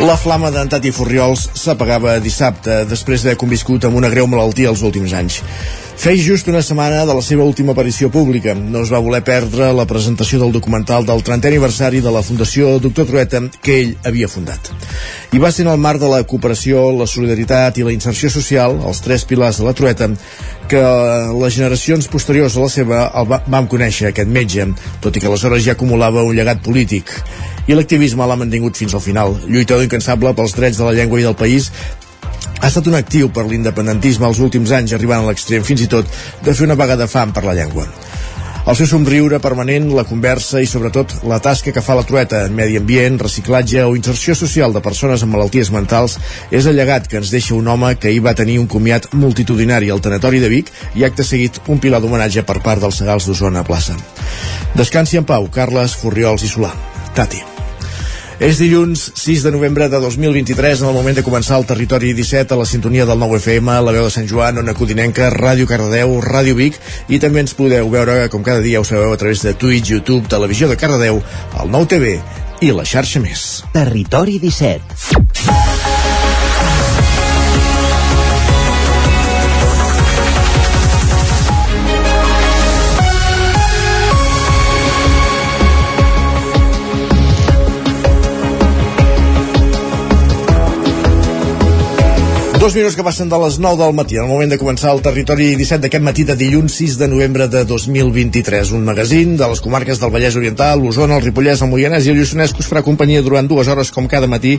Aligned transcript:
La 0.00 0.14
flama 0.16 0.48
d'en 0.48 0.68
Tati 0.72 0.94
Furriols 0.96 1.42
s'apagava 1.60 2.14
dissabte, 2.24 2.86
després 2.88 3.20
d'haver 3.20 3.36
conviscut 3.42 3.84
amb 3.84 3.98
una 4.00 4.08
greu 4.08 4.24
malaltia 4.32 4.70
els 4.70 4.80
últims 4.80 5.12
anys. 5.12 5.42
Feia 6.00 6.16
just 6.16 6.48
una 6.48 6.62
setmana 6.64 7.02
de 7.04 7.12
la 7.12 7.20
seva 7.20 7.44
última 7.44 7.74
aparició 7.74 8.08
pública. 8.08 8.54
No 8.56 8.80
es 8.86 8.88
va 8.88 9.02
voler 9.04 9.18
perdre 9.20 9.66
la 9.76 9.84
presentació 9.84 10.38
del 10.40 10.54
documental 10.54 11.04
del 11.04 11.20
30è 11.20 11.50
aniversari 11.50 12.00
de 12.00 12.08
la 12.14 12.22
Fundació 12.24 12.78
Doctor 12.80 13.04
Trueta 13.10 13.42
que 13.60 13.76
ell 13.82 13.90
havia 14.08 14.30
fundat. 14.32 14.70
I 15.36 15.42
va 15.44 15.50
ser 15.52 15.66
en 15.66 15.74
el 15.74 15.82
marc 15.84 16.00
de 16.00 16.08
la 16.08 16.22
cooperació, 16.24 16.86
la 16.96 17.04
solidaritat 17.04 17.76
i 17.76 17.84
la 17.84 17.92
inserció 17.92 18.32
social, 18.32 18.78
els 18.80 19.04
tres 19.04 19.26
pilars 19.28 19.60
de 19.60 19.68
la 19.68 19.76
Trueta, 19.76 20.08
que 20.72 20.80
les 21.36 21.60
generacions 21.60 22.08
posteriors 22.08 22.56
a 22.56 22.64
la 22.64 22.72
seva 22.72 23.04
el 23.20 23.28
va, 23.28 23.42
vam 23.44 23.68
conèixer, 23.68 24.08
aquest 24.08 24.32
metge, 24.32 24.70
tot 25.04 25.12
i 25.12 25.20
que 25.20 25.28
aleshores 25.28 25.66
ja 25.68 25.76
acumulava 25.76 26.24
un 26.24 26.32
llegat 26.32 26.64
polític 26.64 27.12
i 27.68 27.76
l'activisme 27.76 28.26
l'ha 28.26 28.38
mantingut 28.40 28.78
fins 28.78 28.96
al 28.96 29.02
final. 29.04 29.36
Lluitador 29.46 29.84
incansable 29.84 30.32
pels 30.34 30.56
drets 30.56 30.80
de 30.80 30.86
la 30.88 30.94
llengua 30.96 31.20
i 31.20 31.26
del 31.28 31.36
país, 31.38 31.68
ha 32.60 32.68
estat 32.68 32.86
un 32.90 32.98
actiu 32.98 33.30
per 33.32 33.46
l'independentisme 33.48 34.28
els 34.28 34.40
últims 34.44 34.72
anys, 34.76 34.92
arribant 34.92 35.24
a 35.24 35.30
l'extrem 35.30 35.64
fins 35.64 35.86
i 35.86 35.88
tot 35.90 36.08
de 36.44 36.54
fer 36.54 36.68
una 36.68 36.78
vaga 36.78 36.98
de 37.00 37.08
fam 37.08 37.32
per 37.32 37.44
la 37.46 37.56
llengua. 37.56 37.88
El 38.68 38.76
seu 38.76 38.86
somriure 38.86 39.38
permanent, 39.40 39.86
la 39.96 40.04
conversa 40.04 40.60
i 40.60 40.66
sobretot 40.68 41.14
la 41.26 41.38
tasca 41.40 41.72
que 41.72 41.82
fa 41.82 41.96
la 41.96 42.04
trueta 42.06 42.42
en 42.44 42.52
medi 42.54 42.76
ambient, 42.76 43.16
reciclatge 43.18 43.86
o 43.88 43.94
inserció 43.96 44.36
social 44.36 44.76
de 44.76 44.82
persones 44.84 45.24
amb 45.24 45.32
malalties 45.34 45.72
mentals 45.72 46.18
és 46.52 46.68
el 46.68 46.76
llegat 46.76 47.08
que 47.08 47.18
ens 47.22 47.32
deixa 47.32 47.56
un 47.56 47.70
home 47.72 47.94
que 47.96 48.12
hi 48.12 48.20
va 48.20 48.36
tenir 48.36 48.58
un 48.60 48.68
comiat 48.68 49.08
multitudinari 49.16 49.88
al 49.90 50.04
Tanatori 50.04 50.42
de 50.44 50.52
Vic 50.52 50.68
i 50.94 51.08
acte 51.08 51.24
seguit 51.24 51.62
un 51.72 51.80
pilar 51.80 52.02
d'homenatge 52.04 52.44
per 52.44 52.60
part 52.60 52.84
dels 52.84 53.00
Segals 53.00 53.26
d'Osona 53.26 53.64
a 53.64 53.66
plaça. 53.66 53.96
Descansi 54.76 55.18
en 55.18 55.24
pau, 55.24 55.48
Carles 55.48 55.96
Furriols 55.96 56.44
i 56.44 56.52
Solà. 56.52 56.74
Tati. 57.16 57.59
És 58.40 58.56
dilluns 58.56 59.02
6 59.20 59.42
de 59.44 59.50
novembre 59.52 59.90
de 59.92 59.98
2023, 60.00 60.80
en 60.80 60.88
el 60.88 60.94
moment 60.96 61.18
de 61.18 61.24
començar 61.26 61.58
el 61.60 61.66
Territori 61.68 62.14
17 62.16 62.56
a 62.56 62.56
la 62.56 62.64
sintonia 62.64 63.04
del 63.04 63.20
9 63.20 63.36
FM, 63.36 63.74
la 63.84 63.92
veu 63.92 64.06
de 64.06 64.14
Sant 64.14 64.24
Joan, 64.30 64.62
Ona 64.62 64.72
Codinenca, 64.72 65.28
Ràdio 65.34 65.68
Cardedeu, 65.68 66.16
Ràdio 66.24 66.56
Vic, 66.56 66.78
i 67.12 67.20
també 67.20 67.44
ens 67.44 67.52
podeu 67.58 67.92
veure, 67.92 68.30
com 68.32 68.40
cada 68.40 68.64
dia 68.64 68.80
ho 68.80 68.86
sabeu, 68.88 69.12
a 69.12 69.20
través 69.20 69.44
de 69.44 69.52
Twitch, 69.52 69.92
YouTube, 69.92 70.24
Televisió 70.32 70.72
de 70.72 70.80
Cardedeu, 70.80 71.20
el 71.60 71.74
9 71.76 71.92
TV 71.92 72.16
i 72.64 72.72
la 72.72 72.88
xarxa 72.88 73.20
més. 73.20 73.60
Territori 73.76 74.40
17. 74.40 75.69
Dos 92.60 92.74
minuts 92.74 92.92
que 92.92 93.00
passen 93.00 93.30
de 93.32 93.38
les 93.40 93.54
9 93.56 93.80
del 93.80 93.94
matí, 93.96 94.18
en 94.18 94.26
el 94.26 94.28
moment 94.28 94.50
de 94.52 94.58
començar 94.60 94.90
el 94.92 94.98
territori 95.00 95.54
17 95.56 95.80
d'aquest 95.80 96.02
matí 96.04 96.26
de 96.28 96.34
dilluns 96.36 96.74
6 96.76 96.98
de 97.00 97.06
novembre 97.08 97.46
de 97.48 97.62
2023. 97.64 98.74
Un 98.76 98.84
magazín 98.84 99.38
de 99.40 99.46
les 99.48 99.62
comarques 99.64 99.96
del 99.96 100.12
Vallès 100.12 100.36
Oriental, 100.36 100.82
l'Osona, 100.84 101.16
el 101.16 101.24
Ripollès, 101.24 101.62
el 101.64 101.70
Moianès 101.72 102.04
i 102.04 102.12
el 102.12 102.20
Lluçanès 102.20 102.52
que 102.52 102.60
us 102.60 102.68
farà 102.68 102.82
companyia 102.84 103.22
durant 103.24 103.48
dues 103.48 103.64
hores 103.72 103.88
com 103.90 104.04
cada 104.04 104.28
matí 104.28 104.58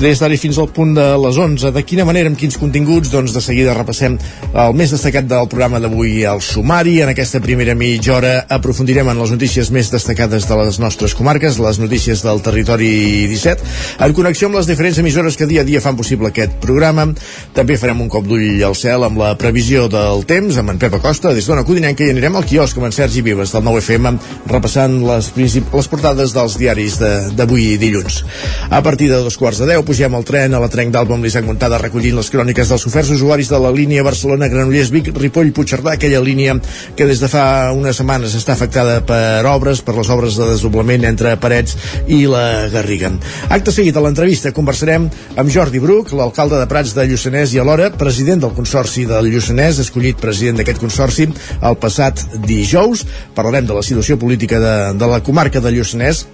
des 0.00 0.18
d'ara 0.18 0.38
fins 0.40 0.56
al 0.58 0.70
punt 0.72 0.94
de 0.96 1.04
les 1.20 1.36
11. 1.36 1.74
De 1.76 1.82
quina 1.84 2.06
manera, 2.08 2.30
amb 2.32 2.40
quins 2.40 2.56
continguts? 2.56 3.12
Doncs 3.12 3.36
de 3.36 3.44
seguida 3.44 3.76
repassem 3.76 4.16
el 4.64 4.72
més 4.72 4.96
destacat 4.96 5.28
del 5.28 5.44
programa 5.52 5.82
d'avui 5.84 6.24
al 6.24 6.40
sumari. 6.40 7.02
En 7.04 7.12
aquesta 7.12 7.42
primera 7.44 7.76
mitja 7.76 8.16
hora 8.16 8.32
aprofundirem 8.48 9.12
en 9.12 9.20
les 9.20 9.36
notícies 9.36 9.68
més 9.70 9.92
destacades 9.92 10.48
de 10.48 10.60
les 10.62 10.80
nostres 10.80 11.12
comarques, 11.12 11.60
les 11.60 11.78
notícies 11.84 12.24
del 12.24 12.40
territori 12.40 13.28
17, 13.28 13.70
en 14.08 14.16
connexió 14.16 14.48
amb 14.48 14.56
les 14.56 14.72
diferents 14.72 15.04
emissores 15.04 15.36
que 15.36 15.46
dia 15.52 15.60
a 15.60 15.68
dia 15.68 15.84
fan 15.84 16.00
possible 16.00 16.32
aquest 16.32 16.56
programa 16.64 16.93
programa. 16.94 17.14
També 17.54 17.76
farem 17.78 18.00
un 18.02 18.08
cop 18.10 18.26
d'ull 18.26 18.62
al 18.66 18.74
cel 18.74 19.04
amb 19.06 19.18
la 19.20 19.34
previsió 19.38 19.86
del 19.90 20.24
temps 20.26 20.56
amb 20.58 20.72
en 20.72 20.78
Pep 20.78 20.96
Acosta 20.98 21.32
des 21.34 21.46
d'Ona 21.46 21.64
Codinenca 21.66 22.04
i 22.04 22.10
anirem 22.10 22.36
al 22.36 22.46
quiosc 22.46 22.76
amb 22.78 22.88
en 22.88 22.94
Sergi 22.94 23.22
Vives 23.22 23.52
del 23.54 23.62
9FM 23.64 24.18
repassant 24.50 24.96
les, 25.06 25.30
les 25.36 25.88
portades 25.90 26.34
dels 26.34 26.56
diaris 26.58 26.98
d'avui 27.36 27.76
dilluns. 27.78 28.22
A 28.70 28.82
partir 28.82 29.08
de 29.10 29.20
dos 29.22 29.38
quarts 29.38 29.60
de 29.62 29.68
deu 29.70 29.84
pugem 29.86 30.14
al 30.14 30.26
tren 30.26 30.54
a 30.54 30.62
la 30.62 30.70
Trenc 30.70 30.92
d'Alba 30.94 31.14
amb 31.14 31.26
l'Isaac 31.26 31.46
Montada 31.46 31.78
recollint 31.78 32.18
les 32.18 32.30
cròniques 32.30 32.70
dels 32.70 32.86
oferts 32.90 33.12
usuaris 33.14 33.50
de 33.50 33.60
la 33.62 33.72
línia 33.74 34.04
Barcelona-Granollers-Vic, 34.06 35.12
Ripoll, 35.14 35.52
Puigcerdà, 35.54 35.94
aquella 35.94 36.22
línia 36.24 36.56
que 36.96 37.06
des 37.06 37.22
de 37.22 37.30
fa 37.30 37.70
unes 37.74 38.00
setmanes 38.00 38.34
està 38.34 38.54
afectada 38.58 39.00
per 39.06 39.46
obres, 39.50 39.82
per 39.84 39.94
les 39.98 40.10
obres 40.10 40.38
de 40.40 40.50
desdoblament 40.50 41.06
entre 41.06 41.36
Parets 41.38 41.76
i 42.10 42.24
la 42.30 42.66
Garriga. 42.72 43.12
Acte 43.54 43.74
seguit 43.74 43.96
a 43.96 44.02
l'entrevista 44.02 44.54
conversarem 44.54 45.06
amb 45.38 45.54
Jordi 45.54 45.82
Bruc, 45.82 46.10
l'alcalde 46.16 46.58
de 46.58 46.66
Prats 46.70 46.83
Prats 46.84 46.98
de 46.98 47.04
Lluçanès 47.08 47.52
i 47.54 47.58
alhora 47.62 47.86
president 47.96 48.42
del 48.42 48.50
Consorci 48.52 49.06
del 49.08 49.30
Lluçanès, 49.32 49.78
escollit 49.80 50.18
president 50.20 50.58
d'aquest 50.58 50.82
consorci 50.82 51.24
el 51.64 51.78
passat 51.80 52.20
dijous. 52.44 53.06
Parlarem 53.32 53.64
de 53.64 53.72
la 53.72 53.80
situació 53.86 54.18
política 54.20 54.60
de, 54.60 54.74
de 55.00 55.08
la 55.08 55.22
comarca 55.24 55.62
de 55.64 55.72
Lluçanès 55.72 56.26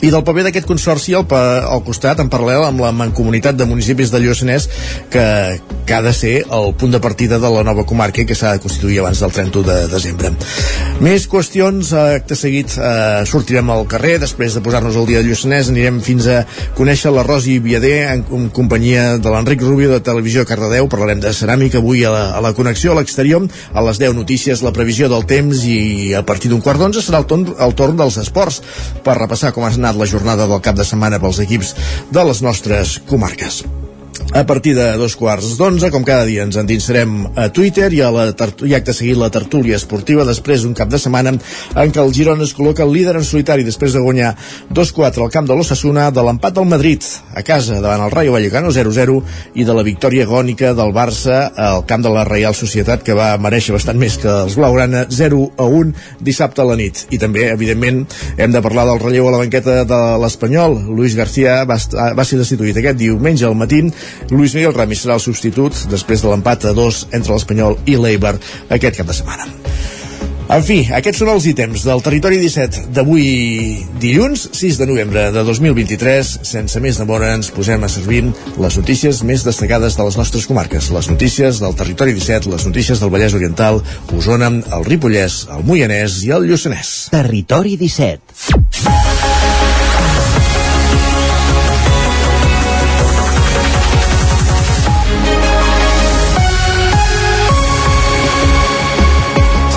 i 0.00 0.10
del 0.12 0.22
paper 0.22 0.44
d'aquest 0.46 0.66
consorci 0.68 1.14
al, 1.18 1.26
al 1.26 1.82
costat, 1.86 2.20
en 2.22 2.30
paral·lel 2.30 2.68
amb 2.68 2.82
la 2.84 2.92
mancomunitat 2.94 3.56
de 3.58 3.66
municipis 3.66 4.12
de 4.12 4.20
Lluçanès 4.22 4.68
que, 5.10 5.24
que 5.88 5.94
ha 5.96 6.02
de 6.04 6.12
ser 6.14 6.34
el 6.54 6.70
punt 6.78 6.92
de 6.94 7.00
partida 7.02 7.40
de 7.42 7.50
la 7.50 7.64
nova 7.66 7.84
comarca 7.88 8.24
que 8.28 8.36
s'ha 8.38 8.54
de 8.54 8.62
constituir 8.62 9.00
abans 9.02 9.18
del 9.24 9.34
31 9.34 9.66
de 9.66 9.78
desembre. 9.90 10.30
Més 11.02 11.26
qüestions, 11.30 11.90
eh, 11.90 12.20
acte 12.20 12.38
seguit 12.38 12.76
eh, 12.78 13.24
sortirem 13.26 13.72
al 13.74 13.86
carrer, 13.90 14.18
després 14.22 14.54
de 14.54 14.62
posar-nos 14.62 14.98
el 14.98 15.08
dia 15.10 15.22
de 15.22 15.26
Lluçanès 15.26 15.72
anirem 15.72 15.98
fins 16.04 16.28
a 16.30 16.44
conèixer 16.78 17.10
la 17.14 17.26
Rosi 17.26 17.58
Viader 17.64 17.96
en, 18.12 18.24
en 18.38 18.46
companyia 18.54 19.16
de 19.18 19.34
l'Enric 19.34 19.66
Rubio 19.66 19.90
de 19.90 20.00
Televisió 20.04 20.46
Cardedeu, 20.46 20.86
parlarem 20.92 21.24
de 21.24 21.34
ceràmica 21.34 21.82
avui 21.82 22.04
a 22.06 22.14
la, 22.14 22.24
a 22.38 22.44
la 22.44 22.54
connexió 22.54 22.94
a 22.94 23.00
l'exterior, 23.00 23.48
a 23.74 23.86
les 23.88 23.98
10 23.98 24.14
notícies, 24.14 24.62
la 24.62 24.74
previsió 24.76 25.10
del 25.10 25.26
temps 25.26 25.66
i 25.66 26.14
a 26.14 26.22
partir 26.26 26.52
d'un 26.52 26.62
quart 26.62 26.78
d'onze 26.78 27.02
serà 27.02 27.22
el 27.24 27.26
torn, 27.30 27.48
el 27.58 27.74
torn 27.78 27.98
dels 27.98 28.20
esports. 28.22 28.62
Per 29.02 29.18
repassar 29.18 29.50
com 29.58 29.66
ha 29.66 29.74
anat 29.74 29.98
la 29.98 30.06
jornada 30.06 30.46
del 30.46 30.62
cap 30.62 30.78
de 30.78 30.86
setmana 30.86 31.18
pels 31.18 31.42
equips 31.42 31.74
de 32.14 32.26
les 32.30 32.46
nostres 32.46 32.98
comarques 33.10 33.64
a 34.34 34.44
partir 34.46 34.74
de 34.76 34.92
dos 35.00 35.16
quarts 35.16 35.56
d'onze, 35.58 35.90
com 35.90 36.04
cada 36.04 36.26
dia 36.28 36.44
ens 36.44 36.58
endinsarem 36.60 37.28
a 37.34 37.48
Twitter 37.54 37.88
i 37.96 38.02
a 38.04 38.10
la 38.12 38.26
i 38.66 38.74
acte 38.76 38.92
seguit 38.92 39.18
la 39.18 39.30
tertúlia 39.32 39.78
esportiva 39.78 40.26
després 40.28 40.62
d'un 40.62 40.74
cap 40.76 40.90
de 40.92 41.00
setmana 41.00 41.32
en 41.34 41.92
què 41.94 42.02
el 42.02 42.12
Girona 42.14 42.44
es 42.44 42.54
col·loca 42.56 42.84
el 42.84 42.92
líder 42.94 43.16
en 43.18 43.26
solitari 43.26 43.64
després 43.66 43.96
de 43.96 44.02
guanyar 44.04 44.34
2-4 44.74 45.24
al 45.24 45.32
camp 45.32 45.48
de 45.48 45.56
l'Ossassuna 45.56 46.10
de 46.14 46.24
l'empat 46.24 46.58
del 46.58 46.68
Madrid 46.68 47.06
a 47.34 47.42
casa 47.46 47.80
davant 47.80 48.04
el 48.04 48.12
Rayo 48.12 48.34
Vallecano 48.36 48.70
0-0 48.74 49.18
i 49.58 49.64
de 49.64 49.76
la 49.76 49.86
victòria 49.86 50.26
agònica 50.28 50.74
del 50.76 50.92
Barça 50.94 51.40
al 51.56 51.84
camp 51.88 52.04
de 52.04 52.12
la 52.12 52.26
Reial 52.28 52.56
Societat 52.58 53.02
que 53.06 53.16
va 53.16 53.32
mereixer 53.40 53.74
bastant 53.76 53.98
més 53.98 54.18
que 54.20 54.28
els 54.44 54.58
Blaugrana 54.58 55.06
0-1 55.08 55.94
dissabte 56.20 56.62
a 56.62 56.68
la 56.68 56.76
nit. 56.78 57.04
I 57.14 57.18
també, 57.20 57.46
evidentment, 57.52 58.04
hem 58.36 58.52
de 58.54 58.62
parlar 58.64 58.86
del 58.88 59.00
relleu 59.02 59.28
a 59.28 59.34
la 59.34 59.42
banqueta 59.42 59.84
de 59.88 60.00
l'Espanyol. 60.22 60.78
Luis 60.94 61.16
García 61.18 61.62
va, 61.68 61.78
va 62.16 62.26
ser 62.26 62.40
destituït 62.40 62.76
aquest 62.80 62.98
diumenge 63.00 63.46
al 63.46 63.56
matí 63.58 63.78
Luis 64.30 64.54
Miguel 64.56 64.74
Ramis 64.76 65.04
serà 65.04 65.18
el 65.18 65.24
substitut 65.24 65.86
després 65.92 66.24
de 66.24 66.32
l'empat 66.32 66.68
a 66.70 66.76
dos 66.76 67.06
entre 67.12 67.34
l'Espanyol 67.34 67.78
i 67.86 67.96
l'Eibar 67.96 68.36
aquest 68.68 69.00
cap 69.00 69.08
de 69.08 69.16
setmana. 69.20 69.48
En 70.48 70.62
fi, 70.64 70.78
aquests 70.96 71.20
són 71.20 71.28
els 71.28 71.44
ítems 71.50 71.82
del 71.84 72.00
Territori 72.00 72.38
17 72.40 72.86
d'avui 72.96 73.24
dilluns, 74.00 74.46
6 74.56 74.78
de 74.80 74.86
novembre 74.88 75.26
de 75.34 75.42
2023. 75.44 76.30
Sense 76.48 76.80
més 76.80 76.96
demora 77.00 77.34
ens 77.36 77.50
posem 77.52 77.84
a 77.84 77.90
servir 77.92 78.22
les 78.56 78.78
notícies 78.80 79.20
més 79.28 79.44
destacades 79.44 79.98
de 79.98 80.06
les 80.08 80.16
nostres 80.16 80.48
comarques. 80.48 80.88
Les 80.96 81.10
notícies 81.12 81.60
del 81.60 81.76
Territori 81.76 82.16
17, 82.16 82.48
les 82.48 82.64
notícies 82.64 83.02
del 83.02 83.12
Vallès 83.12 83.36
Oriental, 83.36 83.82
Osona, 84.16 84.48
el 84.48 84.88
Ripollès, 84.88 85.42
el 85.52 85.68
Moianès 85.68 86.22
i 86.24 86.32
el 86.32 86.48
Lluçanès. 86.48 86.94
Territori 87.12 87.76
17. 87.76 89.37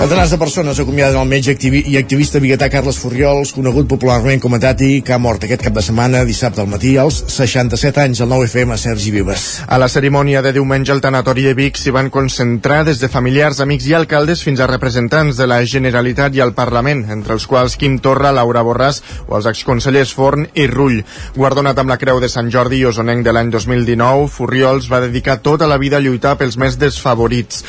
Centenars 0.01 0.31
de 0.31 0.37
persones 0.41 0.79
acomiaden 0.81 1.19
el 1.21 1.27
metge 1.29 1.53
activi 1.53 1.83
i 1.91 1.93
activista 1.99 2.39
biguetà 2.41 2.71
Carles 2.73 2.97
Furriols, 2.97 3.51
conegut 3.53 3.85
popularment 3.85 4.39
com 4.41 4.55
a 4.57 4.59
Tati, 4.59 5.03
que 5.05 5.13
ha 5.13 5.19
mort 5.21 5.43
aquest 5.45 5.61
cap 5.61 5.75
de 5.75 5.83
setmana, 5.85 6.23
dissabte 6.25 6.57
al 6.63 6.71
matí, 6.71 6.95
als 6.97 7.19
67 7.29 8.01
anys, 8.01 8.23
al 8.25 8.31
9FM, 8.31 8.79
Sergi 8.81 9.13
Vives. 9.13 9.43
A 9.69 9.77
la 9.77 9.91
cerimònia 9.93 10.41
de 10.41 10.55
diumenge 10.57 10.89
al 10.89 11.03
tanatori 11.05 11.45
de 11.45 11.53
Vic 11.53 11.77
s'hi 11.77 11.93
van 11.93 12.09
concentrar 12.09 12.79
des 12.89 12.97
de 12.97 13.11
familiars, 13.13 13.61
amics 13.61 13.85
i 13.91 13.93
alcaldes 13.93 14.41
fins 14.41 14.57
a 14.57 14.71
representants 14.73 15.37
de 15.37 15.45
la 15.45 15.61
Generalitat 15.69 16.33
i 16.33 16.41
el 16.41 16.55
Parlament, 16.57 17.05
entre 17.13 17.37
els 17.37 17.45
quals 17.45 17.77
Quim 17.77 18.01
Torra, 18.01 18.33
Laura 18.33 18.65
Borràs 18.65 19.03
o 19.27 19.37
els 19.37 19.53
exconsellers 19.53 20.17
Forn 20.17 20.49
i 20.55 20.65
Rull. 20.65 21.03
Guardonat 21.37 21.77
amb 21.77 21.93
la 21.93 22.01
Creu 22.01 22.17
de 22.17 22.33
Sant 22.33 22.49
Jordi 22.49 22.81
i 22.81 22.89
Osonenc 22.89 23.21
de 23.21 23.37
l'any 23.37 23.53
2019, 23.53 24.25
Furriols 24.33 24.89
va 24.89 25.05
dedicar 25.05 25.43
tota 25.45 25.69
la 25.69 25.77
vida 25.77 26.01
a 26.01 26.03
lluitar 26.03 26.39
pels 26.41 26.57
més 26.57 26.81
desfavorits. 26.81 27.61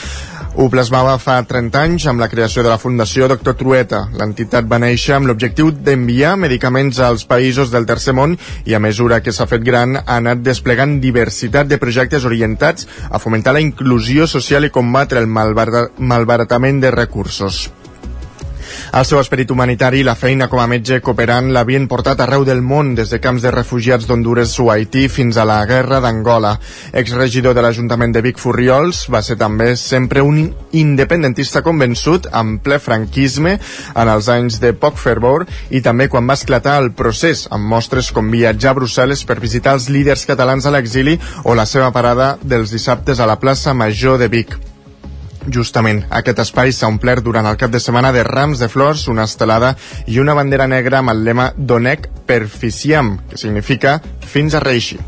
Ho 0.52 0.66
plasmava 0.69 1.14
fa 1.16 1.38
30 1.49 1.81
anys 1.81 2.04
amb 2.10 2.20
la 2.20 2.26
creació 2.28 2.60
de 2.64 2.69
la 2.69 2.76
Fundació 2.81 3.25
Doctor 3.31 3.54
Trueta. 3.56 4.02
L'entitat 4.20 4.69
va 4.69 4.78
néixer 4.82 5.14
amb 5.16 5.31
l'objectiu 5.31 5.70
d'enviar 5.72 6.34
medicaments 6.37 7.00
als 7.00 7.25
països 7.31 7.72
del 7.72 7.88
tercer 7.88 8.12
món 8.19 8.37
i 8.69 8.76
a 8.76 8.82
mesura 8.84 9.22
que 9.25 9.32
s'ha 9.32 9.49
fet 9.49 9.64
gran 9.64 9.96
ha 9.96 10.20
anat 10.20 10.44
desplegant 10.44 10.99
diversitat 11.00 11.72
de 11.72 11.81
projectes 11.81 12.28
orientats 12.28 12.84
a 13.08 13.19
fomentar 13.22 13.56
la 13.56 13.64
inclusió 13.64 14.28
social 14.28 14.69
i 14.69 14.75
combatre 14.76 15.25
el 15.25 15.31
malbaratament 15.32 16.84
de 16.84 16.93
recursos. 17.00 17.70
El 18.92 19.06
seu 19.08 19.20
esperit 19.20 19.50
humanitari 19.50 20.02
i 20.02 20.06
la 20.06 20.14
feina 20.19 20.48
com 20.52 20.60
a 20.60 20.66
metge 20.70 21.00
cooperant 21.04 21.50
l'havien 21.54 21.86
portat 21.88 22.20
arreu 22.20 22.44
del 22.44 22.62
món, 22.62 22.94
des 22.98 23.12
de 23.12 23.20
camps 23.22 23.42
de 23.42 23.52
refugiats 23.54 24.06
d'Honduras 24.08 24.54
o 24.60 24.70
Haití 24.72 25.06
fins 25.08 25.36
a 25.36 25.46
la 25.48 25.60
guerra 25.66 26.00
d'Angola. 26.04 26.56
Exregidor 26.92 27.54
de 27.56 27.64
l'Ajuntament 27.64 28.12
de 28.12 28.22
Vic 28.24 28.40
Furriols, 28.42 29.06
va 29.12 29.22
ser 29.22 29.38
també 29.40 29.72
sempre 29.76 30.22
un 30.22 30.42
independentista 30.72 31.62
convençut 31.62 32.28
amb 32.32 32.62
ple 32.64 32.78
franquisme 32.82 33.58
en 33.58 34.12
els 34.16 34.28
anys 34.32 34.60
de 34.62 34.72
poc 34.72 35.00
fervor 35.00 35.46
i 35.70 35.82
també 35.84 36.08
quan 36.12 36.28
va 36.28 36.38
esclatar 36.38 36.78
el 36.82 36.92
procés, 36.96 37.46
amb 37.50 37.68
mostres 37.68 38.12
com 38.12 38.30
viatjar 38.32 38.72
a 38.72 38.80
Brussel·les 38.80 39.25
per 39.28 39.40
visitar 39.40 39.76
els 39.78 39.88
líders 39.92 40.26
catalans 40.28 40.66
a 40.66 40.75
l'exili 40.75 41.18
o 41.44 41.56
la 41.58 41.68
seva 41.68 41.92
parada 41.92 42.36
dels 42.42 42.75
dissabtes 42.75 43.20
a 43.20 43.28
la 43.28 43.40
plaça 43.40 43.75
Major 43.75 44.18
de 44.18 44.28
Vic. 44.32 44.71
Justament, 45.50 46.04
aquest 46.14 46.38
espai 46.44 46.70
s'ha 46.72 46.90
omplert 46.90 47.24
durant 47.26 47.46
el 47.50 47.58
cap 47.58 47.72
de 47.72 47.80
setmana 47.82 48.12
de 48.14 48.22
rams 48.22 48.62
de 48.62 48.68
flors, 48.70 49.08
una 49.10 49.24
estelada 49.26 49.74
i 50.06 50.20
una 50.22 50.36
bandera 50.38 50.68
negra 50.70 51.00
amb 51.02 51.10
el 51.10 51.24
lema 51.26 51.52
Donec 51.56 52.08
Perficiam, 52.26 53.16
que 53.28 53.40
significa 53.40 53.98
fins 54.22 54.54
a 54.54 54.62
reixi. 54.62 55.00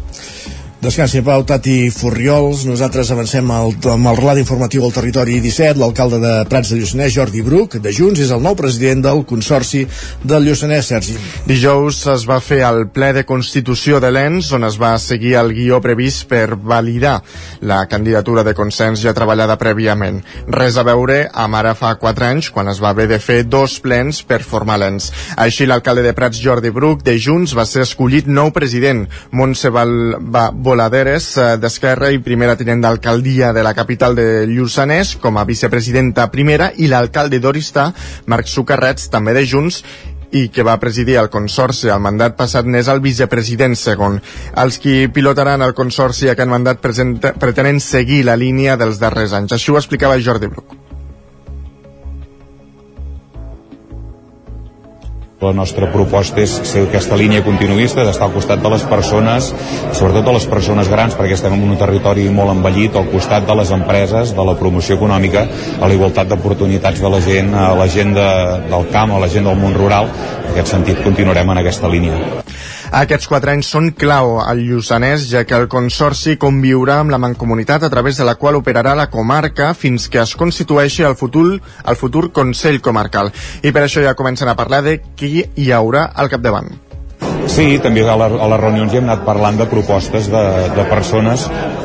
Descansi, 0.85 1.23
Pau, 1.25 1.41
Tati 1.49 1.89
Furriols. 1.89 2.67
Nosaltres 2.69 3.09
avancem 3.09 3.49
el, 3.49 3.71
amb 3.89 4.09
el 4.11 4.19
relat 4.19 4.37
informatiu 4.43 4.83
al 4.85 4.93
territori 4.93 5.39
17. 5.41 5.79
L'alcalde 5.81 6.19
de 6.21 6.33
Prats 6.51 6.75
de 6.75 6.77
Lluçanès, 6.77 7.15
Jordi 7.15 7.41
Bruc, 7.41 7.79
de 7.81 7.89
Junts, 7.89 8.21
és 8.21 8.29
el 8.35 8.43
nou 8.45 8.53
president 8.59 9.01
del 9.07 9.23
Consorci 9.25 9.87
del 10.21 10.45
Lluçanès, 10.45 10.91
Sergi. 10.93 11.17
Dijous 11.49 12.03
es 12.13 12.27
va 12.29 12.37
fer 12.45 12.59
el 12.69 12.85
ple 12.93 13.15
de 13.17 13.23
Constitució 13.25 13.97
de 13.97 14.11
l'ENS, 14.13 14.51
on 14.59 14.69
es 14.69 14.77
va 14.77 14.91
seguir 15.01 15.39
el 15.41 15.55
guió 15.57 15.79
previst 15.81 16.27
per 16.29 16.59
validar 16.61 17.15
la 17.65 17.81
candidatura 17.89 18.45
de 18.45 18.53
consens 18.53 19.01
ja 19.01 19.17
treballada 19.17 19.57
prèviament. 19.57 20.21
Res 20.53 20.77
a 20.77 20.85
veure 20.85 21.31
amb 21.33 21.61
ara 21.63 21.73
fa 21.81 21.95
4 21.97 22.29
anys, 22.29 22.53
quan 22.53 22.69
es 22.69 22.83
va 22.85 22.93
haver 22.93 23.09
de 23.09 23.21
fer 23.25 23.39
dos 23.49 23.79
plens 23.81 24.21
per 24.21 24.43
formar 24.45 24.77
l'ENS. 24.85 25.09
Així, 25.49 25.65
l'alcalde 25.65 26.05
de 26.05 26.13
Prats, 26.13 26.45
Jordi 26.45 26.75
Bruc, 26.77 27.01
de 27.09 27.17
Junts, 27.17 27.57
va 27.57 27.65
ser 27.65 27.89
escollit 27.89 28.29
nou 28.29 28.53
president. 28.53 29.07
Montse 29.33 29.73
Val, 29.73 29.97
va, 30.21 30.51
Voladeres, 30.75 31.37
eh, 31.39 31.55
d'Esquerra 31.63 32.09
i 32.11 32.19
primera 32.19 32.57
tinent 32.59 32.81
d'alcaldia 32.83 33.53
de 33.55 33.63
la 33.63 33.75
capital 33.79 34.17
de 34.19 34.25
Lluçanès, 34.51 35.15
com 35.23 35.39
a 35.39 35.45
vicepresidenta 35.47 36.27
primera, 36.33 36.73
i 36.75 36.89
l'alcalde 36.91 37.39
d'Oristà, 37.39 37.93
Marc 38.27 38.51
Sucarrets, 38.51 39.07
també 39.13 39.37
de 39.39 39.47
Junts, 39.47 39.85
i 40.35 40.49
que 40.51 40.67
va 40.67 40.81
presidir 40.83 41.21
el 41.21 41.31
Consorci 41.31 41.93
al 41.95 42.03
mandat 42.03 42.35
passat 42.35 42.67
n'és 42.67 42.91
el 42.91 42.99
vicepresident 43.05 43.79
segon. 43.79 44.19
Els 44.65 44.81
qui 44.83 45.07
pilotaran 45.07 45.63
el 45.63 45.77
Consorci 45.79 46.33
aquest 46.33 46.51
mandat 46.51 46.83
pretenen 46.83 47.79
seguir 47.79 48.25
la 48.27 48.35
línia 48.35 48.75
dels 48.77 48.99
darrers 48.99 49.33
anys. 49.39 49.55
Això 49.55 49.77
ho 49.77 49.79
explicava 49.79 50.19
Jordi 50.19 50.51
Bruc. 50.51 50.84
La 55.43 55.51
nostra 55.53 55.89
proposta 55.91 56.39
és 56.41 56.53
ser 56.71 56.85
aquesta 56.85 57.17
línia 57.19 57.43
continuista, 57.43 58.05
d'estar 58.07 58.29
al 58.29 58.35
costat 58.37 58.61
de 58.63 58.71
les 58.71 58.85
persones, 58.87 59.49
sobretot 59.99 60.29
de 60.29 60.35
les 60.37 60.47
persones 60.47 60.89
grans, 60.89 61.17
perquè 61.19 61.35
estem 61.35 61.57
en 61.57 61.65
un 61.67 61.81
territori 61.81 62.29
molt 62.31 62.55
envellit, 62.55 62.95
al 62.95 63.11
costat 63.11 63.49
de 63.49 63.57
les 63.59 63.73
empreses, 63.75 64.31
de 64.37 64.47
la 64.47 64.55
promoció 64.61 64.95
econòmica, 64.95 65.45
a 65.81 65.89
la 65.91 65.99
igualtat 65.99 66.31
d'oportunitats 66.31 67.03
de 67.03 67.11
la 67.11 67.21
gent, 67.25 67.51
a 67.51 67.73
la 67.75 67.89
gent 67.91 68.15
de, 68.15 68.29
del 68.71 68.89
camp, 68.95 69.17
a 69.17 69.21
la 69.21 69.29
gent 69.29 69.51
del 69.51 69.59
món 69.59 69.75
rural. 69.75 70.07
En 70.45 70.53
aquest 70.55 70.71
sentit, 70.77 71.03
continuarem 71.03 71.51
en 71.51 71.65
aquesta 71.65 71.91
línia. 71.91 72.23
Aquests 72.93 73.29
quatre 73.31 73.55
anys 73.55 73.71
són 73.73 73.91
clau 73.97 74.39
al 74.43 74.61
Lluçanès, 74.61 75.25
ja 75.31 75.45
que 75.49 75.57
el 75.57 75.69
Consorci 75.73 76.37
conviurà 76.41 77.01
amb 77.01 77.15
la 77.15 77.21
Mancomunitat 77.23 77.83
a 77.83 77.91
través 77.91 78.21
de 78.21 78.29
la 78.29 78.37
qual 78.37 78.61
operarà 78.61 78.95
la 78.95 79.09
comarca 79.11 79.73
fins 79.75 80.09
que 80.09 80.21
es 80.21 80.37
constitueixi 80.37 81.07
el 81.09 81.17
futur, 81.17 81.61
el 81.61 81.97
futur 81.97 82.31
Consell 82.33 82.83
Comarcal. 82.85 83.33
I 83.63 83.73
per 83.73 83.87
això 83.87 84.05
ja 84.05 84.19
comencen 84.19 84.49
a 84.49 84.59
parlar 84.59 84.85
de 84.85 84.99
qui 85.17 85.45
hi 85.45 85.71
haurà 85.73 86.11
al 86.15 86.29
capdavant. 86.29 86.84
Sí, 87.51 87.79
també 87.83 88.03
a, 88.09 88.17
la, 88.17 88.29
a 88.29 88.47
les 88.55 88.61
reunions 88.61 88.93
hi 88.93 88.99
hem 89.01 89.09
anat 89.09 89.25
parlant 89.27 89.59
de 89.61 89.67
propostes 89.71 90.31
de, 90.33 90.45
de 90.75 90.85
persones 90.89 91.45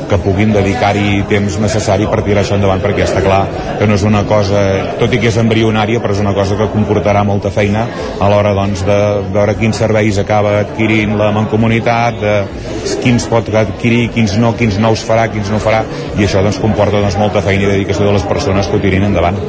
que 0.10 0.18
puguin 0.24 0.54
dedicar-hi 0.56 1.24
temps 1.30 1.60
necessari 1.62 2.08
per 2.10 2.24
tirar 2.26 2.42
això 2.42 2.56
endavant, 2.58 2.82
perquè 2.82 3.04
està 3.06 3.22
clar 3.26 3.42
que 3.80 3.88
no 3.88 3.98
és 4.00 4.06
una 4.08 4.24
cosa, 4.30 4.64
tot 5.02 5.14
i 5.14 5.20
que 5.22 5.30
és 5.30 5.38
embrionària, 5.42 6.02
però 6.02 6.16
és 6.16 6.24
una 6.24 6.34
cosa 6.38 6.58
que 6.58 6.70
comportarà 6.74 7.22
molta 7.28 7.52
feina 7.54 7.86
a 8.20 8.32
l'hora 8.32 8.56
doncs, 8.58 8.86
de 8.88 8.98
veure 9.36 9.58
quins 9.60 9.84
serveis 9.84 10.18
acaba 10.22 10.56
adquirint 10.64 11.14
la 11.20 11.30
mancomunitat, 11.36 12.24
de 12.24 12.96
quins 13.04 13.28
pot 13.30 13.52
adquirir, 13.54 14.08
quins 14.16 14.40
no, 14.42 14.56
quins 14.58 14.80
nous 14.82 15.06
farà, 15.06 15.28
quins 15.34 15.52
no 15.54 15.62
farà, 15.62 15.84
i 16.18 16.26
això 16.26 16.42
doncs, 16.46 16.62
comporta 16.64 17.04
doncs, 17.04 17.20
molta 17.22 17.46
feina 17.46 17.68
i 17.68 17.76
dedicació 17.76 18.10
de 18.10 18.18
les 18.18 18.28
persones 18.32 18.68
que 18.68 18.80
ho 18.80 18.84
tirin 18.84 19.06
endavant. 19.12 19.44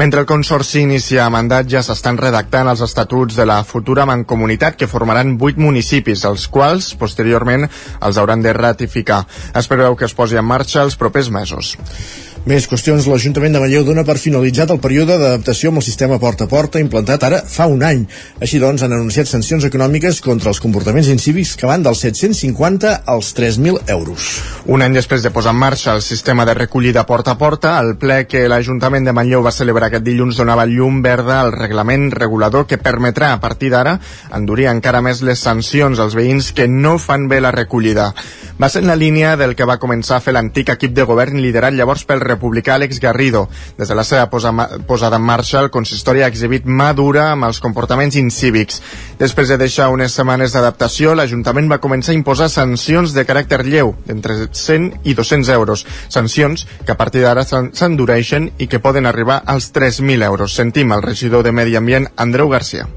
Mentre 0.00 0.22
el 0.22 0.26
Consorci 0.26 0.80
inicia 0.80 1.26
mandat 1.28 1.66
ja 1.68 1.82
s'estan 1.84 2.16
redactant 2.16 2.70
els 2.70 2.80
estatuts 2.86 3.36
de 3.36 3.44
la 3.44 3.58
futura 3.68 4.06
mancomunitat 4.08 4.78
que 4.80 4.88
formaran 4.88 5.34
vuit 5.42 5.60
municipis, 5.60 6.22
els 6.24 6.46
quals 6.48 6.94
posteriorment 6.96 7.66
els 7.68 8.16
hauran 8.16 8.40
de 8.40 8.54
ratificar. 8.56 9.26
Es 9.52 9.68
preveu 9.68 9.98
que 10.00 10.08
es 10.08 10.16
posi 10.16 10.40
en 10.40 10.48
marxa 10.48 10.80
els 10.88 10.96
propers 10.96 11.28
mesos. 11.28 11.74
Més 12.48 12.64
qüestions. 12.64 13.04
L'Ajuntament 13.04 13.52
de 13.52 13.60
Manlleu 13.60 13.82
dona 13.84 14.00
per 14.08 14.14
finalitzat 14.16 14.70
el 14.72 14.78
període 14.80 15.18
d'adaptació 15.20 15.68
amb 15.68 15.82
el 15.82 15.84
sistema 15.84 16.16
porta 16.18 16.46
a 16.46 16.48
porta 16.48 16.80
implantat 16.80 17.26
ara 17.26 17.40
fa 17.44 17.66
un 17.68 17.82
any. 17.84 18.06
Així 18.40 18.56
doncs, 18.62 18.80
han 18.80 18.94
anunciat 18.96 19.28
sancions 19.28 19.66
econòmiques 19.68 20.22
contra 20.24 20.48
els 20.48 20.60
comportaments 20.64 21.10
incívics 21.12 21.52
que 21.60 21.68
van 21.68 21.84
dels 21.84 22.00
750 22.00 22.94
als 23.12 23.34
3.000 23.36 23.92
euros. 23.92 24.30
Un 24.72 24.80
any 24.80 24.96
després 24.96 25.20
de 25.20 25.34
posar 25.34 25.52
en 25.52 25.60
marxa 25.60 25.92
el 25.92 26.00
sistema 26.00 26.46
de 26.48 26.54
recollida 26.56 27.04
porta 27.04 27.34
a 27.36 27.38
porta, 27.38 27.74
el 27.84 27.98
ple 28.00 28.22
que 28.24 28.46
l'Ajuntament 28.48 29.04
de 29.04 29.12
Manlleu 29.12 29.44
va 29.44 29.52
celebrar 29.52 29.90
aquest 29.90 30.08
dilluns 30.08 30.40
donava 30.40 30.64
llum 30.64 31.02
verda 31.04 31.42
al 31.42 31.52
reglament 31.52 32.08
regulador 32.16 32.64
que 32.64 32.80
permetrà, 32.80 33.34
a 33.34 33.40
partir 33.44 33.68
d'ara, 33.74 33.98
endurir 34.32 34.70
encara 34.72 35.04
més 35.04 35.20
les 35.20 35.44
sancions 35.44 36.00
als 36.00 36.16
veïns 36.16 36.54
que 36.56 36.70
no 36.72 36.96
fan 36.96 37.28
bé 37.28 37.44
la 37.44 37.52
recollida. 37.52 38.14
Va 38.60 38.68
ser 38.68 38.80
en 38.82 38.88
la 38.88 38.96
línia 38.96 39.36
del 39.40 39.54
que 39.56 39.68
va 39.68 39.78
començar 39.80 40.18
a 40.18 40.24
fer 40.24 40.34
l'antic 40.36 40.72
equip 40.72 40.96
de 40.96 41.04
govern 41.08 41.36
liderat 41.40 41.76
llavors 41.76 42.08
pel 42.08 42.20
republicà 42.30 42.76
Àlex 42.78 43.00
Garrido. 43.02 43.48
Des 43.78 43.90
de 43.90 43.96
la 43.98 44.04
seva 44.06 44.28
posa, 44.30 44.52
posada 44.88 45.18
en 45.20 45.26
marxa, 45.26 45.60
el 45.60 45.70
consistori 45.74 46.22
ha 46.22 46.30
exhibit 46.30 46.66
mà 46.66 46.92
dura 46.96 47.30
amb 47.34 47.48
els 47.50 47.60
comportaments 47.60 48.16
incívics. 48.16 48.80
Després 49.20 49.50
de 49.52 49.58
deixar 49.60 49.90
unes 49.92 50.14
setmanes 50.16 50.54
d'adaptació, 50.56 51.14
l'Ajuntament 51.14 51.70
va 51.70 51.80
començar 51.82 52.14
a 52.14 52.18
imposar 52.18 52.50
sancions 52.52 53.14
de 53.16 53.26
caràcter 53.28 53.62
lleu, 53.66 53.94
d'entre 54.06 54.38
100 54.46 55.02
i 55.04 55.14
200 55.18 55.52
euros. 55.56 55.86
Sancions 56.08 56.66
que 56.86 56.92
a 56.94 56.98
partir 56.98 57.24
d'ara 57.26 57.44
s'endureixen 57.44 58.52
i 58.58 58.68
que 58.70 58.80
poden 58.80 59.06
arribar 59.06 59.42
als 59.46 59.72
3.000 59.74 60.24
euros. 60.24 60.54
Sentim 60.54 60.92
el 60.92 61.02
regidor 61.02 61.44
de 61.44 61.52
Medi 61.52 61.76
Ambient, 61.76 62.08
Andreu 62.16 62.48
Garcia. 62.48 62.88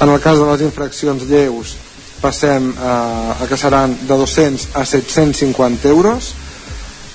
En 0.00 0.08
el 0.08 0.20
cas 0.20 0.38
de 0.38 0.46
les 0.48 0.62
infraccions 0.64 1.26
lleus, 1.28 1.74
passem 2.20 2.70
a, 2.80 2.94
a 3.40 3.48
que 3.48 3.56
seran 3.56 3.96
de 4.06 4.16
200 4.16 4.76
a 4.76 4.84
750 4.84 5.88
euros 5.88 6.34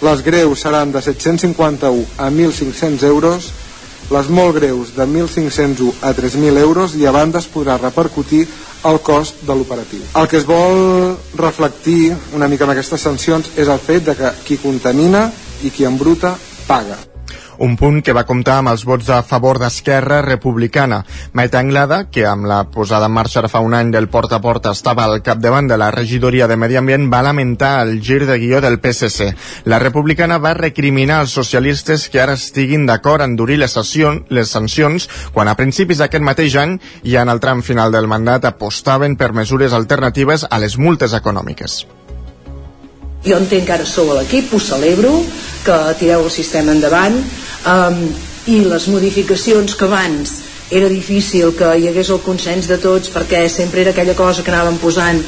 les 0.02 0.24
greus 0.24 0.66
seran 0.66 0.92
de 0.92 1.02
751 1.02 2.06
a 2.18 2.30
1.500 2.30 3.04
euros 3.08 3.54
les 4.12 4.28
molt 4.30 4.54
greus 4.58 4.94
de 4.96 5.06
1.501 5.08 5.94
a 6.02 6.14
3.000 6.14 6.62
euros 6.62 6.94
i 6.96 7.08
a 7.08 7.14
banda 7.16 7.42
es 7.42 7.50
podrà 7.50 7.80
repercutir 7.82 8.46
el 8.86 9.00
cost 9.02 9.42
de 9.42 9.56
l'operatiu. 9.56 10.04
El 10.14 10.30
que 10.30 10.38
es 10.38 10.46
vol 10.46 11.18
reflectir 11.40 12.14
una 12.38 12.50
mica 12.52 12.68
amb 12.68 12.76
aquestes 12.76 13.02
sancions 13.02 13.50
és 13.58 13.68
el 13.68 13.82
fet 13.82 14.06
de 14.12 14.18
que 14.20 14.32
qui 14.46 14.62
contamina 14.62 15.26
i 15.64 15.74
qui 15.74 15.90
embruta 15.90 16.36
paga. 16.68 17.15
Un 17.60 17.78
punt 17.78 18.02
que 18.02 18.16
va 18.18 18.26
comptar 18.26 18.58
amb 18.64 18.74
els 18.74 18.86
vots 18.88 19.12
a 19.14 19.22
favor 19.24 19.60
d'Esquerra 19.62 20.22
Republicana. 20.26 21.04
Maeta 21.34 21.60
Anglada, 21.60 22.06
que 22.10 22.26
amb 22.26 22.50
la 22.50 22.64
posada 22.74 23.06
en 23.06 23.14
marxa 23.14 23.46
fa 23.48 23.62
un 23.62 23.78
any 23.78 23.92
del 23.94 24.10
porta 24.10 24.40
a 24.40 24.42
porta 24.42 24.74
estava 24.74 25.06
al 25.06 25.22
capdavant 25.22 25.70
de 25.70 25.78
la 25.78 25.92
regidoria 25.92 26.48
de 26.48 26.58
Medi 26.58 26.80
Ambient, 26.82 27.12
va 27.14 27.22
lamentar 27.22 27.86
el 27.86 28.02
gir 28.02 28.26
de 28.26 28.40
guió 28.42 28.62
del 28.62 28.80
PSC. 28.82 29.36
La 29.66 29.80
republicana 29.80 30.40
va 30.42 30.56
recriminar 30.58 31.20
als 31.20 31.38
socialistes 31.38 32.10
que 32.10 32.22
ara 32.22 32.34
estiguin 32.34 32.88
d'acord 32.90 33.22
en 33.22 33.36
endurir 33.36 33.60
les, 33.60 33.76
sessions, 33.76 34.24
les 34.32 34.50
sancions 34.56 35.10
quan 35.36 35.52
a 35.52 35.58
principis 35.60 36.00
d'aquest 36.00 36.24
mateix 36.24 36.56
any 36.62 36.80
i 37.04 37.20
en 37.20 37.30
el 37.30 37.44
tram 37.44 37.66
final 37.68 37.92
del 37.92 38.08
mandat 38.08 38.48
apostaven 38.48 39.20
per 39.20 39.34
mesures 39.36 39.76
alternatives 39.76 40.48
a 40.50 40.64
les 40.64 40.80
multes 40.80 41.14
econòmiques. 41.20 41.84
Jo 43.26 43.40
entenc 43.42 43.68
que 43.68 43.76
ara 43.78 43.86
sou 43.90 44.12
a 44.12 44.20
l'equip, 44.20 44.54
ho 44.54 44.60
celebro, 44.62 45.14
que 45.66 45.78
tireu 46.00 46.26
el 46.26 46.32
sistema 46.34 46.76
endavant 46.76 47.18
um, 47.18 48.02
i 48.46 48.60
les 48.66 48.86
modificacions 48.94 49.74
que 49.76 49.88
abans 49.90 50.36
era 50.70 50.90
difícil 50.90 51.52
que 51.58 51.68
hi 51.78 51.88
hagués 51.90 52.10
el 52.14 52.22
consens 52.26 52.68
de 52.70 52.78
tots 52.82 53.12
perquè 53.14 53.44
sempre 53.50 53.84
era 53.84 53.94
aquella 53.94 54.16
cosa 54.18 54.44
que 54.44 54.54
anàvem 54.54 54.78
posant 54.82 55.22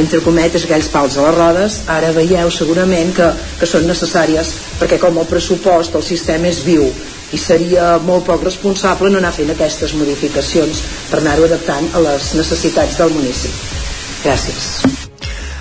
entre 0.00 0.22
cometes 0.24 0.66
aquells 0.66 0.90
pals 0.90 1.16
a 1.18 1.26
les 1.26 1.36
rodes 1.36 1.78
ara 1.94 2.10
veieu 2.14 2.50
segurament 2.50 3.14
que, 3.14 3.30
que 3.60 3.70
són 3.70 3.86
necessàries 3.86 4.54
perquè 4.80 4.98
com 5.02 5.18
el 5.22 5.30
pressupost 5.30 5.94
el 5.94 6.06
sistema 6.06 6.50
és 6.50 6.62
viu 6.66 6.86
i 7.30 7.38
seria 7.38 7.92
molt 8.02 8.26
poc 8.26 8.42
responsable 8.46 9.10
no 9.10 9.22
anar 9.22 9.34
fent 9.36 9.54
aquestes 9.54 9.94
modificacions 9.98 10.82
per 11.10 11.20
anar-ho 11.20 11.46
adaptant 11.46 11.92
a 11.94 12.02
les 12.10 12.32
necessitats 12.38 12.98
del 12.98 13.14
municipi. 13.14 13.78
Gràcies. 14.24 14.99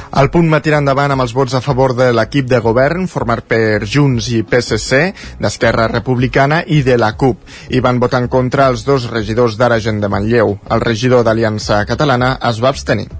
El 0.09 0.31
punt 0.33 0.47
va 0.49 0.59
tirar 0.65 0.79
endavant 0.81 1.13
amb 1.13 1.21
els 1.21 1.35
vots 1.37 1.53
a 1.53 1.61
favor 1.61 1.93
de 1.93 2.07
l'equip 2.17 2.47
de 2.49 2.59
govern 2.65 3.05
format 3.11 3.43
per 3.45 3.85
Junts 3.85 4.31
i 4.33 4.41
PSC, 4.41 5.03
d'Esquerra 5.37 5.85
Republicana 5.91 6.63
i 6.65 6.81
de 6.81 6.97
la 6.97 7.13
CUP. 7.13 7.45
I 7.69 7.83
van 7.85 8.01
votar 8.01 8.23
en 8.25 8.29
contra 8.33 8.71
els 8.73 8.87
dos 8.89 9.05
regidors 9.13 9.61
d'Ara 9.61 9.77
Gent 9.79 10.01
de 10.01 10.09
Manlleu. 10.09 10.57
El 10.65 10.85
regidor 10.89 11.23
d'Aliança 11.23 11.83
Catalana 11.85 12.39
es 12.49 12.63
va 12.63 12.73
abstenir. 12.73 13.11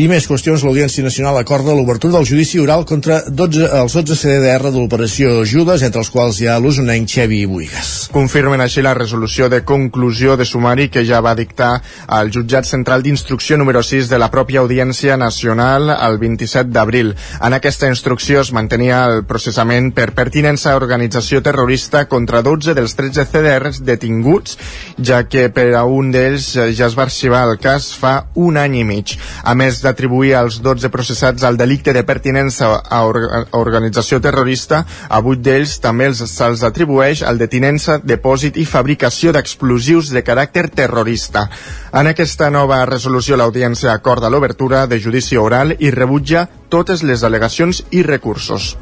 I 0.00 0.06
més 0.08 0.24
qüestions, 0.24 0.62
l'Audiència 0.64 1.02
Nacional 1.04 1.36
acorda 1.36 1.74
l'obertura 1.76 2.14
del 2.14 2.24
judici 2.24 2.56
oral 2.62 2.86
contra 2.88 3.18
12, 3.28 3.66
els 3.82 3.92
12 3.98 4.14
CDR 4.16 4.70
de 4.70 4.78
l'operació 4.78 5.42
Judes, 5.44 5.82
entre 5.84 6.00
els 6.00 6.08
quals 6.08 6.38
hi 6.40 6.46
ha 6.48 6.54
l'usonenc 6.56 7.04
Xevi 7.04 7.42
Buigas. 7.44 7.90
Confirmen 8.14 8.64
així 8.64 8.80
la 8.80 8.94
resolució 8.96 9.50
de 9.52 9.58
conclusió 9.68 10.38
de 10.40 10.46
sumari 10.48 10.86
que 10.88 11.02
ja 11.04 11.20
va 11.20 11.34
dictar 11.36 11.82
el 12.16 12.30
jutjat 12.32 12.64
central 12.64 13.04
d'instrucció 13.04 13.58
número 13.60 13.82
6 13.84 14.08
de 14.08 14.20
la 14.22 14.30
pròpia 14.32 14.62
Audiència 14.62 15.18
Nacional 15.20 15.92
el 15.92 16.16
27 16.22 16.72
d'abril. 16.72 17.12
En 17.44 17.58
aquesta 17.58 17.92
instrucció 17.92 18.40
es 18.40 18.54
mantenia 18.56 19.02
el 19.10 19.26
processament 19.28 19.92
per 19.92 20.14
pertinença 20.16 20.72
a 20.72 20.80
organització 20.80 21.42
terrorista 21.44 22.06
contra 22.08 22.40
12 22.40 22.72
dels 22.78 22.96
13 22.96 23.26
CDRs 23.34 23.82
detinguts, 23.84 24.56
ja 24.96 25.26
que 25.28 25.50
per 25.52 25.74
a 25.76 25.84
un 25.84 26.08
d'ells 26.16 26.54
ja 26.56 26.88
es 26.88 26.96
va 26.96 27.04
arxivar 27.04 27.44
el 27.50 27.60
cas 27.60 27.92
fa 27.92 28.16
un 28.32 28.56
any 28.56 28.80
i 28.80 28.88
mig. 28.94 29.18
A 29.44 29.52
més 29.52 29.84
d'atribuir 29.90 30.36
als 30.38 30.60
12 30.62 30.88
processats 30.94 31.44
el 31.44 31.58
delicte 31.60 31.92
de 31.92 32.04
pertinença 32.06 32.70
a, 32.78 33.02
or 33.04 33.18
a 33.20 33.42
organització 33.58 34.20
terrorista, 34.22 34.84
a 35.08 35.20
8 35.20 35.42
d'ells 35.44 35.76
també 35.84 36.08
se'ls 36.14 36.64
atribueix 36.66 37.24
el 37.26 37.38
de 37.42 37.50
tinença, 37.50 37.98
depòsit 37.98 38.56
i 38.56 38.64
fabricació 38.64 39.34
d'explosius 39.36 40.12
de 40.14 40.24
caràcter 40.24 40.68
terrorista. 40.70 41.48
En 41.92 42.06
aquesta 42.06 42.50
nova 42.50 42.84
resolució 42.86 43.36
l'Audiència 43.36 43.92
acorda 43.92 44.30
l'obertura 44.30 44.86
de 44.86 45.00
judici 45.00 45.36
oral 45.36 45.74
i 45.78 45.90
rebutja 45.90 46.46
totes 46.70 47.02
les 47.02 47.26
al·legacions 47.26 47.84
i 47.90 48.06
recursos. 48.06 48.76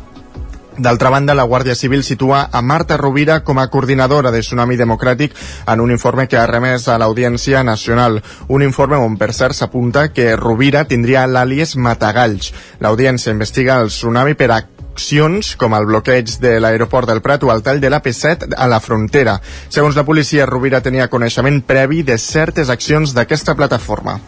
D'altra 0.78 1.10
banda, 1.10 1.34
la 1.34 1.42
Guàrdia 1.42 1.74
Civil 1.74 2.04
situa 2.06 2.44
a 2.52 2.60
Marta 2.62 2.96
Rovira 2.96 3.40
com 3.42 3.58
a 3.58 3.66
coordinadora 3.66 4.30
de 4.30 4.44
Tsunami 4.44 4.76
Democràtic 4.78 5.34
en 5.66 5.80
un 5.82 5.90
informe 5.90 6.28
que 6.30 6.38
ha 6.38 6.46
remès 6.46 6.86
a 6.86 6.98
l'Audiència 7.02 7.64
Nacional. 7.66 8.20
Un 8.46 8.62
informe 8.62 9.00
on, 9.02 9.16
per 9.18 9.32
cert, 9.34 9.58
s'apunta 9.58 10.12
que 10.14 10.36
Rovira 10.38 10.84
tindria 10.86 11.26
l'àlies 11.26 11.74
Matagalls. 11.74 12.52
L'Audiència 12.78 13.34
investiga 13.34 13.80
el 13.82 13.90
tsunami 13.90 14.38
per 14.38 14.52
accions 14.54 15.56
com 15.58 15.74
el 15.74 15.90
bloqueig 15.90 16.38
de 16.38 16.60
l'aeroport 16.62 17.10
del 17.10 17.24
Prat 17.26 17.42
o 17.42 17.50
el 17.50 17.66
tall 17.66 17.82
de 17.82 17.90
l'AP7 17.90 18.54
a 18.54 18.70
la 18.70 18.78
frontera. 18.78 19.40
Segons 19.66 19.98
la 19.98 20.06
policia, 20.06 20.46
Rovira 20.46 20.78
tenia 20.80 21.10
coneixement 21.10 21.58
previ 21.66 22.04
de 22.06 22.22
certes 22.22 22.70
accions 22.70 23.18
d'aquesta 23.18 23.58
plataforma. 23.58 24.20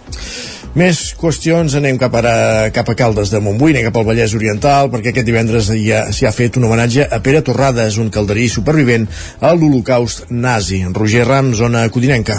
Més 0.78 0.98
qüestions, 1.18 1.74
anem 1.74 1.96
cap, 1.98 2.14
ara, 2.14 2.70
cap 2.70 2.92
a 2.92 2.94
Caldes 2.94 3.32
de 3.32 3.40
Montbui, 3.42 3.72
anem 3.74 3.88
cap 3.88 3.96
al 3.98 4.06
Vallès 4.06 4.36
Oriental, 4.38 4.86
perquè 4.92 5.10
aquest 5.10 5.26
divendres 5.26 5.66
s'hi 5.66 5.88
ha, 5.90 6.04
ha 6.06 6.32
fet 6.36 6.60
un 6.60 6.68
homenatge 6.68 7.08
a 7.10 7.18
Pere 7.24 7.42
Torrades, 7.42 7.98
un 7.98 8.12
calderí 8.14 8.46
supervivent 8.46 9.08
a 9.42 9.50
l'Holocaust 9.50 10.30
nazi. 10.30 10.84
Roger 10.94 11.26
Ram, 11.26 11.50
zona 11.58 11.88
codinenca. 11.90 12.38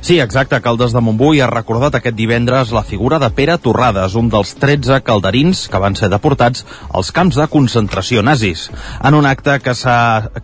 Sí, 0.00 0.20
exacte. 0.20 0.60
Caldes 0.62 0.92
de 0.94 1.00
Montbui 1.02 1.40
ha 1.42 1.48
recordat 1.50 1.96
aquest 1.98 2.14
divendres 2.16 2.70
la 2.72 2.84
figura 2.86 3.18
de 3.18 3.28
Pere 3.34 3.56
Torrades, 3.58 4.14
un 4.14 4.28
dels 4.30 4.54
13 4.54 5.00
calderins 5.02 5.64
que 5.68 5.80
van 5.82 5.96
ser 5.98 6.08
deportats 6.08 6.62
als 6.94 7.10
camps 7.12 7.36
de 7.36 7.48
concentració 7.50 8.22
nazis. 8.22 8.68
En 9.02 9.18
un 9.18 9.26
acte 9.26 9.58
que 9.58 9.74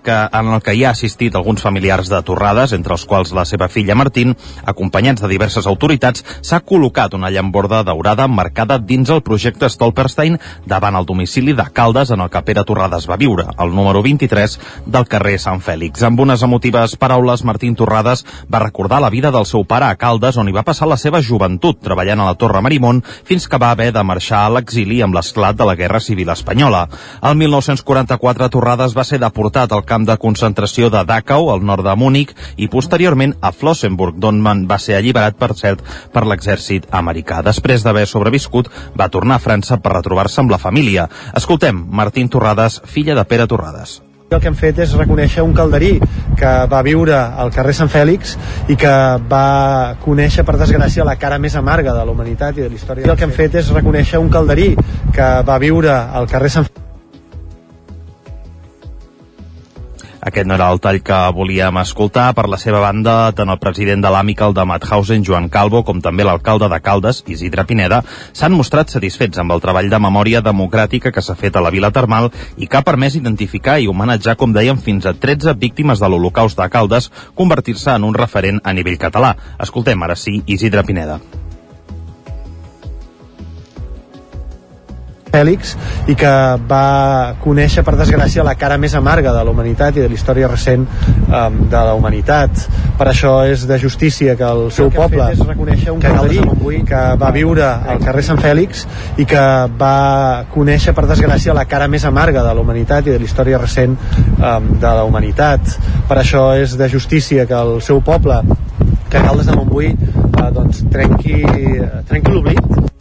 que, 0.03 0.17
en 0.33 0.51
el 0.53 0.61
que 0.63 0.75
hi 0.75 0.85
ha 0.85 0.91
assistit 0.91 1.35
alguns 1.35 1.63
familiars 1.63 2.11
de 2.11 2.21
Torrades, 2.23 2.73
entre 2.73 2.95
els 2.95 3.05
quals 3.07 3.33
la 3.33 3.45
seva 3.45 3.69
filla 3.69 3.95
Martín, 3.95 4.35
acompanyats 4.65 5.23
de 5.23 5.31
diverses 5.31 5.67
autoritats, 5.67 6.25
s'ha 6.43 6.61
col·locat 6.61 7.15
una 7.15 7.31
llamborda 7.31 7.85
daurada 7.85 8.27
marcada 8.27 8.79
dins 8.79 9.11
el 9.11 9.23
projecte 9.23 9.71
Stolperstein 9.71 10.39
davant 10.67 10.99
el 10.99 11.07
domicili 11.07 11.55
de 11.55 11.69
Caldes 11.73 12.11
en 12.11 12.21
el 12.21 12.31
que 12.31 12.43
Pere 12.43 12.65
Torrades 12.65 13.09
va 13.09 13.17
viure, 13.17 13.47
el 13.59 13.75
número 13.75 14.03
23 14.03 14.59
del 14.87 15.07
carrer 15.07 15.39
Sant 15.39 15.63
Fèlix. 15.63 16.03
Amb 16.03 16.21
unes 16.21 16.43
emotives 16.43 16.97
paraules, 16.97 17.45
Martín 17.45 17.79
Torrades 17.79 18.27
va 18.53 18.65
recordar 18.67 19.01
la 19.01 19.11
vida 19.11 19.31
del 19.31 19.45
el 19.45 19.49
seu 19.55 19.63
pare 19.71 19.87
a 19.87 19.95
Caldes, 19.95 20.37
on 20.41 20.49
hi 20.51 20.55
va 20.55 20.65
passar 20.67 20.89
la 20.91 20.99
seva 20.99 21.21
joventut, 21.23 21.79
treballant 21.85 22.21
a 22.21 22.27
la 22.27 22.35
Torre 22.39 22.63
Marimón, 22.65 23.03
fins 23.29 23.47
que 23.47 23.61
va 23.63 23.71
haver 23.71 23.93
de 23.95 24.03
marxar 24.03 24.41
a 24.45 24.53
l'exili 24.57 25.01
amb 25.05 25.15
l'esclat 25.15 25.55
de 25.55 25.67
la 25.69 25.77
Guerra 25.79 26.01
Civil 26.03 26.33
Espanyola. 26.35 26.85
El 27.23 27.37
1944, 27.39 28.49
Torrades 28.51 28.97
va 28.99 29.05
ser 29.07 29.21
deportat 29.23 29.73
al 29.73 29.85
camp 29.87 30.09
de 30.09 30.17
concentració 30.19 30.91
de 30.91 31.05
Dachau, 31.07 31.53
al 31.53 31.63
nord 31.63 31.87
de 31.87 31.95
Múnich, 31.95 32.33
i 32.57 32.69
posteriorment 32.73 33.37
a 33.41 33.53
Flossenburg, 33.55 34.19
d'on 34.19 34.43
va 34.67 34.81
ser 34.83 34.99
alliberat, 34.99 35.39
per 35.39 35.53
cert, 35.55 35.85
per 36.13 36.25
l'exèrcit 36.27 36.89
americà. 36.91 37.43
Després 37.47 37.87
d'haver 37.87 38.09
sobreviscut, 38.11 38.73
va 38.99 39.11
tornar 39.11 39.39
a 39.39 39.45
França 39.45 39.79
per 39.79 39.95
retrobar-se 39.95 40.43
amb 40.43 40.51
la 40.51 40.59
família. 40.59 41.07
Escoltem 41.35 41.87
Martín 41.91 42.29
Torrades, 42.29 42.81
filla 42.85 43.15
de 43.15 43.25
Pere 43.29 43.47
Torrades 43.47 44.01
el 44.31 44.40
que 44.40 44.49
hem 44.49 44.57
fet 44.59 44.78
és 44.83 44.95
reconèixer 44.99 45.45
un 45.47 45.52
calderí 45.57 45.93
que 46.38 46.52
va 46.71 46.83
viure 46.87 47.16
al 47.16 47.52
carrer 47.54 47.75
Sant 47.76 47.90
Fèlix 47.93 48.37
i 48.73 48.76
que 48.81 48.95
va 49.31 49.97
conèixer, 50.04 50.45
per 50.45 50.57
desgràcia, 50.61 51.07
la 51.07 51.19
cara 51.21 51.38
més 51.38 51.57
amarga 51.61 51.95
de 51.95 52.04
la 52.04 52.16
humanitat 52.16 52.59
i 52.59 52.64
de 52.64 52.71
la 52.71 52.81
història. 52.81 53.11
El 53.11 53.19
que 53.19 53.28
hem 53.28 53.37
fet 53.37 53.61
és 53.62 53.75
reconèixer 53.75 54.23
un 54.23 54.33
calderí 54.33 54.73
que 55.14 55.35
va 55.47 55.61
viure 55.62 55.93
al 55.93 56.31
carrer 56.31 56.50
Sant 56.57 56.66
Fèlix 56.66 56.84
Aquest 60.25 60.49
no 60.49 60.54
era 60.57 60.71
el 60.73 60.81
tall 60.81 61.02
que 61.04 61.16
volíem 61.37 61.76
escoltar. 61.83 62.31
Per 62.37 62.47
la 62.49 62.57
seva 62.61 62.81
banda, 62.81 63.33
tant 63.37 63.52
el 63.52 63.61
president 63.61 64.00
de 64.04 64.12
l'Amical 64.14 64.54
de 64.57 64.64
Mauthausen, 64.64 65.25
Joan 65.26 65.50
Calvo, 65.52 65.83
com 65.85 66.00
també 66.00 66.25
l'alcalde 66.25 66.71
de 66.73 66.81
Caldes, 66.81 67.21
Isidre 67.28 67.66
Pineda, 67.69 68.00
s'han 68.33 68.57
mostrat 68.57 68.88
satisfets 68.88 69.43
amb 69.43 69.52
el 69.52 69.61
treball 69.61 69.93
de 69.93 70.00
memòria 70.00 70.40
democràtica 70.40 71.12
que 71.12 71.23
s'ha 71.23 71.37
fet 71.37 71.57
a 71.57 71.64
la 71.64 71.73
Vila 71.75 71.93
Termal 71.93 72.31
i 72.57 72.66
que 72.66 72.81
ha 72.81 72.87
permès 72.88 73.21
identificar 73.21 73.78
i 73.78 73.88
homenatjar, 73.93 74.38
com 74.40 74.57
dèiem, 74.57 74.81
fins 74.81 75.04
a 75.04 75.12
13 75.12 75.59
víctimes 75.61 76.00
de 76.00 76.09
l'Holocaust 76.09 76.57
de 76.57 76.73
Caldes, 76.73 77.12
convertir-se 77.35 77.93
en 77.93 78.09
un 78.09 78.16
referent 78.16 78.64
a 78.64 78.73
nivell 78.73 79.00
català. 79.00 79.37
Escoltem 79.61 80.09
ara 80.09 80.16
sí 80.16 80.40
Isidre 80.47 80.88
Pineda. 80.88 81.21
Fèlix 85.35 85.75
i 86.11 86.14
que 86.19 86.33
va 86.71 87.35
conèixer, 87.43 87.83
per 87.87 87.97
desgràcia, 87.99 88.45
la 88.47 88.55
cara 88.59 88.79
més 88.79 88.95
amarga 88.95 89.33
de 89.35 89.43
la 89.47 89.50
humanitat 89.50 89.99
i 89.99 90.05
de 90.05 90.09
la 90.11 90.14
història 90.17 90.50
recent 90.50 90.87
um, 90.87 91.59
de 91.71 91.83
la 91.88 91.95
humanitat. 91.99 92.67
Per 92.99 93.09
això 93.11 93.35
és 93.50 93.67
de 93.67 93.79
justícia 93.83 94.37
que 94.38 94.47
el 94.47 94.69
seu 94.75 94.93
que 94.93 95.00
poble, 95.00 95.26
és 95.35 95.43
reconèixer 95.43 95.95
un 95.95 96.03
calderí 96.03 96.41
que 96.87 97.03
va 97.21 97.33
viure 97.35 97.67
al 97.67 98.03
carrer 98.05 98.25
Sant 98.26 98.41
Fèlix 98.43 98.85
i 99.19 99.26
que 99.29 99.45
va 99.81 100.45
conèixer, 100.55 100.95
per 100.95 101.09
desgràcia, 101.11 101.57
la 101.57 101.67
cara 101.71 101.91
més 101.91 102.07
amarga 102.07 102.45
de 102.47 102.55
la 102.55 102.62
humanitat 102.62 103.09
i 103.09 103.14
de 103.14 103.19
la 103.19 103.29
història 103.29 103.61
recent 103.62 103.99
um, 104.38 104.71
de 104.79 104.95
la 105.00 105.05
humanitat. 105.09 105.76
Per 106.09 106.21
això 106.21 106.47
és 106.61 106.79
de 106.79 106.91
justícia 106.93 107.49
que 107.50 107.59
el 107.59 107.81
seu 107.83 108.03
poble, 108.05 108.41
que 109.11 109.21
Caldes 109.21 109.50
de 109.50 109.59
Montbui, 109.59 109.95
uh, 109.95 110.50
doncs 110.55 110.85
trenqui, 110.95 111.43
trenqui 112.09 112.35
l'oblit 112.35 112.94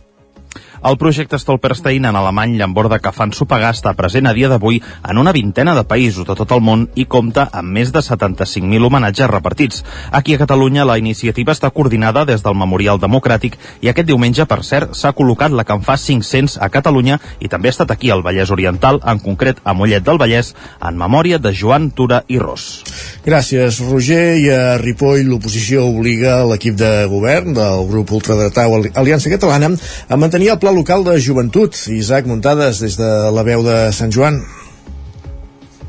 El 0.84 0.98
projecte 1.00 1.38
Stolperstein 1.40 2.04
en 2.10 2.18
alemany 2.20 2.58
llamborda 2.60 2.98
que 3.00 3.12
fan 3.16 3.32
sopegar 3.32 3.70
està 3.72 3.94
present 3.96 4.28
a 4.28 4.34
dia 4.36 4.50
d'avui 4.52 4.82
en 4.84 5.20
una 5.22 5.32
vintena 5.32 5.72
de 5.78 5.86
països 5.88 6.28
de 6.28 6.36
tot 6.36 6.52
el 6.52 6.60
món 6.60 6.82
i 7.00 7.06
compta 7.08 7.46
amb 7.56 7.72
més 7.72 7.94
de 7.96 8.02
75.000 8.04 8.84
homenatges 8.84 9.30
repartits. 9.32 9.86
Aquí 10.12 10.36
a 10.36 10.42
Catalunya 10.42 10.84
la 10.84 10.98
iniciativa 11.00 11.56
està 11.56 11.70
coordinada 11.72 12.26
des 12.28 12.44
del 12.44 12.58
Memorial 12.60 13.00
Democràtic 13.00 13.56
i 13.80 13.88
aquest 13.88 14.10
diumenge, 14.10 14.44
per 14.44 14.60
cert, 14.68 14.92
s'ha 14.92 15.14
col·locat 15.16 15.56
la 15.56 15.64
que 15.64 15.78
en 15.80 15.86
fa 15.88 15.96
500 15.96 16.58
a 16.60 16.68
Catalunya 16.74 17.22
i 17.40 17.48
també 17.48 17.72
ha 17.72 17.76
estat 17.78 17.96
aquí 17.96 18.12
al 18.12 18.26
Vallès 18.28 18.52
Oriental, 18.52 19.00
en 19.08 19.24
concret 19.24 19.64
a 19.64 19.72
Mollet 19.72 20.04
del 20.04 20.20
Vallès, 20.20 20.52
en 20.84 21.00
memòria 21.00 21.40
de 21.40 21.56
Joan 21.56 21.92
Tura 21.96 22.26
i 22.28 22.42
Ros. 22.44 22.84
Gràcies, 23.24 23.80
Roger. 23.88 24.36
I 24.44 24.52
a 24.52 24.78
Ripoll 24.84 25.24
l'oposició 25.32 25.88
obliga 25.88 26.42
l'equip 26.50 26.76
de 26.76 26.92
govern 27.08 27.56
del 27.56 27.88
grup 27.88 28.12
ultradretà 28.20 28.68
Aliança 29.00 29.32
Catalana 29.32 29.72
a 30.10 30.20
mantenir 30.20 30.52
el 30.52 30.60
pla 30.60 30.73
local 30.74 31.04
de 31.06 31.18
joventut. 31.22 31.78
Isaac 31.94 32.26
Muntades, 32.26 32.82
des 32.82 32.98
de 32.98 33.10
la 33.34 33.44
veu 33.46 33.64
de 33.66 33.78
Sant 33.96 34.12
Joan. 34.12 34.42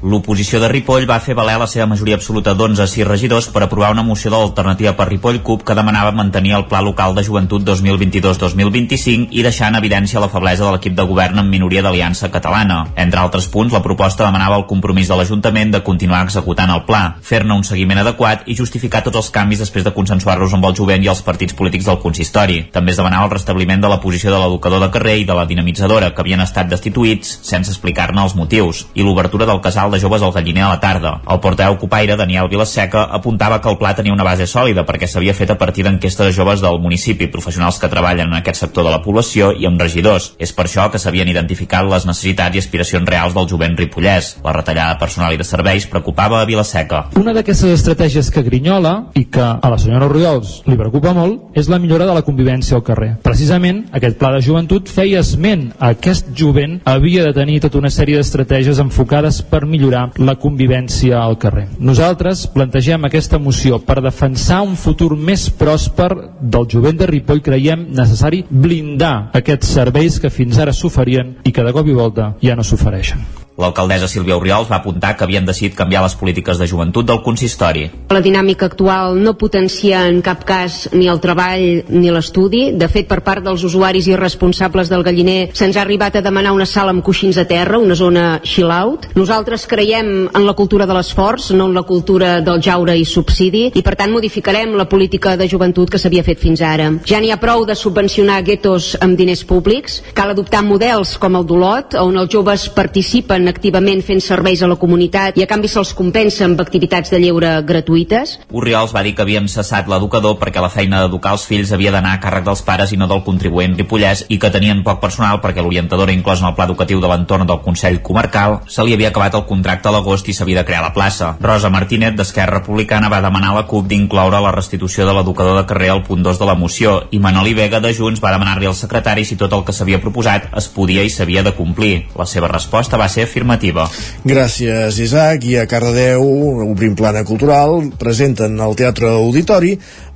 L'oposició 0.04 0.58
de 0.60 0.68
Ripoll 0.68 1.06
va 1.08 1.16
fer 1.24 1.32
valer 1.32 1.54
la 1.56 1.64
seva 1.64 1.86
majoria 1.88 2.18
absoluta 2.18 2.52
d'11 2.52 2.84
6 2.92 3.06
regidors 3.08 3.46
per 3.48 3.62
aprovar 3.64 3.88
una 3.94 4.02
moció 4.04 4.28
de 4.28 4.36
l'alternativa 4.36 4.90
per 4.98 5.06
Ripoll 5.08 5.38
CUP 5.40 5.62
que 5.64 5.76
demanava 5.78 6.10
mantenir 6.12 6.52
el 6.58 6.66
Pla 6.68 6.82
Local 6.84 7.14
de 7.16 7.22
Joventut 7.24 7.64
2022-2025 7.64 9.32
i 9.32 9.44
deixar 9.46 9.70
en 9.72 9.78
evidència 9.78 10.20
la 10.20 10.28
feblesa 10.28 10.66
de 10.66 10.74
l'equip 10.74 10.92
de 10.98 11.06
govern 11.08 11.40
en 11.40 11.48
minoria 11.48 11.80
d'Aliança 11.80 12.28
Catalana. 12.34 12.82
Entre 13.00 13.22
altres 13.22 13.46
punts, 13.48 13.72
la 13.72 13.80
proposta 13.80 14.26
demanava 14.26 14.58
el 14.60 14.66
compromís 14.68 15.08
de 15.08 15.16
l'Ajuntament 15.16 15.72
de 15.72 15.80
continuar 15.86 16.20
executant 16.28 16.74
el 16.74 16.84
pla, 16.84 17.16
fer-ne 17.22 17.56
un 17.56 17.64
seguiment 17.64 18.02
adequat 18.04 18.44
i 18.44 18.58
justificar 18.60 19.00
tots 19.08 19.22
els 19.22 19.32
canvis 19.32 19.64
després 19.64 19.88
de 19.88 19.94
consensuar-los 19.96 20.52
amb 20.52 20.68
el 20.68 20.76
jovent 20.76 21.00
i 21.00 21.08
els 21.14 21.24
partits 21.24 21.56
polítics 21.56 21.88
del 21.88 22.02
consistori. 22.04 22.60
També 22.76 22.92
es 22.92 23.00
demanava 23.00 23.30
el 23.30 23.34
restabliment 23.38 23.80
de 23.80 23.94
la 23.94 24.02
posició 24.04 24.36
de 24.36 24.44
l'educador 24.44 24.84
de 24.84 24.92
carrer 24.92 25.16
i 25.22 25.24
de 25.24 25.40
la 25.40 25.48
dinamitzadora, 25.48 26.12
que 26.12 26.20
havien 26.20 26.44
estat 26.44 26.68
destituïts 26.68 27.38
sense 27.40 27.72
explicar-ne 27.72 28.20
els 28.20 28.36
motius, 28.36 28.84
i 28.92 29.00
l'obertura 29.00 29.48
del 29.48 29.64
casal 29.64 29.93
de 29.94 30.02
joves 30.02 30.22
al 30.22 30.32
Galliner 30.34 30.66
a 30.66 30.72
la 30.74 30.80
tarda. 30.80 31.14
El 31.30 31.40
portaveu 31.40 31.78
Copaire, 31.78 32.16
Daniel 32.18 32.48
Vilaseca, 32.50 33.04
apuntava 33.04 33.60
que 33.60 33.70
el 33.70 33.78
pla 33.78 33.94
tenia 33.94 34.12
una 34.12 34.26
base 34.26 34.46
sòlida 34.50 34.84
perquè 34.84 35.06
s'havia 35.08 35.34
fet 35.34 35.54
a 35.54 35.58
partir 35.58 35.84
d'enquestes 35.86 36.26
de 36.26 36.34
joves 36.34 36.60
del 36.60 36.80
municipi, 36.82 37.30
professionals 37.32 37.78
que 37.78 37.88
treballen 37.88 38.28
en 38.28 38.38
aquest 38.40 38.60
sector 38.64 38.84
de 38.84 38.92
la 38.92 39.00
població 39.02 39.52
i 39.54 39.68
amb 39.68 39.80
regidors. 39.80 40.32
És 40.38 40.52
per 40.52 40.66
això 40.66 40.90
que 40.90 40.98
s'havien 40.98 41.30
identificat 41.30 41.86
les 41.88 42.06
necessitats 42.08 42.56
i 42.56 42.62
aspiracions 42.62 43.08
reals 43.08 43.34
del 43.36 43.48
jovent 43.48 43.78
ripollès. 43.78 44.34
La 44.44 44.52
retallada 44.56 44.98
personal 44.98 45.34
i 45.34 45.40
de 45.40 45.46
serveis 45.46 45.86
preocupava 45.86 46.40
a 46.40 46.48
Vilaseca. 46.48 47.04
Una 47.20 47.34
d'aquestes 47.36 47.70
estratègies 47.78 48.30
que 48.34 48.42
grinyola 48.42 48.94
i 49.14 49.26
que 49.30 49.44
a 49.44 49.70
la 49.70 49.78
senyora 49.78 50.10
Oriols 50.10 50.62
li 50.66 50.76
preocupa 50.80 51.14
molt 51.14 51.56
és 51.58 51.70
la 51.70 51.78
millora 51.78 52.08
de 52.08 52.14
la 52.16 52.24
convivència 52.26 52.76
al 52.76 52.84
carrer. 52.86 53.14
Precisament 53.22 53.84
aquest 53.94 54.18
pla 54.18 54.34
de 54.34 54.42
joventut 54.44 54.90
feia 54.90 55.22
esment 55.22 55.70
a 55.78 55.92
aquest 55.94 56.32
jovent 56.36 56.80
havia 56.84 57.24
de 57.28 57.34
tenir 57.36 57.60
tota 57.62 57.78
una 57.78 57.92
sèrie 57.92 58.18
d'estratègies 58.18 58.80
enfocades 58.82 59.42
per 59.46 59.64
millorar 59.64 59.83
millorar 59.84 60.12
la 60.18 60.36
convivència 60.40 61.20
al 61.20 61.36
carrer. 61.38 61.68
Nosaltres 61.78 62.46
plantegem 62.54 63.04
aquesta 63.04 63.38
moció 63.38 63.80
per 63.84 64.00
defensar 64.02 64.62
un 64.64 64.76
futur 64.76 65.14
més 65.16 65.50
pròsper 65.50 66.10
del 66.40 66.68
jovent 66.70 66.98
de 66.98 67.08
Ripoll 67.10 67.44
creiem 67.44 67.88
necessari 67.94 68.44
blindar 68.48 69.30
aquests 69.34 69.76
serveis 69.76 70.20
que 70.20 70.32
fins 70.32 70.58
ara 70.58 70.72
s'oferien 70.72 71.36
i 71.44 71.52
que 71.52 71.64
de 71.64 71.72
cop 71.72 71.88
i 71.88 71.96
volta 71.96 72.34
ja 72.42 72.56
no 72.56 72.64
s'ofereixen. 72.64 73.43
L'alcaldessa 73.54 74.08
Sílvia 74.10 74.34
Oriols 74.34 74.66
va 74.66 74.80
apuntar 74.80 75.12
que 75.14 75.22
havien 75.22 75.44
decidit 75.46 75.76
canviar 75.78 76.02
les 76.02 76.16
polítiques 76.18 76.58
de 76.58 76.66
joventut 76.66 77.06
del 77.06 77.20
consistori. 77.22 77.84
La 78.10 78.22
dinàmica 78.22 78.66
actual 78.66 79.20
no 79.22 79.36
potencia 79.38 80.00
en 80.08 80.20
cap 80.26 80.42
cas 80.48 80.88
ni 80.92 81.06
el 81.10 81.20
treball 81.22 81.84
ni 81.88 82.10
l'estudi. 82.10 82.64
De 82.74 82.88
fet, 82.90 83.06
per 83.06 83.20
part 83.22 83.44
dels 83.46 83.62
usuaris 83.62 84.08
i 84.10 84.16
responsables 84.18 84.90
del 84.90 85.04
galliner 85.06 85.52
se'ns 85.54 85.78
ha 85.78 85.84
arribat 85.84 86.18
a 86.18 86.22
demanar 86.24 86.54
una 86.56 86.66
sala 86.66 86.90
amb 86.90 87.04
coixins 87.06 87.38
a 87.38 87.44
terra, 87.46 87.78
una 87.78 87.94
zona 87.94 88.24
chill-out. 88.42 89.12
Nosaltres 89.14 89.68
creiem 89.70 90.10
en 90.26 90.46
la 90.48 90.56
cultura 90.58 90.88
de 90.90 90.98
l'esforç, 90.98 91.52
no 91.54 91.68
en 91.70 91.78
la 91.78 91.84
cultura 91.86 92.40
del 92.42 92.58
jaure 92.62 92.98
i 92.98 93.06
subsidi, 93.06 93.68
i 93.78 93.84
per 93.86 93.94
tant 93.94 94.10
modificarem 94.10 94.74
la 94.74 94.88
política 94.90 95.36
de 95.38 95.46
joventut 95.48 95.94
que 95.94 96.02
s'havia 96.02 96.26
fet 96.26 96.42
fins 96.42 96.64
ara. 96.64 96.90
Ja 97.06 97.22
n'hi 97.22 97.30
ha 97.30 97.38
prou 97.38 97.62
de 97.68 97.78
subvencionar 97.78 98.42
guetos 98.42 98.96
amb 99.00 99.14
diners 99.14 99.46
públics. 99.46 100.00
Cal 100.14 100.34
adoptar 100.34 100.64
models 100.66 101.14
com 101.22 101.38
el 101.38 101.46
d'Olot, 101.46 101.94
on 102.02 102.18
els 102.18 102.34
joves 102.34 102.66
participen 102.74 103.43
participen 103.44 103.48
activament 103.48 104.02
fent 104.04 104.20
serveis 104.22 104.62
a 104.62 104.68
la 104.68 104.76
comunitat 104.76 105.36
i 105.38 105.42
a 105.42 105.48
canvi 105.48 105.68
se'ls 105.68 105.94
compensa 105.96 106.44
amb 106.44 106.60
activitats 106.60 107.10
de 107.10 107.18
lleure 107.18 107.62
gratuïtes. 107.66 108.38
Oriols 108.52 108.92
va 108.94 109.02
dir 109.02 109.14
que 109.14 109.22
havien 109.22 109.48
cessat 109.48 109.88
l'educador 109.88 110.36
perquè 110.38 110.60
la 110.60 110.70
feina 110.70 111.02
d'educar 111.02 111.34
els 111.34 111.44
fills 111.46 111.72
havia 111.72 111.92
d'anar 111.92 112.14
a 112.14 112.20
càrrec 112.20 112.44
dels 112.44 112.62
pares 112.62 112.92
i 112.92 112.96
no 112.96 113.08
del 113.08 113.24
contribuent 113.24 113.76
ripollès 113.76 114.24
i 114.28 114.38
que 114.38 114.50
tenien 114.50 114.82
poc 114.84 115.00
personal 115.00 115.40
perquè 115.40 115.62
l'orientadora 115.62 116.12
inclòs 116.12 116.40
en 116.40 116.50
el 116.50 116.54
pla 116.54 116.66
educatiu 116.68 117.00
de 117.00 117.08
l'entorn 117.08 117.46
del 117.46 117.62
Consell 117.64 118.00
Comarcal 118.02 118.60
se 118.68 118.84
li 118.84 118.94
havia 118.94 119.08
acabat 119.08 119.34
el 119.34 119.46
contracte 119.48 119.88
a 119.88 119.92
l'agost 119.92 120.28
i 120.28 120.34
s'havia 120.34 120.62
de 120.62 120.66
crear 120.68 120.82
la 120.82 120.92
plaça. 120.94 121.36
Rosa 121.40 121.70
Martínez, 121.70 122.14
d'Esquerra 122.16 122.60
Republicana, 122.60 123.08
va 123.08 123.22
demanar 123.24 123.52
a 123.52 123.60
la 123.60 123.66
CUP 123.66 123.88
d'incloure 123.88 124.40
la 124.40 124.54
restitució 124.54 125.06
de 125.06 125.16
l'educador 125.16 125.58
de 125.60 125.66
carrer 125.66 125.90
al 125.90 126.04
punt 126.04 126.22
2 126.22 126.40
de 126.40 126.48
la 126.48 126.54
moció 126.54 126.96
i 127.10 127.18
Manoli 127.18 127.54
Vega 127.54 127.80
de 127.80 127.94
Junts 127.94 128.22
va 128.22 128.32
demanar-li 128.32 128.70
al 128.70 128.78
secretari 128.78 129.24
si 129.24 129.36
tot 129.36 129.52
el 129.52 129.64
que 129.64 129.72
s'havia 129.72 130.00
proposat 130.00 130.50
es 130.56 130.68
podia 130.68 131.02
i 131.04 131.10
s'havia 131.10 131.42
de 131.42 131.54
complir. 131.56 132.06
La 132.16 132.26
seva 132.26 132.48
resposta 132.48 133.00
va 133.00 133.08
ser 133.08 133.26
afirmativa. 133.34 133.88
Gràcies, 134.22 134.98
Isaac. 135.02 135.44
I 135.44 135.58
a 135.58 135.66
Cardedeu, 135.66 136.22
obrim 136.70 136.94
plana 136.94 137.24
cultural, 137.26 137.90
presenten 137.98 138.60
al 138.62 138.76
Teatre 138.78 139.10
Auditori 139.10 139.74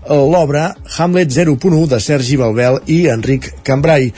l'obra 0.08 0.70
Hamlet 0.96 1.28
0.1 1.34 1.86
de 1.90 1.98
Sergi 2.00 2.38
Balbel 2.38 2.78
i 2.86 3.08
Enric 3.10 3.58
Cambrai. 3.66 4.12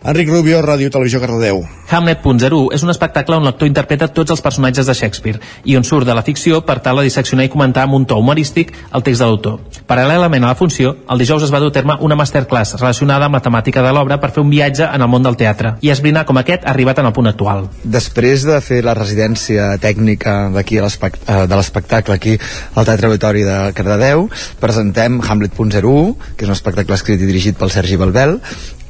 Enric 0.00 0.30
Rubio, 0.32 0.62
Ràdio 0.64 0.88
Televisió 0.88 1.18
Cardedeu. 1.20 1.58
Hamlet.0 1.90 2.58
és 2.72 2.80
un 2.86 2.88
espectacle 2.88 3.36
on 3.36 3.44
l'actor 3.44 3.68
interpreta 3.68 4.06
tots 4.08 4.32
els 4.32 4.40
personatges 4.40 4.86
de 4.88 4.94
Shakespeare 4.96 5.42
i 5.68 5.74
on 5.76 5.84
surt 5.84 6.08
de 6.08 6.14
la 6.16 6.22
ficció 6.24 6.62
per 6.64 6.78
tal 6.80 6.96
de 6.96 7.04
disseccionar 7.04 7.44
i 7.44 7.50
comentar 7.52 7.84
amb 7.84 7.98
un 7.98 8.06
to 8.08 8.16
humorístic 8.16 8.72
el 8.96 9.04
text 9.04 9.20
de 9.20 9.28
l'autor. 9.28 9.58
Paral·lelament 9.90 10.46
a 10.46 10.54
la 10.54 10.56
funció, 10.56 10.94
el 11.04 11.20
dijous 11.20 11.44
es 11.44 11.52
va 11.52 11.60
dur 11.60 11.68
a 11.68 11.76
terme 11.76 11.98
una 12.00 12.16
masterclass 12.16 12.78
relacionada 12.78 13.28
amb 13.28 13.36
la 13.36 13.42
temàtica 13.44 13.84
de 13.84 13.92
l'obra 13.92 14.16
per 14.24 14.32
fer 14.32 14.40
un 14.40 14.48
viatge 14.54 14.88
en 14.88 15.04
el 15.04 15.12
món 15.12 15.26
del 15.26 15.36
teatre 15.36 15.74
i 15.84 15.92
esbrinar 15.92 16.24
com 16.24 16.40
aquest 16.40 16.64
ha 16.64 16.72
arribat 16.72 17.04
en 17.04 17.10
el 17.10 17.12
punt 17.12 17.28
actual. 17.28 17.68
Després 17.84 18.48
de 18.48 18.56
fer 18.64 18.80
la 18.88 18.96
residència 18.96 19.74
tècnica 19.84 20.46
d'aquí 20.56 20.80
de 20.80 21.54
l'espectacle 21.60 22.16
aquí 22.16 22.38
al 22.40 22.88
Teatre 22.88 23.12
Auditori 23.12 23.44
de 23.44 23.60
Cardedeu, 23.76 24.30
presentem 24.64 25.20
Hamlet.01, 25.20 26.14
que 26.38 26.46
és 26.46 26.48
un 26.48 26.56
espectacle 26.56 26.96
escrit 26.96 27.20
i 27.20 27.28
dirigit 27.28 27.60
pel 27.60 27.74
Sergi 27.74 28.00
Balbel, 28.00 28.38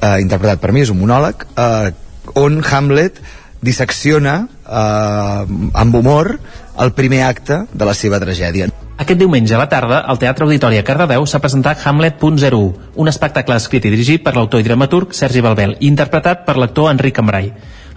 eh, 0.01 0.17
interpretat 0.23 0.61
per 0.61 0.73
mi, 0.73 0.83
és 0.85 0.91
un 0.93 1.01
monòleg, 1.01 1.47
eh, 1.57 1.93
on 2.41 2.61
Hamlet 2.65 3.21
dissecciona 3.61 4.37
eh, 4.65 5.81
amb 5.85 5.95
humor 5.95 6.39
el 6.81 6.93
primer 6.97 7.25
acte 7.27 7.65
de 7.73 7.85
la 7.89 7.95
seva 7.95 8.21
tragèdia. 8.21 8.71
Aquest 9.01 9.17
diumenge 9.21 9.55
a 9.57 9.59
la 9.59 9.69
tarda, 9.69 10.03
al 10.05 10.19
Teatre 10.21 10.45
Auditori 10.45 10.77
a 10.77 10.85
Cardedeu 10.85 11.25
s'ha 11.25 11.41
presentat 11.41 11.81
Hamlet.01, 11.89 12.61
un 13.01 13.09
espectacle 13.09 13.57
escrit 13.57 13.87
i 13.89 13.93
dirigit 13.93 14.25
per 14.25 14.35
l'autor 14.37 14.61
i 14.61 14.67
dramaturg 14.67 15.15
Sergi 15.17 15.41
Balbel 15.45 15.79
i 15.79 15.89
interpretat 15.89 16.45
per 16.45 16.59
l'actor 16.61 16.91
Enric 16.93 17.17
Cambrai. 17.17 17.49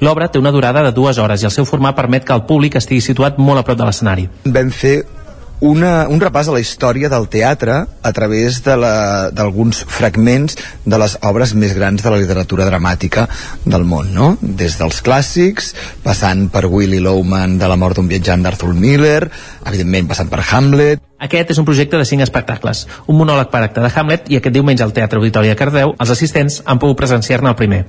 L'obra 0.03 0.29
té 0.31 0.39
una 0.39 0.51
durada 0.51 0.83
de 0.83 0.93
dues 0.95 1.19
hores 1.19 1.43
i 1.43 1.47
el 1.47 1.51
seu 1.51 1.67
format 1.67 1.95
permet 1.95 2.23
que 2.23 2.35
el 2.35 2.45
públic 2.47 2.79
estigui 2.79 3.03
situat 3.03 3.37
molt 3.37 3.59
a 3.59 3.65
prop 3.67 3.79
de 3.79 3.87
l'escenari. 3.87 4.29
Vam 4.45 4.71
fer 4.71 5.01
una, 5.63 6.09
un 6.11 6.19
repàs 6.19 6.49
a 6.49 6.55
la 6.55 6.61
història 6.61 7.09
del 7.11 7.29
teatre 7.31 7.77
a 7.87 8.11
través 8.15 8.59
d'alguns 8.65 9.83
fragments 9.87 10.57
de 10.83 10.99
les 10.99 11.15
obres 11.23 11.53
més 11.55 11.71
grans 11.77 12.03
de 12.03 12.11
la 12.11 12.19
literatura 12.19 12.67
dramàtica 12.67 13.25
del 13.63 13.87
món, 13.87 14.11
no? 14.15 14.33
Des 14.41 14.75
dels 14.81 14.99
clàssics, 15.05 15.71
passant 16.03 16.49
per 16.51 16.65
Willy 16.67 16.99
Lowman 17.03 17.57
de 17.61 17.71
la 17.71 17.79
mort 17.79 17.97
d'un 17.97 18.11
viatjant 18.11 18.43
d'Arthur 18.43 18.73
Miller, 18.75 19.29
evidentment 19.63 20.11
passant 20.11 20.31
per 20.31 20.43
Hamlet, 20.43 21.03
aquest 21.23 21.55
és 21.55 21.59
un 21.61 21.65
projecte 21.65 21.95
de 21.95 22.05
cinc 22.05 22.25
espectacles, 22.25 22.83
un 23.07 23.15
monòleg 23.15 23.47
per 23.53 23.63
acte 23.63 23.79
de 23.79 23.91
Hamlet 23.95 24.27
i 24.27 24.41
aquest 24.41 24.55
diumenge 24.55 24.83
al 24.83 24.91
Teatre 24.91 25.23
Auditori 25.23 25.53
de 25.53 25.59
Cardeu 25.59 25.95
els 25.95 26.11
assistents 26.11 26.59
han 26.65 26.83
pogut 26.83 26.99
presenciar-ne 26.99 27.53
el 27.53 27.59
primer. 27.59 27.85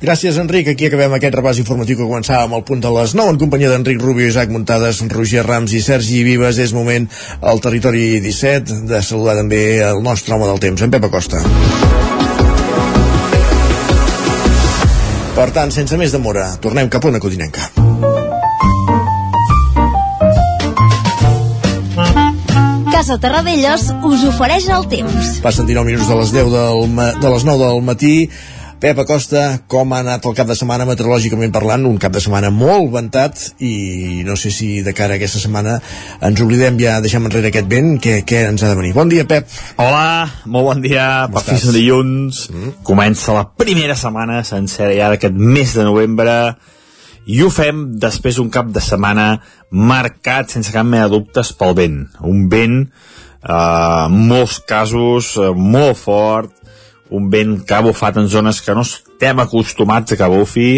Gràcies, 0.00 0.36
Enric. 0.36 0.68
Aquí 0.68 0.90
acabem 0.90 1.14
aquest 1.16 1.36
repàs 1.38 1.58
informatiu 1.62 1.96
que 1.96 2.04
començava 2.04 2.44
amb 2.44 2.58
el 2.58 2.64
punt 2.68 2.82
de 2.84 2.90
les 2.92 3.14
9 3.16 3.32
en 3.32 3.38
companyia 3.40 3.70
d'Enric 3.72 4.02
Rubio, 4.02 4.28
Isaac 4.28 4.52
Muntades, 4.52 5.00
Roger 5.08 5.46
Rams 5.46 5.72
i 5.72 5.80
Sergi 5.80 6.20
Vives. 6.26 6.60
És 6.60 6.74
moment 6.76 7.08
al 7.40 7.62
territori 7.64 8.20
17 8.20 8.82
de 8.90 9.00
saludar 9.00 9.38
també 9.40 9.80
el 9.86 10.02
nostre 10.04 10.36
home 10.36 10.50
del 10.50 10.60
temps, 10.60 10.84
en 10.84 10.92
Pep 10.92 11.08
Acosta. 11.08 11.40
Per 15.36 15.48
tant, 15.56 15.72
sense 15.72 15.96
més 16.00 16.12
demora, 16.12 16.50
tornem 16.60 16.92
cap 16.92 17.04
a 17.04 17.12
una 17.12 17.20
codinenca. 17.20 17.70
Casa 22.92 23.16
Terradellos 23.20 23.90
us 24.08 24.22
ofereix 24.28 24.68
el 24.72 24.86
temps. 24.92 25.34
Passen 25.44 25.68
19 25.68 25.88
minuts 25.88 26.08
de 26.08 26.16
les 26.20 26.32
10 26.32 26.52
del 26.52 26.94
de 27.20 27.32
les 27.32 27.44
9 27.44 27.64
del 27.64 27.82
matí 27.84 28.14
Pep 28.76 28.98
Acosta, 29.00 29.62
com 29.72 29.94
ha 29.94 30.02
anat 30.02 30.26
el 30.28 30.34
cap 30.36 30.50
de 30.50 30.54
setmana 30.58 30.84
meteorològicament 30.84 31.52
parlant? 31.54 31.86
Un 31.88 31.96
cap 31.96 32.12
de 32.12 32.20
setmana 32.20 32.50
molt 32.52 32.90
ventat 32.92 33.40
i 33.64 34.20
no 34.26 34.34
sé 34.36 34.50
si 34.52 34.82
de 34.84 34.92
cara 34.92 35.14
a 35.14 35.16
aquesta 35.16 35.40
setmana 35.40 35.78
ens 36.28 36.42
oblidem 36.44 36.76
ja, 36.82 36.98
deixem 37.00 37.24
enrere 37.24 37.48
aquest 37.48 37.70
vent, 37.70 37.94
què, 38.04 38.18
què 38.28 38.42
ens 38.50 38.60
ha 38.60 38.74
de 38.74 38.76
venir? 38.76 38.92
Bon 38.98 39.08
dia, 39.08 39.24
Pep. 39.24 39.48
Hola, 39.80 40.28
molt 40.44 40.68
bon 40.68 40.84
dia, 40.84 41.06
per 41.32 41.40
fi 41.46 41.56
són 41.62 41.72
dilluns, 41.72 42.42
mm. 42.52 42.74
comença 42.84 43.38
la 43.38 43.46
primera 43.48 43.96
setmana 43.96 44.42
sencera 44.44 44.92
ja 44.92 45.08
d'aquest 45.14 45.40
mes 45.40 45.72
de 45.72 45.88
novembre 45.88 46.36
i 47.32 47.40
ho 47.40 47.48
fem 47.48 47.86
després 48.02 48.36
d'un 48.36 48.52
cap 48.52 48.68
de 48.76 48.84
setmana 48.84 49.38
marcat 49.72 50.52
sense 50.52 50.74
cap 50.74 50.84
mena 50.84 51.08
de 51.08 51.16
dubtes 51.16 51.54
pel 51.56 51.72
vent. 51.80 52.02
Un 52.28 52.44
vent, 52.52 52.82
eh, 53.40 54.06
molts 54.12 54.60
casos, 54.68 55.32
eh, 55.40 55.54
molt 55.56 55.96
fort, 55.96 56.52
un 57.10 57.30
vent 57.30 57.58
que 57.66 57.76
ha 57.76 57.84
bufat 57.84 58.18
en 58.20 58.28
zones 58.28 58.60
que 58.64 58.74
no 58.74 58.84
estem 58.86 59.42
acostumats 59.42 60.12
a 60.12 60.18
que 60.18 60.30
bufi 60.32 60.70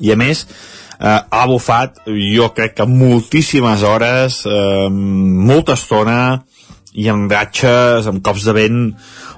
i 0.00 0.12
a 0.12 0.16
més 0.18 0.44
eh, 0.46 1.20
ha 1.20 1.46
bufat 1.50 2.02
jo 2.06 2.50
crec 2.56 2.76
que 2.78 2.88
moltíssimes 2.90 3.84
hores 3.86 4.42
eh, 4.46 4.88
molta 4.90 5.76
estona 5.78 6.42
i 6.96 7.10
amb 7.12 7.28
ratxes, 7.28 8.06
amb 8.08 8.22
cops 8.24 8.46
de 8.48 8.54
vent 8.56 8.78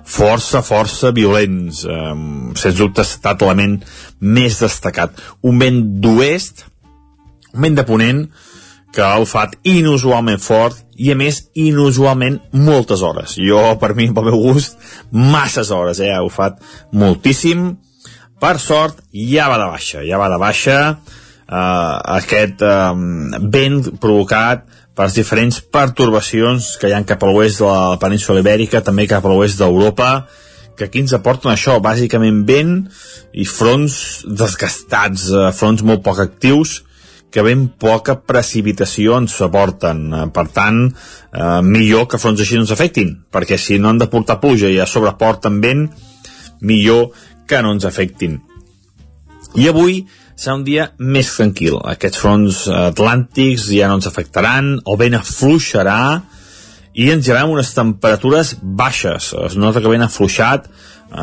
força, 0.08 0.62
força 0.62 1.10
violents. 1.10 1.82
Eh, 1.84 2.12
sens 2.60 2.78
dubte 2.78 3.02
ha 3.02 3.08
estat 3.08 3.42
l'element 3.42 3.80
més 4.22 4.60
destacat. 4.62 5.18
Un 5.42 5.58
vent 5.58 5.80
d'oest 6.04 6.68
un 7.54 7.64
vent 7.64 7.78
de 7.78 7.84
ponent 7.88 8.20
que 8.94 9.05
ha 9.05 9.18
bufat 9.20 9.57
inusualment 9.68 10.40
fort 10.40 10.81
i 10.96 11.12
a 11.12 11.16
més 11.18 11.42
inusualment 11.59 12.40
moltes 12.57 13.03
hores 13.05 13.37
jo 13.38 13.61
per 13.81 13.92
mi, 13.98 14.09
pel 14.14 14.31
meu 14.31 14.40
gust 14.40 14.79
masses 15.12 15.70
hores, 15.74 16.01
eh? 16.01 16.12
ha 16.14 16.24
bufat 16.24 16.62
moltíssim 16.92 17.70
per 18.40 18.57
sort 18.62 19.03
ja 19.12 19.48
va 19.51 19.61
de 19.61 19.68
baixa 19.70 20.03
ja 20.07 20.20
va 20.20 20.31
de 20.33 20.40
baixa 20.40 20.79
eh, 20.88 21.94
aquest 22.18 22.64
eh, 22.64 23.46
vent 23.55 23.94
provocat 24.01 24.66
per 24.98 25.07
les 25.07 25.20
diferents 25.20 25.61
pertorbacions 25.62 26.74
que 26.81 26.90
hi 26.90 26.96
ha 26.96 27.05
cap 27.07 27.22
a 27.22 27.31
l'oest 27.31 27.62
de 27.62 27.70
la 27.70 27.98
península 28.03 28.42
ibèrica 28.42 28.83
també 28.83 29.07
cap 29.11 29.24
a 29.24 29.31
l'oest 29.31 29.61
d'Europa 29.61 30.12
que 30.79 30.87
aquí 30.87 31.03
ens 31.03 31.12
aporten 31.12 31.51
això, 31.51 31.77
bàsicament 31.83 32.44
vent 32.46 32.74
i 33.35 33.44
fronts 33.44 34.24
desgastats, 34.24 35.27
eh, 35.29 35.48
fronts 35.53 35.85
molt 35.85 36.05
poc 36.07 36.22
actius 36.22 36.79
que 37.30 37.44
ben 37.44 37.66
poca 37.80 38.18
precipitació 38.24 39.18
ens 39.20 39.36
aporten. 39.44 40.04
Eh, 40.12 40.26
per 40.34 40.46
tant, 40.54 40.84
eh, 40.88 41.60
millor 41.62 42.08
que 42.08 42.20
fronts 42.20 42.40
així 42.40 42.56
no 42.56 42.64
ens 42.64 42.74
afectin, 42.74 43.14
perquè 43.32 43.58
si 43.58 43.78
no 43.78 43.90
han 43.90 43.98
de 43.98 44.08
portar 44.08 44.40
pluja 44.40 44.70
i 44.72 44.78
a 44.80 44.86
sobre 44.86 45.16
porten 45.18 45.60
vent, 45.60 45.88
millor 46.60 47.10
que 47.46 47.62
no 47.62 47.72
ens 47.72 47.84
afectin. 47.84 48.40
I 49.54 49.68
avui 49.68 50.02
serà 50.36 50.54
un 50.54 50.64
dia 50.64 50.92
més 50.98 51.30
tranquil. 51.34 51.78
Aquests 51.82 52.18
fronts 52.18 52.66
atlàntics 52.68 53.70
ja 53.72 53.88
no 53.88 53.98
ens 53.98 54.06
afectaran, 54.06 54.76
el 54.86 54.98
vent 55.00 55.16
afluixarà 55.18 56.22
i 56.94 57.10
ens 57.12 57.26
llevarem 57.26 57.54
unes 57.54 57.72
temperatures 57.74 58.56
baixes. 58.62 59.32
Es 59.46 59.56
nota 59.56 59.80
que 59.80 59.90
ben 59.90 60.02
afluixat, 60.02 60.68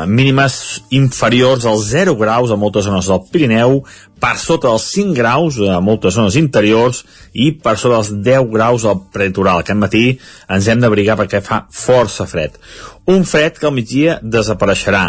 mínimes 0.06 0.82
inferiors 0.90 1.64
als 1.66 1.90
0 1.92 2.16
graus 2.18 2.50
a 2.50 2.56
moltes 2.58 2.84
zones 2.84 3.06
del 3.06 3.22
Pirineu, 3.30 3.82
per 4.20 4.34
sota 4.40 4.68
dels 4.68 4.86
5 4.94 5.14
graus 5.14 5.58
a 5.60 5.80
moltes 5.80 6.16
zones 6.16 6.36
interiors 6.36 7.04
i 7.32 7.52
per 7.52 7.76
sota 7.78 8.00
dels 8.00 8.10
10 8.26 8.48
graus 8.52 8.84
al 8.84 8.98
prelitoral. 9.12 9.62
Aquest 9.62 9.78
matí 9.78 10.04
ens 10.48 10.68
hem 10.68 10.82
d'abrigar 10.82 11.18
perquè 11.20 11.42
fa 11.44 11.64
força 11.70 12.26
fred. 12.26 12.58
Un 13.06 13.24
fred 13.24 13.60
que 13.60 13.68
al 13.68 13.76
migdia 13.76 14.18
desapareixerà, 14.22 15.04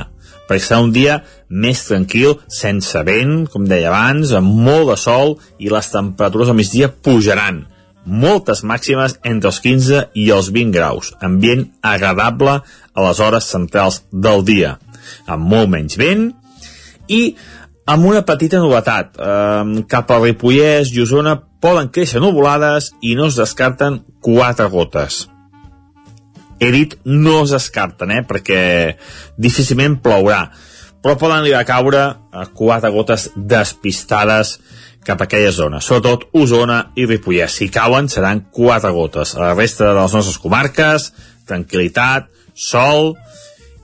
perquè 0.47 0.63
serà 0.63 0.83
un 0.83 0.93
dia 0.93 1.21
més 1.49 1.81
tranquil, 1.87 2.37
sense 2.47 3.01
vent, 3.07 3.47
com 3.49 3.65
deia 3.65 3.89
abans, 3.89 4.35
amb 4.37 4.61
molt 4.67 4.93
de 4.93 4.99
sol 5.01 5.37
i 5.57 5.73
les 5.73 5.89
temperatures 5.93 6.53
al 6.53 6.59
migdia 6.59 6.91
pujaran 6.91 7.65
moltes 8.08 8.63
màximes 8.63 9.17
entre 9.28 9.52
els 9.52 9.60
15 9.62 10.02
i 10.15 10.30
els 10.32 10.50
20 10.56 10.74
graus, 10.74 11.12
ambient 11.22 11.67
agradable 11.84 12.60
a 12.62 13.06
les 13.06 13.20
hores 13.20 13.52
centrals 13.52 14.02
del 14.12 14.46
dia, 14.48 14.78
amb 15.28 15.48
molt 15.52 15.70
menys 15.74 16.00
vent 16.00 16.30
i 17.12 17.36
amb 17.88 18.08
una 18.08 18.24
petita 18.28 18.60
novetat. 18.63 19.15
Eh, 19.20 19.84
cap 19.91 20.12
a 20.12 20.20
Ripollès 20.24 20.91
i 20.96 21.04
Osona 21.04 21.38
poden 21.63 21.91
créixer 21.91 22.22
nuvolades 22.24 22.91
i 23.02 23.15
no 23.15 23.28
es 23.28 23.39
descarten 23.39 24.02
quatre 24.24 24.67
gotes. 24.72 25.26
He 26.60 26.72
dit 26.74 26.96
no 27.06 27.43
es 27.43 27.54
descarten, 27.54 28.12
eh, 28.12 28.24
perquè 28.26 28.98
difícilment 29.38 30.00
plourà, 30.02 30.48
però 31.03 31.15
poden 31.19 31.39
arribar 31.39 31.62
a 31.62 31.67
caure 31.67 32.03
a 32.31 32.45
quatre 32.53 32.91
gotes 32.93 33.29
despistades 33.36 34.57
cap 35.07 35.21
a 35.21 35.27
aquella 35.27 35.53
zona, 35.55 35.79
sobretot 35.79 36.27
Osona 36.36 36.81
i 36.99 37.05
Ripollès. 37.07 37.55
Si 37.55 37.69
cauen 37.71 38.10
seran 38.12 38.43
quatre 38.51 38.91
gotes. 38.91 39.36
A 39.38 39.45
la 39.45 39.53
resta 39.55 39.88
de 39.88 39.93
les 39.95 40.17
nostres 40.17 40.39
comarques, 40.43 41.12
tranquil·litat, 41.47 42.27
sol 42.53 43.13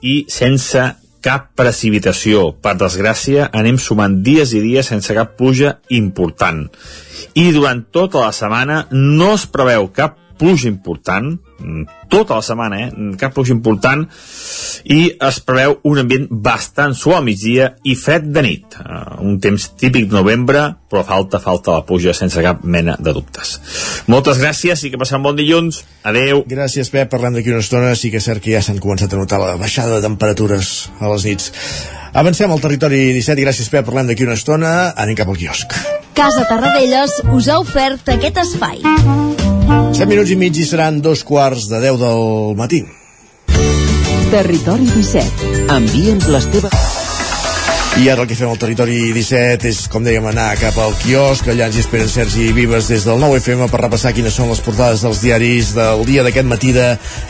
i 0.04 0.24
sense 0.28 0.82
cap 1.24 1.48
precipitació. 1.56 2.50
Per 2.60 2.74
desgràcia, 2.76 3.48
anem 3.56 3.78
sumant 3.80 4.18
dies 4.26 4.52
i 4.52 4.60
dies 4.60 4.90
sense 4.92 5.16
cap 5.16 5.32
pluja 5.38 5.78
important. 5.96 6.66
I 7.40 7.48
durant 7.56 7.86
tota 7.94 8.26
la 8.26 8.34
setmana 8.36 8.84
no 8.92 9.32
es 9.38 9.46
preveu 9.48 9.88
cap 9.96 10.18
pluja 10.38 10.68
important, 10.68 11.38
tota 12.10 12.38
la 12.38 12.44
setmana, 12.44 12.80
eh? 12.84 13.14
cap 13.20 13.34
pluja 13.34 13.54
important, 13.54 14.04
i 14.84 15.00
es 15.28 15.40
preveu 15.44 15.78
un 15.90 16.02
ambient 16.04 16.28
bastant 16.30 16.94
suau 16.98 17.18
al 17.18 17.26
migdia 17.26 17.72
i 17.84 17.96
fred 17.98 18.28
de 18.34 18.44
nit. 18.44 18.78
Uh, 18.78 19.18
un 19.24 19.40
temps 19.42 19.66
típic 19.80 20.08
de 20.10 20.18
novembre, 20.18 20.66
però 20.90 21.04
falta, 21.06 21.40
falta 21.42 21.78
la 21.78 21.84
pluja 21.88 22.14
sense 22.16 22.42
cap 22.44 22.62
mena 22.62 22.96
de 23.00 23.14
dubtes. 23.16 23.56
Moltes 24.10 24.38
gràcies 24.42 24.84
i 24.84 24.92
que 24.92 25.00
passem 25.00 25.22
bon 25.24 25.36
dilluns. 25.38 25.82
Adeu. 26.06 26.44
Gràcies, 26.50 26.90
Pep. 26.92 27.10
Parlem 27.10 27.38
d'aquí 27.38 27.52
una 27.52 27.64
estona. 27.64 27.94
Sí 27.98 28.12
que 28.12 28.20
és 28.22 28.28
cert 28.28 28.44
que 28.44 28.54
ja 28.54 28.62
s'han 28.62 28.82
començat 28.82 29.12
a 29.12 29.20
notar 29.20 29.40
la 29.42 29.56
baixada 29.60 29.98
de 29.98 30.06
temperatures 30.06 30.74
a 31.00 31.10
les 31.12 31.26
nits. 31.30 31.50
Avancem 32.14 32.52
al 32.54 32.62
territori 32.62 33.08
17 33.16 33.42
i 33.42 33.48
gràcies, 33.48 33.70
Pep. 33.72 33.88
Parlem 33.88 34.12
d'aquí 34.12 34.26
una 34.28 34.38
estona. 34.38 34.74
Anem 34.94 35.18
cap 35.18 35.32
al 35.32 35.40
quiosc. 35.40 35.74
Casa 36.14 36.44
Tarradellas 36.46 37.18
us 37.34 37.50
ha 37.50 37.58
ofert 37.58 38.14
aquest 38.14 38.38
espai. 38.44 38.84
7 39.94 40.06
minuts 40.10 40.30
i 40.30 40.36
mig 40.38 40.56
i 40.58 40.64
seran 40.66 41.00
dos 41.02 41.22
quarts 41.26 41.53
de 41.62 41.80
10 41.80 41.98
del 41.98 42.56
matí. 42.56 42.84
Territori 44.34 44.88
17. 44.90 45.52
Envia'ns 45.76 46.26
les 46.34 46.50
teves... 46.50 46.83
I 47.94 48.08
ara 48.10 48.24
el 48.24 48.26
que 48.26 48.34
fem 48.34 48.50
al 48.50 48.58
territori 48.58 49.12
17 49.14 49.68
és, 49.70 49.84
com 49.86 50.02
dèiem, 50.02 50.24
anar 50.26 50.48
cap 50.58 50.74
al 50.82 50.96
quiosc. 50.98 51.46
Allà 51.46 51.68
ens 51.68 51.76
hi 51.78 51.82
esperen 51.84 52.08
Sergi 52.10 52.48
Vives 52.52 52.88
des 52.90 53.04
del 53.06 53.20
9FM 53.22 53.68
per 53.70 53.78
repassar 53.84 54.10
quines 54.16 54.34
són 54.34 54.48
les 54.50 54.58
portades 54.66 55.04
dels 55.06 55.20
diaris 55.22 55.70
del 55.76 56.02
dia 56.08 56.24
d'aquest 56.26 56.48
matí 56.50 56.72
de 56.74 56.88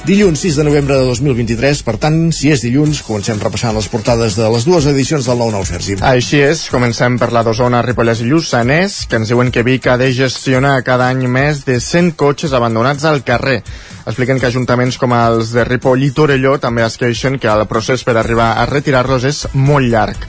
dilluns 0.09 0.41
6 0.41 0.57
de 0.57 0.65
novembre 0.65 0.97
de 0.97 1.05
2023. 1.11 1.83
Per 1.85 1.95
tant, 2.01 2.17
si 2.33 2.49
és 2.55 2.65
dilluns, 2.65 3.03
comencem 3.05 3.43
repassant 3.45 3.77
les 3.77 3.91
portades 3.93 4.39
de 4.41 4.49
les 4.55 4.65
dues 4.65 4.89
edicions 4.89 5.29
del 5.29 5.43
9-9, 5.43 5.69
Sergi. 5.69 5.99
Així 6.01 6.41
és, 6.47 6.65
comencem 6.73 7.21
per 7.21 7.29
la 7.37 7.45
d'Osona, 7.45 7.85
Ripollès 7.85 8.25
i 8.25 8.31
Lluçanès, 8.31 9.03
que 9.05 9.21
ens 9.21 9.35
diuen 9.35 9.53
que 9.53 9.67
Vic 9.69 9.91
ha 9.93 9.99
de 10.01 10.09
gestionar 10.17 10.79
cada 10.89 11.11
any 11.13 11.27
més 11.29 11.67
de 11.69 11.77
100 11.77 12.17
cotxes 12.17 12.57
abandonats 12.57 13.05
al 13.05 13.21
carrer. 13.21 13.61
Expliquen 14.09 14.41
que 14.41 14.49
ajuntaments 14.49 14.97
com 14.97 15.13
els 15.13 15.53
de 15.53 15.69
Ripoll 15.69 16.09
i 16.09 16.13
Torelló 16.17 16.57
també 16.57 16.89
es 16.89 16.97
queixen 16.97 17.37
que 17.37 17.53
el 17.53 17.69
procés 17.69 18.01
per 18.01 18.17
arribar 18.17 18.55
a 18.57 18.69
retirar-los 18.73 19.29
és 19.29 19.47
molt 19.53 19.93
llarg 19.93 20.29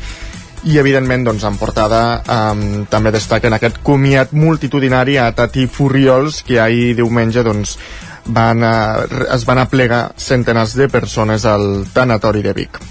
i 0.63 0.79
evidentment 0.81 1.27
doncs, 1.27 1.43
en 1.45 1.59
portada 1.59 2.01
um, 2.25 2.85
també 2.89 3.11
destaquen 3.13 3.53
aquest 3.53 3.81
comiat 3.83 4.33
multitudinari 4.33 5.19
a 5.21 5.29
Tati 5.35 5.67
Furriols 5.67 6.41
que 6.47 6.59
ahir 6.63 6.95
diumenge 6.97 7.43
doncs, 7.45 7.77
van 8.25 8.63
a, 8.65 9.05
es 9.35 9.45
van 9.45 9.61
aplegar 9.61 10.09
centenars 10.17 10.73
de 10.79 10.89
persones 10.89 11.45
al 11.45 11.85
tanatori 11.93 12.41
de 12.41 12.53
Vic 12.57 12.81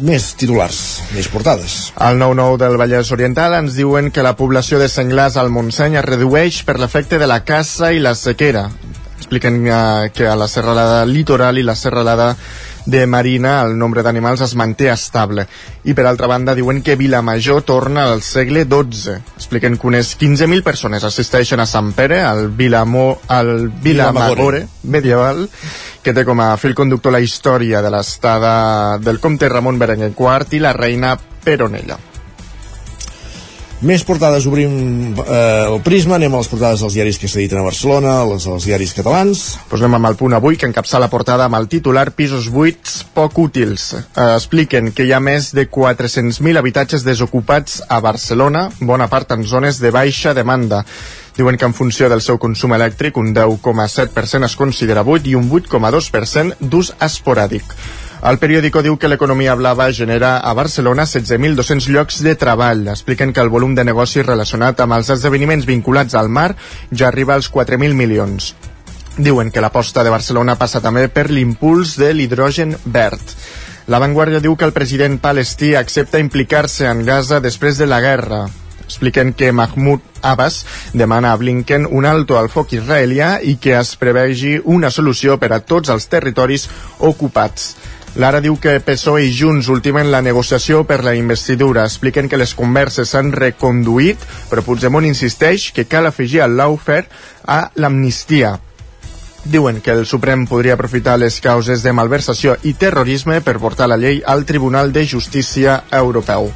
més 0.00 0.30
titulars, 0.38 1.02
més 1.12 1.28
portades. 1.28 1.92
Al 2.00 2.16
9-9 2.16 2.56
del 2.62 2.78
Vallès 2.80 3.10
Oriental 3.12 3.52
ens 3.58 3.76
diuen 3.76 4.08
que 4.10 4.24
la 4.24 4.32
població 4.36 4.78
de 4.80 4.88
senglars 4.88 5.36
al 5.36 5.50
Montseny 5.52 5.98
es 6.00 6.06
redueix 6.06 6.62
per 6.64 6.78
l'efecte 6.80 7.18
de 7.20 7.28
la 7.28 7.42
caça 7.44 7.92
i 7.92 8.00
la 8.00 8.14
sequera. 8.16 8.68
Expliquen 9.18 9.60
uh, 9.68 10.08
que 10.14 10.26
a 10.26 10.36
la 10.40 10.48
serralada 10.48 11.04
litoral 11.04 11.60
i 11.60 11.66
la 11.66 11.76
serralada 11.76 12.32
de 12.90 13.06
Marina 13.06 13.60
el 13.62 13.76
nombre 13.78 14.02
d'animals 14.02 14.42
es 14.44 14.54
manté 14.58 14.90
estable. 14.92 15.46
I 15.84 15.94
per 15.94 16.06
altra 16.10 16.28
banda 16.30 16.56
diuen 16.58 16.82
que 16.82 16.98
Vilamajor 16.98 17.62
torna 17.62 18.08
al 18.10 18.22
segle 18.26 18.66
XII. 18.66 19.16
Expliquen 19.38 19.78
que 19.78 19.86
unes 19.86 20.16
15.000 20.18 20.66
persones 20.66 21.06
assisteixen 21.06 21.62
a 21.62 21.68
Sant 21.70 21.94
Pere, 21.96 22.20
al, 22.26 22.48
Vilamo, 22.50 23.20
al 23.28 23.70
Vilamagore 23.70 24.66
medieval, 24.82 25.46
que 26.02 26.14
té 26.16 26.26
com 26.26 26.42
a 26.42 26.52
fil 26.60 26.74
conductor 26.74 27.14
la 27.14 27.22
història 27.24 27.82
de 27.82 27.94
l'estada 27.94 28.98
del 28.98 29.20
comte 29.20 29.48
Ramon 29.48 29.78
Berenguer 29.78 30.12
IV 30.12 30.56
i 30.58 30.64
la 30.64 30.76
reina 30.76 31.16
Peronella. 31.16 32.09
Més 33.80 34.02
portades, 34.04 34.44
obrim 34.44 35.14
eh, 35.16 35.36
el 35.64 35.78
prisma, 35.80 36.18
anem 36.18 36.34
a 36.36 36.40
les 36.42 36.48
portades 36.52 36.82
dels 36.84 36.92
diaris 36.98 37.16
que 37.16 37.28
s'editen 37.32 37.62
a 37.62 37.64
Barcelona, 37.64 38.18
les 38.28 38.44
dels 38.44 38.66
diaris 38.68 38.92
catalans. 38.92 39.44
Pues 39.70 39.80
anem 39.80 39.96
amb 39.96 40.10
el 40.10 40.18
punt 40.20 40.36
avui, 40.36 40.58
que 40.60 40.68
encapça 40.68 41.00
la 41.00 41.08
portada 41.08 41.46
amb 41.48 41.56
el 41.56 41.64
titular 41.72 42.10
Pisos 42.12 42.50
buits 42.52 42.98
poc 43.16 43.40
útils. 43.40 43.86
Eh, 43.96 44.26
expliquen 44.34 44.92
que 44.92 45.06
hi 45.08 45.14
ha 45.16 45.22
més 45.24 45.48
de 45.56 45.64
400.000 45.64 46.60
habitatges 46.60 47.08
desocupats 47.08 47.80
a 47.88 48.02
Barcelona, 48.04 48.66
bona 48.84 49.08
part 49.08 49.32
en 49.32 49.48
zones 49.48 49.80
de 49.80 49.94
baixa 49.96 50.36
demanda. 50.36 50.82
Diuen 51.38 51.56
que 51.56 51.64
en 51.64 51.72
funció 51.72 52.12
del 52.12 52.20
seu 52.20 52.36
consum 52.36 52.76
elèctric, 52.76 53.16
un 53.16 53.32
10,7% 53.32 54.44
es 54.44 54.60
considera 54.60 55.06
buit 55.08 55.24
i 55.24 55.38
un 55.40 55.48
8,2% 55.48 56.60
d'ús 56.60 56.92
esporàdic. 57.00 57.64
El 58.20 58.36
periòdico 58.36 58.82
diu 58.84 58.98
que 59.00 59.08
l'economia 59.08 59.54
blava 59.56 59.86
genera 59.96 60.34
a 60.44 60.50
Barcelona 60.52 61.06
16.200 61.08 61.86
llocs 61.88 62.18
de 62.20 62.34
treball. 62.36 62.82
Expliquen 62.92 63.32
que 63.32 63.40
el 63.40 63.48
volum 63.48 63.72
de 63.74 63.84
negoci 63.88 64.20
relacionat 64.20 64.82
amb 64.84 64.92
els 64.98 65.08
esdeveniments 65.14 65.64
vinculats 65.64 66.18
al 66.20 66.28
mar 66.28 66.50
ja 66.92 67.08
arriba 67.08 67.32
als 67.32 67.48
4.000 67.48 67.96
milions. 67.96 68.52
Diuen 69.16 69.48
que 69.50 69.62
l'aposta 69.64 70.04
de 70.04 70.12
Barcelona 70.12 70.58
passa 70.60 70.82
també 70.84 71.06
per 71.08 71.30
l'impuls 71.30 71.94
de 71.96 72.12
l'hidrogen 72.12 72.76
verd. 72.84 73.24
La 73.88 73.98
Vanguardia 73.98 74.42
diu 74.44 74.52
que 74.54 74.68
el 74.68 74.76
president 74.76 75.16
palestí 75.18 75.72
accepta 75.74 76.20
implicar-se 76.20 76.90
en 76.92 77.06
Gaza 77.06 77.40
després 77.40 77.80
de 77.80 77.88
la 77.88 78.02
guerra. 78.04 78.42
Expliquen 78.84 79.32
que 79.32 79.52
Mahmoud 79.52 80.02
Abbas 80.20 80.66
demana 80.92 81.32
a 81.32 81.36
Blinken 81.40 81.86
un 81.88 82.04
alto 82.04 82.36
al 82.36 82.50
foc 82.52 82.74
israelià 82.76 83.38
i 83.40 83.56
que 83.56 83.78
es 83.78 83.94
prevegi 83.96 84.58
una 84.64 84.90
solució 84.90 85.38
per 85.40 85.54
a 85.56 85.60
tots 85.64 85.88
els 85.88 86.08
territoris 86.12 86.68
ocupats. 86.98 87.70
Lara 88.18 88.40
diu 88.42 88.56
que 88.58 88.80
PSOE 88.82 89.28
i 89.28 89.30
Junts 89.30 89.68
ultimen 89.70 90.08
la 90.10 90.18
negociació 90.20 90.82
per 90.86 91.04
la 91.06 91.14
investidura. 91.14 91.84
Expliquen 91.86 92.26
que 92.28 92.40
les 92.40 92.56
converses 92.58 93.12
s'han 93.14 93.30
reconduït, 93.30 94.18
però 94.50 94.64
Puigdemont 94.66 95.06
insisteix 95.06 95.68
que 95.76 95.86
cal 95.86 96.10
afegir 96.10 96.42
el 96.42 96.56
lawfare 96.58 97.06
a 97.46 97.60
l'amnistia. 97.76 98.56
Diuen 99.44 99.78
que 99.80 99.94
el 99.94 100.04
Suprem 100.10 100.42
podria 100.50 100.74
aprofitar 100.74 101.16
les 101.22 101.38
causes 101.40 101.86
de 101.86 101.94
malversació 101.96 102.58
i 102.66 102.74
terrorisme 102.74 103.38
per 103.46 103.60
portar 103.62 103.88
la 103.88 103.96
llei 103.96 104.20
al 104.26 104.44
Tribunal 104.44 104.92
de 104.92 105.06
Justícia 105.06 105.84
Europeu. 105.90 106.50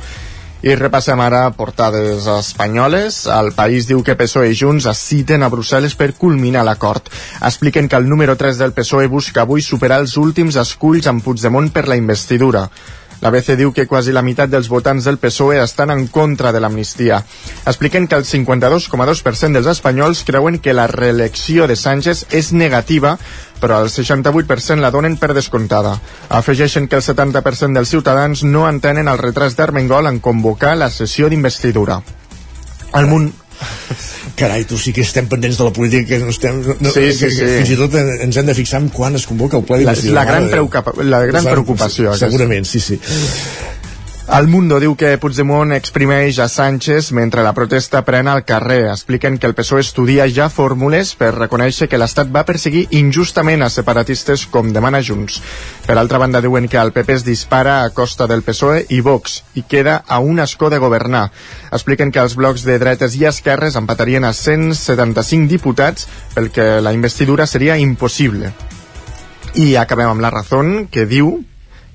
I 0.64 0.78
repassem 0.80 1.20
ara 1.20 1.50
portades 1.52 2.24
espanyoles. 2.24 3.18
El 3.28 3.50
país 3.52 3.84
diu 3.84 4.00
que 4.00 4.14
PSOE 4.16 4.48
i 4.48 4.56
Junts 4.56 4.86
es 4.88 5.02
citen 5.10 5.44
a 5.44 5.50
Brussel·les 5.52 5.92
per 5.92 6.14
culminar 6.16 6.62
l'acord. 6.64 7.10
Expliquen 7.44 7.84
que 7.84 8.00
el 8.00 8.08
número 8.08 8.32
3 8.40 8.62
del 8.62 8.72
PSOE 8.72 9.10
busca 9.12 9.42
avui 9.44 9.60
superar 9.60 10.00
els 10.00 10.16
últims 10.16 10.56
esculls 10.56 11.10
amb 11.10 11.20
Puigdemont 11.20 11.68
per 11.68 11.84
la 11.84 12.00
investidura. 12.00 12.64
La 13.24 13.30
BC 13.32 13.54
diu 13.56 13.70
que 13.72 13.86
quasi 13.88 14.12
la 14.12 14.20
meitat 14.20 14.50
dels 14.52 14.66
votants 14.68 15.06
del 15.08 15.16
PSOE 15.16 15.56
estan 15.62 15.88
en 15.94 16.02
contra 16.12 16.50
de 16.52 16.60
l'amnistia. 16.60 17.22
Expliquen 17.64 18.04
que 18.06 18.18
el 18.20 18.26
52,2% 18.28 19.56
dels 19.56 19.70
espanyols 19.72 20.26
creuen 20.28 20.58
que 20.60 20.74
la 20.76 20.84
reelecció 20.92 21.64
de 21.66 21.72
Sánchez 21.74 22.26
és 22.36 22.52
negativa, 22.52 23.14
però 23.62 23.80
el 23.80 23.88
68% 23.88 24.84
la 24.84 24.90
donen 24.92 25.16
per 25.16 25.32
descomptada. 25.32 25.94
Afegeixen 26.28 26.84
que 26.84 27.00
el 27.00 27.06
70% 27.06 27.72
dels 27.80 27.94
ciutadans 27.96 28.44
no 28.44 28.68
entenen 28.68 29.08
el 29.08 29.22
retras 29.22 29.56
d'Armengol 29.56 30.12
en 30.12 30.20
convocar 30.20 30.76
la 30.76 30.90
sessió 30.92 31.32
d'investidura. 31.32 32.02
El 32.92 33.08
munt, 33.08 33.32
Carai, 34.36 34.64
tu 34.64 34.78
sí 34.78 34.92
que 34.92 35.02
estem 35.02 35.28
pendents 35.30 35.58
de 35.58 35.64
la 35.64 35.72
política 35.72 36.04
que 36.08 36.18
no 36.18 36.30
estem, 36.30 36.62
no, 36.80 36.90
Sí, 36.90 37.12
sí, 37.12 37.26
que, 37.26 37.30
sí. 37.30 37.44
fins 37.58 37.70
i 37.70 37.76
tot 37.78 37.94
en- 38.00 38.20
ens 38.26 38.36
hem 38.40 38.46
de 38.46 38.54
fixar 38.54 38.80
en 38.82 38.88
quan 38.88 39.14
es 39.14 39.26
convoca 39.26 39.56
el 39.56 39.64
ple 39.64 39.76
La- 39.76 39.82
d'investidura. 39.84 40.24
la 40.24 40.30
gran 40.30 40.50
preocupa- 40.50 40.94
la 41.04 41.24
gran 41.26 41.44
preocupació, 41.44 42.08
aquesta. 42.10 42.26
Segurament, 42.26 42.66
sí, 42.66 42.80
sí. 42.80 42.98
El 44.24 44.48
Mundo 44.48 44.78
diu 44.80 44.94
que 44.96 45.18
Puigdemont 45.20 45.74
exprimeix 45.76 46.38
a 46.40 46.46
Sánchez 46.48 47.10
mentre 47.12 47.42
la 47.44 47.52
protesta 47.52 48.00
pren 48.06 48.26
al 48.26 48.40
carrer. 48.48 48.88
Expliquen 48.88 49.36
que 49.36 49.46
el 49.46 49.52
PSOE 49.54 49.84
estudia 49.84 50.24
ja 50.32 50.46
fórmules 50.48 51.10
per 51.20 51.28
reconèixer 51.36 51.90
que 51.92 52.00
l'Estat 52.00 52.32
va 52.32 52.46
perseguir 52.48 52.86
injustament 52.96 53.62
a 53.62 53.68
separatistes 53.68 54.46
com 54.48 54.72
demana 54.72 55.02
Junts. 55.04 55.42
Per 55.84 55.98
altra 56.00 56.18
banda, 56.18 56.40
diuen 56.40 56.70
que 56.72 56.80
el 56.80 56.94
PP 56.96 57.18
es 57.18 57.28
dispara 57.28 57.82
a 57.84 57.92
costa 57.92 58.26
del 58.26 58.42
PSOE 58.42 58.86
i 58.96 59.02
Vox 59.04 59.42
i 59.60 59.68
queda 59.68 60.00
a 60.08 60.18
un 60.24 60.40
escó 60.40 60.72
de 60.72 60.80
governar. 60.80 61.28
Expliquen 61.70 62.10
que 62.10 62.24
els 62.24 62.34
blocs 62.34 62.64
de 62.64 62.80
dretes 62.80 63.20
i 63.20 63.28
esquerres 63.28 63.76
empatarien 63.76 64.24
a 64.24 64.32
175 64.32 65.52
diputats 65.52 66.08
pel 66.32 66.48
que 66.50 66.80
la 66.80 66.96
investidura 66.96 67.46
seria 67.46 67.76
impossible. 67.76 68.54
I 69.54 69.74
acabem 69.76 70.08
amb 70.08 70.24
la 70.24 70.32
Razón, 70.32 70.88
que 70.88 71.04
diu 71.04 71.44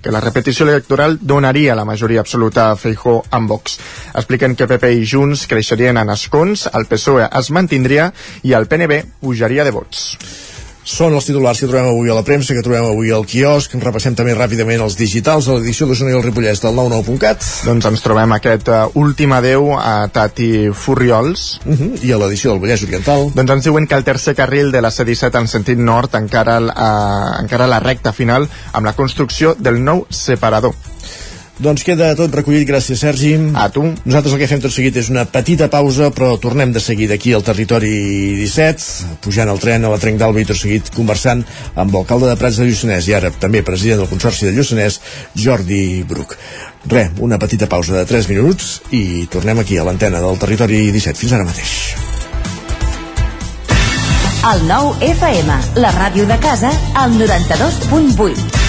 que 0.01 0.11
la 0.11 0.21
repetició 0.23 0.67
electoral 0.67 1.17
donaria 1.21 1.75
la 1.75 1.85
majoria 1.85 2.21
absoluta 2.23 2.69
a 2.71 2.75
Feijó 2.75 3.19
amb 3.31 3.49
Vox. 3.49 3.79
Expliquen 4.13 4.55
que 4.55 4.67
PP 4.67 4.93
i 4.99 5.07
Junts 5.07 5.47
creixerien 5.51 5.99
en 5.99 6.13
escons, 6.13 6.69
el 6.73 6.87
PSOE 6.87 7.27
es 7.41 7.51
mantindria 7.51 8.11
i 8.43 8.55
el 8.55 8.67
PNB 8.67 9.03
pujaria 9.19 9.67
de 9.67 9.75
vots. 9.75 10.07
Són 10.89 11.13
els 11.13 11.27
titulars 11.27 11.59
que 11.61 11.67
trobem 11.69 11.91
avui 11.91 12.09
a 12.09 12.15
la 12.17 12.23
premsa, 12.25 12.55
que 12.57 12.63
trobem 12.65 12.87
avui 12.89 13.11
al 13.13 13.27
quiosc. 13.29 13.75
Repassem 13.83 14.15
també 14.17 14.33
ràpidament 14.33 14.81
els 14.81 14.95
digitals 14.97 15.45
a 15.45 15.57
l'edició 15.57 15.85
d'Osona 15.85 16.15
i 16.15 16.17
el 16.17 16.23
Ripollès 16.25 16.63
del 16.63 16.73
99.cat. 16.79 17.45
Doncs 17.67 17.89
ens 17.91 18.01
trobem 18.01 18.33
aquest 18.33 18.71
uh, 18.73 18.79
últim 18.97 19.35
adeu 19.37 19.69
a 19.77 20.07
Tati 20.09 20.71
Furriols. 20.73 21.59
Uh 21.61 21.77
-huh. 21.77 21.91
I 22.01 22.11
a 22.11 22.17
l'edició 22.17 22.51
del 22.51 22.61
Vallès 22.63 22.83
Oriental. 22.87 23.29
Doncs 23.35 23.51
ens 23.51 23.63
diuen 23.69 23.85
que 23.85 23.95
el 23.95 24.03
tercer 24.03 24.33
carril 24.35 24.71
de 24.71 24.81
la 24.81 24.89
C-17 24.89 25.39
en 25.39 25.47
sentit 25.47 25.77
nord 25.77 26.15
encara, 26.15 26.59
uh, 26.59 27.39
encara 27.39 27.67
la 27.67 27.79
recta 27.79 28.11
final 28.11 28.49
amb 28.73 28.85
la 28.85 28.93
construcció 28.93 29.55
del 29.59 29.83
nou 29.83 30.07
separador. 30.09 30.73
Doncs 31.59 31.83
queda 31.83 32.13
tot 32.15 32.31
recollit, 32.31 32.63
gràcies 32.63 33.01
Sergi. 33.03 33.33
A 33.59 33.65
tu. 33.67 33.83
Nosaltres 34.05 34.31
el 34.31 34.39
que 34.39 34.47
fem 34.47 34.61
tot 34.63 34.71
seguit 34.71 34.95
és 35.01 35.09
una 35.11 35.25
petita 35.27 35.67
pausa, 35.71 36.07
però 36.15 36.37
tornem 36.39 36.71
de 36.71 36.79
seguida 36.79 37.17
aquí 37.19 37.33
al 37.35 37.43
territori 37.43 37.91
17, 38.39 39.17
pujant 39.25 39.51
al 39.51 39.59
tren 39.59 39.83
a 39.83 39.91
la 39.91 39.97
Trenc 39.99 40.21
d'Alba 40.21 40.39
i 40.39 40.47
tot 40.47 40.55
seguit 40.55 40.87
conversant 40.95 41.43
amb 41.75 41.91
l'alcalde 41.91 42.29
de 42.31 42.37
Prats 42.39 42.61
de 42.61 42.69
Lluçanès 42.69 43.09
i 43.11 43.17
ara 43.17 43.33
també 43.43 43.59
president 43.67 43.99
del 43.99 44.07
Consorci 44.11 44.47
de 44.47 44.53
Lluçanès, 44.55 45.01
Jordi 45.35 46.05
Bruc. 46.07 46.37
Re, 46.87 47.09
una 47.19 47.41
petita 47.43 47.67
pausa 47.67 47.97
de 47.97 48.05
3 48.07 48.31
minuts 48.31 48.77
i 48.95 49.27
tornem 49.27 49.59
aquí 49.59 49.75
a 49.75 49.83
l'antena 49.83 50.23
del 50.23 50.39
territori 50.39 50.85
17. 50.95 51.19
Fins 51.19 51.35
ara 51.35 51.49
mateix. 51.49 51.75
El 54.47 54.63
nou 54.71 54.93
FM, 55.03 55.59
la 55.83 55.91
ràdio 55.99 56.23
de 56.23 56.39
casa, 56.39 56.71
al 56.95 57.19
92.8. 57.19 58.68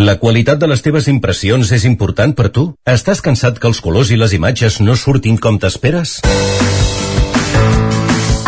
La 0.00 0.14
qualitat 0.16 0.56
de 0.56 0.64
les 0.70 0.80
teves 0.80 1.10
impressions 1.12 1.70
és 1.76 1.82
important 1.84 2.30
per 2.32 2.46
tu? 2.56 2.62
Estàs 2.88 3.20
cansat 3.20 3.58
que 3.60 3.68
els 3.68 3.82
colors 3.84 4.08
i 4.08 4.16
les 4.16 4.32
imatges 4.32 4.78
no 4.80 4.94
surtin 4.96 5.36
com 5.36 5.58
t'esperes? 5.60 6.14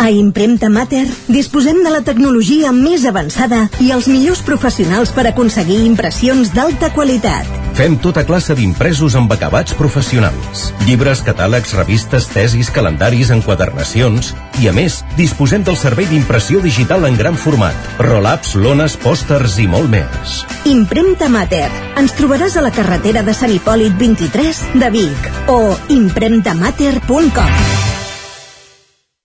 A 0.01 0.09
Impremta 0.09 0.71
Mater 0.73 1.05
disposem 1.27 1.83
de 1.85 1.91
la 1.93 2.01
tecnologia 2.07 2.73
més 2.73 3.05
avançada 3.05 3.67
i 3.85 3.93
els 3.93 4.09
millors 4.09 4.41
professionals 4.47 5.13
per 5.13 5.27
aconseguir 5.29 5.83
impressions 5.85 6.49
d'alta 6.57 6.89
qualitat. 6.97 7.62
Fem 7.73 7.95
tota 7.97 8.21
classe 8.21 8.53
d'impresos 8.53 9.15
amb 9.17 9.31
acabats 9.33 9.73
professionals. 9.73 10.67
Llibres, 10.85 11.23
catàlegs, 11.25 11.73
revistes, 11.79 12.27
tesis, 12.29 12.69
calendaris, 12.73 13.31
enquadernacions... 13.33 14.33
I, 14.61 14.67
a 14.69 14.73
més, 14.75 14.99
disposem 15.17 15.63
del 15.65 15.73
servei 15.81 16.05
d'impressió 16.05 16.61
digital 16.61 17.07
en 17.09 17.17
gran 17.17 17.33
format. 17.41 17.73
Roll-ups, 17.97 18.53
lones, 18.61 18.93
pòsters 19.01 19.57
i 19.63 19.65
molt 19.65 19.89
més. 19.89 20.43
Impremta 20.69 21.31
Mater. 21.33 21.71
Ens 21.97 22.13
trobaràs 22.19 22.59
a 22.61 22.63
la 22.63 22.71
carretera 22.75 23.25
de 23.25 23.33
Sant 23.33 23.51
Hipòlit 23.55 23.97
23 23.97 24.61
de 24.77 24.93
Vic 24.93 25.33
o 25.49 25.73
impremtamater.com. 25.97 27.92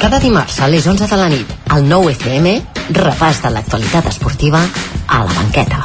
Cada 0.00 0.18
dimarts 0.18 0.62
a 0.64 0.68
les 0.72 0.86
11 0.88 1.06
de 1.10 1.16
la 1.20 1.28
nit, 1.28 1.50
al 1.68 1.84
9 1.84 2.14
FM, 2.14 2.54
repàs 2.96 3.42
de 3.44 3.52
l'actualitat 3.52 4.08
esportiva 4.08 4.64
a 5.06 5.24
la 5.26 5.34
banqueta. 5.36 5.84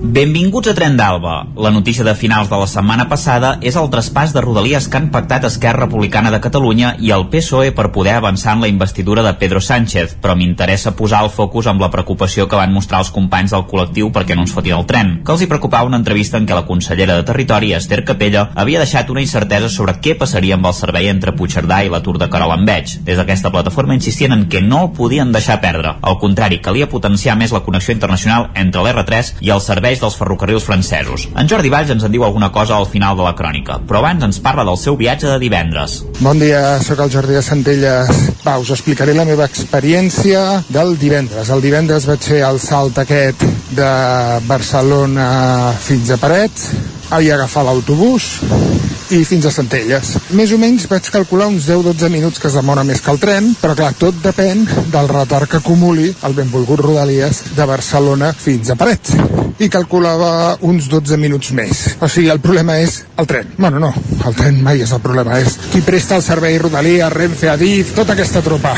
Benvinguts 0.00 0.68
a 0.70 0.74
Tren 0.78 0.94
d'Alba. 0.94 1.48
La 1.58 1.72
notícia 1.74 2.04
de 2.06 2.12
finals 2.14 2.46
de 2.46 2.54
la 2.54 2.68
setmana 2.70 3.08
passada 3.10 3.56
és 3.66 3.74
el 3.74 3.88
traspàs 3.90 4.30
de 4.30 4.40
Rodalies 4.44 4.84
que 4.86 4.94
han 4.94 5.08
pactat 5.10 5.48
Esquerra 5.48 5.88
Republicana 5.88 6.30
de 6.30 6.38
Catalunya 6.38 6.92
i 7.02 7.10
el 7.10 7.24
PSOE 7.32 7.72
per 7.74 7.88
poder 7.90 8.12
avançar 8.14 8.52
en 8.54 8.62
la 8.62 8.68
investidura 8.70 9.24
de 9.26 9.32
Pedro 9.40 9.58
Sánchez, 9.58 10.14
però 10.22 10.36
m'interessa 10.38 10.92
posar 10.94 11.24
el 11.26 11.32
focus 11.34 11.66
amb 11.66 11.82
la 11.82 11.88
preocupació 11.90 12.46
que 12.46 12.60
van 12.60 12.72
mostrar 12.72 13.00
els 13.02 13.10
companys 13.10 13.50
del 13.56 13.64
col·lectiu 13.66 14.12
perquè 14.14 14.36
no 14.38 14.44
ens 14.46 14.54
fotin 14.54 14.76
el 14.76 14.86
tren, 14.86 15.10
que 15.26 15.34
els 15.34 15.42
hi 15.42 15.48
preocupava 15.50 15.90
una 15.90 15.98
entrevista 15.98 16.38
en 16.38 16.46
què 16.46 16.54
la 16.54 16.66
consellera 16.70 17.18
de 17.18 17.26
Territori, 17.26 17.72
Esther 17.74 18.04
Capella, 18.06 18.46
havia 18.54 18.78
deixat 18.78 19.10
una 19.10 19.26
incertesa 19.26 19.66
sobre 19.66 19.96
què 19.98 20.14
passaria 20.14 20.54
amb 20.54 20.70
el 20.70 20.78
servei 20.78 21.10
entre 21.10 21.34
Puigcerdà 21.34 21.80
i 21.82 21.90
l'atur 21.90 22.20
de 22.22 22.30
Carol 22.30 22.54
Enveig. 22.54 23.00
Des 23.02 23.18
d'aquesta 23.18 23.50
plataforma 23.50 23.98
insistien 23.98 24.38
en 24.38 24.46
que 24.46 24.62
no 24.62 24.84
el 24.84 24.94
podien 24.94 25.34
deixar 25.34 25.58
perdre. 25.58 25.96
Al 26.02 26.20
contrari, 26.22 26.62
calia 26.62 26.86
potenciar 26.86 27.34
més 27.34 27.50
la 27.50 27.64
connexió 27.66 27.98
internacional 27.98 28.52
entre 28.54 28.86
l'R3 28.86 29.34
i 29.42 29.50
els 29.50 29.66
serveis 29.88 30.00
dels 30.02 30.16
ferrocarrils 30.18 30.64
francesos. 30.64 31.28
En 31.34 31.48
Jordi 31.48 31.70
Valls 31.72 31.90
ens 31.94 32.04
en 32.04 32.12
diu 32.12 32.24
alguna 32.24 32.50
cosa 32.52 32.76
al 32.76 32.86
final 32.86 33.16
de 33.16 33.24
la 33.24 33.34
crònica, 33.34 33.78
però 33.88 34.02
abans 34.02 34.24
ens 34.26 34.40
parla 34.44 34.64
del 34.68 34.76
seu 34.76 34.98
viatge 35.00 35.30
de 35.30 35.38
divendres. 35.40 36.02
Bon 36.20 36.38
dia, 36.38 36.78
sóc 36.84 37.00
el 37.00 37.12
Jordi 37.12 37.38
de 37.38 37.42
Centelles. 37.42 38.10
Va, 38.44 38.58
us 38.60 38.72
explicaré 38.74 39.14
la 39.16 39.24
meva 39.24 39.46
experiència 39.48 40.60
del 40.68 40.96
divendres. 41.00 41.48
El 41.48 41.64
divendres 41.64 42.08
vaig 42.08 42.20
fer 42.20 42.42
el 42.44 42.60
salt 42.60 43.00
aquest 43.00 43.44
de 43.78 43.90
Barcelona 44.48 45.72
fins 45.80 46.12
a 46.12 46.20
Parets, 46.20 46.68
havia 47.10 47.36
agafat 47.38 47.66
l'autobús 47.66 48.28
i 49.14 49.22
fins 49.24 49.46
a 49.48 49.52
Centelles. 49.52 50.10
Més 50.36 50.52
o 50.52 50.58
menys 50.60 50.84
vaig 50.90 51.08
calcular 51.12 51.48
uns 51.48 51.68
10-12 51.68 52.10
minuts 52.12 52.40
que 52.42 52.48
es 52.50 52.56
demora 52.58 52.84
més 52.84 53.00
que 53.00 53.12
el 53.12 53.20
tren, 53.22 53.50
però 53.60 53.76
clar, 53.78 53.94
tot 53.96 54.18
depèn 54.24 54.66
del 54.92 55.08
retard 55.08 55.48
que 55.48 55.62
acumuli 55.62 56.10
el 56.28 56.36
benvolgut 56.36 56.82
Rodalies 56.84 57.42
de 57.56 57.68
Barcelona 57.68 58.34
fins 58.36 58.70
a 58.70 58.76
Parets. 58.76 59.16
I 59.58 59.70
calculava 59.72 60.58
uns 60.68 60.90
12 60.92 61.16
minuts 61.18 61.50
més. 61.56 61.84
O 62.04 62.08
sigui, 62.08 62.28
el 62.30 62.42
problema 62.44 62.78
és 62.82 63.00
el 63.18 63.26
tren. 63.30 63.54
Bueno, 63.56 63.80
no, 63.82 63.92
el 64.28 64.36
tren 64.38 64.60
mai 64.62 64.84
és 64.84 64.92
el 64.92 65.02
problema, 65.02 65.40
és 65.40 65.56
qui 65.72 65.82
presta 65.86 66.20
el 66.20 66.26
servei 66.26 66.60
Rodalies, 66.60 67.08
Renfe, 67.14 67.48
Adif, 67.50 67.96
tota 67.96 68.14
aquesta 68.14 68.44
tropa. 68.44 68.76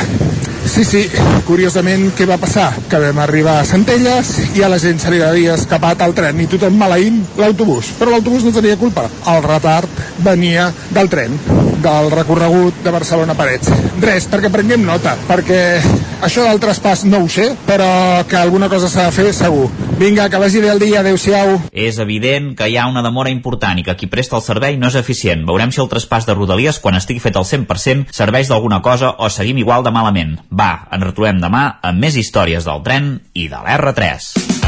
Sí, 0.71 0.85
sí, 0.85 1.01
curiosament, 1.49 2.11
què 2.15 2.27
va 2.29 2.37
passar? 2.39 2.69
Que 2.89 3.01
vam 3.03 3.19
arribar 3.23 3.57
a 3.59 3.67
Centelles 3.67 4.31
i 4.55 4.63
a 4.63 4.69
la 4.71 4.79
gent 4.79 5.01
se 5.03 5.11
li 5.11 5.19
havia 5.25 5.57
escapat 5.59 6.05
el 6.07 6.15
tren 6.15 6.39
i 6.41 6.47
tothom 6.53 6.77
maleint 6.79 7.19
l'autobús. 7.41 7.91
Però 7.99 8.13
l'autobús 8.21 8.45
no 8.45 8.53
tenia 8.53 8.77
culpa. 8.77 9.09
El 9.33 9.43
retard 9.43 9.89
venia 10.21 10.69
del 10.93 11.09
tren, 11.09 11.37
del 11.81 12.11
recorregut 12.13 12.83
de 12.85 12.93
Barcelona 12.93 13.35
Parets. 13.35 13.71
Res, 14.01 14.29
perquè 14.29 14.51
prenguem 14.53 14.85
nota, 14.85 15.17
perquè 15.29 15.81
això 16.21 16.45
del 16.45 16.61
traspàs 16.61 17.07
no 17.09 17.23
ho 17.25 17.31
sé, 17.33 17.49
però 17.67 17.89
que 18.29 18.37
alguna 18.37 18.69
cosa 18.69 18.91
s'ha 18.93 19.09
de 19.09 19.17
fer 19.17 19.33
segur. 19.37 19.71
Vinga, 20.01 20.29
que 20.29 20.41
vagi 20.41 20.61
bé 20.61 20.71
el 20.73 20.81
dia, 20.83 21.01
adeu-siau. 21.01 21.57
És 21.73 21.99
evident 22.01 22.53
que 22.57 22.69
hi 22.69 22.77
ha 22.77 22.87
una 22.89 23.05
demora 23.05 23.33
important 23.33 23.81
i 23.81 23.85
que 23.87 23.97
qui 23.97 24.11
presta 24.13 24.37
el 24.37 24.45
servei 24.45 24.77
no 24.77 24.93
és 24.93 25.01
eficient. 25.01 25.47
Veurem 25.49 25.73
si 25.73 25.81
el 25.81 25.91
traspàs 25.93 26.29
de 26.29 26.37
Rodalies, 26.37 26.81
quan 26.81 27.01
estigui 27.01 27.25
fet 27.25 27.41
al 27.41 27.49
100%, 27.49 28.13
serveix 28.13 28.53
d'alguna 28.53 28.83
cosa 28.85 29.15
o 29.17 29.33
seguim 29.33 29.65
igual 29.65 29.85
de 29.85 29.97
malament. 29.97 30.39
Va, 30.53 30.89
ens 30.93 31.09
retrobem 31.09 31.41
demà 31.41 31.67
amb 31.81 32.05
més 32.05 32.21
històries 32.21 32.69
del 32.69 32.85
tren 32.85 33.15
i 33.33 33.49
de 33.49 33.61
l'R3. 33.65 34.60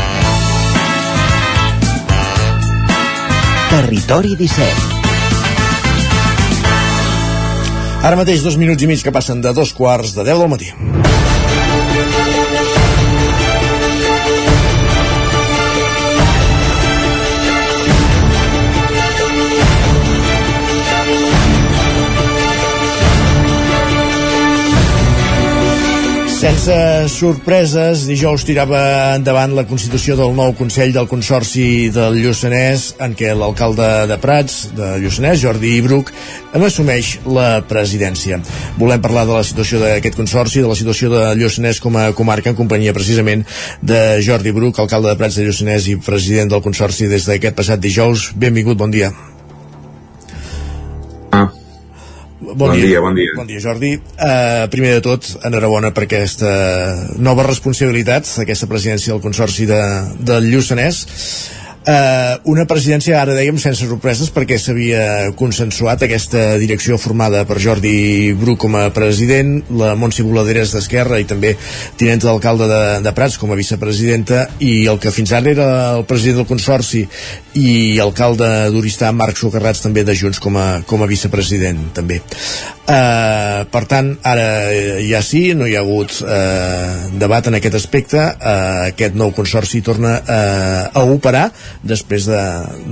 Territori 3.72 4.35
17. 4.37 4.61
Ara 8.04 8.18
mateix 8.20 8.42
dos 8.44 8.58
minuts 8.61 8.85
i 8.85 8.88
mig 8.90 9.00
que 9.00 9.14
passen 9.16 9.40
de 9.40 9.48
dos 9.56 9.72
quarts 9.72 10.12
de 10.12 10.26
10 10.28 10.42
del 10.42 10.50
matí. 10.52 10.68
Sense 26.42 26.74
sorpreses, 27.07 28.00
dijous 28.11 28.42
tirava 28.42 28.81
endavant 29.14 29.52
la 29.55 29.62
constitució 29.62 30.16
del 30.18 30.33
nou 30.35 30.50
Consell 30.59 30.90
del 30.90 31.07
Consorci 31.07 31.87
del 31.94 32.18
Lluçanès, 32.18 32.88
en 33.07 33.14
què 33.14 33.31
l'alcalde 33.38 33.87
de 34.11 34.18
Prats, 34.18 34.57
de 34.74 34.88
Lluçanès, 35.05 35.38
Jordi 35.38 35.76
Bruc, 35.87 36.11
n'assumeix 36.59 37.12
la 37.31 37.62
presidència. 37.70 38.40
Volem 38.74 39.07
parlar 39.07 39.22
de 39.31 39.38
la 39.38 39.46
situació 39.46 39.85
d'aquest 39.85 40.18
consorci, 40.18 40.64
de 40.66 40.72
la 40.72 40.78
situació 40.83 41.14
de 41.14 41.24
Lluçanès 41.38 41.78
com 41.78 41.94
a 41.94 42.09
comarca, 42.11 42.50
en 42.50 42.59
companyia 42.59 42.96
precisament 42.96 43.46
de 43.78 44.18
Jordi 44.18 44.50
Bruc, 44.50 44.83
alcalde 44.83 45.14
de 45.14 45.20
Prats 45.22 45.38
de 45.38 45.46
Lluçanès 45.46 45.92
i 45.94 46.00
president 46.02 46.50
del 46.50 46.66
Consorci 46.66 47.07
des 47.07 47.31
d'aquest 47.31 47.55
passat 47.55 47.78
dijous. 47.78 48.33
Benvingut, 48.35 48.83
bon 48.83 48.90
dia. 48.90 49.14
Bon, 52.42 52.57
bon 52.59 52.72
dia, 52.74 52.87
dia, 52.88 53.00
bon 53.00 53.14
dia. 53.14 53.31
Bon 53.38 53.46
dia, 53.46 53.61
Jordi. 53.62 53.92
Uh, 54.18 54.66
primer 54.72 54.96
de 54.96 55.02
tot, 55.05 55.28
enhorabona 55.46 55.92
per 55.94 56.09
aquesta 56.09 56.50
nova 57.22 57.44
responsabilitat, 57.46 58.26
aquesta 58.42 58.66
presidència 58.66 59.14
del 59.14 59.22
Consorci 59.22 59.68
de, 59.70 59.78
del 60.18 60.50
Lluçanès. 60.50 61.05
Uh, 61.83 62.38
una 62.47 62.62
presidència, 62.71 63.16
ara 63.18 63.35
dèiem, 63.35 63.57
sense 63.59 63.83
sorpreses 63.88 64.29
perquè 64.31 64.55
s'havia 64.61 65.33
consensuat 65.35 66.05
aquesta 66.07 66.53
direcció 66.62 66.95
formada 66.95 67.40
per 67.49 67.57
Jordi 67.59 68.31
Bru 68.38 68.55
com 68.55 68.77
a 68.79 68.85
president, 68.95 69.57
la 69.81 69.97
Montse 69.99 70.23
Voladeres 70.23 70.71
d'Esquerra 70.77 71.18
i 71.18 71.27
també 71.27 71.57
tinent 71.99 72.23
d'alcalde 72.23 72.68
de, 72.71 72.83
de 73.03 73.14
Prats 73.16 73.35
com 73.40 73.51
a 73.51 73.59
vicepresidenta 73.59 74.45
i 74.62 74.85
el 74.92 75.01
que 75.03 75.11
fins 75.11 75.35
ara 75.35 75.51
era 75.51 75.66
el 75.97 76.07
president 76.07 76.45
del 76.45 76.51
Consorci 76.53 77.03
i 77.59 77.99
alcalde 78.05 78.53
d'Oristà, 78.71 79.11
Marc 79.11 79.42
Socarrats 79.42 79.83
també 79.83 80.07
de 80.07 80.14
Junts 80.14 80.38
com 80.38 80.61
a, 80.62 80.68
com 80.87 81.03
a 81.03 81.11
vicepresident 81.11 81.88
també. 81.99 82.23
Uh, 82.83 83.62
per 83.71 83.85
tant, 83.87 84.09
ara 84.27 84.73
ja 85.07 85.21
sí, 85.23 85.53
no 85.55 85.68
hi 85.71 85.77
ha 85.79 85.85
hagut 85.85 86.16
uh, 86.25 87.12
debat 87.14 87.47
en 87.47 87.55
aquest 87.55 87.77
aspecte, 87.79 88.18
uh, 88.18 88.88
aquest 88.88 89.14
nou 89.14 89.31
consorci 89.37 89.85
torna 89.87 90.16
uh, 90.18 90.88
a 90.90 91.05
operar 91.07 91.45
després 91.87 92.27
de, 92.27 92.40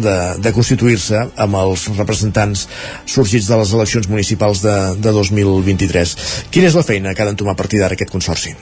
de, 0.05 0.15
de 0.47 0.53
constituir-se 0.55 1.25
amb 1.43 1.59
els 1.59 1.89
representants 1.97 2.69
sorgits 3.03 3.51
de 3.51 3.59
les 3.59 3.75
eleccions 3.81 4.07
municipals 4.13 4.63
de, 4.63 4.77
de 5.03 5.17
2023. 5.19 6.15
Quina 6.55 6.71
és 6.71 6.79
la 6.79 6.87
feina 6.87 7.11
que 7.11 7.27
ha 7.27 7.31
d'entomar 7.33 7.59
a 7.59 7.63
partir 7.65 7.83
d'ara 7.83 7.99
aquest 7.99 8.15
consorci? 8.15 8.55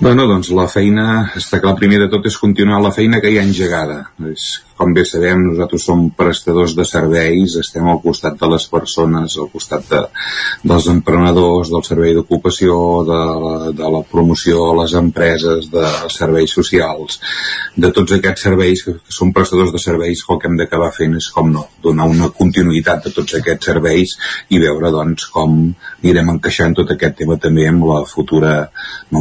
Bueno, 0.00 0.26
doncs 0.28 0.50
la 0.56 0.66
feina, 0.68 1.04
està 1.36 1.60
clar, 1.60 1.76
primer 1.76 2.02
de 2.02 2.08
tot 2.12 2.24
és 2.28 2.36
continuar 2.40 2.82
la 2.84 2.92
feina 2.96 3.20
que 3.20 3.28
hi 3.32 3.38
ha 3.40 3.44
engegada. 3.44 4.02
És 4.32 4.48
com 4.76 4.92
bé 4.96 5.04
sabem, 5.08 5.40
nosaltres 5.50 5.86
som 5.88 6.02
prestadors 6.16 6.74
de 6.76 6.84
serveis, 6.84 7.56
estem 7.60 7.86
al 7.88 8.00
costat 8.04 8.36
de 8.40 8.50
les 8.52 8.66
persones, 8.68 9.36
al 9.40 9.48
costat 9.52 9.86
de, 9.90 10.02
dels 10.68 10.88
emprenedors, 10.92 11.72
del 11.72 11.84
servei 11.86 12.14
d'ocupació, 12.16 12.76
de, 13.08 13.20
de 13.78 13.90
la 13.96 14.02
promoció 14.10 14.68
a 14.68 14.76
les 14.82 14.96
empreses, 15.00 15.70
dels 15.72 16.18
serveis 16.20 16.52
socials, 16.58 17.20
de 17.76 17.92
tots 17.96 18.16
aquests 18.18 18.46
serveis 18.48 18.84
que, 18.84 18.96
que 19.00 19.16
són 19.18 19.32
prestadors 19.36 19.72
de 19.74 19.82
serveis, 19.82 20.24
el 20.28 20.40
que 20.42 20.50
hem 20.50 20.60
d'acabar 20.60 20.92
fent 20.94 21.16
és, 21.18 21.30
com 21.32 21.50
no, 21.52 21.66
donar 21.82 22.08
una 22.12 22.30
continuïtat 22.36 23.08
de 23.08 23.14
tots 23.16 23.40
aquests 23.40 23.72
serveis 23.72 24.16
i 24.52 24.60
veure, 24.62 24.92
doncs, 24.92 25.30
com 25.32 25.58
anirem 26.02 26.36
encaixant 26.36 26.76
tot 26.76 26.92
aquest 26.92 27.22
tema 27.22 27.40
també 27.40 27.68
amb 27.70 27.88
la 27.88 28.02
futura 28.08 28.56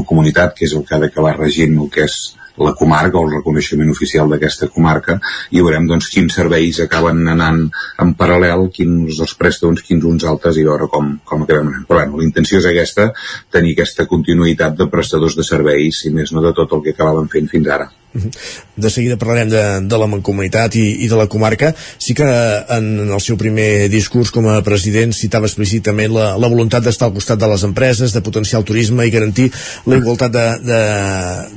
comunitat, 0.06 0.56
que 0.58 0.68
és 0.68 0.74
el 0.76 0.84
que 0.86 0.96
ha 0.96 1.02
d'acabar 1.04 1.38
regint 1.38 1.80
el 1.80 1.90
que 1.94 2.06
és 2.06 2.18
la 2.62 2.74
comarca 2.78 3.20
o 3.20 3.26
el 3.26 3.34
reconeixement 3.38 3.92
oficial 3.92 4.32
d'aquesta 4.32 4.70
comarca 4.74 5.18
i 5.52 5.64
veurem 5.64 5.90
doncs 5.90 6.10
quins 6.14 6.38
serveis 6.40 6.80
acaben 6.84 7.26
anant 7.32 7.66
en 8.04 8.14
paral·lel, 8.20 8.70
quins 8.76 9.20
els 9.20 9.36
presta 9.40 9.68
uns, 9.68 9.84
quins 9.86 10.06
uns 10.08 10.28
altres 10.30 10.60
i 10.62 10.66
veure 10.68 10.88
com, 10.92 11.16
com 11.26 11.44
acabem 11.44 11.74
anant. 11.74 11.86
Però 11.90 12.02
bueno, 12.02 12.22
la 12.22 12.28
intenció 12.28 12.62
és 12.62 12.70
aquesta, 12.72 13.12
tenir 13.52 13.76
aquesta 13.76 14.08
continuïtat 14.10 14.80
de 14.80 14.90
prestadors 14.92 15.38
de 15.38 15.48
serveis, 15.48 16.06
i 16.06 16.16
més 16.16 16.34
no 16.36 16.44
de 16.46 16.56
tot 16.56 16.74
el 16.78 16.84
que 16.86 16.96
acabàvem 16.96 17.32
fent 17.32 17.52
fins 17.52 17.72
ara. 17.80 17.92
De 18.16 18.90
seguida 18.90 19.18
parlarem 19.20 19.50
de, 19.52 19.64
de 19.84 19.98
la 20.00 20.08
mancomunitat 20.08 20.76
i, 20.80 20.86
i 21.04 21.10
de 21.12 21.18
la 21.20 21.28
comarca. 21.32 21.74
Sí 22.00 22.16
que 22.16 22.26
en, 22.26 22.88
en 23.04 23.12
el 23.12 23.22
seu 23.24 23.38
primer 23.40 23.88
discurs 23.92 24.32
com 24.32 24.48
a 24.52 24.62
president 24.66 25.12
citava 25.16 25.50
explícitament 25.50 26.14
la, 26.16 26.28
la 26.40 26.50
voluntat 26.52 26.86
d'estar 26.86 27.10
al 27.10 27.16
costat 27.16 27.42
de 27.42 27.50
les 27.52 27.66
empreses, 27.68 28.14
de 28.16 28.24
potenciar 28.24 28.62
el 28.62 28.68
turisme 28.68 29.06
i 29.06 29.14
garantir 29.14 29.50
la 29.90 30.00
igualtat 30.00 30.36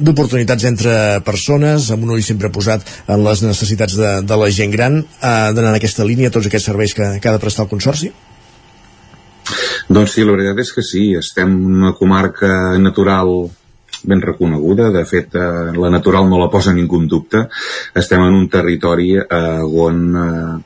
d'oportunitats 0.02 0.66
entre 0.70 0.94
persones, 1.26 1.92
amb 1.94 2.08
un 2.08 2.16
ull 2.16 2.24
sempre 2.26 2.50
posat 2.54 2.86
en 3.06 3.22
les 3.26 3.44
necessitats 3.46 3.94
de, 3.98 4.14
de 4.26 4.40
la 4.42 4.50
gent 4.54 4.74
gran. 4.74 5.02
D'anar 5.22 5.70
en 5.72 5.78
aquesta 5.78 6.06
línia 6.06 6.32
tots 6.34 6.50
aquests 6.50 6.70
serveis 6.72 6.94
que, 6.94 7.14
que 7.22 7.30
ha 7.30 7.36
de 7.36 7.42
prestar 7.42 7.66
el 7.66 7.72
Consorci? 7.72 8.10
Doncs 9.88 10.12
sí, 10.16 10.24
la 10.26 10.34
veritat 10.34 10.58
és 10.60 10.74
que 10.74 10.84
sí. 10.84 11.04
Estem 11.16 11.54
en 11.54 11.78
una 11.80 11.94
comarca 11.96 12.50
natural 12.82 13.48
ben 14.04 14.22
reconeguda, 14.22 14.92
de 14.94 15.04
fet 15.08 15.34
eh, 15.34 15.72
la 15.74 15.90
natural 15.90 16.28
no 16.28 16.38
la 16.38 16.50
posa 16.50 16.74
ningú 16.74 17.00
en 17.02 17.08
dubte, 17.10 17.46
estem 17.94 18.22
en 18.22 18.36
un 18.36 18.48
territori 18.52 19.14
eh, 19.18 19.84
on 19.86 20.02
eh, 20.22 20.56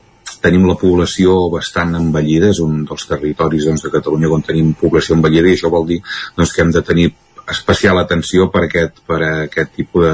tenim 0.43 0.67
la 0.67 0.77
població 0.79 1.47
bastant 1.53 1.95
envellida, 1.99 2.51
és 2.51 2.61
un 2.63 2.83
dels 2.87 3.09
territoris 3.09 3.67
doncs, 3.69 3.85
de 3.85 3.91
Catalunya 3.93 4.31
on 4.35 4.43
tenim 4.45 4.73
població 4.79 5.15
envellida. 5.15 5.49
I 5.49 5.57
això 5.57 5.71
vol 5.71 5.87
dir 5.87 6.01
doncs, 6.37 6.51
que 6.51 6.65
hem 6.65 6.73
de 6.75 6.83
tenir 6.83 7.11
especial 7.49 7.97
atenció 7.99 8.47
per 8.51 8.65
aquest, 8.65 9.01
per 9.07 9.19
aquest 9.27 9.73
tipus 9.75 10.05
de, 10.05 10.13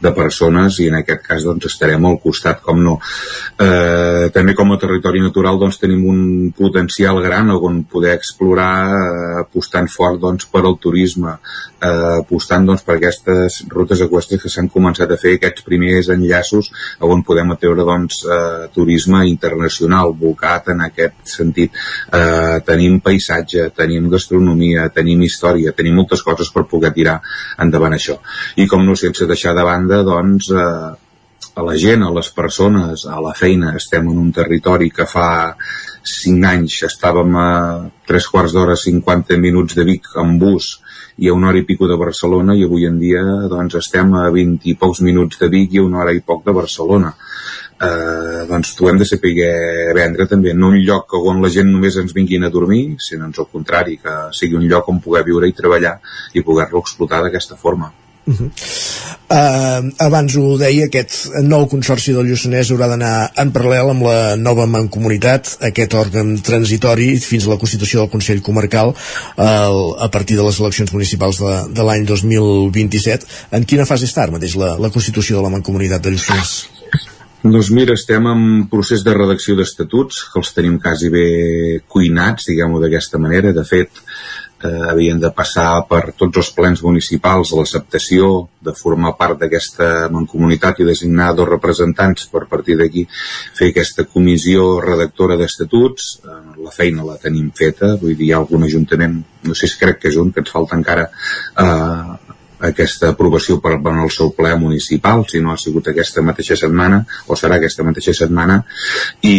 de 0.00 0.12
persones. 0.16 0.78
I 0.80 0.88
en 0.92 1.00
aquest 1.00 1.24
cas 1.26 1.46
doncs, 1.48 1.68
estarem 1.72 2.06
al 2.06 2.18
costat, 2.22 2.60
com 2.64 2.80
no. 2.84 2.98
Eh, 3.60 4.28
també 4.34 4.56
com 4.58 4.72
a 4.72 4.78
territori 4.80 5.22
natural 5.24 5.60
doncs, 5.60 5.80
tenim 5.80 6.06
un 6.08 6.22
potencial 6.56 7.20
gran 7.24 7.52
on 7.56 7.82
poder 7.90 8.16
explorar 8.16 8.72
eh, 8.88 9.34
apostant 9.44 9.90
fort 9.92 10.20
doncs, 10.20 10.48
per 10.50 10.64
al 10.64 10.78
turisme, 10.80 11.38
apostant 11.80 12.66
doncs, 12.68 12.82
per 12.84 12.96
aquestes 12.98 13.60
rutes 13.72 14.02
equestres 14.04 14.42
que 14.42 14.52
s'han 14.52 14.68
començat 14.72 15.10
a 15.10 15.18
fer 15.20 15.36
aquests 15.36 15.64
primers 15.66 16.10
enllaços 16.12 16.70
on 17.06 17.24
podem 17.26 17.52
atreure 17.54 17.86
doncs, 17.88 18.22
eh, 18.24 18.68
turisme 18.74 19.22
internacional 19.28 20.12
volcat 20.12 20.68
en 20.74 20.84
aquest 20.86 21.34
sentit. 21.36 21.72
Eh, 22.12 22.60
tenim 22.66 23.00
paisatge, 23.00 23.70
tenim 23.76 24.10
gastronomia, 24.10 24.88
tenim 24.88 25.22
història, 25.22 25.72
tenim 25.72 25.94
moltes 25.96 26.22
coses 26.22 26.50
per 26.50 26.66
poder 26.68 26.92
tirar 26.92 27.20
endavant 27.58 27.94
això. 27.94 28.18
I 28.56 28.66
com 28.66 28.84
no, 28.84 28.96
sense 28.96 29.26
deixar 29.26 29.54
de 29.54 29.64
banda, 29.64 30.02
doncs, 30.02 30.50
eh, 30.50 30.90
a 31.54 31.62
la 31.62 31.76
gent, 31.76 32.02
a 32.02 32.10
les 32.10 32.30
persones, 32.30 33.06
a 33.06 33.20
la 33.20 33.32
feina, 33.34 33.74
estem 33.76 34.06
en 34.08 34.18
un 34.18 34.30
territori 34.32 34.90
que 34.90 35.06
fa 35.06 35.56
5 36.02 36.46
anys 36.46 36.82
estàvem 36.86 37.34
a 37.36 37.48
3 38.06 38.28
quarts 38.32 38.54
d'hora 38.54 38.76
50 38.76 39.36
minuts 39.38 39.76
de 39.76 39.84
Vic 39.84 40.06
en 40.22 40.38
bus 40.38 40.78
i 41.18 41.28
a 41.28 41.34
una 41.34 41.50
hora 41.50 41.58
i 41.58 41.66
pico 41.68 41.88
de 41.88 41.98
Barcelona 41.98 42.54
i 42.54 42.64
avui 42.64 42.86
en 42.86 42.98
dia 42.98 43.22
doncs 43.50 43.80
estem 43.82 44.14
a 44.14 44.28
20 44.30 44.70
i 44.70 44.76
pocs 44.78 45.02
minuts 45.06 45.40
de 45.40 45.48
Vic 45.48 45.74
i 45.74 45.82
a 45.82 45.86
una 45.86 46.04
hora 46.04 46.14
i 46.14 46.22
poc 46.24 46.44
de 46.46 46.54
Barcelona 46.56 47.14
eh, 47.80 48.46
doncs 48.48 48.74
ho 48.80 48.88
hem 48.90 48.98
de 49.00 49.08
saber 49.08 49.48
vendre 49.96 50.26
també, 50.28 50.54
no 50.54 50.68
un 50.68 50.78
lloc 50.84 51.16
on 51.20 51.40
la 51.42 51.50
gent 51.52 51.70
només 51.72 51.96
ens 51.96 52.14
vinguin 52.16 52.44
a 52.44 52.52
dormir, 52.52 52.96
sinó 53.00 53.30
al 53.30 53.48
contrari, 53.52 53.96
que 53.96 54.16
sigui 54.36 54.58
un 54.60 54.68
lloc 54.68 54.88
on 54.88 55.00
poder 55.00 55.24
viure 55.24 55.48
i 55.48 55.56
treballar 55.56 55.98
i 56.34 56.44
poder-lo 56.44 56.84
explotar 56.84 57.22
d'aquesta 57.24 57.56
forma. 57.56 57.92
Uh 58.26 58.34
-huh. 58.36 58.50
uh, 59.32 59.90
abans 59.98 60.36
ho 60.36 60.58
deia, 60.58 60.84
aquest 60.86 61.30
nou 61.42 61.66
consorci 61.66 62.12
del 62.12 62.28
Lluçanès 62.28 62.70
haurà 62.70 62.88
d'anar 62.88 63.30
en 63.36 63.52
paral·lel 63.52 63.90
amb 63.90 64.02
la 64.02 64.36
nova 64.36 64.66
mancomunitat, 64.66 65.56
aquest 65.60 65.94
òrgan 65.94 66.36
transitori 66.42 67.16
fins 67.18 67.46
a 67.46 67.50
la 67.50 67.56
constitució 67.56 68.00
del 68.00 68.10
Consell 68.10 68.42
Comarcal 68.42 68.88
uh, 68.88 69.96
a 69.98 70.08
partir 70.10 70.36
de 70.36 70.42
les 70.42 70.60
eleccions 70.60 70.92
municipals 70.92 71.38
de, 71.38 71.54
de 71.72 71.82
l'any 71.82 72.04
2027. 72.04 73.26
En 73.50 73.64
quina 73.64 73.86
fase 73.86 74.04
està 74.04 74.22
ara 74.22 74.32
mateix 74.32 74.54
la, 74.54 74.76
la 74.78 74.90
constitució 74.90 75.36
de 75.36 75.42
la 75.42 75.50
mancomunitat 75.56 76.02
del 76.02 76.14
Lluçanès? 76.14 76.68
Doncs 77.42 77.70
mira, 77.72 77.94
estem 77.96 78.26
en 78.28 78.40
procés 78.68 79.00
de 79.00 79.14
redacció 79.16 79.54
d'estatuts, 79.56 80.26
que 80.28 80.40
els 80.42 80.50
tenim 80.52 80.76
quasi 80.78 81.08
bé 81.08 81.80
cuinats, 81.88 82.44
diguem-ho 82.50 82.82
d'aquesta 82.82 83.16
manera. 83.18 83.54
De 83.56 83.64
fet, 83.64 84.02
eh, 84.62 84.90
havien 84.90 85.20
de 85.20 85.30
passar 85.34 85.84
per 85.88 86.12
tots 86.18 86.42
els 86.42 86.50
plens 86.56 86.82
municipals 86.84 87.52
l'acceptació 87.56 88.30
de 88.60 88.74
formar 88.76 89.14
part 89.18 89.40
d'aquesta 89.40 90.08
mancomunitat 90.12 90.80
i 90.80 90.88
designar 90.88 91.32
dos 91.36 91.48
representants 91.48 92.28
per 92.32 92.46
partir 92.50 92.76
d'aquí 92.80 93.06
fer 93.58 93.70
aquesta 93.70 94.04
comissió 94.04 94.80
redactora 94.84 95.38
d'estatuts. 95.40 96.10
Eh, 96.24 96.40
la 96.64 96.74
feina 96.74 97.06
la 97.06 97.18
tenim 97.22 97.50
feta, 97.56 97.94
vull 98.00 98.16
dir, 98.16 98.28
hi 98.28 98.34
ha 98.34 98.42
algun 98.42 98.66
ajuntament, 98.68 99.22
no 99.46 99.56
sé 99.56 99.70
si 99.70 99.80
crec 99.80 100.02
que 100.02 100.12
és 100.12 100.20
un, 100.20 100.32
que 100.34 100.44
ens 100.44 100.52
falta 100.52 100.76
encara 100.76 101.08
eh, 101.08 102.36
aquesta 102.60 103.10
aprovació 103.14 103.58
per, 103.64 103.78
per 103.82 103.94
el 103.96 104.10
seu 104.12 104.30
ple 104.36 104.52
municipal, 104.60 105.24
si 105.28 105.40
no 105.40 105.52
ha 105.52 105.58
sigut 105.60 105.88
aquesta 105.90 106.22
mateixa 106.24 106.58
setmana, 106.60 107.02
o 107.26 107.36
serà 107.38 107.56
aquesta 107.56 107.86
mateixa 107.86 108.14
setmana, 108.16 108.60
i 109.24 109.36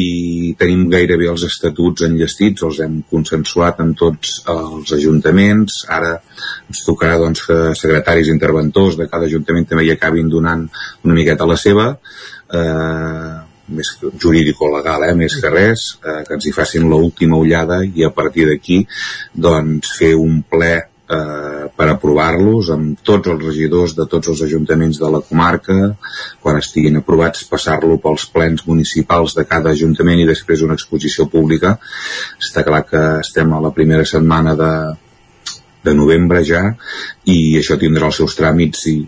tenim 0.59 0.87
gairebé 0.91 1.29
els 1.31 1.45
estatuts 1.47 2.05
enllestits, 2.07 2.63
els 2.67 2.81
hem 2.85 2.99
consensuat 3.11 3.81
amb 3.83 3.97
tots 3.97 4.39
els 4.51 4.91
ajuntaments, 4.97 5.83
ara 5.89 6.15
ens 6.69 6.83
tocarà 6.87 7.19
doncs, 7.21 7.45
que 7.47 7.59
secretaris 7.77 8.31
interventors 8.33 8.97
de 8.99 9.07
cada 9.11 9.29
ajuntament 9.29 9.69
també 9.69 9.87
hi 9.87 9.95
acabin 9.95 10.29
donant 10.29 10.67
una 11.05 11.17
miqueta 11.17 11.49
la 11.49 11.57
seva, 11.59 11.87
eh, 12.51 13.39
més 13.71 13.91
jurídico-legal, 14.19 15.07
eh, 15.07 15.15
més 15.15 15.37
que 15.41 15.49
res, 15.49 15.97
eh, 16.03 16.21
que 16.27 16.35
ens 16.35 16.45
hi 16.45 16.55
facin 16.55 16.89
l'última 16.89 17.39
ullada 17.39 17.81
i 17.85 18.03
a 18.03 18.11
partir 18.11 18.47
d'aquí 18.49 18.81
doncs, 19.33 19.95
fer 19.97 20.13
un 20.19 20.41
ple 20.43 20.73
eh, 21.11 21.67
per 21.75 21.87
aprovar-los 21.91 22.71
amb 22.73 23.03
tots 23.05 23.31
els 23.31 23.43
regidors 23.43 23.95
de 23.97 24.05
tots 24.09 24.31
els 24.31 24.41
ajuntaments 24.47 24.99
de 25.01 25.11
la 25.13 25.21
comarca, 25.27 25.77
quan 26.41 26.59
estiguin 26.59 26.99
aprovats 26.99 27.45
passar-lo 27.51 27.99
pels 28.03 28.27
plens 28.33 28.65
municipals 28.67 29.35
de 29.37 29.45
cada 29.49 29.73
ajuntament 29.75 30.21
i 30.21 30.27
després 30.29 30.63
una 30.67 30.77
exposició 30.79 31.27
pública. 31.31 31.77
Està 32.39 32.65
clar 32.67 32.83
que 32.89 33.01
estem 33.21 33.53
a 33.53 33.63
la 33.63 33.73
primera 33.75 34.05
setmana 34.07 34.55
de, 34.59 34.73
de 35.83 35.95
novembre 35.97 36.43
ja 36.47 36.67
i 37.25 37.57
això 37.59 37.79
tindrà 37.81 38.11
els 38.11 38.21
seus 38.21 38.37
tràmits 38.37 38.87
i 38.91 38.99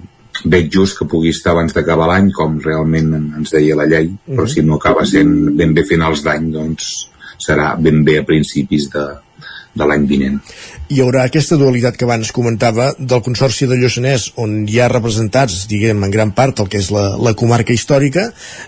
veig 0.49 0.71
just 0.73 0.97
que 0.97 1.07
pugui 1.07 1.29
estar 1.29 1.53
abans 1.53 1.75
d'acabar 1.75 2.07
l'any 2.09 2.31
com 2.33 2.57
realment 2.59 3.11
ens 3.19 3.53
deia 3.53 3.77
la 3.77 3.85
llei 3.85 4.09
però 4.25 4.47
si 4.49 4.63
no 4.65 4.79
acaba 4.79 5.05
sent 5.05 5.53
ben 5.59 5.75
bé 5.77 5.83
finals 5.85 6.23
d'any 6.25 6.49
doncs 6.55 6.89
serà 7.43 7.73
ben 7.79 8.01
bé 8.07 8.17
a 8.19 8.25
principis 8.25 8.89
de, 8.93 9.05
de 9.73 9.87
l'any 9.89 10.05
vinent. 10.09 10.39
Hi 10.93 10.99
haurà 11.01 11.23
aquesta 11.25 11.57
dualitat 11.57 11.95
que 11.97 12.05
abans 12.05 12.29
comentava 12.35 12.91
del 12.99 13.21
Consorci 13.25 13.65
de 13.65 13.79
Lluçanès, 13.79 14.27
on 14.43 14.67
hi 14.69 14.77
ha 14.77 14.89
representats, 14.91 15.63
diguem, 15.71 16.03
en 16.05 16.13
gran 16.13 16.33
part 16.37 16.61
el 16.61 16.69
que 16.69 16.77
és 16.83 16.91
la, 16.93 17.07
la 17.17 17.33
comarca 17.39 17.73
històrica 17.73 18.27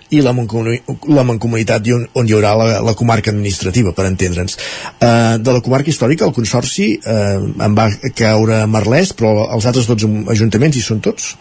i 0.09 0.23
la, 0.26 0.34
la 0.34 1.28
mancomunitat 1.30 1.91
on, 1.93 2.07
on 2.17 2.26
hi 2.26 2.34
haurà 2.34 2.55
la, 2.57 2.67
la 2.88 2.95
comarca 2.97 3.30
administrativa, 3.30 3.93
per 3.93 4.07
entendre'ns. 4.09 4.57
Uh, 4.95 5.38
de 5.38 5.53
la 5.59 5.61
comarca 5.61 5.93
històrica, 5.93 6.26
el 6.26 6.34
Consorci 6.34 6.95
uh, 6.97 7.45
en 7.67 7.78
va 7.78 7.91
caure 8.17 8.63
Merlès, 8.73 9.13
però 9.13 9.36
els 9.45 9.69
altres 9.69 9.91
12 9.93 10.32
ajuntaments 10.34 10.82
hi 10.82 10.88
són 10.88 11.05
tots? 11.05 11.36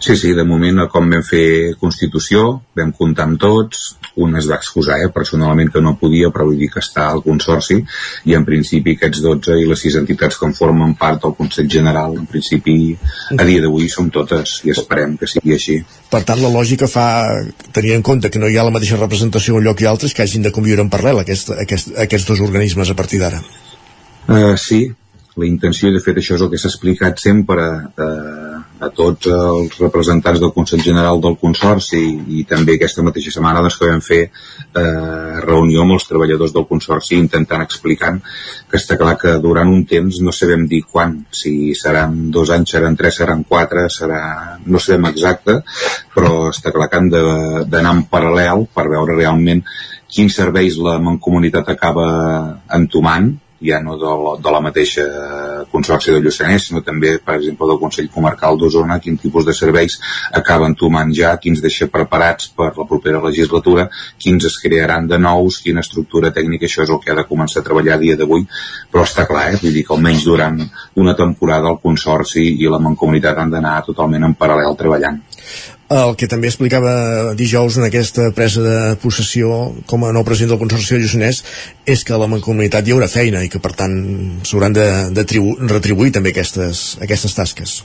Sí, 0.00 0.16
sí, 0.16 0.32
de 0.34 0.44
moment, 0.44 0.84
com 0.92 1.10
vam 1.10 1.24
fer 1.26 1.74
Constitució, 1.80 2.44
vam 2.76 2.92
comptar 2.96 3.26
amb 3.28 3.40
tots, 3.40 3.96
un 4.22 4.36
es 4.40 4.48
va 4.48 4.56
excusar, 4.56 4.98
eh, 5.04 5.10
personalment, 5.12 5.70
que 5.72 5.82
no 5.84 5.96
podia, 6.00 6.30
però 6.32 6.46
vull 6.48 6.58
dir 6.60 6.70
que 6.72 6.80
està 6.80 7.08
al 7.10 7.22
Consorci, 7.24 7.78
i 8.24 8.36
en 8.38 8.46
principi 8.48 8.96
aquests 8.96 9.22
12 9.24 9.58
i 9.60 9.68
les 9.68 9.84
6 9.86 9.98
entitats 10.02 10.38
que 10.40 10.48
en 10.48 10.56
formen 10.56 10.94
part 11.00 11.22
del 11.22 11.36
Consell 11.38 11.70
General, 11.70 12.16
en 12.16 12.26
principi, 12.26 12.96
a 13.36 13.44
dia 13.44 13.62
d'avui 13.64 13.88
som 13.92 14.10
totes, 14.10 14.60
i 14.64 14.72
esperem 14.74 15.16
que 15.20 15.28
sigui 15.30 15.56
així. 15.56 15.78
Per 16.10 16.22
tant, 16.24 16.40
la 16.40 16.52
lògica 16.52 16.88
fa 16.88 17.08
tenir 17.72 17.96
en 17.96 18.04
compte 18.06 18.30
que 18.30 18.40
no 18.40 18.48
hi 18.48 18.56
ha 18.56 18.66
la 18.66 18.74
mateixa 18.74 19.00
representació 19.00 19.54
en 19.54 19.60
un 19.60 19.68
lloc 19.68 19.82
i 19.82 19.90
altres 19.90 20.14
que 20.14 20.22
hagin 20.22 20.46
de 20.46 20.54
conviure 20.54 20.84
en 20.84 20.92
paral·lel 20.92 21.24
aquest, 21.24 21.52
aquest, 21.66 21.92
aquests 22.06 22.28
dos 22.28 22.40
organismes 22.40 22.90
a 22.90 22.96
partir 22.98 23.20
d'ara. 23.20 23.42
Uh, 24.26 24.56
sí, 24.58 24.86
la 25.36 25.46
intenció, 25.46 25.92
de 25.92 26.00
fet, 26.00 26.16
això 26.16 26.38
és 26.38 26.42
el 26.42 26.50
que 26.50 26.58
s'ha 26.58 26.70
explicat 26.72 27.20
sempre 27.20 27.66
a, 28.00 28.06
a, 28.80 28.90
tots 28.94 29.28
els 29.32 29.78
representants 29.80 30.40
del 30.42 30.52
Consell 30.54 30.82
General 30.84 31.20
del 31.22 31.36
Consorci 31.40 32.02
i, 32.38 32.44
també 32.48 32.76
aquesta 32.76 33.04
mateixa 33.06 33.32
setmana 33.34 33.62
doncs, 33.64 33.78
que 33.80 33.90
vam 33.90 34.02
fer 34.04 34.20
eh, 34.26 35.40
reunió 35.44 35.84
amb 35.84 35.96
els 35.96 36.06
treballadors 36.08 36.54
del 36.54 36.66
Consorci 36.68 37.18
intentant 37.18 37.64
explicant 37.64 38.20
que 38.70 38.80
està 38.80 38.98
clar 39.00 39.16
que 39.20 39.36
durant 39.42 39.70
un 39.72 39.84
temps 39.88 40.20
no 40.24 40.34
sabem 40.34 40.66
dir 40.70 40.82
quan, 40.90 41.18
si 41.30 41.74
seran 41.78 42.30
dos 42.34 42.52
anys, 42.54 42.76
seran 42.76 42.98
tres, 42.98 43.20
seran 43.22 43.44
quatre, 43.48 43.88
serà... 43.92 44.22
no 44.66 44.82
sabem 44.82 45.10
exacte, 45.12 45.60
però 46.14 46.50
està 46.50 46.72
clar 46.74 46.90
que 46.90 47.00
han 47.00 47.10
d'anar 47.12 47.94
en 47.94 48.04
paral·lel 48.10 48.66
per 48.74 48.88
veure 48.92 49.16
realment 49.16 49.64
quins 50.12 50.36
serveis 50.38 50.78
la 50.80 50.98
Mancomunitat 51.02 51.68
acaba 51.72 52.06
entomant 52.76 53.34
ja 53.60 53.80
no 53.80 53.96
de 53.96 54.12
la, 54.22 54.32
de 54.42 54.52
la 54.52 54.60
mateixa 54.60 55.04
Consorci 55.70 56.12
de 56.12 56.20
Lluçanès, 56.20 56.68
sinó 56.68 56.82
també, 56.84 57.16
per 57.24 57.38
exemple, 57.38 57.68
del 57.70 57.80
Consell 57.80 58.10
Comarcal 58.12 58.58
d'Osona, 58.60 58.98
quin 59.02 59.16
tipus 59.20 59.46
de 59.46 59.54
serveis 59.56 59.98
acaben 60.36 60.76
tomant 60.76 61.12
ja, 61.16 61.34
quins 61.42 61.62
deixa 61.64 61.88
preparats 61.92 62.50
per 62.56 62.72
la 62.76 62.86
propera 62.88 63.22
legislatura, 63.24 63.88
quins 64.20 64.48
es 64.48 64.58
crearan 64.62 65.08
de 65.08 65.18
nous, 65.18 65.60
quina 65.64 65.84
estructura 65.84 66.32
tècnica, 66.36 66.68
això 66.68 66.84
és 66.84 66.92
el 66.92 67.00
que 67.02 67.12
ha 67.12 67.18
de 67.20 67.26
començar 67.28 67.62
a 67.62 67.68
treballar 67.68 67.96
a 67.96 68.02
dia 68.02 68.18
d'avui, 68.18 68.46
però 68.92 69.06
està 69.06 69.26
clar, 69.28 69.48
eh? 69.52 69.60
vull 69.62 69.74
dir 69.74 69.86
que 69.86 69.96
almenys 69.96 70.26
durant 70.28 70.60
una 70.96 71.16
temporada 71.16 71.72
el 71.72 71.80
Consorci 71.82 72.48
i 72.60 72.68
la 72.70 72.82
Mancomunitat 72.82 73.40
han 73.40 73.56
d'anar 73.56 73.80
totalment 73.88 74.28
en 74.28 74.36
paral·lel 74.36 74.76
treballant. 74.76 75.22
El 75.86 76.16
que 76.18 76.26
també 76.26 76.48
explicava 76.50 77.34
dijous 77.38 77.76
en 77.78 77.84
aquesta 77.86 78.32
presa 78.34 78.62
de 78.64 78.78
possessió 78.98 79.72
com 79.86 80.02
a 80.02 80.10
nou 80.14 80.24
president 80.26 80.54
del 80.54 80.62
Consorci 80.64 80.96
de 80.96 81.04
Lluçanès 81.04 81.44
és 81.86 82.02
que 82.02 82.14
a 82.14 82.18
la 82.18 82.26
Mancomunitat 82.26 82.88
hi 82.88 82.94
haurà 82.96 83.06
feina 83.06 83.44
i 83.46 83.50
que 83.52 83.62
per 83.62 83.70
tant 83.78 83.94
s'hauran 84.42 84.74
de, 84.74 84.86
de 85.14 85.24
tribu, 85.24 85.54
retribuir 85.70 86.10
també 86.16 86.34
aquestes, 86.34 86.96
aquestes 87.06 87.38
tasques. 87.38 87.76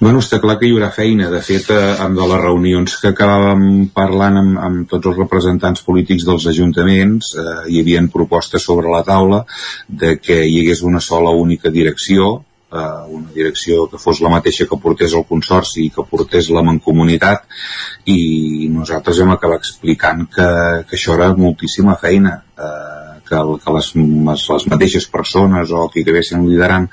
Bueno, 0.00 0.20
està 0.20 0.36
clar 0.42 0.58
que 0.60 0.68
hi 0.68 0.74
haurà 0.74 0.90
feina. 0.92 1.30
De 1.32 1.40
fet, 1.44 1.70
eh, 1.72 1.96
amb 2.04 2.18
de 2.18 2.28
les 2.28 2.40
reunions 2.44 2.96
que 3.00 3.12
acabàvem 3.12 3.88
parlant 3.96 4.38
amb, 4.42 4.60
amb 4.60 4.86
tots 4.92 5.08
els 5.08 5.20
representants 5.24 5.84
polítics 5.88 6.28
dels 6.28 6.46
ajuntaments, 6.52 7.34
eh, 7.40 7.58
hi 7.72 7.80
havia 7.80 8.04
propostes 8.12 8.68
sobre 8.68 8.92
la 8.92 9.04
taula 9.06 9.44
de 9.88 10.18
que 10.20 10.42
hi 10.44 10.60
hagués 10.60 10.82
una 10.82 11.00
sola 11.00 11.32
única 11.32 11.70
direcció, 11.70 12.42
eh, 12.72 13.14
una 13.18 13.32
direcció 13.34 13.86
que 13.90 14.00
fos 14.00 14.22
la 14.24 14.32
mateixa 14.32 14.66
que 14.70 14.80
portés 14.80 15.14
el 15.18 15.26
Consorci 15.28 15.86
i 15.86 15.92
que 15.94 16.06
portés 16.08 16.50
la 16.54 16.64
Mancomunitat 16.66 17.46
i 18.10 18.68
nosaltres 18.72 19.22
hem 19.22 19.34
acabat 19.34 19.62
explicant 19.62 20.26
que, 20.32 20.48
que 20.88 20.98
això 20.98 21.16
era 21.18 21.32
moltíssima 21.36 21.98
feina 22.00 22.38
eh, 22.58 23.02
que, 23.28 23.38
que 23.64 23.74
les, 23.76 23.88
les, 23.96 24.46
les 24.54 24.66
mateixes 24.72 25.06
persones 25.08 25.72
o 25.72 25.86
qui 25.92 26.02
acabessin 26.04 26.44
liderant 26.48 26.88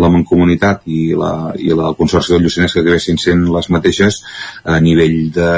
la 0.00 0.10
Mancomunitat 0.12 0.86
i 0.86 1.12
la, 1.18 1.32
i 1.58 1.72
la 1.76 1.92
Consorci 1.98 2.34
del 2.34 2.46
Lluçanès 2.46 2.76
que 2.76 2.84
acabessin 2.84 3.20
sent 3.20 3.44
les 3.52 3.68
mateixes 3.74 4.22
a 4.64 4.78
nivell 4.84 5.18
de, 5.34 5.50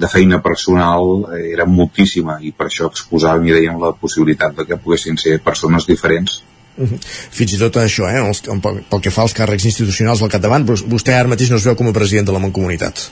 de 0.00 0.12
feina 0.12 0.40
personal 0.44 1.28
era 1.40 1.68
moltíssima 1.68 2.38
i 2.40 2.54
per 2.56 2.70
això 2.70 2.88
exposàvem 2.92 3.50
i 3.50 3.58
dèiem 3.58 3.82
la 3.82 3.92
possibilitat 3.98 4.56
de 4.56 4.68
que 4.68 4.80
poguessin 4.80 5.20
ser 5.20 5.40
persones 5.44 5.88
diferents 5.88 6.40
fins 6.76 7.52
i 7.52 7.60
tot 7.60 7.76
això, 7.82 8.08
eh, 8.08 8.20
els, 8.22 8.42
pel 8.42 9.02
que 9.04 9.12
fa 9.12 9.26
als 9.26 9.36
càrrecs 9.36 9.66
institucionals 9.68 10.22
al 10.22 10.32
capdavant, 10.32 10.64
vostè 10.66 11.16
ara 11.16 11.28
mateix 11.28 11.52
no 11.52 11.60
es 11.60 11.66
veu 11.68 11.76
com 11.78 11.90
a 11.90 11.96
president 11.96 12.30
de 12.30 12.36
la 12.36 12.42
Mancomunitat. 12.42 13.10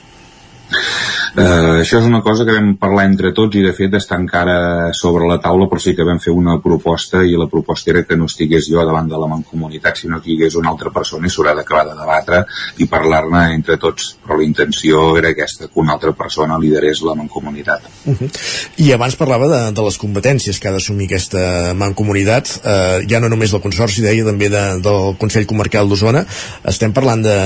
Uh, 1.31 1.79
això 1.79 2.01
és 2.01 2.07
una 2.07 2.21
cosa 2.21 2.45
que 2.45 2.55
vam 2.55 2.73
parlar 2.79 3.05
entre 3.07 3.31
tots 3.35 3.55
i 3.55 3.63
de 3.63 3.71
fet 3.75 3.93
està 3.95 4.17
encara 4.19 4.91
sobre 4.97 5.27
la 5.29 5.39
taula 5.39 5.69
però 5.71 5.79
sí 5.79 5.95
que 5.95 6.07
vam 6.07 6.19
fer 6.19 6.33
una 6.35 6.57
proposta 6.63 7.23
i 7.23 7.37
la 7.39 7.47
proposta 7.51 7.91
era 7.93 8.03
que 8.03 8.17
no 8.19 8.27
estigués 8.27 8.67
jo 8.67 8.83
davant 8.83 9.07
de 9.07 9.19
la 9.19 9.29
mancomunitat 9.31 10.01
sinó 10.01 10.19
que 10.21 10.31
hi 10.31 10.35
hagués 10.35 10.57
una 10.59 10.71
altra 10.73 10.91
persona 10.91 11.27
i 11.27 11.31
s'haurà 11.31 11.53
d'acabar 11.55 11.85
de 11.87 11.95
debatre 11.99 12.41
i 12.83 12.87
parlar-ne 12.91 13.43
entre 13.55 13.77
tots. 13.81 14.15
Però 14.21 14.37
la 14.39 14.45
intenció 14.45 15.15
era 15.19 15.31
aquesta 15.31 15.67
que 15.67 15.79
una 15.81 15.95
altra 15.95 16.11
persona 16.17 16.59
liderés 16.59 17.01
la 17.07 17.15
mancomunitat. 17.15 17.87
Uh 18.05 18.15
-huh. 18.15 18.29
I 18.77 18.91
abans 18.93 19.15
parlava 19.15 19.47
de, 19.47 19.61
de 19.71 19.81
les 19.81 19.97
competències 19.97 20.59
que 20.59 20.67
ha 20.67 20.71
d'assumir 20.71 21.05
aquesta 21.05 21.73
mancomunitat. 21.75 22.61
Uh, 22.63 23.07
ja 23.09 23.19
no 23.19 23.29
només 23.29 23.51
del 23.51 23.61
Consorci 23.61 24.01
deia 24.01 24.25
també 24.25 24.49
de, 24.49 24.63
del 24.81 25.15
Consell 25.17 25.45
Comarcal 25.45 25.87
d'Osona. 25.89 26.25
Estem 26.63 26.93
parlant 26.93 27.21
de, 27.21 27.39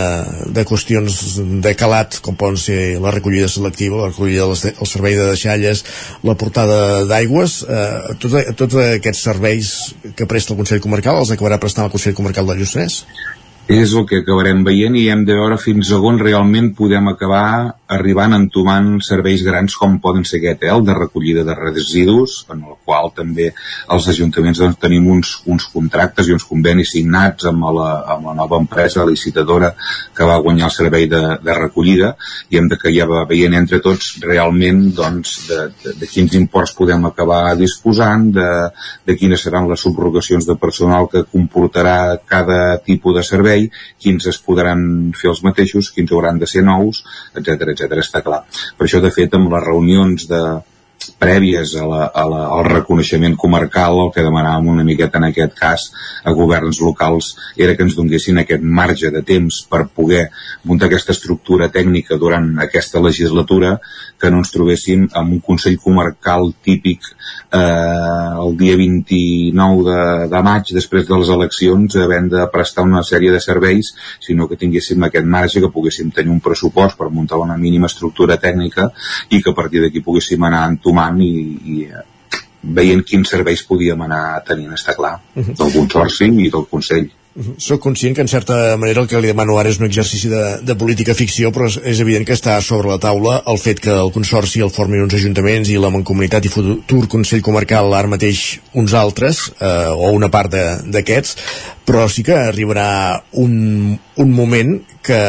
de 0.47 0.65
qüestions 0.65 1.39
de 1.61 1.75
calat 1.75 2.19
com 2.21 2.35
poden 2.35 2.57
ser 2.57 2.99
la 3.01 3.11
recollida 3.11 3.47
selectiva, 3.47 3.74
la 3.79 4.09
recollida 4.09 4.47
del 4.47 4.87
servei 4.87 5.15
de 5.15 5.27
deixalles, 5.31 5.83
la 6.23 6.35
portada 6.35 7.05
d'aigües, 7.05 7.63
eh, 7.67 8.15
tots, 8.19 8.35
tots 8.55 8.75
aquests 8.75 9.23
serveis 9.29 9.95
que 10.15 10.25
presta 10.25 10.53
el 10.53 10.61
Consell 10.63 10.81
Comarcal 10.81 11.19
els 11.21 11.31
acabarà 11.35 11.59
prestant 11.59 11.85
el 11.85 11.91
Consell 11.91 12.15
Comarcal 12.17 12.47
de 12.47 12.59
Lluçanès? 12.61 13.03
És 13.67 13.95
el 13.97 14.03
que 14.05 14.19
acabarem 14.21 14.59
veient 14.61 14.93
i 14.93 15.07
hem 15.09 15.23
de 15.25 15.33
veure 15.33 15.55
fins 15.57 15.89
a 15.89 15.97
on 15.97 16.19
realment 16.21 16.67
podem 16.77 17.07
acabar 17.09 17.73
arribant 17.89 18.35
entomant 18.37 18.99
serveis 19.01 19.41
grans 19.45 19.73
com 19.77 19.95
poden 20.01 20.25
ser 20.25 20.37
aquest, 20.37 20.63
eh, 20.63 20.69
el 20.69 20.83
de 20.85 20.93
recollida 20.93 21.43
de 21.43 21.55
residus, 21.57 22.45
en 22.53 22.61
el 22.61 22.75
qual 22.85 23.09
també 23.15 23.51
els 23.89 24.07
ajuntaments 24.13 24.61
doncs, 24.61 24.77
tenim 24.81 25.07
uns, 25.09 25.31
uns 25.49 25.65
contractes 25.73 26.29
i 26.29 26.35
uns 26.35 26.45
convenis 26.45 26.91
signats 26.93 27.47
amb 27.49 27.65
la, 27.73 27.89
amb 28.13 28.29
la 28.29 28.35
nova 28.37 28.59
empresa 28.61 29.05
licitadora 29.05 29.73
que 30.13 30.29
va 30.29 30.37
guanyar 30.45 30.69
el 30.69 30.75
servei 30.75 31.09
de, 31.09 31.23
de 31.41 31.57
recollida 31.57 32.13
i 32.49 32.61
hem 32.61 32.69
de 32.69 32.77
que 32.77 32.93
ja 32.93 33.09
va 33.09 33.25
veient 33.25 33.57
entre 33.57 33.81
tots 33.81 34.19
realment 34.21 34.91
doncs, 34.93 35.47
de, 35.49 35.59
de, 35.81 35.95
de 36.03 36.11
quins 36.11 36.37
imports 36.37 36.75
podem 36.77 37.09
acabar 37.09 37.55
disposant, 37.57 38.29
de, 38.29 38.49
de 39.05 39.17
quines 39.17 39.41
seran 39.41 39.69
les 39.69 39.81
subrogacions 39.81 40.45
de 40.45 40.57
personal 40.61 41.09
que 41.09 41.25
comportarà 41.25 42.19
cada 42.29 42.77
tipus 42.85 43.17
de 43.17 43.25
servei 43.25 43.54
servei, 43.55 43.71
quins 44.01 44.27
es 44.27 44.39
podran 44.43 45.11
fer 45.15 45.31
els 45.31 45.43
mateixos, 45.43 45.91
quins 45.95 46.11
hauran 46.11 46.39
de 46.39 46.47
ser 46.47 46.63
nous, 46.63 47.03
etc 47.35 47.71
etc 47.73 47.99
està 48.01 48.21
clar. 48.21 48.43
Per 48.77 48.87
això, 48.87 49.01
de 49.01 49.11
fet, 49.11 49.33
amb 49.33 49.51
les 49.51 49.63
reunions 49.63 50.27
de, 50.27 50.41
prèvies 51.19 51.75
a 51.79 51.85
la, 51.87 52.01
a 52.07 52.25
la, 52.29 52.41
al 52.57 52.65
reconeixement 52.67 53.35
comarcal, 53.39 53.99
el 54.05 54.11
que 54.15 54.25
demanàvem 54.25 54.71
una 54.73 54.85
miqueta 54.87 55.21
en 55.21 55.29
aquest 55.29 55.55
cas 55.57 55.87
a 56.23 56.33
governs 56.35 56.81
locals 56.83 57.33
era 57.55 57.75
que 57.75 57.85
ens 57.87 57.95
donguessin 57.97 58.41
aquest 58.41 58.63
marge 58.63 59.11
de 59.13 59.21
temps 59.25 59.61
per 59.69 59.85
poder 59.87 60.25
muntar 60.63 60.89
aquesta 60.89 61.15
estructura 61.15 61.69
tècnica 61.73 62.19
durant 62.21 62.51
aquesta 62.65 63.01
legislatura, 63.03 63.77
que 64.19 64.31
no 64.31 64.41
ens 64.41 64.51
trobéssim 64.53 65.07
amb 65.13 65.37
un 65.37 65.41
Consell 65.45 65.77
Comarcal 65.81 66.51
típic 66.63 67.07
eh, 67.51 67.59
el 67.59 68.57
dia 68.57 68.75
29 68.79 69.85
de, 69.87 70.27
de 70.31 70.43
maig, 70.45 70.71
després 70.75 71.07
de 71.07 71.19
les 71.21 71.31
eleccions, 71.35 71.97
havent 72.01 72.29
de 72.31 72.45
prestar 72.53 72.85
una 72.87 73.03
sèrie 73.07 73.31
de 73.33 73.41
serveis, 73.43 73.93
sinó 74.23 74.49
que 74.49 74.59
tinguéssim 74.59 75.03
aquest 75.07 75.27
marge, 75.27 75.61
que 75.63 75.71
poguéssim 75.73 76.11
tenir 76.15 76.33
un 76.33 76.43
pressupost 76.43 76.97
per 76.99 77.11
muntar 77.13 77.39
una 77.41 77.57
mínima 77.57 77.89
estructura 77.91 78.39
tècnica 78.41 78.89
i 79.29 79.41
que 79.41 79.51
a 79.51 79.57
partir 79.57 79.83
d'aquí 79.83 80.03
poguéssim 80.05 80.43
anar 80.43 80.65
entomant 80.69 81.04
i, 81.21 81.33
i 81.75 81.75
veient 82.65 83.03
quins 83.05 83.29
serveis 83.29 83.61
podíem 83.67 84.01
anar 84.07 84.41
tenint, 84.47 84.73
està 84.73 84.95
clar, 84.97 85.19
del 85.35 85.71
Consorci 85.75 86.31
i 86.31 86.49
del 86.49 86.65
Consell. 86.71 87.11
Soc 87.59 87.81
conscient 87.83 88.13
que 88.15 88.23
en 88.23 88.29
certa 88.31 88.77
manera 88.79 89.01
el 89.03 89.09
que 89.11 89.19
li 89.19 89.27
demano 89.27 89.57
ara 89.59 89.67
és 89.67 89.75
un 89.81 89.89
exercici 89.89 90.29
de, 90.31 90.43
de 90.63 90.75
política 90.79 91.11
ficció, 91.13 91.49
però 91.51 91.67
és, 91.67 91.75
és 91.83 91.99
evident 91.99 92.23
que 92.23 92.35
està 92.37 92.55
sobre 92.63 92.93
la 92.93 92.99
taula 93.03 93.41
el 93.51 93.59
fet 93.59 93.81
que 93.83 93.91
el 93.91 94.13
Consorci 94.15 94.63
el 94.63 94.71
formin 94.71 95.03
uns 95.03 95.17
ajuntaments 95.19 95.67
i 95.69 95.75
la 95.75 95.91
Mancomunitat 95.91 96.47
i 96.47 96.53
futur 96.53 97.01
Consell 97.11 97.43
Comarcal 97.43 97.91
ara 97.91 98.11
mateix 98.11 98.61
uns 98.71 98.95
altres, 98.95 99.49
eh, 99.59 99.91
o 99.91 100.13
una 100.15 100.31
part 100.31 100.55
d'aquests, 100.55 101.35
però 101.85 102.07
sí 102.07 102.23
que 102.23 102.39
arribarà 102.39 102.87
un, 103.43 103.97
un 103.99 104.31
moment 104.31 104.77
que, 105.03 105.19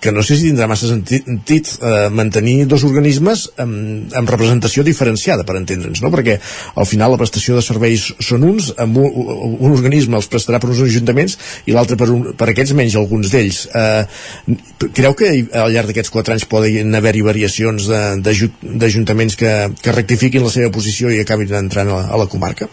que 0.00 0.12
no 0.12 0.22
sé 0.22 0.36
si 0.38 0.48
tindrà 0.48 0.68
massa 0.70 0.88
sentit 0.90 1.70
eh, 1.82 2.08
mantenir 2.14 2.66
dos 2.70 2.84
organismes 2.86 3.46
amb, 3.58 4.12
amb 4.14 4.30
representació 4.30 4.84
diferenciada, 4.86 5.46
per 5.48 5.58
entendre'ns, 5.58 6.02
no? 6.04 6.12
perquè 6.14 6.38
al 6.78 6.86
final 6.86 7.12
la 7.14 7.20
prestació 7.20 7.58
de 7.58 7.64
serveis 7.66 8.08
són 8.22 8.46
uns, 8.46 8.70
amb 8.78 9.00
un, 9.02 9.08
un 9.58 9.74
organisme 9.74 10.18
els 10.18 10.30
prestarà 10.30 10.60
per 10.62 10.70
uns 10.70 10.84
ajuntaments 10.86 11.38
i 11.66 11.74
l'altre 11.74 11.98
per, 11.98 12.10
un, 12.14 12.30
per 12.38 12.50
aquests 12.52 12.76
menys 12.78 12.98
alguns 13.00 13.32
d'ells. 13.34 13.64
Eh, 13.74 14.88
creu 14.94 15.18
que 15.18 15.32
al 15.64 15.74
llarg 15.74 15.90
d'aquests 15.90 16.14
quatre 16.14 16.36
anys 16.36 16.46
poden 16.50 16.94
haver-hi 16.94 17.26
variacions 17.26 17.90
d'ajuntaments 17.90 19.38
que, 19.38 19.54
que 19.82 19.96
rectifiquin 19.96 20.46
la 20.46 20.54
seva 20.54 20.72
posició 20.74 21.10
i 21.10 21.22
acabin 21.24 21.58
entrant 21.58 21.90
a, 21.90 22.02
a 22.06 22.22
la 22.22 22.30
comarca? 22.30 22.70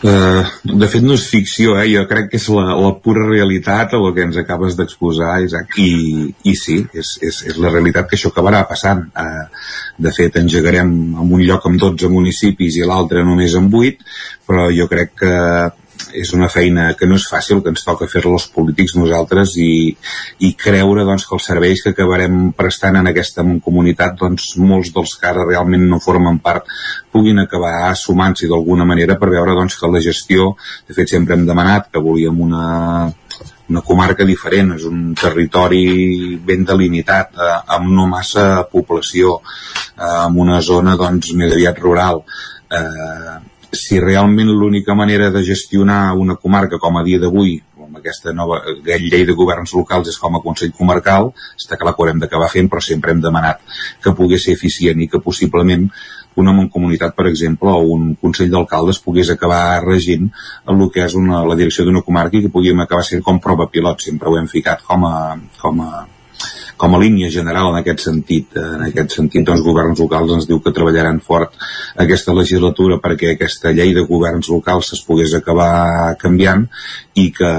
Uh, 0.00 0.46
de 0.64 0.86
fet 0.88 1.02
no 1.04 1.12
és 1.12 1.26
ficció, 1.28 1.74
eh? 1.76 1.84
jo 1.92 2.06
crec 2.08 2.30
que 2.32 2.38
és 2.40 2.46
la, 2.48 2.70
la 2.72 2.94
pura 3.04 3.26
realitat 3.26 3.92
el 3.98 4.06
que 4.16 4.24
ens 4.24 4.38
acabes 4.40 4.78
d'exposar. 4.78 5.34
I, 5.76 5.90
i 6.48 6.54
sí, 6.56 6.78
és, 6.96 7.10
és, 7.20 7.42
és 7.52 7.58
la 7.60 7.72
realitat 7.74 8.08
que 8.08 8.16
això 8.16 8.32
acabarà 8.32 8.62
passant 8.68 9.04
uh, 9.12 9.44
de 10.00 10.12
fet 10.16 10.38
engegarem 10.40 10.88
en 11.20 11.20
un 11.20 11.44
lloc 11.44 11.68
amb 11.68 11.80
12 11.82 12.08
municipis 12.12 12.80
i 12.80 12.88
l'altre 12.88 13.26
només 13.26 13.56
amb 13.60 13.76
8 13.76 14.08
però 14.48 14.70
jo 14.74 14.88
crec 14.90 15.12
que 15.20 15.34
és 16.16 16.32
una 16.36 16.48
feina 16.52 16.90
que 16.98 17.06
no 17.08 17.18
és 17.20 17.26
fàcil, 17.30 17.60
que 17.62 17.72
ens 17.72 17.84
toca 17.86 18.08
fer-la 18.10 18.34
els 18.38 18.48
polítics 18.54 18.96
nosaltres 18.98 19.54
i, 19.60 19.92
i 20.46 20.52
creure 20.58 21.04
doncs, 21.08 21.26
que 21.28 21.36
els 21.36 21.48
serveis 21.50 21.82
que 21.84 21.94
acabarem 21.94 22.50
prestant 22.56 23.00
en 23.00 23.10
aquesta 23.10 23.44
comunitat, 23.64 24.16
doncs, 24.20 24.52
molts 24.58 24.92
dels 24.96 25.14
que 25.20 25.30
ara 25.30 25.46
realment 25.46 25.86
no 25.90 26.02
formen 26.02 26.40
part 26.44 26.68
puguin 27.12 27.42
acabar 27.42 27.94
sumant-s'hi 27.98 28.50
d'alguna 28.50 28.86
manera 28.88 29.18
per 29.20 29.30
veure 29.34 29.56
doncs, 29.58 29.78
que 29.78 29.90
la 29.90 30.02
gestió, 30.04 30.54
de 30.88 30.96
fet 30.96 31.14
sempre 31.14 31.36
hem 31.36 31.46
demanat 31.48 31.90
que 31.92 32.02
volíem 32.02 32.40
una, 32.40 32.66
una 33.70 33.84
comarca 33.86 34.26
diferent, 34.26 34.74
és 34.76 34.86
un 34.88 35.14
territori 35.18 36.36
ben 36.46 36.66
delimitat, 36.66 37.38
eh, 37.38 37.60
amb 37.76 37.94
no 37.94 38.08
massa 38.10 38.66
població, 38.72 39.38
eh, 39.96 40.16
amb 40.26 40.42
una 40.42 40.60
zona 40.60 40.96
doncs, 40.98 41.32
més 41.38 41.54
aviat 41.54 41.78
rural. 41.78 42.24
Eh, 42.70 43.38
si 43.72 44.00
realment 44.02 44.50
l'única 44.50 44.94
manera 44.94 45.30
de 45.30 45.42
gestionar 45.46 46.14
una 46.18 46.36
comarca 46.36 46.78
com 46.78 46.98
a 46.98 47.04
dia 47.06 47.20
d'avui 47.22 47.60
amb 47.90 47.98
aquesta 47.98 48.32
nova 48.32 48.60
llei 48.84 49.24
de 49.26 49.34
governs 49.34 49.72
locals 49.74 50.12
és 50.12 50.18
com 50.18 50.36
a 50.36 50.42
Consell 50.44 50.70
Comarcal, 50.76 51.32
està 51.58 51.78
clar 51.78 51.94
que 51.96 52.04
haurem 52.04 52.20
d'acabar 52.22 52.50
fent, 52.52 52.70
però 52.70 52.82
sempre 52.84 53.10
hem 53.10 53.22
demanat 53.22 53.62
que 54.02 54.14
pogués 54.14 54.46
ser 54.46 54.54
eficient 54.54 55.02
i 55.02 55.08
que 55.10 55.22
possiblement 55.24 55.88
una 56.38 56.54
mancomunitat, 56.54 57.16
per 57.16 57.26
exemple, 57.26 57.72
o 57.74 57.96
un 57.96 58.14
Consell 58.20 58.52
d'Alcaldes 58.52 59.02
pogués 59.02 59.32
acabar 59.34 59.82
regint 59.82 60.30
el 60.70 60.86
que 60.94 61.02
és 61.08 61.18
una, 61.18 61.42
la 61.42 61.58
direcció 61.58 61.84
d'una 61.84 62.04
comarca 62.06 62.38
i 62.38 62.44
que 62.46 62.54
puguem 62.54 62.80
acabar 62.80 63.02
sent 63.06 63.24
com 63.26 63.42
prova 63.42 63.66
pilot. 63.72 64.06
Sempre 64.06 64.30
ho 64.30 64.38
hem 64.38 64.46
ficat 64.46 64.86
com 64.86 65.04
a, 65.08 65.16
com 65.58 65.82
a 65.82 65.90
com 66.80 66.94
a 66.96 66.98
línia 67.02 67.28
general 67.28 67.74
en 67.74 67.78
aquest 67.82 68.06
sentit. 68.06 68.54
En 68.56 68.86
aquest 68.86 69.12
sentit, 69.18 69.44
doncs, 69.44 69.60
governs 69.66 70.00
locals 70.00 70.32
ens 70.38 70.46
diu 70.48 70.62
que 70.64 70.72
treballaran 70.72 71.18
fort 71.20 71.58
aquesta 72.00 72.32
legislatura 72.32 72.96
perquè 73.04 73.34
aquesta 73.34 73.74
llei 73.76 73.92
de 73.96 74.06
governs 74.08 74.48
locals 74.48 74.94
es 74.96 75.02
pogués 75.04 75.34
acabar 75.36 76.14
canviant 76.22 76.64
i 77.20 77.26
que 77.36 77.50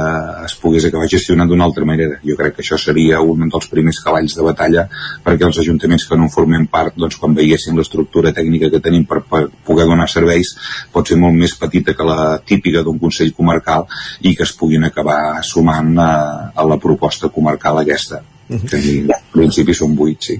es 0.48 0.56
pogués 0.58 0.88
acabar 0.90 1.12
gestionant 1.12 1.52
d'una 1.52 1.68
altra 1.70 1.86
manera. 1.86 2.18
Jo 2.26 2.40
crec 2.40 2.58
que 2.58 2.66
això 2.66 2.82
seria 2.82 3.22
un 3.22 3.46
dels 3.46 3.70
primers 3.70 4.02
cavalls 4.02 4.34
de 4.40 4.48
batalla 4.48 4.88
perquè 5.22 5.46
els 5.46 5.62
ajuntaments 5.62 6.08
que 6.10 6.18
no 6.18 6.32
en 6.42 6.68
part, 6.74 6.98
doncs, 6.98 7.20
quan 7.22 7.38
veiessin 7.38 7.78
l'estructura 7.78 8.34
tècnica 8.34 8.72
que 8.74 8.82
tenim 8.82 9.06
per, 9.06 9.22
per 9.22 9.44
poder 9.68 9.86
donar 9.86 10.10
serveis, 10.10 10.56
pot 10.92 11.08
ser 11.08 11.20
molt 11.22 11.38
més 11.38 11.54
petita 11.62 11.94
que 11.94 12.10
la 12.10 12.40
típica 12.42 12.82
d'un 12.82 12.98
Consell 12.98 13.36
Comarcal 13.38 13.86
i 14.22 14.34
que 14.34 14.50
es 14.50 14.58
puguin 14.58 14.90
acabar 14.90 15.44
sumant 15.46 15.94
a, 16.02 16.12
a 16.56 16.66
la 16.66 16.82
proposta 16.82 17.30
comarcal 17.30 17.84
aquesta 17.86 18.24
que 18.70 18.80
en 19.02 19.12
principi 19.34 19.76
són 19.78 19.98
8, 19.98 20.30
sí. 20.30 20.38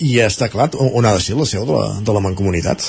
I 0.00 0.14
ja 0.16 0.28
està 0.30 0.48
clar 0.52 0.70
on 0.80 1.04
ha 1.04 1.14
de 1.16 1.22
ser 1.22 1.36
la 1.36 1.46
seu 1.48 1.66
de 1.68 1.76
la, 1.76 1.88
de 2.00 2.16
la 2.16 2.22
Mancomunitat? 2.24 2.84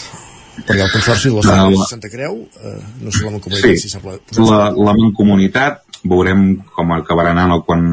Perquè 0.62 0.84
el 0.86 0.92
Consorci 0.94 1.32
de 1.32 1.44
la 1.48 1.64
uh, 1.68 1.86
Santa 1.90 2.12
Creu, 2.12 2.38
eh, 2.60 2.78
no 3.02 3.12
sé 3.12 3.26
la 3.26 3.34
Mancomunitat 3.34 3.80
sí, 3.80 3.88
si 3.88 3.92
s'ha 3.92 4.02
la, 4.04 4.70
la 4.76 4.96
Mancomunitat 4.96 5.91
veurem 6.04 6.56
com 6.74 6.92
acabarà 6.96 7.32
anant 7.36 7.62
quan 7.66 7.84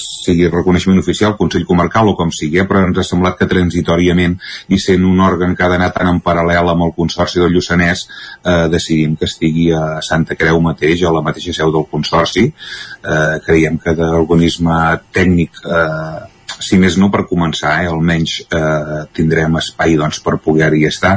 sigui 0.00 0.48
reconeixement 0.50 0.98
oficial, 0.98 1.36
Consell 1.38 1.66
Comarcal 1.68 2.10
o 2.10 2.16
com 2.18 2.32
sigui, 2.34 2.58
eh? 2.60 2.66
però 2.66 2.82
ens 2.82 2.98
ha 2.98 3.06
semblat 3.06 3.38
que 3.38 3.48
transitoriament 3.50 4.36
i 4.74 4.80
sent 4.82 5.04
un 5.06 5.22
òrgan 5.22 5.54
que 5.54 5.64
ha 5.64 5.70
d'anar 5.70 5.92
tan 5.94 6.10
en 6.10 6.20
paral·lel 6.24 6.72
amb 6.72 6.88
el 6.88 6.94
Consorci 6.96 7.42
del 7.42 7.54
Lluçanès 7.54 8.06
eh, 8.06 8.66
decidim 8.72 9.14
que 9.20 9.30
estigui 9.30 9.70
a 9.72 10.00
Santa 10.02 10.38
Creu 10.38 10.60
mateix, 10.64 11.04
a 11.04 11.14
la 11.14 11.22
mateixa 11.22 11.54
seu 11.54 11.72
del 11.74 11.86
Consorci 11.90 12.48
eh, 12.48 13.36
creiem 13.46 13.78
que 13.78 13.94
d'organisme 13.98 14.78
tècnic 15.14 15.62
eh, 15.64 16.33
si 16.62 16.78
més 16.80 16.96
no 17.00 17.10
per 17.12 17.24
començar, 17.30 17.74
eh, 17.82 17.90
almenys 17.90 18.36
eh, 18.44 19.04
tindrem 19.16 19.58
espai 19.60 19.96
doncs, 20.00 20.20
per 20.24 20.36
poder-hi 20.44 20.84
estar. 20.88 21.16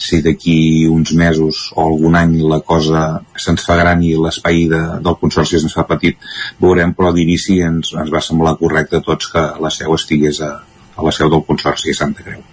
Si 0.00 0.20
d'aquí 0.24 0.86
uns 0.90 1.14
mesos 1.18 1.68
o 1.74 1.86
algun 1.86 2.18
any 2.18 2.38
la 2.42 2.60
cosa 2.60 3.06
se'ns 3.36 3.64
fa 3.66 3.78
gran 3.80 4.02
i 4.04 4.14
l'espai 4.16 4.66
de, 4.72 4.82
del 5.04 5.18
Consorci 5.20 5.58
ens 5.60 5.76
fa 5.76 5.86
petit, 5.88 6.18
veurem, 6.60 6.94
però 6.96 7.12
d'inici 7.14 7.60
ens, 7.64 7.94
ens 7.94 8.12
va 8.12 8.24
semblar 8.24 8.58
correcte 8.60 9.00
a 9.00 9.04
tots 9.04 9.32
que 9.32 9.48
la 9.62 9.72
seu 9.74 9.94
estigués 9.96 10.40
a, 10.44 10.54
a 10.96 11.04
la 11.04 11.14
seu 11.14 11.30
del 11.32 11.44
Consorci 11.48 11.92
a 11.92 12.00
Santa 12.02 12.24
Creu. 12.26 12.44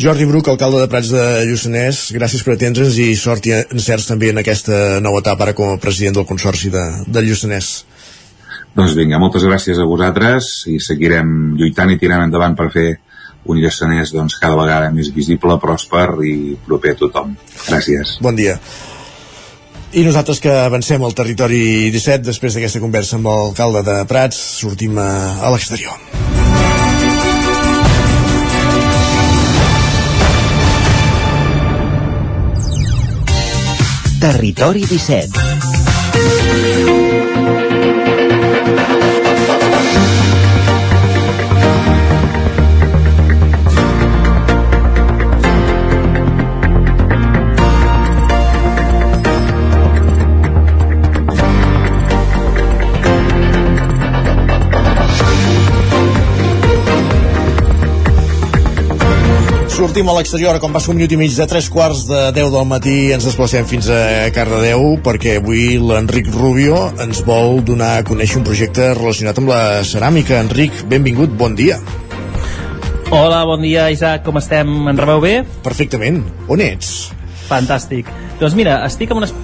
Jordi 0.00 0.24
Bruc, 0.26 0.48
alcalde 0.48 0.80
de 0.82 0.90
Prats 0.90 1.10
de 1.12 1.24
Lluçanès, 1.46 2.08
gràcies 2.16 2.42
per 2.42 2.56
atendre'ns 2.56 2.96
i 2.98 3.12
sort 3.18 3.46
i 3.46 3.54
encerts 3.60 4.08
també 4.10 4.32
en 4.32 4.40
aquesta 4.42 5.00
nova 5.04 5.20
etapa 5.22 5.46
ara 5.46 5.54
com 5.54 5.74
a 5.74 5.80
president 5.80 6.16
del 6.18 6.26
Consorci 6.26 6.72
de, 6.74 6.82
de 7.06 7.22
Lluçanès. 7.22 7.84
Doncs 8.74 8.96
vinga, 8.98 9.20
moltes 9.22 9.44
gràcies 9.46 9.78
a 9.78 9.86
vosaltres 9.86 10.64
i 10.70 10.80
seguirem 10.82 11.54
lluitant 11.58 11.92
i 11.94 11.98
tirant 11.98 12.24
endavant 12.26 12.56
per 12.58 12.72
fer 12.74 12.88
un 13.44 13.60
Lluçanès 13.60 14.10
doncs, 14.14 14.38
cada 14.40 14.56
vegada 14.58 14.90
més 14.90 15.12
visible, 15.14 15.58
pròsper 15.62 16.08
i 16.26 16.34
proper 16.66 16.94
a 16.94 16.98
tothom. 16.98 17.36
Gràcies. 17.68 18.16
Bon 18.24 18.34
dia. 18.34 18.56
I 19.94 20.02
nosaltres 20.02 20.40
que 20.42 20.50
avancem 20.50 21.04
al 21.06 21.14
territori 21.14 21.92
17, 21.94 22.24
després 22.26 22.56
d'aquesta 22.56 22.82
conversa 22.82 23.20
amb 23.20 23.30
l'alcalde 23.30 23.84
de 23.86 24.00
Prats, 24.10 24.40
sortim 24.58 24.98
a, 24.98 25.38
a 25.38 25.54
l'exterior. 25.54 25.94
Territori 34.24 34.88
17 34.88 35.53
sortim 59.74 60.06
a 60.06 60.12
l'exterior, 60.14 60.54
com 60.62 60.70
passa 60.70 60.92
un 60.92 60.98
minut 61.00 61.10
i 61.10 61.16
mig 61.18 61.32
de 61.34 61.44
tres 61.50 61.66
quarts 61.72 62.04
de 62.06 62.18
10 62.36 62.52
del 62.54 62.66
matí, 62.70 62.92
ens 63.10 63.24
desplacem 63.26 63.64
fins 63.66 63.88
a 63.90 64.28
Cardedeu, 64.30 64.84
perquè 65.02 65.32
avui 65.40 65.80
l'Enric 65.82 66.28
Rubio 66.30 66.76
ens 67.02 67.24
vol 67.26 67.58
donar 67.66 67.88
a 67.98 68.04
conèixer 68.06 68.38
un 68.38 68.44
projecte 68.46 68.92
relacionat 68.94 69.40
amb 69.40 69.50
la 69.50 69.62
ceràmica. 69.82 70.38
Enric, 70.44 70.84
benvingut, 70.90 71.34
bon 71.40 71.56
dia. 71.58 71.80
Hola, 73.10 73.40
bon 73.48 73.66
dia, 73.66 73.88
Isaac, 73.90 74.22
com 74.26 74.38
estem? 74.38 74.70
En 74.92 75.00
rebeu 75.00 75.18
bé? 75.24 75.32
Perfectament. 75.66 76.20
On 76.46 76.62
ets? 76.62 77.10
Fantàstic. 77.48 78.12
Doncs 78.38 78.54
mira, 78.54 78.76
estic 78.86 79.10
amb 79.10 79.24
unes... 79.24 79.34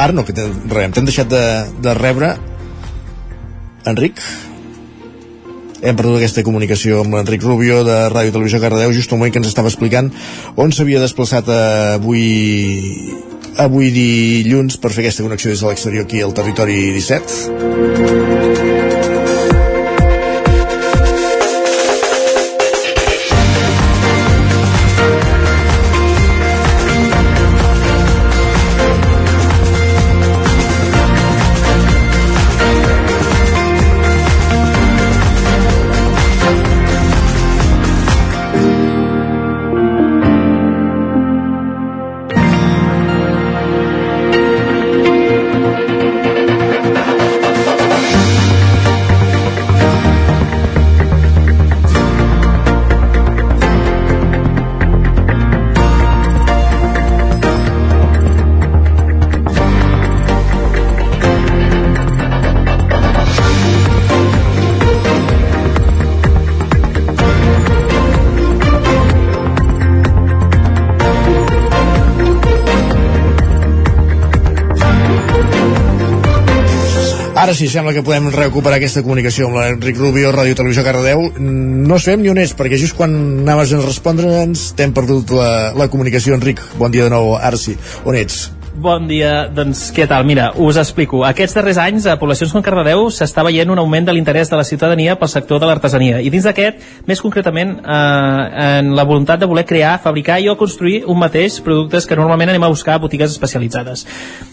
Ara 0.00 0.16
no, 0.16 0.24
que 0.24 0.32
t'hem 0.32 1.04
deixat 1.04 1.28
de, 1.28 1.44
de 1.84 1.94
rebre. 2.00 2.32
Enric? 3.92 4.24
Hem 5.82 5.98
perdut 5.98 6.20
aquesta 6.20 6.44
comunicació 6.46 7.02
amb 7.02 7.16
l'Enric 7.16 7.42
Rubio 7.42 7.82
de 7.86 7.98
Ràdio 8.12 8.34
Televisió 8.36 8.62
Cardedeu 8.62 8.94
just 8.94 9.12
al 9.12 9.18
moment 9.18 9.34
que 9.34 9.42
ens 9.42 9.50
estava 9.50 9.70
explicant 9.72 10.12
on 10.56 10.72
s'havia 10.72 11.02
desplaçat 11.02 11.50
avui 11.52 12.26
avui 13.62 13.90
dilluns 13.94 14.78
per 14.80 14.94
fer 14.94 15.04
aquesta 15.04 15.26
connexió 15.26 15.50
des 15.50 15.60
de 15.60 15.72
l'exterior 15.72 16.06
aquí 16.06 16.22
al 16.22 16.36
territori 16.38 16.78
17 16.94 18.71
Ara 77.42 77.56
sí, 77.58 77.66
sembla 77.66 77.90
que 77.90 78.04
podem 78.06 78.28
recuperar 78.30 78.76
aquesta 78.78 79.00
comunicació 79.02 79.48
amb 79.48 79.56
l'Enric 79.58 79.96
Rubio, 79.98 80.30
Ràdio 80.30 80.54
Televisió 80.54 80.84
Cardedeu. 80.86 81.24
No 81.42 81.98
sabem 81.98 82.22
ni 82.22 82.30
on 82.30 82.38
és, 82.38 82.54
perquè 82.54 82.78
just 82.78 82.94
quan 82.94 83.10
anaves 83.42 83.74
a 83.74 83.82
respondre'ns 83.82 84.68
t'hem 84.78 84.94
perdut 84.94 85.34
la, 85.34 85.50
la 85.74 85.90
comunicació. 85.90 86.38
Enric, 86.38 86.62
bon 86.78 86.94
dia 86.94 87.10
de 87.10 87.16
nou. 87.18 87.34
Ara 87.34 87.58
sí, 87.58 87.74
on 88.06 88.14
ets? 88.20 88.44
Bon 88.72 89.04
dia, 89.04 89.50
doncs 89.52 89.90
què 89.92 90.06
tal? 90.08 90.24
Mira, 90.24 90.46
us 90.56 90.78
explico. 90.80 91.18
Aquests 91.28 91.52
darrers 91.58 91.76
anys 91.76 92.06
a 92.08 92.14
poblacions 92.16 92.54
com 92.54 92.62
Cardedeu 92.64 93.10
s'està 93.12 93.42
veient 93.44 93.68
un 93.68 93.76
augment 93.76 94.06
de 94.08 94.14
l'interès 94.16 94.48
de 94.48 94.56
la 94.56 94.64
ciutadania 94.64 95.12
pel 95.20 95.28
sector 95.28 95.60
de 95.60 95.68
l'artesania 95.68 96.22
i 96.24 96.30
dins 96.32 96.48
d'aquest, 96.48 96.78
més 97.04 97.20
concretament, 97.20 97.74
eh, 97.84 98.78
en 98.78 98.94
la 98.96 99.04
voluntat 99.04 99.42
de 99.42 99.46
voler 99.50 99.66
crear, 99.68 99.98
fabricar 100.00 100.38
i 100.40 100.48
o 100.48 100.56
construir 100.56 101.02
un 101.04 101.20
mateix 101.20 101.60
productes 101.60 102.08
que 102.08 102.16
normalment 102.16 102.48
anem 102.48 102.64
a 102.64 102.70
buscar 102.72 102.94
a 102.94 103.02
botigues 103.02 103.36
especialitzades. 103.36 104.06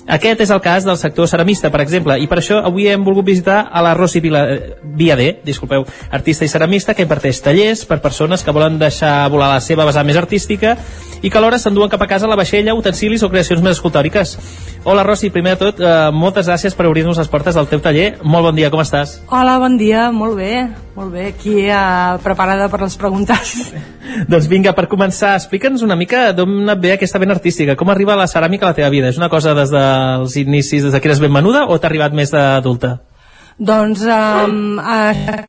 Aquest 0.05 0.43
és 0.43 0.51
el 0.51 0.59
cas 0.59 0.83
del 0.83 0.97
sector 0.97 1.29
ceramista, 1.29 1.71
per 1.71 1.79
exemple, 1.85 2.19
i 2.19 2.27
per 2.27 2.41
això 2.41 2.59
avui 2.59 2.89
hem 2.91 3.05
volgut 3.05 3.25
visitar 3.31 3.69
a 3.71 3.81
la 3.81 3.93
Rosi 3.93 4.19
Vila, 4.19 4.43
Viadé, 4.83 5.39
disculpeu, 5.45 5.85
artista 6.11 6.43
i 6.43 6.51
ceramista 6.51 6.93
que 6.93 7.07
imparteix 7.07 7.39
tallers 7.39 7.85
per 7.85 8.01
persones 8.01 8.43
que 8.43 8.51
volen 8.51 8.79
deixar 8.79 9.29
volar 9.31 9.53
la 9.53 9.63
seva 9.63 9.87
vessant 9.87 10.05
més 10.05 10.19
artística 10.19 10.75
i 11.21 11.29
que 11.29 11.37
alhora 11.37 11.59
s'enduen 11.59 11.89
cap 11.91 12.01
a 12.01 12.07
casa 12.07 12.27
la 12.27 12.35
vaixella, 12.35 12.75
utensilis 12.75 13.23
o 13.23 13.29
creacions 13.29 13.63
més 13.63 13.77
escultòriques. 13.77 14.08
Hola 14.83 15.03
Rossi, 15.03 15.29
primer 15.29 15.57
de 15.57 15.59
tot, 15.59 15.79
eh, 15.83 16.09
moltes 16.15 16.47
gràcies 16.47 16.73
per 16.73 16.85
obrir-nos 16.87 17.17
les 17.19 17.27
portes 17.27 17.55
del 17.55 17.67
teu 17.67 17.81
taller. 17.83 18.13
Molt 18.23 18.47
bon 18.47 18.55
dia, 18.55 18.69
com 18.71 18.79
estàs? 18.79 19.17
Hola, 19.27 19.57
bon 19.59 19.75
dia, 19.77 20.05
molt 20.15 20.37
bé, 20.37 20.69
molt 20.95 21.11
bé, 21.11 21.27
aquí 21.33 21.67
eh, 21.67 22.17
preparada 22.23 22.69
per 22.71 22.79
les 22.85 22.95
preguntes. 22.95 23.73
doncs 24.31 24.47
vinga, 24.47 24.71
per 24.73 24.87
començar, 24.87 25.35
explica'ns 25.35 25.83
una 25.83 25.99
mica 25.99 26.31
d'on 26.31 26.63
et 26.71 26.79
ve 26.79 26.93
aquesta 26.95 27.19
vena 27.19 27.35
artística, 27.35 27.75
com 27.75 27.91
arriba 27.91 28.15
la 28.15 28.29
ceràmica 28.31 28.65
a 28.65 28.71
la 28.71 28.79
teva 28.79 28.89
vida? 28.89 29.11
És 29.11 29.19
una 29.19 29.29
cosa 29.29 29.53
des 29.53 29.69
dels 29.69 30.39
inicis, 30.39 30.87
des 30.87 30.95
que 30.95 31.11
eres 31.11 31.19
ben 31.19 31.33
menuda, 31.33 31.67
o 31.67 31.77
t'ha 31.77 31.91
arribat 31.91 32.15
més 32.15 32.31
d'adulta? 32.31 33.01
Doncs 33.59 34.07
um, 34.07 34.79
eh, 34.79 35.43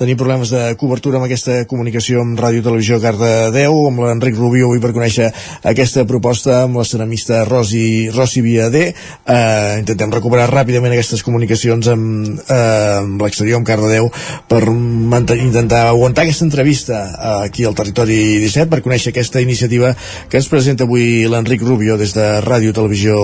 Tenim 0.00 0.16
problemes 0.16 0.48
de 0.48 0.60
cobertura 0.80 1.18
amb 1.18 1.26
aquesta 1.26 1.58
comunicació 1.68 2.22
amb 2.24 2.38
Ràdio 2.40 2.62
Televisió 2.64 2.96
Cardedeu, 3.02 3.74
amb 3.84 4.00
l'Enric 4.00 4.38
Rubio 4.38 4.70
avui 4.70 4.80
per 4.80 4.94
conèixer 4.96 5.26
aquesta 5.68 6.06
proposta 6.08 6.62
amb 6.62 6.78
la 6.80 6.86
ceramista 6.88 7.42
Rosi, 7.44 8.08
Rosi 8.08 8.40
Viadé. 8.40 8.86
Eh, 8.94 9.74
intentem 9.76 10.14
recuperar 10.14 10.46
ràpidament 10.48 10.94
aquestes 10.94 11.20
comunicacions 11.20 11.90
amb, 11.92 12.40
eh, 12.40 12.56
amb 13.02 13.20
l'exterior, 13.20 13.60
amb 13.60 13.68
Cardedeu, 13.68 14.08
per 14.48 14.62
intentar 15.36 15.82
aguantar 15.90 16.24
aquesta 16.24 16.48
entrevista 16.48 17.02
aquí 17.42 17.68
al 17.68 17.76
Territori 17.76 18.40
17 18.40 18.70
per 18.72 18.80
conèixer 18.80 19.12
aquesta 19.12 19.44
iniciativa 19.44 19.92
que 20.30 20.40
ens 20.40 20.48
presenta 20.48 20.88
avui 20.88 21.28
l'Enric 21.28 21.60
Rubio 21.60 21.98
des 21.98 22.16
de 22.16 22.40
Ràdio 22.40 22.72
Televisió 22.72 23.20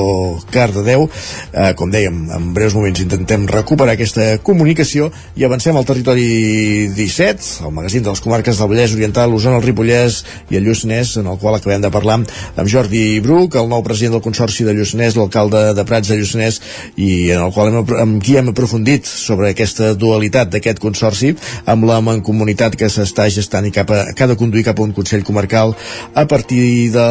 Cardedeu. 0.52 1.08
Eh, 1.54 1.72
com 1.72 1.88
dèiem, 1.88 2.28
en 2.36 2.52
breus 2.52 2.76
moments 2.76 3.00
intentem 3.00 3.48
recuperar 3.48 3.96
aquesta 3.96 4.36
comunicació 4.44 5.08
i 5.36 5.48
avancem 5.48 5.74
al 5.74 5.88
Territori 5.88 6.65
17, 6.96 7.66
el 7.66 7.72
magazín 7.74 8.04
de 8.04 8.10
les 8.12 8.20
comarques 8.20 8.58
del 8.58 8.68
Vallès 8.70 8.94
Oriental, 8.96 9.30
l'Osona, 9.30 9.58
el 9.60 9.64
Ripollès 9.64 10.18
i 10.50 10.58
el 10.58 10.66
Lluçanès, 10.66 11.16
en 11.20 11.28
el 11.30 11.38
qual 11.42 11.56
acabem 11.58 11.82
de 11.84 11.90
parlar 11.94 12.18
amb 12.20 12.70
Jordi 12.70 13.20
Bruc, 13.24 13.56
el 13.60 13.70
nou 13.70 13.84
president 13.86 14.16
del 14.16 14.24
Consorci 14.24 14.66
de 14.66 14.74
Lluçanès, 14.76 15.16
l'alcalde 15.18 15.62
de 15.76 15.84
Prats 15.88 16.12
de 16.12 16.18
Lluçanès, 16.20 16.60
i 16.96 17.30
en 17.36 17.46
el 17.46 17.54
qual 17.54 17.72
hem, 17.72 17.80
amb 18.02 18.20
qui 18.24 18.36
hem 18.38 18.52
aprofundit 18.52 19.08
sobre 19.08 19.50
aquesta 19.52 19.94
dualitat 19.94 20.52
d'aquest 20.52 20.82
consorci, 20.82 21.34
amb 21.66 21.88
la 21.88 22.00
mancomunitat 22.04 22.76
que 22.78 22.90
s'està 22.92 23.28
gestant 23.32 23.66
i 23.68 23.74
cap 23.74 23.90
a, 23.90 24.02
que 24.12 24.24
ha 24.24 24.30
de 24.30 24.38
conduir 24.38 24.66
cap 24.68 24.80
a 24.80 24.86
un 24.86 24.94
Consell 24.96 25.26
Comarcal 25.26 25.74
a 26.14 26.26
partir 26.30 26.92
de 26.94 27.08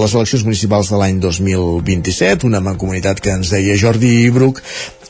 les 0.00 0.16
eleccions 0.16 0.46
municipals 0.48 0.90
de 0.92 1.02
l'any 1.02 1.20
2027, 1.22 2.48
una 2.48 2.62
mancomunitat 2.64 3.20
que 3.22 3.36
ens 3.36 3.52
deia 3.54 3.78
Jordi 3.78 4.30
Bruc 4.34 4.62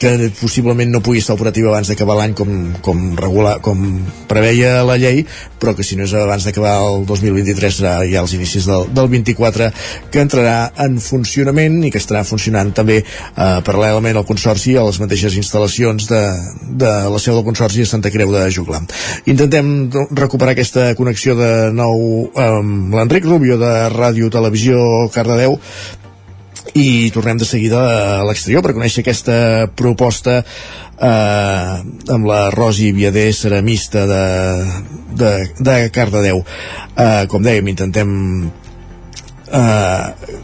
que 0.02 0.30
possiblement 0.40 0.90
no 0.90 0.98
pugui 0.98 1.20
estar 1.22 1.36
operativa 1.36 1.68
abans 1.70 1.86
d'acabar 1.86 2.16
l'any 2.18 2.32
com, 2.34 2.50
com, 2.82 3.02
regular, 3.14 3.60
com 3.62 3.71
preveia 4.28 4.82
la 4.86 4.96
llei, 5.00 5.22
però 5.60 5.74
que 5.76 5.84
si 5.86 5.96
no 5.98 6.06
és 6.06 6.14
abans 6.18 6.46
d'acabar 6.46 6.74
el 6.86 7.06
2023 7.08 7.78
serà 7.80 7.94
ja 8.08 8.22
als 8.22 8.34
inicis 8.36 8.66
del, 8.68 8.88
del 8.94 9.08
24 9.12 9.70
que 10.12 10.22
entrarà 10.22 10.72
en 10.84 10.98
funcionament 11.02 11.80
i 11.86 11.92
que 11.92 12.00
estarà 12.02 12.24
funcionant 12.26 12.72
també 12.76 13.00
eh, 13.02 13.58
paral·lelament 13.66 14.20
al 14.20 14.28
Consorci 14.28 14.76
a 14.76 14.86
les 14.86 15.00
mateixes 15.02 15.36
instal·lacions 15.38 16.08
de, 16.10 16.22
de 16.82 16.92
la 17.12 17.22
seu 17.22 17.38
del 17.38 17.46
Consorci 17.46 17.86
a 17.86 17.92
Santa 17.92 18.12
Creu 18.14 18.32
de 18.34 18.44
Juglar. 18.54 18.82
Intentem 19.30 19.72
recuperar 20.10 20.56
aquesta 20.56 20.92
connexió 20.98 21.36
de 21.38 21.52
nou 21.74 22.30
amb 22.38 22.94
l'Enric 22.96 23.26
Rubio 23.28 23.58
de 23.60 23.72
Ràdio 23.92 24.30
Televisió 24.32 25.08
Cardedeu 25.14 25.58
i 26.78 27.10
tornem 27.12 27.36
de 27.36 27.44
seguida 27.48 27.80
a 27.82 28.24
l'exterior 28.24 28.62
per 28.64 28.72
conèixer 28.76 29.02
aquesta 29.02 29.68
proposta 29.76 30.40
eh, 31.02 31.82
amb 32.14 32.26
la 32.28 32.50
Rosi 32.54 32.92
Viadé, 32.92 33.32
ceramista 33.32 34.06
de, 34.06 34.24
de, 35.18 35.32
de 35.58 35.76
Cardedeu. 35.90 36.42
Eh, 36.96 37.26
com 37.28 37.42
dèiem, 37.42 37.68
intentem 37.72 38.10
eh, 39.50 40.40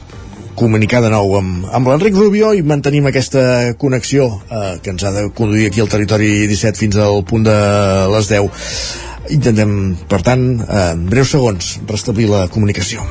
comunicar 0.59 1.03
de 1.05 1.11
nou 1.15 1.37
amb, 1.39 1.69
amb 1.73 1.91
l'Enric 1.93 2.17
Rubio 2.19 2.53
i 2.57 2.65
mantenim 2.67 3.07
aquesta 3.09 3.75
connexió 3.79 4.31
eh, 4.51 4.79
que 4.83 4.95
ens 4.95 5.05
ha 5.07 5.15
de 5.15 5.29
conduir 5.31 5.69
aquí 5.69 5.85
al 5.85 5.93
territori 5.93 6.49
17 6.51 6.83
fins 6.87 6.99
al 7.03 7.23
punt 7.29 7.47
de 7.47 7.59
les 8.15 8.33
10. 8.35 8.73
Intentem, 9.39 9.73
per 10.09 10.23
tant, 10.25 10.49
en 10.65 11.05
breus 11.11 11.37
segons, 11.37 11.77
restablir 11.91 12.31
la 12.33 12.47
comunicació. 12.49 13.05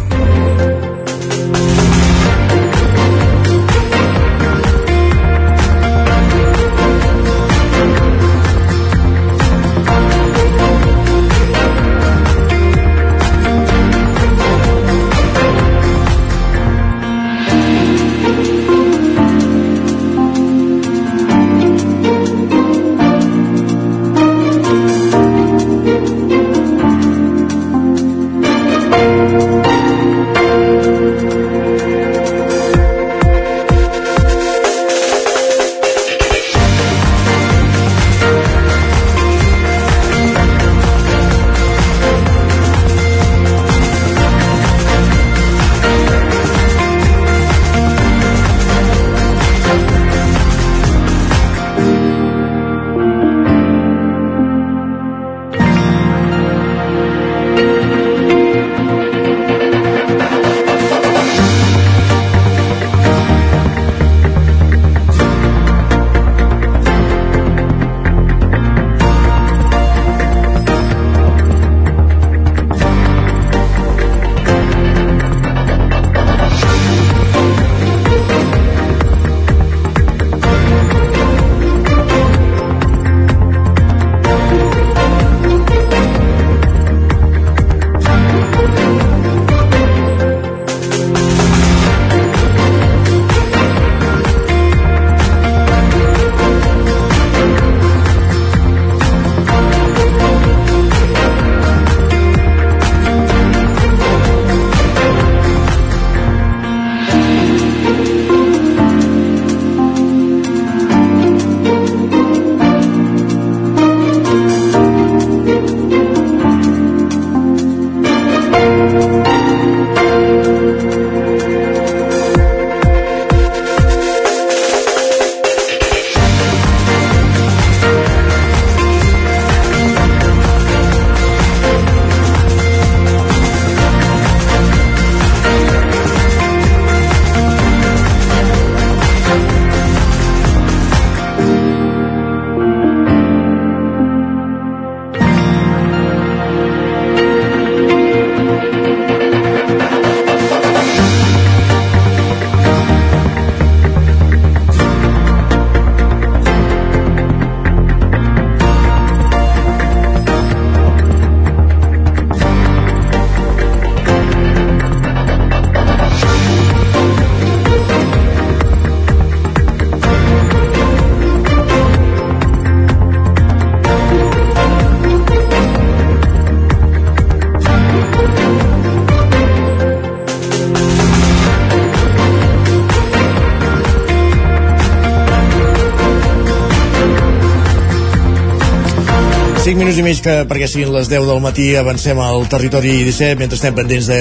Que 190.27 190.43
perquè 190.47 190.67
siguin 190.67 190.89
les 190.91 191.07
10 191.07 191.23
del 191.29 191.39
matí 191.39 191.65
avancem 191.79 192.19
al 192.19 192.47
territori 192.51 192.91
17 193.07 193.37
mentre 193.39 193.55
estem 193.55 193.75
pendents 193.77 194.09
de 194.09 194.17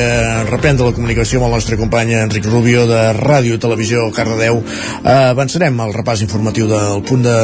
reprendre 0.47 0.87
la 0.87 0.95
comunicació 0.95 1.41
amb 1.41 1.49
el 1.49 1.57
nostre 1.57 1.79
company 1.81 2.13
Enric 2.15 2.47
Rubio 2.47 2.85
de 2.87 3.01
Ràdio 3.17 3.59
Televisió 3.59 4.05
Cardedeu 4.15 4.61
eh, 4.61 5.15
avançarem 5.33 5.81
al 5.83 5.95
repàs 5.97 6.23
informatiu 6.23 6.69
del 6.71 7.03
punt 7.09 7.25
de 7.27 7.35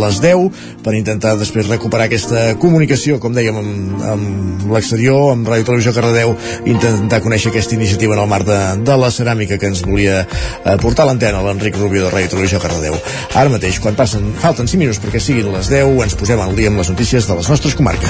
les 0.00 0.20
10 0.24 0.62
per 0.86 0.94
intentar 0.96 1.34
després 1.36 1.68
recuperar 1.68 2.06
aquesta 2.08 2.54
comunicació 2.62 3.18
com 3.20 3.36
dèiem 3.36 3.58
amb, 3.60 4.06
amb 4.14 4.64
l'exterior 4.72 5.34
amb 5.34 5.52
Ràdio 5.52 5.68
Televisió 5.72 5.92
Cardedeu 5.96 6.32
intentar 6.72 7.20
conèixer 7.26 7.52
aquesta 7.52 7.76
iniciativa 7.76 8.16
en 8.16 8.24
el 8.24 8.32
marc 8.32 8.48
de, 8.48 8.60
de 8.86 8.98
la 9.02 9.12
ceràmica 9.12 9.60
que 9.60 9.72
ens 9.74 9.84
volia 9.84 10.22
eh, 10.22 10.78
portar 10.80 11.04
l'antena 11.10 11.44
l'Enric 11.44 11.76
Rubio 11.82 12.06
de 12.06 12.14
Ràdio 12.14 12.32
Televisió 12.36 12.62
Cardedeu 12.64 12.96
ara 13.34 13.52
mateix 13.52 13.82
quan 13.82 13.98
passen, 13.98 14.32
falten 14.40 14.72
5 14.72 14.86
minuts 14.86 15.04
perquè 15.04 15.20
siguin 15.20 15.52
les 15.52 15.68
10 15.74 16.06
ens 16.08 16.16
posem 16.16 16.40
al 16.40 16.56
dia 16.56 16.72
amb 16.72 16.80
les 16.80 16.94
notícies 16.94 17.28
de 17.28 17.40
les 17.42 17.52
nostres 17.52 17.76
comarques. 17.76 18.05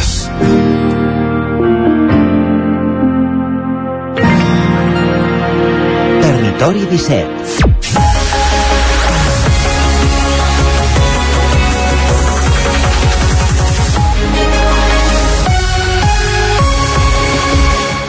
Territori 6.21 6.87
17 6.87 7.76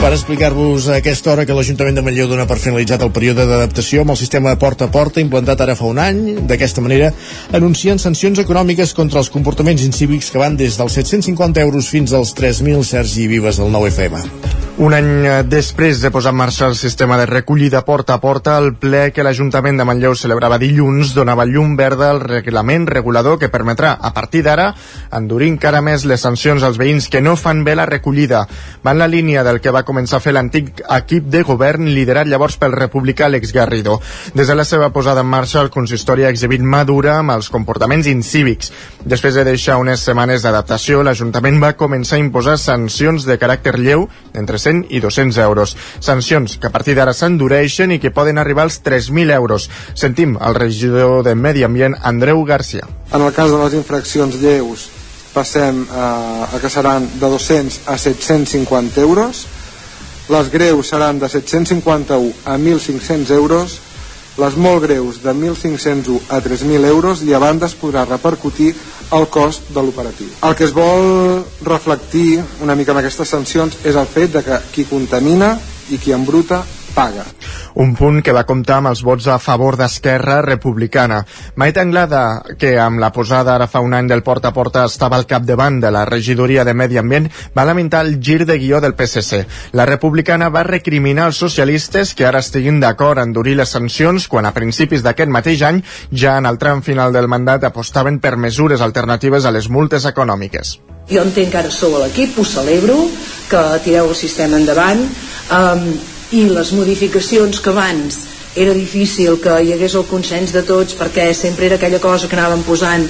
per 0.08 0.14
explicar-vos 0.16 0.86
a 0.88 1.02
aquesta 1.02 1.34
hora 1.34 1.44
que 1.44 1.52
l'Ajuntament 1.52 1.98
de 1.98 2.04
Manlleu 2.06 2.30
dona 2.32 2.46
per 2.48 2.56
finalitzat 2.64 3.02
el 3.04 3.12
període 3.12 3.44
d'adaptació 3.50 4.06
amb 4.06 4.14
el 4.14 4.20
sistema 4.22 4.54
porta 4.56 4.88
a 4.88 4.94
porta 4.94 5.20
implantat 5.20 5.66
ara 5.66 5.76
fa 5.76 5.90
un 5.92 6.00
any. 6.00 6.22
D'aquesta 6.48 6.80
manera 6.86 7.12
anuncien 7.60 8.00
sancions 8.00 8.40
econòmiques 8.40 8.96
contra 8.96 9.20
els 9.20 9.34
comportaments 9.34 9.84
incívics 9.84 10.32
que 10.32 10.40
van 10.40 10.56
des 10.56 10.80
dels 10.80 10.96
750 11.02 11.60
euros 11.68 11.92
fins 11.92 12.16
als 12.16 12.32
3.000 12.40 12.88
Sergi 12.88 13.28
Vives 13.28 13.60
del 13.60 13.68
9FM. 13.76 14.47
Un 14.78 14.94
any 14.94 15.08
eh, 15.26 15.38
després 15.42 15.98
de 16.04 16.12
posar 16.14 16.30
en 16.36 16.38
marxa 16.38 16.68
el 16.70 16.76
sistema 16.78 17.16
de 17.18 17.26
recollida 17.26 17.80
porta 17.82 18.14
a 18.14 18.22
porta, 18.22 18.60
el 18.62 18.76
ple 18.78 19.08
que 19.10 19.24
l'Ajuntament 19.26 19.80
de 19.80 19.86
Manlleu 19.90 20.14
celebrava 20.14 20.60
dilluns 20.62 21.16
donava 21.18 21.48
llum 21.50 21.72
verda 21.80 22.12
al 22.12 22.20
reglament 22.22 22.86
regulador 22.86 23.40
que 23.42 23.50
permetrà, 23.50 23.96
a 23.98 24.12
partir 24.14 24.44
d'ara, 24.46 24.68
endurir 25.18 25.48
encara 25.50 25.82
més 25.82 26.06
les 26.06 26.22
sancions 26.22 26.62
als 26.62 26.78
veïns 26.78 27.08
que 27.10 27.24
no 27.26 27.34
fan 27.34 27.64
bé 27.66 27.74
la 27.74 27.88
recollida. 27.90 28.44
Va 28.86 28.94
en 28.94 29.02
la 29.02 29.08
línia 29.10 29.42
del 29.48 29.58
que 29.66 29.74
va 29.74 29.82
començar 29.88 30.20
a 30.20 30.26
fer 30.28 30.36
l'antic 30.38 30.84
equip 30.86 31.26
de 31.26 31.42
govern 31.42 31.90
liderat 31.98 32.30
llavors 32.30 32.60
pel 32.62 32.78
republicà 32.78 33.26
Alex 33.32 33.56
Garrido. 33.58 33.98
Des 34.38 34.46
de 34.46 34.60
la 34.62 34.66
seva 34.66 34.92
posada 34.94 35.26
en 35.26 35.32
marxa, 35.34 35.66
el 35.66 35.74
consistori 35.74 36.30
ha 36.30 36.30
exhibit 36.30 36.62
madura 36.62 37.18
amb 37.24 37.34
els 37.34 37.50
comportaments 37.50 38.06
incívics. 38.14 38.70
Després 39.02 39.42
de 39.42 39.48
deixar 39.50 39.82
unes 39.82 40.06
setmanes 40.06 40.46
d'adaptació, 40.46 41.02
l'Ajuntament 41.02 41.58
va 41.66 41.74
començar 41.82 42.22
a 42.22 42.26
imposar 42.28 42.60
sancions 42.62 43.26
de 43.26 43.42
caràcter 43.42 43.74
lleu 43.82 44.06
entre 44.38 44.62
100 44.68 44.86
i 44.90 45.00
200 45.00 45.38
euros. 45.46 45.76
Sancions 46.00 46.58
que 46.60 46.68
a 46.68 46.74
partir 46.74 46.98
d'ara 46.98 47.16
s'endureixen 47.16 47.96
i 47.96 48.02
que 48.04 48.12
poden 48.12 48.38
arribar 48.38 48.68
als 48.68 48.82
3.000 48.84 49.32
euros. 49.34 49.70
Sentim 49.96 50.38
el 50.38 50.56
regidor 50.56 51.24
de 51.24 51.36
Medi 51.36 51.64
Ambient, 51.64 51.96
Andreu 52.04 52.44
Garcia. 52.46 52.88
En 53.14 53.24
el 53.24 53.34
cas 53.34 53.52
de 53.52 53.60
les 53.64 53.78
infraccions 53.80 54.36
lleus, 54.42 54.90
passem 55.34 55.86
a, 55.94 56.50
a 56.52 56.60
que 56.60 56.70
seran 56.70 57.08
de 57.20 57.30
200 57.30 57.88
a 57.88 57.98
750 57.98 59.02
euros, 59.02 59.46
les 60.28 60.50
greus 60.52 60.90
seran 60.92 61.22
de 61.22 61.30
751 61.30 62.34
a 62.44 62.58
1.500 62.58 63.32
euros, 63.32 63.80
les 64.38 64.56
molt 64.56 64.84
greus 64.86 65.22
de 65.24 65.34
1.501 65.34 66.20
a 66.30 66.40
3.000 66.44 66.86
euros 66.86 67.24
i 67.26 67.34
a 67.34 67.42
banda 67.42 67.66
es 67.66 67.76
podrà 67.78 68.06
repercutir 68.06 68.74
el 69.18 69.28
cost 69.34 69.72
de 69.74 69.82
l'operatiu. 69.82 70.30
El 70.44 70.56
que 70.56 70.68
es 70.68 70.74
vol 70.76 71.44
reflectir 71.66 72.44
una 72.62 72.76
mica 72.76 72.94
amb 72.94 73.02
aquestes 73.02 73.34
sancions 73.34 73.80
és 73.84 73.96
el 73.96 74.06
fet 74.06 74.36
de 74.38 74.44
que 74.46 74.60
qui 74.74 74.86
contamina 74.90 75.56
i 75.90 75.98
qui 75.98 76.14
embruta 76.14 76.64
paga. 76.98 77.24
Un 77.78 77.94
punt 77.96 78.24
que 78.26 78.34
va 78.34 78.46
comptar 78.50 78.80
amb 78.82 78.90
els 78.90 79.04
vots 79.06 79.28
a 79.30 79.38
favor 79.38 79.78
d'Esquerra 79.78 80.40
Republicana. 80.42 81.22
Maite 81.56 81.84
Anglada, 81.84 82.42
que 82.58 82.74
amb 82.82 83.00
la 83.00 83.12
posada 83.14 83.54
ara 83.54 83.70
fa 83.70 83.84
un 83.86 83.94
any 83.94 84.10
del 84.10 84.26
porta 84.26 84.50
a 84.50 84.56
porta 84.56 84.88
estava 84.90 85.20
al 85.22 85.28
capdavant 85.30 85.80
de 85.84 85.94
la 85.94 86.04
regidoria 86.10 86.66
de 86.66 86.74
Medi 86.74 86.98
Ambient, 86.98 87.30
va 87.56 87.68
lamentar 87.70 88.04
el 88.06 88.18
gir 88.20 88.44
de 88.50 88.58
guió 88.58 88.82
del 88.82 88.98
PSC. 88.98 89.44
La 89.78 89.86
republicana 89.86 90.50
va 90.50 90.66
recriminar 90.66 91.30
als 91.30 91.44
socialistes 91.46 92.16
que 92.18 92.26
ara 92.26 92.42
estiguin 92.42 92.82
d'acord 92.82 93.22
en 93.22 93.28
endurir 93.38 93.54
les 93.60 93.70
sancions 93.70 94.28
quan 94.32 94.48
a 94.48 94.54
principis 94.56 95.04
d'aquest 95.06 95.30
mateix 95.30 95.62
any, 95.68 95.84
ja 96.12 96.38
en 96.42 96.50
el 96.50 96.58
tram 96.58 96.82
final 96.82 97.14
del 97.14 97.28
mandat, 97.30 97.68
apostaven 97.68 98.18
per 98.24 98.38
mesures 98.42 98.82
alternatives 98.82 99.46
a 99.46 99.54
les 99.54 99.70
multes 99.70 100.10
econòmiques. 100.10 100.80
Jo 101.08 101.22
entenc 101.24 101.54
que 101.54 101.60
ara 101.62 101.72
sou 101.72 101.96
a 101.96 102.06
l'equip, 102.06 102.40
ho 102.40 102.46
celebro, 102.46 102.98
que 103.52 103.64
tireu 103.86 104.10
el 104.10 104.18
sistema 104.18 104.58
endavant, 104.58 105.06
um, 105.54 105.86
i 106.36 106.48
les 106.52 106.74
modificacions 106.76 107.62
que 107.64 107.72
abans 107.72 108.24
era 108.58 108.74
difícil 108.74 109.38
que 109.40 109.54
hi 109.62 109.74
hagués 109.74 109.96
el 109.96 110.08
consens 110.10 110.52
de 110.56 110.64
tots 110.66 110.98
perquè 110.98 111.30
sempre 111.38 111.68
era 111.68 111.78
aquella 111.78 112.02
cosa 112.04 112.28
que 112.28 112.36
anàvem 112.36 112.64
posant 112.68 113.06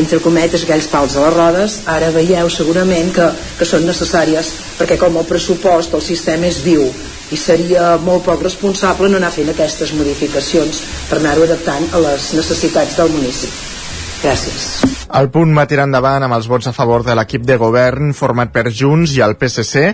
entre 0.00 0.22
cometes 0.24 0.64
aquells 0.64 0.88
pals 0.90 1.16
a 1.16 1.26
les 1.26 1.36
rodes 1.36 1.76
ara 1.92 2.08
veieu 2.14 2.48
segurament 2.50 3.12
que, 3.14 3.28
que 3.58 3.68
són 3.68 3.86
necessàries 3.86 4.50
perquè 4.80 4.98
com 4.98 5.20
el 5.20 5.28
pressupost 5.28 5.94
el 5.94 6.02
sistema 6.02 6.48
és 6.48 6.62
viu 6.64 6.88
i 7.30 7.38
seria 7.38 7.94
molt 8.02 8.24
poc 8.26 8.42
responsable 8.46 9.10
no 9.10 9.20
anar 9.20 9.32
fent 9.34 9.52
aquestes 9.52 9.92
modificacions 9.98 10.82
per 11.10 11.20
anar-ho 11.20 11.46
adaptant 11.46 11.88
a 11.92 12.02
les 12.02 12.32
necessitats 12.38 12.98
del 12.98 13.10
municipi. 13.14 13.74
Gràcies. 14.22 14.68
El 15.16 15.28
punt 15.30 15.52
va 15.54 15.66
tirar 15.70 15.86
endavant 15.86 16.24
amb 16.24 16.34
els 16.34 16.48
vots 16.50 16.66
a 16.66 16.74
favor 16.74 17.04
de 17.06 17.14
l'equip 17.14 17.44
de 17.46 17.58
govern 17.60 18.14
format 18.16 18.50
per 18.54 18.70
Junts 18.70 19.14
i 19.14 19.22
el 19.26 19.36
PSC 19.38 19.92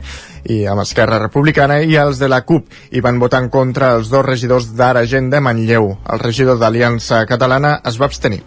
i 0.50 0.62
amb 0.66 0.82
Esquerra 0.82 1.20
Republicana 1.22 1.80
i 1.82 1.96
els 2.00 2.18
de 2.22 2.28
la 2.30 2.42
CUP 2.46 2.70
i 2.92 3.02
van 3.04 3.20
votar 3.22 3.42
en 3.44 3.50
contra 3.52 3.92
els 3.96 4.10
dos 4.12 4.24
regidors 4.26 4.72
d'Ara 4.78 5.04
Gent 5.06 5.30
de 5.32 5.40
Manlleu. 5.40 5.92
El 6.12 6.22
regidor 6.22 6.58
d'Aliança 6.58 7.24
Catalana 7.28 7.78
es 7.88 8.00
va 8.00 8.08
abstenir. 8.10 8.42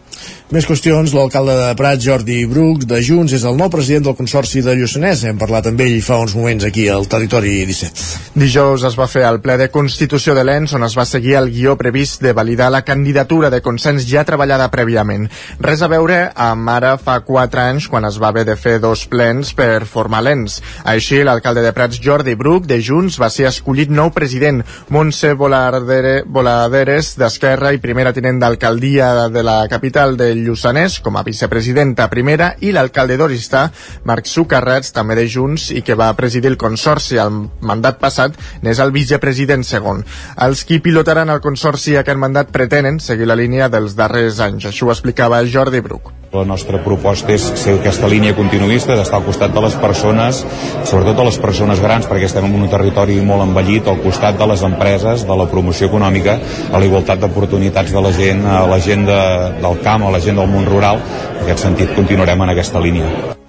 Més 0.54 0.68
qüestions, 0.70 1.10
l'alcalde 1.18 1.56
de 1.58 1.72
Prat, 1.74 1.98
Jordi 2.06 2.44
Bruc, 2.46 2.84
de 2.86 3.00
Junts, 3.02 3.34
és 3.34 3.44
el 3.50 3.58
nou 3.58 3.70
president 3.74 4.06
del 4.06 4.16
Consorci 4.18 4.62
de 4.62 4.76
Lluçanès. 4.78 5.24
Hem 5.26 5.40
parlat 5.42 5.72
amb 5.72 5.82
ell 5.82 5.96
fa 6.06 6.20
uns 6.22 6.36
moments 6.38 6.68
aquí 6.68 6.86
al 6.86 7.08
Territori 7.10 7.56
17. 7.66 8.04
Dijous 8.38 8.86
es 8.86 8.98
va 9.00 9.08
fer 9.10 9.24
el 9.26 9.40
ple 9.42 9.56
de 9.58 9.72
Constitució 9.74 10.36
de 10.38 10.44
l'ENS 10.46 10.76
on 10.78 10.86
es 10.86 10.96
va 10.98 11.08
seguir 11.10 11.34
el 11.40 11.50
guió 11.50 11.74
previst 11.82 12.22
de 12.22 12.36
validar 12.38 12.70
la 12.72 12.84
candidatura 12.86 13.50
de 13.50 13.64
consens 13.66 14.06
ja 14.06 14.22
treballada 14.28 14.70
prèviament. 14.70 15.26
Res 15.66 15.82
a 15.82 15.90
veure 15.90 16.20
amb 16.36 16.70
ara 16.70 16.94
fa 17.02 17.18
quatre 17.26 17.66
anys 17.66 17.90
quan 17.90 18.06
es 18.06 18.22
va 18.22 18.30
haver 18.30 18.46
de 18.46 18.56
fer 18.56 18.78
dos 18.84 19.08
plens 19.10 19.56
per 19.58 19.88
formar 19.90 20.22
l'ENS. 20.28 20.62
Així, 20.94 21.24
l'alcalde 21.26 21.66
de 21.66 21.74
Prats, 21.86 22.00
Jordi 22.02 22.34
Bruc, 22.34 22.64
de 22.66 22.80
Junts, 22.82 23.20
va 23.22 23.28
ser 23.30 23.46
escollit 23.46 23.92
nou 23.94 24.10
president. 24.10 24.64
Montse 24.90 25.36
Voladere, 25.38 26.24
Voladeres, 26.26 27.12
d'Esquerra 27.20 27.76
i 27.76 27.82
primera 27.84 28.14
tinent 28.16 28.40
d'alcaldia 28.42 29.28
de 29.30 29.44
la 29.46 29.60
capital 29.70 30.18
de 30.18 30.32
Lluçanès, 30.34 30.98
com 31.06 31.14
a 31.14 31.24
vicepresidenta 31.28 32.10
primera, 32.10 32.56
i 32.66 32.74
l'alcalde 32.74 33.20
d'Oristà, 33.22 33.68
Marc 34.10 34.26
Sucarrats, 34.26 34.96
també 34.98 35.20
de 35.22 35.28
Junts, 35.30 35.70
i 35.78 35.86
que 35.86 35.94
va 35.94 36.10
presidir 36.18 36.50
el 36.50 36.58
Consorci 36.58 37.22
al 37.22 37.38
mandat 37.62 38.02
passat, 38.02 38.34
n'és 38.66 38.82
el 38.82 38.96
vicepresident 38.96 39.62
segon. 39.62 40.02
Els 40.42 40.66
qui 40.66 40.82
pilotaran 40.82 41.30
el 41.30 41.46
Consorci 41.46 42.00
aquest 42.02 42.18
mandat 42.18 42.50
pretenen 42.50 42.98
seguir 42.98 43.30
la 43.30 43.38
línia 43.38 43.70
dels 43.70 43.94
darrers 43.94 44.42
anys. 44.42 44.72
Això 44.74 44.90
ho 44.90 44.96
explicava 44.98 45.46
Jordi 45.46 45.86
Bruc. 45.86 46.16
La 46.36 46.44
nostra 46.44 46.82
proposta 46.84 47.32
és 47.32 47.44
ser 47.62 47.78
aquesta 47.78 48.10
línia 48.12 48.36
continuista, 48.36 48.98
d'estar 48.98 49.22
al 49.22 49.28
costat 49.28 49.54
de 49.56 49.62
les 49.64 49.78
persones, 49.80 50.42
sobretot 50.90 51.16
de 51.22 51.28
les 51.30 51.38
persones 51.40 51.80
grans, 51.80 52.10
perquè 52.10 52.28
estem 52.28 52.50
en 52.50 52.58
un 52.60 52.68
territori 52.72 53.22
molt 53.24 53.46
envellit, 53.46 53.88
al 53.88 54.02
costat 54.04 54.36
de 54.42 54.50
les 54.52 54.66
empreses, 54.68 55.24
de 55.30 55.40
la 55.40 55.48
promoció 55.52 55.88
econòmica, 55.88 56.36
a 56.72 56.76
la 56.76 56.90
igualtat 56.90 57.24
d'oportunitats 57.24 57.96
de 57.96 58.04
la 58.04 58.12
gent, 58.20 58.44
a 58.44 58.66
la 58.68 58.82
gent 58.84 59.08
de, 59.08 59.22
del 59.64 59.82
camp, 59.88 60.04
a 60.04 60.12
la 60.12 60.20
gent 60.28 60.44
del 60.44 60.52
món 60.52 60.68
rural. 60.68 61.00
En 61.38 61.48
aquest 61.48 61.64
sentit, 61.70 61.96
continuarem 61.96 62.44
en 62.44 62.56
aquesta 62.58 62.84
línia. 62.84 63.45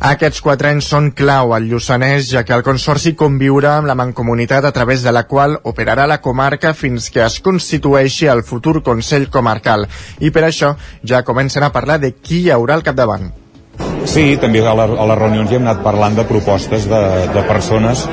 Aquests 0.00 0.42
quatre 0.44 0.68
anys 0.68 0.90
són 0.92 1.08
clau 1.16 1.54
al 1.56 1.68
Lluçanès, 1.70 2.28
ja 2.28 2.42
que 2.44 2.52
el 2.56 2.64
Consorci 2.66 3.14
conviurà 3.16 3.76
amb 3.78 3.88
la 3.88 3.96
Mancomunitat 3.96 4.64
a 4.68 4.72
través 4.76 5.02
de 5.02 5.12
la 5.12 5.24
qual 5.30 5.56
operarà 5.64 6.06
la 6.06 6.20
comarca 6.20 6.74
fins 6.74 7.08
que 7.10 7.24
es 7.24 7.40
constitueixi 7.40 8.28
el 8.28 8.44
futur 8.44 8.82
Consell 8.82 9.30
Comarcal. 9.30 9.88
I 10.20 10.30
per 10.30 10.44
això 10.44 10.74
ja 11.02 11.24
comencen 11.24 11.64
a 11.64 11.72
parlar 11.72 11.98
de 12.02 12.12
qui 12.12 12.44
hi 12.44 12.52
haurà 12.52 12.76
al 12.76 12.84
capdavant. 12.84 13.45
Sí, 14.06 14.36
també 14.40 14.62
a, 14.62 14.72
la, 14.78 14.86
a 14.86 15.06
les 15.10 15.18
reunions 15.18 15.50
hi 15.50 15.58
hem 15.58 15.64
anat 15.66 15.82
parlant 15.84 16.14
de 16.16 16.24
propostes 16.28 16.86
de, 16.88 17.00
de 17.34 17.42
persones 17.48 18.04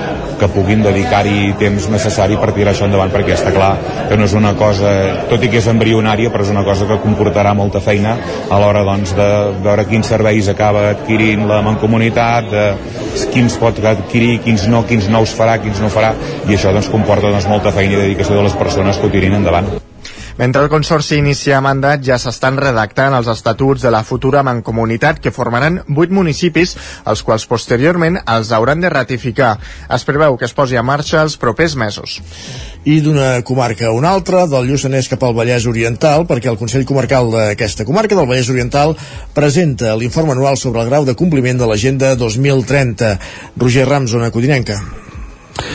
que 0.41 0.49
puguin 0.51 0.81
dedicar-hi 0.83 1.53
temps 1.61 1.85
necessari 1.93 2.37
per 2.41 2.49
tirar 2.55 2.73
això 2.73 2.87
endavant, 2.87 3.13
perquè 3.13 3.35
està 3.35 3.53
clar 3.53 3.75
que 4.09 4.17
no 4.17 4.25
és 4.25 4.33
una 4.37 4.55
cosa, 4.59 4.89
tot 5.29 5.45
i 5.45 5.51
que 5.53 5.61
és 5.61 5.69
embrionària, 5.69 6.33
però 6.33 6.43
és 6.43 6.51
una 6.51 6.65
cosa 6.65 6.89
que 6.89 6.99
comportarà 7.05 7.53
molta 7.55 7.83
feina 7.83 8.17
a 8.49 8.59
l'hora 8.59 8.83
doncs, 8.89 9.13
de 9.15 9.29
veure 9.63 9.87
quins 9.89 10.09
serveis 10.15 10.49
acaba 10.51 10.89
adquirint 10.95 11.45
la 11.47 11.61
mancomunitat, 11.65 12.49
de 12.51 13.29
quins 13.31 13.61
pot 13.61 13.79
adquirir, 13.93 14.39
quins 14.43 14.67
no, 14.73 14.83
quins 14.89 15.07
nous 15.13 15.37
farà, 15.37 15.59
quins 15.61 15.79
no 15.83 15.93
farà, 15.93 16.15
i 16.49 16.57
això 16.57 16.73
doncs, 16.73 16.91
comporta 16.91 17.29
doncs, 17.29 17.47
molta 17.47 17.71
feina 17.71 17.99
i 17.99 18.05
dedicació 18.07 18.41
de 18.41 18.49
les 18.49 18.61
persones 18.65 18.97
que 18.97 19.07
ho 19.07 19.13
tirin 19.13 19.37
endavant. 19.43 19.75
Mentre 20.37 20.63
el 20.63 20.69
Consorci 20.69 21.19
inicia 21.21 21.59
mandat, 21.61 22.01
ja 22.01 22.17
s'estan 22.17 22.57
redactant 22.57 23.13
els 23.13 23.27
estatuts 23.29 23.83
de 23.85 23.91
la 23.93 24.01
futura 24.03 24.41
mancomunitat 24.43 25.19
que 25.21 25.33
formaran 25.35 25.81
vuit 25.87 26.09
municipis, 26.09 26.73
els 27.05 27.21
quals 27.21 27.45
posteriorment 27.49 28.17
els 28.23 28.49
hauran 28.51 28.81
de 28.81 28.89
ratificar. 28.89 29.53
Es 29.93 30.05
preveu 30.07 30.37
que 30.37 30.49
es 30.49 30.55
posi 30.57 30.79
a 30.79 30.83
marxa 30.83 31.21
els 31.21 31.37
propers 31.37 31.77
mesos. 31.77 32.17
I 32.83 32.99
d'una 33.05 33.43
comarca 33.45 33.91
a 33.91 33.93
una 33.93 34.09
altra, 34.09 34.47
del 34.49 34.71
Lluçanès 34.71 35.11
cap 35.11 35.21
al 35.23 35.37
Vallès 35.37 35.69
Oriental, 35.69 36.25
perquè 36.25 36.49
el 36.49 36.57
Consell 36.57 36.87
Comarcal 36.89 37.29
d'aquesta 37.31 37.85
comarca 37.85 38.17
del 38.17 38.27
Vallès 38.27 38.49
Oriental 38.49 38.97
presenta 39.37 39.93
l'informe 39.95 40.33
anual 40.33 40.57
sobre 40.57 40.81
el 40.81 40.89
grau 40.89 41.05
de 41.05 41.15
compliment 41.15 41.61
de 41.61 41.69
l'Agenda 41.69 42.15
2030. 42.17 43.15
Roger 43.61 43.87
Rams, 43.87 44.17
zona 44.17 44.33
codinenca. 44.33 44.81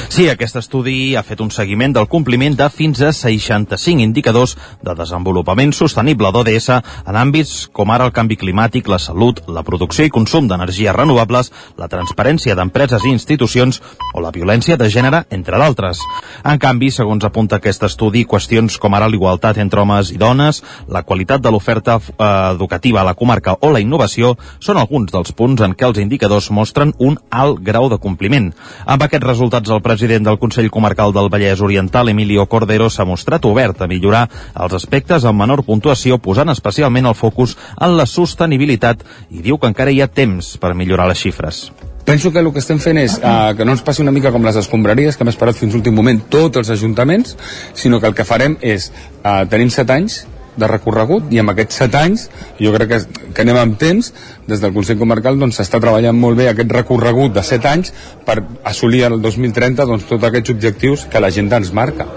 Sí, 0.08 0.26
aquest 0.28 0.56
estudi 0.58 1.14
ha 1.16 1.22
fet 1.22 1.40
un 1.44 1.50
seguiment 1.54 1.92
del 1.94 2.08
compliment 2.10 2.56
de 2.58 2.66
fins 2.72 3.00
a 3.04 3.12
65 3.12 4.02
indicadors 4.02 4.56
de 4.82 4.94
desenvolupament 4.98 5.74
sostenible 5.76 6.30
d'ODS 6.34 6.68
en 6.72 7.18
àmbits 7.20 7.68
com 7.72 7.92
ara 7.94 8.08
el 8.08 8.14
canvi 8.16 8.38
climàtic, 8.40 8.88
la 8.88 8.98
salut, 8.98 9.42
la 9.46 9.62
producció 9.62 10.06
i 10.06 10.10
consum 10.10 10.48
d'energies 10.48 10.96
renovables, 10.96 11.52
la 11.78 11.88
transparència 11.92 12.56
d'empreses 12.58 13.04
i 13.04 13.12
institucions 13.12 13.80
o 14.14 14.22
la 14.24 14.32
violència 14.34 14.78
de 14.80 14.88
gènere, 14.90 15.22
entre 15.30 15.60
d'altres. 15.60 16.00
En 16.42 16.58
canvi, 16.58 16.90
segons 16.90 17.24
apunta 17.24 17.58
aquest 17.60 17.84
estudi, 17.86 18.24
qüestions 18.26 18.78
com 18.80 18.96
ara 18.98 19.08
l'igualtat 19.08 19.60
entre 19.62 19.84
homes 19.84 20.10
i 20.10 20.18
dones, 20.18 20.62
la 20.88 21.04
qualitat 21.04 21.44
de 21.44 21.52
l'oferta 21.52 21.98
eh, 22.00 22.32
educativa 22.54 23.02
a 23.02 23.06
la 23.06 23.14
comarca 23.14 23.58
o 23.60 23.70
la 23.70 23.84
innovació 23.84 24.34
són 24.58 24.80
alguns 24.80 25.12
dels 25.14 25.32
punts 25.36 25.62
en 25.62 25.76
què 25.78 25.86
els 25.86 26.02
indicadors 26.02 26.50
mostren 26.50 26.94
un 26.98 27.18
alt 27.30 27.62
grau 27.62 27.88
de 27.92 28.00
compliment. 28.02 28.50
Amb 28.86 29.04
aquests 29.04 29.26
resultats, 29.26 29.67
el 29.70 29.82
president 29.82 30.24
del 30.26 30.38
Consell 30.38 30.70
Comarcal 30.70 31.12
del 31.12 31.30
Vallès 31.32 31.60
Oriental, 31.64 32.08
Emilio 32.08 32.46
Cordero, 32.46 32.88
s'ha 32.90 33.06
mostrat 33.08 33.44
obert 33.48 33.82
a 33.82 33.88
millorar 33.90 34.26
els 34.54 34.76
aspectes 34.78 35.26
amb 35.28 35.40
menor 35.42 35.64
puntuació, 35.66 36.18
posant 36.18 36.50
especialment 36.52 37.06
el 37.10 37.18
focus 37.18 37.56
en 37.80 37.96
la 37.96 38.06
sostenibilitat 38.06 39.04
i 39.30 39.44
diu 39.44 39.58
que 39.58 39.70
encara 39.70 39.92
hi 39.92 40.02
ha 40.02 40.08
temps 40.08 40.56
per 40.58 40.74
millorar 40.74 41.08
les 41.10 41.20
xifres. 41.20 41.68
Penso 42.08 42.32
que 42.32 42.40
el 42.40 42.48
que 42.54 42.62
estem 42.62 42.78
fent 42.80 42.96
és 42.96 43.18
uh, 43.18 43.52
que 43.52 43.66
no 43.68 43.74
ens 43.76 43.84
passi 43.84 44.00
una 44.00 44.14
mica 44.16 44.32
com 44.32 44.46
les 44.46 44.56
escombraries, 44.56 45.16
que 45.16 45.26
hem 45.26 45.28
esperat 45.28 45.58
fins 45.58 45.74
l'últim 45.76 45.92
moment 45.92 46.22
tots 46.32 46.56
els 46.56 46.70
ajuntaments, 46.72 47.36
sinó 47.76 48.00
que 48.00 48.08
el 48.08 48.16
que 48.16 48.24
farem 48.24 48.56
és, 48.64 48.88
uh, 49.20 49.42
tenim 49.52 49.68
set 49.68 49.92
anys, 49.92 50.22
de 50.58 50.68
recorregut 50.70 51.32
i 51.34 51.40
amb 51.42 51.54
aquests 51.54 51.80
set 51.82 51.96
anys 51.98 52.28
jo 52.60 52.74
crec 52.74 52.92
que, 52.92 53.00
que 53.34 53.46
anem 53.46 53.60
amb 53.62 53.78
temps 53.80 54.12
des 54.50 54.62
del 54.62 54.74
Consell 54.76 55.00
Comarcal 55.00 55.38
doncs 55.40 55.60
s'està 55.60 55.80
treballant 55.82 56.18
molt 56.18 56.40
bé 56.40 56.48
aquest 56.52 56.72
recorregut 56.74 57.34
de 57.36 57.44
set 57.46 57.66
anys 57.68 57.92
per 58.26 58.40
assolir 58.64 59.04
el 59.08 59.20
2030 59.22 59.86
doncs, 59.88 60.08
tots 60.10 60.30
aquests 60.30 60.54
objectius 60.56 61.06
que 61.10 61.22
l'agenda 61.22 61.60
ens 61.62 61.72
marca. 61.72 62.08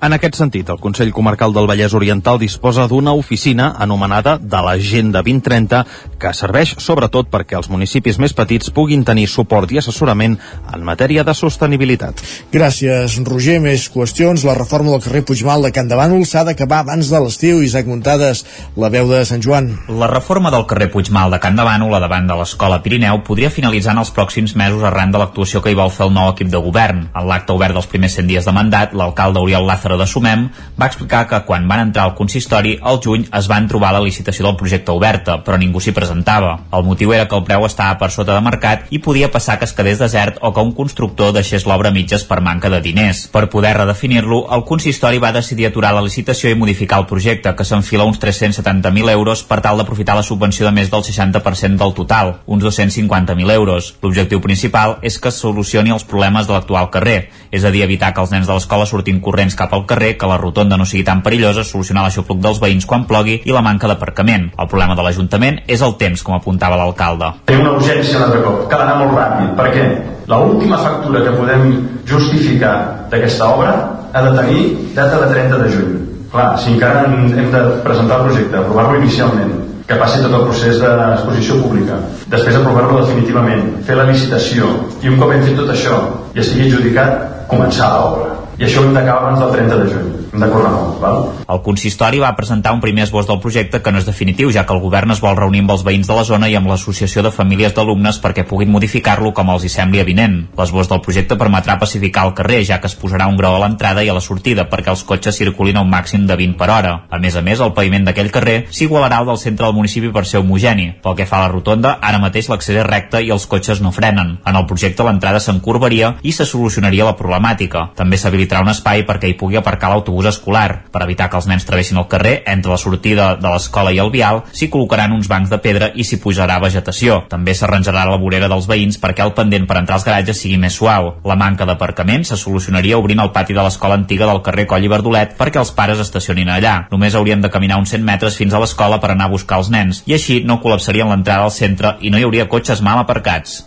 En 0.00 0.14
aquest 0.16 0.38
sentit, 0.38 0.64
el 0.72 0.78
Consell 0.80 1.10
Comarcal 1.12 1.52
del 1.52 1.66
Vallès 1.68 1.92
Oriental 1.92 2.38
disposa 2.40 2.86
d'una 2.88 3.12
oficina 3.12 3.66
anomenada 3.84 4.38
de 4.40 4.60
l'Agenda 4.64 5.20
2030 5.20 5.80
que 6.22 6.30
serveix 6.32 6.70
sobretot 6.80 7.28
perquè 7.28 7.58
els 7.58 7.68
municipis 7.68 8.16
més 8.16 8.32
petits 8.32 8.72
puguin 8.72 9.04
tenir 9.04 9.26
suport 9.28 9.68
i 9.68 9.76
assessorament 9.76 10.38
en 10.72 10.86
matèria 10.88 11.20
de 11.20 11.34
sostenibilitat. 11.36 12.22
Gràcies, 12.54 13.18
Roger. 13.28 13.58
Més 13.60 13.90
qüestions. 13.92 14.46
La 14.48 14.54
reforma 14.56 14.94
del 14.94 15.02
carrer 15.04 15.20
Puigmal 15.28 15.68
de 15.68 15.72
Can 15.76 15.92
de 15.92 16.00
Bànol 16.00 16.24
s'ha 16.24 16.46
d'acabar 16.48 16.80
abans 16.80 17.12
de 17.12 17.20
l'estiu. 17.20 17.60
Isaac 17.60 17.92
Muntades, 17.92 18.46
la 18.80 18.88
veu 18.88 19.04
de 19.12 19.20
Sant 19.28 19.44
Joan. 19.44 19.68
La 20.00 20.08
reforma 20.08 20.48
del 20.48 20.64
carrer 20.64 20.88
Puigmal 20.96 21.36
de 21.36 21.42
Can 21.44 21.60
de 21.60 21.68
Bànol, 21.68 21.92
a 21.92 22.00
davant 22.00 22.24
de 22.24 22.40
l'Escola 22.40 22.80
Pirineu, 22.80 23.20
podria 23.28 23.52
finalitzar 23.52 23.92
en 23.92 24.00
els 24.06 24.14
pròxims 24.16 24.56
mesos 24.56 24.80
arran 24.80 25.12
de 25.12 25.20
l'actuació 25.20 25.60
que 25.60 25.74
hi 25.74 25.76
vol 25.76 25.92
fer 25.92 26.08
el 26.08 26.16
nou 26.16 26.32
equip 26.32 26.48
de 26.48 26.64
govern. 26.70 27.04
En 27.12 27.28
l'acte 27.28 27.52
obert 27.52 27.76
dels 27.76 27.92
primers 27.92 28.16
100 28.16 28.32
dies 28.32 28.48
de 28.48 28.56
mandat, 28.56 28.96
l'alcalde 28.96 29.44
Oriol 29.44 29.68
Lázaro 29.68 29.89
Lázaro 29.90 29.98
de 29.98 30.06
Sumem 30.06 30.50
va 30.78 30.86
explicar 30.86 31.26
que 31.26 31.40
quan 31.46 31.66
van 31.68 31.80
entrar 31.88 32.04
al 32.04 32.14
consistori, 32.14 32.76
al 32.82 33.00
juny 33.02 33.26
es 33.36 33.48
van 33.48 33.66
trobar 33.68 33.92
la 33.92 34.02
licitació 34.02 34.46
del 34.46 34.56
projecte 34.56 34.92
oberta, 34.92 35.40
però 35.44 35.58
ningú 35.58 35.80
s'hi 35.80 35.94
presentava. 35.96 36.66
El 36.72 36.84
motiu 36.86 37.12
era 37.12 37.26
que 37.28 37.36
el 37.36 37.44
preu 37.44 37.64
estava 37.66 37.98
per 37.98 38.10
sota 38.14 38.36
de 38.36 38.44
mercat 38.44 38.86
i 38.90 39.00
podia 39.02 39.30
passar 39.30 39.58
que 39.58 39.66
es 39.66 39.74
quedés 39.74 39.98
desert 39.98 40.38
o 40.40 40.52
que 40.54 40.62
un 40.62 40.72
constructor 40.72 41.32
deixés 41.34 41.66
l'obra 41.66 41.90
mitges 41.90 42.24
per 42.24 42.40
manca 42.40 42.70
de 42.70 42.80
diners. 42.80 43.26
Per 43.32 43.48
poder 43.50 43.74
redefinir-lo, 43.76 44.44
el 44.54 44.64
consistori 44.64 45.18
va 45.18 45.32
decidir 45.32 45.66
aturar 45.66 45.92
la 45.94 46.04
licitació 46.06 46.50
i 46.50 46.58
modificar 46.58 47.00
el 47.00 47.08
projecte, 47.10 47.54
que 47.56 47.66
s'enfila 47.66 48.06
uns 48.06 48.20
370.000 48.22 49.10
euros 49.10 49.42
per 49.42 49.60
tal 49.64 49.80
d'aprofitar 49.80 50.16
la 50.16 50.26
subvenció 50.26 50.66
de 50.66 50.74
més 50.76 50.90
del 50.90 51.02
60% 51.02 51.82
del 51.82 51.94
total, 51.94 52.36
uns 52.46 52.62
250.000 52.64 53.54
euros. 53.56 53.94
L'objectiu 54.02 54.40
principal 54.40 54.98
és 55.02 55.18
que 55.18 55.32
es 55.32 55.40
solucioni 55.40 55.90
els 55.90 56.06
problemes 56.06 56.46
de 56.46 56.54
l'actual 56.54 56.90
carrer, 56.94 57.30
és 57.50 57.64
a 57.64 57.74
dir, 57.74 57.82
evitar 57.82 58.12
que 58.14 58.22
els 58.22 58.30
nens 58.30 58.46
de 58.46 58.54
l'escola 58.54 58.86
surtin 58.86 59.20
corrents 59.20 59.56
cap 59.58 59.72
al 59.74 59.79
carrer, 59.88 60.16
que 60.18 60.28
la 60.28 60.38
rotonda 60.40 60.76
no 60.76 60.86
sigui 60.88 61.04
tan 61.06 61.22
perillosa, 61.22 61.64
solucionar 61.64 62.04
l'aixopluc 62.06 62.40
dels 62.42 62.60
veïns 62.60 62.86
quan 62.86 63.06
plogui 63.08 63.40
i 63.44 63.54
la 63.54 63.62
manca 63.64 63.88
d'aparcament. 63.90 64.50
El 64.58 64.68
problema 64.68 64.96
de 64.98 65.06
l'Ajuntament 65.06 65.62
és 65.66 65.82
el 65.86 65.96
temps, 66.00 66.22
com 66.26 66.34
apuntava 66.36 66.78
l'alcalde. 66.80 67.32
Té 67.46 67.56
una 67.56 67.76
urgència 67.78 68.18
un 68.18 68.28
altre 68.28 68.42
cop, 68.44 68.66
cal 68.70 68.84
anar 68.86 68.98
molt 69.02 69.16
ràpid. 69.18 69.54
Per 69.58 69.68
què? 69.74 69.86
Última 70.30 70.78
factura 70.78 71.24
que 71.24 71.32
podem 71.34 71.72
justificar 72.06 73.08
d'aquesta 73.10 73.48
obra 73.50 73.72
ha 74.12 74.22
de 74.22 74.30
tenir 74.36 74.62
data 74.94 75.18
de 75.24 75.32
30 75.34 75.58
de 75.58 75.70
juny. 75.74 75.96
Clar, 76.30 76.52
si 76.62 76.70
encara 76.74 77.08
hem 77.10 77.50
de 77.50 77.62
presentar 77.82 78.20
el 78.20 78.28
projecte, 78.28 78.56
aprovar-lo 78.56 79.00
inicialment, 79.00 79.50
que 79.90 79.98
passi 79.98 80.20
tot 80.22 80.36
el 80.38 80.44
procés 80.46 80.78
d'exposició 80.78 81.56
pública, 81.64 81.98
després 82.30 82.60
aprovar-lo 82.60 83.00
definitivament, 83.00 83.64
fer 83.86 83.98
la 83.98 84.06
licitació, 84.06 84.70
i 85.02 85.10
un 85.10 85.18
cop 85.18 85.34
hem 85.34 85.42
fet 85.48 85.58
tot 85.58 85.72
això 85.74 85.98
i 86.30 86.44
estigui 86.44 86.68
adjudicat, 86.68 87.26
començar 87.50 87.90
l'obra. 87.96 88.39
I 88.60 88.64
això 88.66 88.82
ho 88.82 88.88
hem 88.88 88.96
d'acabar 88.96 89.20
abans 89.22 89.40
del 89.40 89.52
30 89.56 89.76
de 89.80 89.92
juny 89.94 90.19
de 90.32 90.46
córrer 90.50 90.70
molt, 90.70 91.00
val? 91.02 91.24
El 91.50 91.60
consistori 91.66 92.20
va 92.22 92.30
presentar 92.38 92.72
un 92.76 92.80
primer 92.82 93.04
esbós 93.06 93.26
del 93.26 93.40
projecte 93.42 93.80
que 93.82 93.92
no 93.92 93.98
és 93.98 94.06
definitiu, 94.06 94.50
ja 94.54 94.64
que 94.66 94.74
el 94.76 94.82
govern 94.82 95.10
es 95.10 95.20
vol 95.22 95.36
reunir 95.38 95.64
amb 95.64 95.74
els 95.74 95.84
veïns 95.86 96.06
de 96.06 96.16
la 96.16 96.24
zona 96.24 96.48
i 96.50 96.54
amb 96.58 96.70
l'Associació 96.70 97.24
de 97.26 97.32
Famílies 97.34 97.74
d'Alumnes 97.74 98.20
perquè 98.22 98.44
puguin 98.46 98.70
modificar-lo 98.70 99.32
com 99.34 99.50
els 99.50 99.64
hi 99.66 99.72
sembli 99.72 100.00
evident. 100.02 100.36
L'esbós 100.58 100.90
del 100.90 101.02
projecte 101.02 101.38
permetrà 101.40 101.78
pacificar 101.80 102.26
el 102.28 102.34
carrer, 102.38 102.62
ja 102.68 102.80
que 102.80 102.86
es 102.90 102.96
posarà 102.98 103.26
un 103.30 103.38
grau 103.40 103.56
a 103.56 103.62
l'entrada 103.64 104.04
i 104.04 104.10
a 104.10 104.14
la 104.14 104.22
sortida 104.24 104.68
perquè 104.70 104.92
els 104.94 105.04
cotxes 105.04 105.36
circulin 105.36 105.80
a 105.80 105.84
un 105.84 105.90
màxim 105.90 106.26
de 106.26 106.36
20 106.38 106.58
per 106.60 106.70
hora. 106.70 106.94
A 107.10 107.18
més 107.18 107.36
a 107.36 107.42
més, 107.42 107.60
el 107.60 107.74
paviment 107.74 108.06
d'aquell 108.06 108.30
carrer 108.30 108.56
s'igualarà 108.70 109.20
al 109.20 109.26
del 109.32 109.42
centre 109.42 109.66
del 109.66 109.74
municipi 109.74 110.12
per 110.14 110.26
ser 110.26 110.40
homogeni. 110.40 110.90
Pel 111.02 111.16
que 111.18 111.26
fa 111.26 111.40
a 111.40 111.46
la 111.46 111.52
rotonda, 111.52 111.96
ara 112.00 112.22
mateix 112.22 112.48
l'accés 112.50 112.76
és 112.76 112.86
recte 112.86 113.22
i 113.24 113.32
els 113.34 113.46
cotxes 113.50 113.82
no 113.82 113.92
frenen. 113.92 114.36
En 114.46 114.56
el 114.56 114.66
projecte 114.70 115.04
l'entrada 115.06 115.40
s'encurvaria 115.42 116.14
i 116.22 116.32
se 116.32 116.46
solucionaria 116.46 117.08
la 117.08 117.16
problemàtica. 117.18 117.88
També 117.96 118.18
s'habilitarà 118.20 118.62
un 118.62 118.72
espai 118.72 119.04
perquè 119.08 119.30
hi 119.30 119.38
pugui 119.40 119.58
aparcar 119.58 119.90
l'autobús 119.90 120.19
escolar. 120.28 120.84
Per 120.92 121.02
evitar 121.06 121.30
que 121.30 121.38
els 121.40 121.46
nens 121.48 121.64
travessin 121.64 121.96
el 121.96 122.08
carrer, 122.12 122.42
entre 122.46 122.72
la 122.74 122.78
sortida 122.78 123.30
de 123.40 123.48
l'escola 123.48 123.92
i 123.96 124.00
el 124.02 124.10
vial, 124.12 124.42
s'hi 124.52 124.68
col·locaran 124.68 125.14
uns 125.16 125.28
bancs 125.30 125.48
de 125.48 125.58
pedra 125.64 125.90
i 125.94 126.04
s'hi 126.04 126.20
pujarà 126.20 126.58
vegetació. 126.60 127.22
També 127.32 127.54
s'arranjarà 127.56 128.04
la 128.10 128.18
vorera 128.20 128.48
dels 128.52 128.68
veïns 128.68 129.00
perquè 129.00 129.24
el 129.24 129.32
pendent 129.32 129.66
per 129.66 129.78
entrar 129.80 129.96
als 129.96 130.04
garatges 130.04 130.42
sigui 130.44 130.58
més 130.60 130.76
suau. 130.76 131.14
La 131.24 131.38
manca 131.40 131.64
d'aparcament 131.64 132.26
se 132.28 132.36
solucionaria 132.36 132.98
obrint 132.98 133.24
el 133.24 133.32
pati 133.32 133.56
de 133.56 133.64
l'escola 133.64 133.96
antiga 133.96 134.28
del 134.28 134.42
carrer 134.44 134.66
Coll 134.68 134.84
i 134.84 134.92
Verdolet 134.92 135.36
perquè 135.38 135.62
els 135.62 135.72
pares 135.72 136.04
estacionin 136.04 136.52
allà. 136.52 136.76
Només 136.92 137.16
haurien 137.16 137.40
de 137.40 137.50
caminar 137.50 137.80
uns 137.80 137.96
100 137.96 138.04
metres 138.04 138.36
fins 138.36 138.54
a 138.54 138.60
l'escola 138.60 139.00
per 139.00 139.14
anar 139.14 139.30
a 139.30 139.34
buscar 139.34 139.62
els 139.62 139.72
nens 139.72 140.04
i 140.06 140.18
així 140.18 140.42
no 140.44 140.60
col·lapsarien 140.60 141.08
l'entrada 141.08 141.48
al 141.48 141.54
centre 141.54 141.96
i 142.00 142.10
no 142.10 142.18
hi 142.18 142.28
hauria 142.28 142.48
cotxes 142.48 142.82
mal 142.84 143.00
aparcats. 143.00 143.64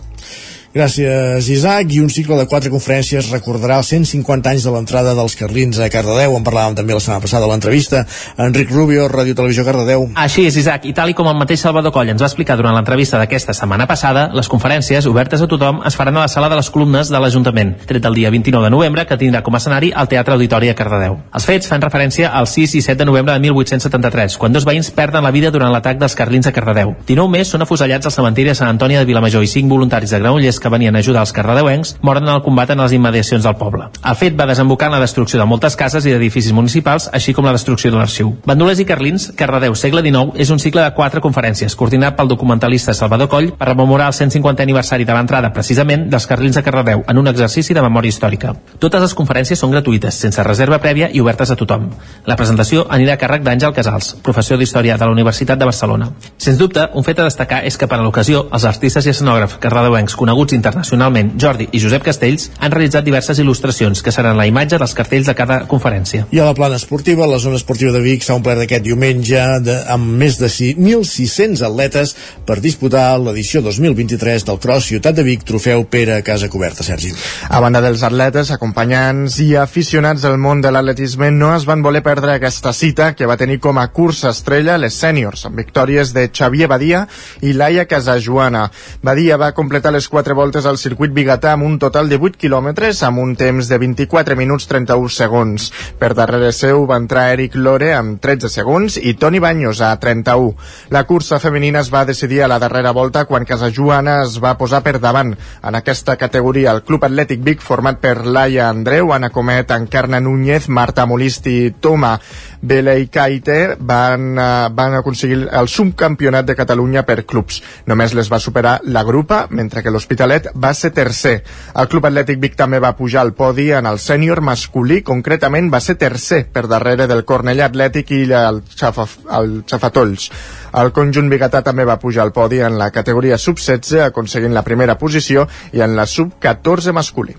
Gràcies, 0.73 1.45
Isaac. 1.53 1.91
I 1.93 1.99
un 2.01 2.09
cicle 2.09 2.33
de 2.33 2.47
quatre 2.49 2.71
conferències 2.73 3.27
recordarà 3.29 3.75
els 3.77 3.91
150 3.93 4.49
anys 4.49 4.63
de 4.65 4.71
l'entrada 4.73 5.11
dels 5.13 5.35
Carlins 5.37 5.77
a 5.77 5.85
Cardedeu. 5.93 6.33
En 6.33 6.41
parlàvem 6.41 6.73
també 6.79 6.95
la 6.95 7.01
setmana 7.03 7.21
passada 7.21 7.45
a 7.45 7.49
l'entrevista. 7.51 7.99
Enric 8.41 8.71
Rubio, 8.73 9.05
Ràdio 9.11 9.35
Televisió 9.37 9.61
Cardedeu. 9.67 10.07
Així 10.17 10.47
és, 10.49 10.57
Isaac. 10.57 10.87
I 10.89 10.95
tal 10.97 11.13
com 11.13 11.29
el 11.29 11.37
mateix 11.37 11.61
Salvador 11.61 11.93
Coll 11.93 12.09
ens 12.09 12.23
va 12.23 12.25
explicar 12.25 12.55
durant 12.57 12.73
l'entrevista 12.73 13.19
d'aquesta 13.21 13.53
setmana 13.53 13.85
passada, 13.85 14.31
les 14.33 14.49
conferències, 14.49 15.05
obertes 15.05 15.43
a 15.45 15.49
tothom, 15.51 15.83
es 15.85 15.93
faran 15.93 16.17
a 16.17 16.23
la 16.23 16.31
sala 16.33 16.49
de 16.49 16.57
les 16.57 16.71
columnes 16.73 17.13
de 17.13 17.21
l'Ajuntament, 17.21 17.75
tret 17.85 18.01
del 18.01 18.17
dia 18.17 18.33
29 18.33 18.65
de 18.65 18.73
novembre, 18.73 19.05
que 19.05 19.19
tindrà 19.21 19.43
com 19.45 19.53
a 19.53 19.61
escenari 19.61 19.93
el 19.93 20.09
Teatre 20.09 20.33
Auditori 20.39 20.73
a 20.73 20.75
Cardedeu. 20.79 21.19
Els 21.37 21.45
fets 21.45 21.69
fan 21.69 21.85
referència 21.85 22.33
al 22.33 22.49
6 22.49 22.73
i 22.79 22.81
7 22.81 23.03
de 23.03 23.09
novembre 23.11 23.37
de 23.37 23.45
1873, 23.45 24.39
quan 24.41 24.57
dos 24.57 24.65
veïns 24.65 24.89
perden 24.89 25.21
la 25.21 25.35
vida 25.37 25.53
durant 25.53 25.69
l'atac 25.69 26.01
dels 26.01 26.17
Carlins 26.17 26.49
a 26.49 26.55
Cardedeu. 26.57 26.97
19 27.05 27.29
més 27.37 27.53
són 27.53 27.61
afusellats 27.61 28.09
al 28.09 28.17
cementiri 28.17 28.49
de 28.49 28.57
Sant 28.57 28.73
Antoni 28.73 28.97
de 28.97 29.05
Vilamajor 29.05 29.45
i 29.45 29.53
5 29.53 29.69
voluntaris 29.69 30.09
de 30.09 30.17
Granollers 30.17 30.62
que 30.63 30.71
venien 30.71 30.95
a 30.95 31.03
ajudar 31.03 31.25
els 31.27 31.33
cardedeuencs 31.35 31.97
moren 32.01 32.23
en 32.23 32.33
el 32.37 32.41
combat 32.45 32.71
en 32.71 32.79
les 32.79 32.95
immediacions 32.95 33.43
del 33.43 33.57
poble. 33.59 33.89
El 33.99 34.15
fet 34.15 34.37
va 34.39 34.47
desembocar 34.47 34.87
en 34.87 34.95
la 34.97 35.03
destrucció 35.03 35.39
de 35.39 35.47
moltes 35.49 35.75
cases 35.75 36.07
i 36.07 36.15
edificis 36.15 36.55
municipals, 36.55 37.09
així 37.11 37.35
com 37.35 37.45
la 37.45 37.53
destrucció 37.55 37.91
de 37.91 37.99
l'arxiu. 37.99 38.33
Bandolers 38.47 38.79
i 38.79 38.87
Carlins, 38.87 39.29
Cardedeu, 39.37 39.75
segle 39.75 40.01
XIX, 40.05 40.33
és 40.39 40.53
un 40.53 40.61
cicle 40.63 40.83
de 40.85 40.93
quatre 40.95 41.21
conferències, 41.21 41.75
coordinat 41.75 42.15
pel 42.17 42.31
documentalista 42.31 42.95
Salvador 42.95 43.29
Coll 43.29 43.51
per 43.59 43.67
rememorar 43.73 44.07
el 44.13 44.17
150 44.17 44.63
aniversari 44.63 45.05
de 45.05 45.17
l'entrada, 45.17 45.51
precisament, 45.53 46.07
dels 46.09 46.27
Carlins 46.29 46.55
de 46.55 46.63
Cardedeu, 46.63 47.03
en 47.07 47.19
un 47.19 47.27
exercici 47.27 47.75
de 47.75 47.83
memòria 47.83 48.13
històrica. 48.13 48.55
Totes 48.79 49.03
les 49.03 49.15
conferències 49.17 49.59
són 49.59 49.73
gratuïtes, 49.75 50.21
sense 50.25 50.47
reserva 50.47 50.79
prèvia 50.79 51.09
i 51.11 51.21
obertes 51.21 51.51
a 51.51 51.59
tothom. 51.59 51.89
La 52.29 52.37
presentació 52.39 52.85
anirà 52.89 53.17
a 53.17 53.21
càrrec 53.21 53.43
d'Àngel 53.43 53.75
Casals, 53.75 54.13
professor 54.23 54.61
d'Història 54.61 54.97
de 54.97 55.05
la 55.05 55.15
Universitat 55.15 55.59
de 55.59 55.67
Barcelona. 55.69 56.11
Sens 56.37 56.57
dubte, 56.61 56.87
un 56.93 57.03
fet 57.03 57.19
a 57.19 57.27
destacar 57.27 57.63
és 57.67 57.77
que 57.77 57.87
per 57.89 57.99
a 57.99 58.03
l'ocasió, 58.05 58.47
els 58.53 58.65
artistes 58.69 59.05
i 59.07 59.13
escenògrafs 59.13 59.59
cardedeuencs 59.63 60.15
coneguts 60.19 60.52
reconeguts 60.53 60.63
internacionalment. 60.63 61.33
Jordi 61.39 61.67
i 61.71 61.79
Josep 61.81 62.03
Castells 62.05 62.49
han 62.59 62.71
realitzat 62.71 63.05
diverses 63.05 63.39
il·lustracions 63.39 64.01
que 64.03 64.11
seran 64.11 64.37
la 64.37 64.45
imatge 64.47 64.77
dels 64.77 64.93
cartells 64.93 65.27
de 65.27 65.35
cada 65.35 65.65
conferència. 65.67 66.27
I 66.31 66.39
a 66.39 66.45
la 66.45 66.53
plana 66.53 66.77
esportiva, 66.77 67.27
la 67.27 67.39
zona 67.39 67.57
esportiva 67.57 67.91
de 67.91 68.01
Vic 68.01 68.23
s'ha 68.23 68.35
omplert 68.35 68.63
aquest 68.63 68.83
diumenge 68.83 69.41
de, 69.63 69.77
amb 69.89 70.17
més 70.19 70.37
de 70.39 70.47
1.600 70.47 71.63
atletes 71.65 72.15
per 72.45 72.59
disputar 72.61 73.17
l'edició 73.19 73.61
2023 73.61 74.45
del 74.45 74.59
Cross 74.59 74.91
Ciutat 74.91 75.15
de 75.15 75.25
Vic 75.25 75.43
Trofeu 75.47 75.85
Pere 75.85 76.21
Casa 76.23 76.49
Coberta, 76.49 76.83
Sergi. 76.83 77.13
A 77.49 77.59
banda 77.63 77.81
dels 77.83 78.03
atletes, 78.03 78.51
acompanyants 78.53 79.39
i 79.43 79.53
aficionats 79.59 80.23
del 80.23 80.37
món 80.37 80.61
de 80.61 80.71
l'atletisme 80.71 81.31
no 81.31 81.53
es 81.55 81.65
van 81.65 81.83
voler 81.83 82.03
perdre 82.03 82.37
aquesta 82.37 82.73
cita 82.73 83.13
que 83.15 83.27
va 83.29 83.37
tenir 83.39 83.59
com 83.63 83.79
a 83.79 83.87
cursa 83.93 84.31
estrella 84.33 84.77
les 84.77 84.97
sèniors, 84.99 85.45
amb 85.47 85.59
victòries 85.59 86.13
de 86.13 86.27
Xavier 86.29 86.69
Badia 86.69 87.05
i 87.41 87.53
Laia 87.57 87.85
Casajuana. 87.89 88.67
Badia 89.03 89.37
va 89.37 89.53
completar 89.55 89.93
les 89.93 90.07
quatre 90.09 90.35
voltes 90.43 90.65
al 90.67 90.75
circuit 90.75 91.13
bigatà 91.15 91.53
amb 91.55 91.63
un 91.63 91.77
total 91.79 92.09
de 92.11 92.17
8 92.19 92.35
quilòmetres 92.41 92.99
amb 93.07 93.21
un 93.21 93.31
temps 93.39 93.69
de 93.71 93.77
24 93.79 94.35
minuts 94.35 94.65
31 94.67 95.11
segons. 95.15 95.69
Per 96.01 96.09
darrere 96.17 96.49
seu 96.51 96.83
va 96.89 96.97
entrar 96.99 97.29
Eric 97.31 97.55
Lore 97.55 97.93
amb 97.95 98.19
13 98.19 98.51
segons 98.51 98.97
i 98.99 99.13
Toni 99.21 99.39
Baños 99.39 99.79
a 99.79 99.93
31. 100.01 100.51
La 100.91 101.05
cursa 101.07 101.39
femenina 101.39 101.79
es 101.79 101.93
va 101.93 102.03
decidir 102.03 102.41
a 102.43 102.49
la 102.51 102.59
darrera 102.59 102.91
volta 102.91 103.23
quan 103.29 103.47
Casajuana 103.47 104.17
es 104.25 104.35
va 104.43 104.57
posar 104.59 104.81
per 104.83 104.97
davant. 104.99 105.31
En 105.63 105.79
aquesta 105.79 106.17
categoria, 106.19 106.73
el 106.75 106.83
Club 106.83 107.07
Atlètic 107.07 107.39
Vic, 107.45 107.63
format 107.63 108.01
per 108.03 108.25
Laia 108.25 108.67
Andreu, 108.67 109.13
Ana 109.15 109.31
Comet, 109.31 109.71
Encarna 109.71 110.19
Núñez, 110.19 110.67
Marta 110.67 111.05
Molisti 111.05 111.71
Toma 111.79 112.17
Bele 112.63 112.95
i 113.01 113.09
Caite 113.11 113.75
van, 113.79 114.37
uh, 114.39 114.69
van 114.71 114.95
aconseguir 114.95 115.49
el 115.51 115.67
subcampionat 115.67 116.47
de 116.47 116.55
Catalunya 116.55 117.03
per 117.03 117.25
clubs. 117.27 117.59
Només 117.91 118.15
les 118.15 118.31
va 118.31 118.39
superar 118.39 118.77
la 118.83 119.03
grupa, 119.03 119.47
mentre 119.51 119.83
que 119.83 119.91
l'Hospitalet 119.91 120.32
va 120.55 120.73
ser 120.73 120.93
tercer. 120.95 121.35
El 121.75 121.89
Club 121.91 122.07
Atlètic 122.09 122.39
Vic 122.41 122.57
també 122.59 122.79
va 122.83 122.95
pujar 122.97 123.21
al 123.21 123.33
podi 123.37 123.69
en 123.71 123.87
el 123.89 123.99
sènior 123.99 124.41
masculí, 124.41 125.01
concretament 125.03 125.69
va 125.73 125.81
ser 125.83 125.95
tercer 126.01 126.43
per 126.53 126.67
darrere 126.71 127.07
del 127.07 127.25
Cornellà 127.25 127.69
Atlètic 127.69 128.11
i 128.11 128.23
el, 128.33 128.63
Xafa, 128.75 129.07
el 129.39 129.63
Xafatolls. 129.69 130.29
El 130.73 130.89
conjunt 130.93 131.29
bigatà 131.29 131.61
també 131.65 131.85
va 131.85 131.99
pujar 132.01 132.23
al 132.23 132.31
podi 132.33 132.61
en 132.65 132.79
la 132.79 132.89
categoria 132.93 133.37
sub-16, 133.37 133.99
aconseguint 134.07 134.55
la 134.55 134.63
primera 134.65 134.97
posició, 134.97 135.45
i 135.73 135.83
en 135.85 135.95
la 135.95 136.07
sub-14 136.09 136.93
masculí. 136.97 137.35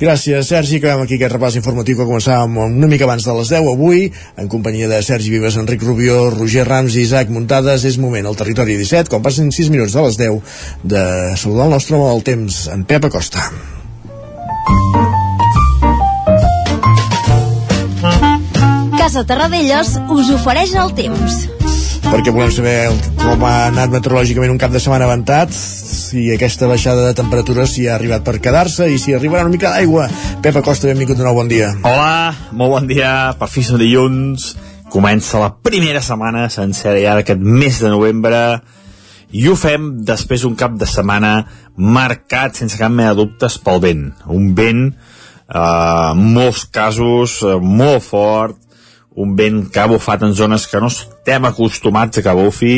Gràcies, 0.00 0.50
Sergi. 0.52 0.80
Acabem 0.82 1.04
aquí 1.04 1.16
aquest 1.16 1.32
repàs 1.32 1.56
informatiu 1.60 1.96
que 1.98 2.08
començàvem 2.08 2.58
una 2.66 2.90
mica 2.90 3.08
abans 3.08 3.24
de 3.24 3.36
les 3.38 3.52
10 3.54 3.70
avui, 3.72 4.10
en 4.36 4.50
companyia 4.52 4.90
de 4.90 5.00
Sergi 5.02 5.32
Vives, 5.32 5.56
Enric 5.60 5.82
Rubió, 5.82 6.28
Roger 6.34 6.66
Rams 6.68 6.98
i 6.98 7.06
Isaac 7.08 7.32
Muntades. 7.32 7.86
És 7.88 7.96
moment 8.00 8.28
al 8.28 8.36
territori 8.36 8.76
17, 8.76 9.08
quan 9.08 9.24
passen 9.24 9.52
6 9.52 9.72
minuts 9.72 9.96
de 9.96 10.04
les 10.04 10.20
10, 10.20 10.58
de 10.84 11.04
saludar 11.40 11.70
el 11.70 11.78
nostre 11.78 11.96
home 11.96 12.12
del 12.12 12.26
temps, 12.26 12.66
en 12.68 12.84
Pep 12.84 13.08
Acosta. 13.08 13.48
Casa 18.98 19.24
Terradellos 19.28 19.98
us 20.08 20.32
ofereix 20.32 20.72
el 20.80 20.94
temps. 20.96 21.63
Perquè 22.04 22.32
volem 22.32 22.50
saber 22.52 22.90
com 23.18 23.42
ha 23.48 23.68
anat 23.70 23.92
meteorològicament 23.92 24.52
un 24.52 24.60
cap 24.60 24.72
de 24.74 24.80
setmana 24.82 25.06
avantat, 25.08 25.52
si 25.54 26.28
aquesta 26.34 26.68
baixada 26.70 27.06
de 27.08 27.16
temperatures 27.16 27.72
si 27.74 27.88
ha 27.88 27.94
arribat 27.96 28.24
per 28.26 28.36
quedar-se 28.44 28.90
i 28.92 29.00
si 29.00 29.16
arribarà 29.16 29.46
una 29.46 29.54
mica 29.54 29.72
d'aigua. 29.72 30.06
Pep 30.44 30.60
Acosta, 30.60 30.90
benvingut 30.90 31.18
de 31.18 31.26
nou, 31.26 31.34
bon 31.38 31.50
dia. 31.50 31.72
Hola, 31.82 32.34
molt 32.52 32.76
bon 32.76 32.88
dia, 32.90 33.10
per 33.40 33.48
fi 33.50 33.64
som 33.66 33.80
dilluns, 33.80 34.52
comença 34.92 35.42
la 35.42 35.50
primera 35.56 36.04
setmana 36.04 36.46
sencera 36.52 37.00
ja 37.02 37.16
d'aquest 37.18 37.42
mes 37.42 37.80
de 37.82 37.92
novembre, 37.92 38.44
i 39.34 39.48
ho 39.50 39.56
fem 39.58 39.90
després 40.06 40.44
d'un 40.44 40.54
cap 40.58 40.76
de 40.78 40.86
setmana 40.86 41.32
marcat 41.74 42.60
sense 42.60 42.78
cap 42.78 42.92
mena 42.92 43.14
de 43.14 43.24
dubtes 43.24 43.56
pel 43.58 43.80
vent. 43.82 44.04
Un 44.30 44.52
vent, 44.54 44.84
eh, 44.92 45.58
en 45.58 46.20
molts 46.36 46.66
casos, 46.70 47.40
eh, 47.42 47.58
molt 47.58 48.04
fort, 48.06 48.63
un 49.16 49.34
vent 49.38 49.64
que 49.70 49.80
ha 49.80 49.88
bufat 49.90 50.24
en 50.26 50.34
zones 50.34 50.66
que 50.66 50.80
no 50.82 50.90
estem 50.90 51.46
acostumats 51.48 52.18
a 52.18 52.24
que 52.24 52.36
bufi, 52.38 52.76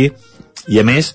i 0.68 0.80
a 0.80 0.84
més, 0.84 1.12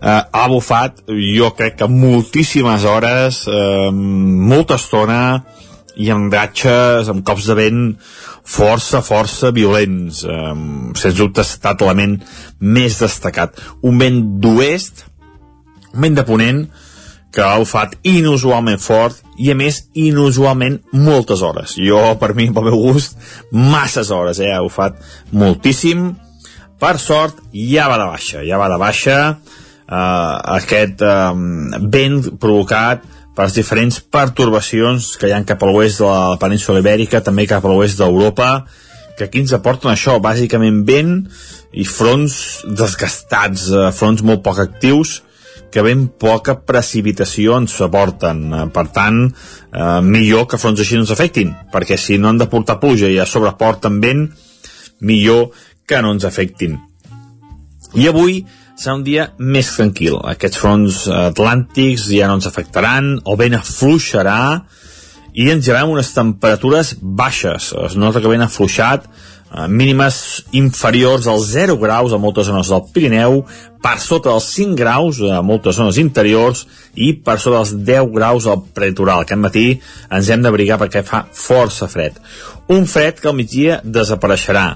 eh, 0.00 0.20
ha 0.32 0.48
bufat, 0.48 1.02
jo 1.08 1.50
crec 1.56 1.78
que 1.80 1.88
moltíssimes 1.88 2.84
hores, 2.84 3.46
eh, 3.48 3.90
molta 3.90 4.76
estona, 4.76 5.44
i 5.96 6.10
amb 6.10 6.32
ratxes, 6.32 7.08
amb 7.10 7.24
cops 7.26 7.48
de 7.50 7.56
vent 7.58 7.80
força, 8.44 9.02
força 9.04 9.50
violents. 9.50 10.24
Eh, 10.24 10.54
sens 10.96 11.18
dubte 11.18 11.42
ha 11.42 11.46
estat 11.46 11.80
l'element 11.80 12.18
més 12.60 12.98
destacat. 13.00 13.58
Un 13.82 13.98
vent 13.98 14.20
d'oest, 14.40 15.04
un 15.94 16.06
vent 16.06 16.16
de 16.16 16.24
ponent, 16.24 16.64
que 17.34 17.42
ha 17.44 17.58
bufat 17.60 17.94
inusualment 18.06 18.80
fort 18.82 19.20
i 19.38 19.52
a 19.52 19.56
més 19.58 19.84
inusualment 19.98 20.80
moltes 20.92 21.44
hores 21.46 21.76
jo 21.78 22.00
per 22.20 22.32
mi, 22.34 22.50
pel 22.50 22.66
meu 22.70 22.80
gust 22.80 23.16
masses 23.52 24.10
hores, 24.10 24.40
eh? 24.42 24.50
ha 24.54 24.64
bufat 24.64 24.98
moltíssim 25.32 26.10
per 26.80 26.96
sort 26.98 27.40
ja 27.52 27.88
va 27.90 28.00
de 28.00 28.10
baixa 28.10 28.44
ja 28.46 28.58
va 28.60 28.68
de 28.72 28.80
baixa 28.80 29.16
eh, 29.30 30.36
aquest 30.58 31.06
eh, 31.06 31.16
vent 31.96 32.20
provocat 32.42 33.06
per 33.36 33.46
les 33.46 33.56
diferents 33.56 34.00
pertorbacions 34.12 35.14
que 35.16 35.30
hi 35.30 35.34
ha 35.34 35.42
cap 35.46 35.62
a 35.62 35.70
l'oest 35.70 36.02
de 36.02 36.10
la 36.10 36.38
península 36.40 36.82
ibèrica 36.82 37.22
també 37.24 37.46
cap 37.48 37.64
a 37.64 37.72
l'oest 37.72 38.00
d'Europa 38.00 38.50
que 39.16 39.26
aquí 39.28 39.42
ens 39.44 39.52
aporten 39.52 39.92
això, 39.92 40.16
bàsicament 40.22 40.82
vent 40.88 41.16
i 41.76 41.84
fronts 41.84 42.64
desgastats, 42.64 43.68
eh, 43.70 43.90
fronts 43.94 44.24
molt 44.26 44.42
poc 44.46 44.58
actius 44.64 45.20
que 45.70 45.82
ben 45.86 46.06
poca 46.20 46.56
precipitació 46.66 47.56
ens 47.60 47.76
aporten. 47.84 48.42
Eh, 48.52 48.66
per 48.74 48.86
tant, 48.94 49.22
eh, 49.26 50.00
millor 50.02 50.46
que 50.50 50.58
fronts 50.58 50.80
així 50.82 50.98
no 50.98 51.06
ens 51.06 51.14
afectin, 51.14 51.54
perquè 51.72 51.98
si 51.98 52.18
no 52.18 52.28
han 52.28 52.38
de 52.38 52.48
portar 52.50 52.80
pluja 52.80 53.08
i 53.08 53.18
a 53.18 53.26
sobre 53.26 53.52
porten 53.58 54.00
vent, 54.00 54.28
millor 55.00 55.50
que 55.86 56.02
no 56.02 56.12
ens 56.12 56.24
afectin. 56.24 56.78
I 57.94 58.08
avui 58.08 58.44
serà 58.78 58.94
un 58.94 59.04
dia 59.04 59.30
més 59.38 59.70
tranquil. 59.74 60.18
Aquests 60.24 60.58
fronts 60.58 61.06
atlàntics 61.08 62.08
ja 62.10 62.28
no 62.28 62.38
ens 62.38 62.46
afectaran, 62.46 63.18
el 63.26 63.36
vent 63.36 63.58
afluixarà 63.58 64.62
i 65.32 65.50
ens 65.50 65.66
llevarem 65.66 65.92
unes 65.94 66.12
temperatures 66.14 66.94
baixes. 67.00 67.72
Es 67.86 67.96
nota 67.96 68.22
que 68.22 68.30
ben 68.30 68.42
afluixat, 68.42 69.06
mínimes 69.68 70.44
inferiors 70.52 71.26
als 71.26 71.50
0 71.50 71.76
graus 71.78 72.12
a 72.12 72.18
moltes 72.18 72.46
zones 72.46 72.68
del 72.70 72.84
Pirineu, 72.94 73.40
per 73.82 73.96
sota 73.98 74.30
dels 74.30 74.50
5 74.54 74.76
graus 74.78 75.18
a 75.20 75.40
moltes 75.42 75.76
zones 75.80 75.98
interiors 75.98 76.66
i 76.94 77.12
per 77.24 77.38
sota 77.40 77.58
dels 77.58 77.72
10 77.88 78.12
graus 78.14 78.46
al 78.46 78.62
prelitoral. 78.74 79.24
Aquest 79.24 79.42
matí 79.42 79.66
ens 80.10 80.30
hem 80.30 80.44
d'abrigar 80.44 80.78
perquè 80.80 81.02
fa 81.06 81.24
força 81.32 81.88
fred. 81.90 82.20
Un 82.70 82.86
fred 82.86 83.18
que 83.18 83.30
al 83.30 83.38
migdia 83.38 83.80
desapareixerà, 83.82 84.68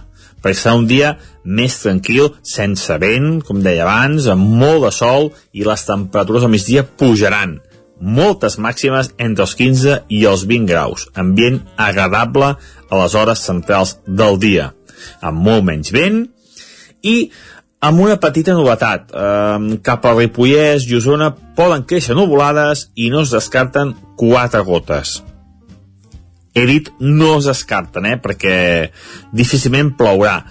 perquè 0.42 0.58
serà 0.58 0.74
un 0.80 0.88
dia 0.90 1.14
més 1.44 1.76
tranquil, 1.82 2.32
sense 2.42 2.98
vent, 2.98 3.38
com 3.46 3.62
deia 3.62 3.86
abans, 3.86 4.26
amb 4.26 4.58
molt 4.58 4.88
de 4.88 4.92
sol 4.96 5.30
i 5.52 5.62
les 5.62 5.86
temperatures 5.86 6.48
al 6.48 6.52
migdia 6.56 6.82
pujaran 6.82 7.60
moltes 8.04 8.58
màximes 8.60 9.10
entre 9.16 9.46
els 9.46 9.54
15 9.56 9.96
i 10.12 10.24
els 10.28 10.44
20 10.48 10.68
graus, 10.68 11.08
ambient 11.16 11.62
agradable 11.80 12.52
a 12.54 13.00
les 13.00 13.16
hores 13.16 13.44
centrals 13.48 13.96
del 14.04 14.38
dia, 14.42 14.70
amb 15.24 15.40
molt 15.40 15.64
menys 15.64 15.92
vent 15.94 16.26
i 17.02 17.30
amb 17.84 18.00
una 18.00 18.16
petita 18.20 18.54
novetat. 18.56 19.12
Eh, 19.12 19.78
cap 19.84 20.04
a 20.04 20.14
Ripollès 20.16 20.86
i 20.88 20.98
Osona 20.98 21.30
poden 21.56 21.84
créixer 21.88 22.16
nuvolades 22.16 22.88
i 22.94 23.10
no 23.12 23.24
es 23.24 23.32
descarten 23.32 23.94
quatre 24.20 24.62
gotes. 24.64 25.22
He 26.54 26.66
dit 26.70 26.90
no 27.00 27.38
es 27.38 27.48
descarten, 27.50 28.06
eh, 28.06 28.20
perquè 28.20 28.56
difícilment 29.32 29.96
plourà, 29.98 30.42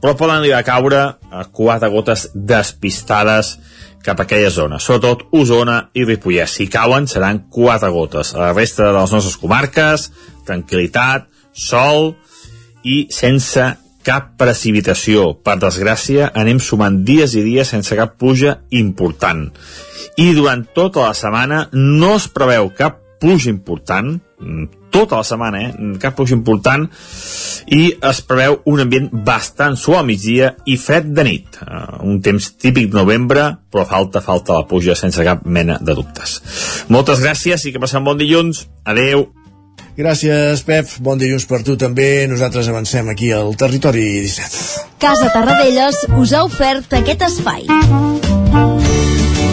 però 0.00 0.14
poden 0.14 0.36
arribar 0.38 0.60
a 0.60 0.66
caure 0.66 1.00
a 1.30 1.44
quatre 1.52 1.90
gotes 1.90 2.28
despistades 2.34 3.56
cap 4.04 4.20
a 4.20 4.26
aquella 4.26 4.50
zona, 4.50 4.78
sobretot 4.80 5.26
Osona 5.36 5.80
i 5.94 6.04
Ripollès. 6.06 6.54
Si 6.56 6.68
cauen 6.70 7.08
seran 7.10 7.44
quatre 7.50 7.90
gotes. 7.94 8.34
A 8.34 8.48
la 8.48 8.52
resta 8.54 8.88
de 8.88 8.94
les 8.96 9.12
nostres 9.12 9.36
comarques, 9.40 10.08
tranquil·litat, 10.48 11.28
sol 11.52 12.14
i 12.86 13.06
sense 13.12 13.66
cap 14.06 14.32
precipitació. 14.40 15.32
Per 15.44 15.58
desgràcia, 15.60 16.30
anem 16.34 16.60
sumant 16.62 17.02
dies 17.04 17.34
i 17.36 17.44
dies 17.44 17.74
sense 17.74 17.96
cap 17.98 18.16
pluja 18.20 18.58
important. 18.70 19.48
I 20.18 20.32
durant 20.34 20.64
tota 20.74 21.04
la 21.04 21.14
setmana 21.14 21.66
no 21.74 22.14
es 22.16 22.28
preveu 22.32 22.72
cap 22.78 23.02
pluja 23.20 23.50
important, 23.50 24.16
tota 24.90 25.20
la 25.20 25.26
setmana, 25.26 25.62
eh? 25.62 25.96
cap 26.02 26.16
pluja 26.18 26.36
important, 26.36 26.86
i 27.74 27.82
es 28.10 28.20
preveu 28.26 28.60
un 28.70 28.84
ambient 28.84 29.08
bastant 29.12 29.76
suau 29.78 30.00
a 30.00 30.04
migdia 30.06 30.54
i 30.66 30.78
fred 30.80 31.10
de 31.14 31.24
nit. 31.26 31.58
Uh, 31.62 31.98
un 32.08 32.20
temps 32.24 32.52
típic 32.56 32.90
de 32.92 33.00
novembre, 33.00 33.48
però 33.72 33.86
falta, 33.88 34.22
falta 34.24 34.60
la 34.60 34.68
pluja 34.68 34.96
sense 34.98 35.24
cap 35.26 35.44
mena 35.44 35.78
de 35.80 35.96
dubtes. 35.98 36.38
Moltes 36.92 37.22
gràcies 37.24 37.68
i 37.68 37.74
que 37.74 37.82
passem 37.82 38.04
bon 38.04 38.18
dilluns. 38.20 38.66
Adeu. 38.88 39.28
Gràcies, 39.98 40.62
Pep. 40.62 40.92
Bon 41.02 41.18
dilluns 41.18 41.48
per 41.50 41.64
tu 41.66 41.74
també. 41.80 42.28
Nosaltres 42.30 42.70
avancem 42.70 43.10
aquí 43.10 43.32
al 43.34 43.56
Territori 43.58 44.06
17. 44.22 44.86
Casa 45.02 45.32
Tarradellas 45.34 46.04
us 46.22 46.34
ha 46.38 46.44
ofert 46.46 46.98
aquest 47.02 47.26
espai. 47.32 47.66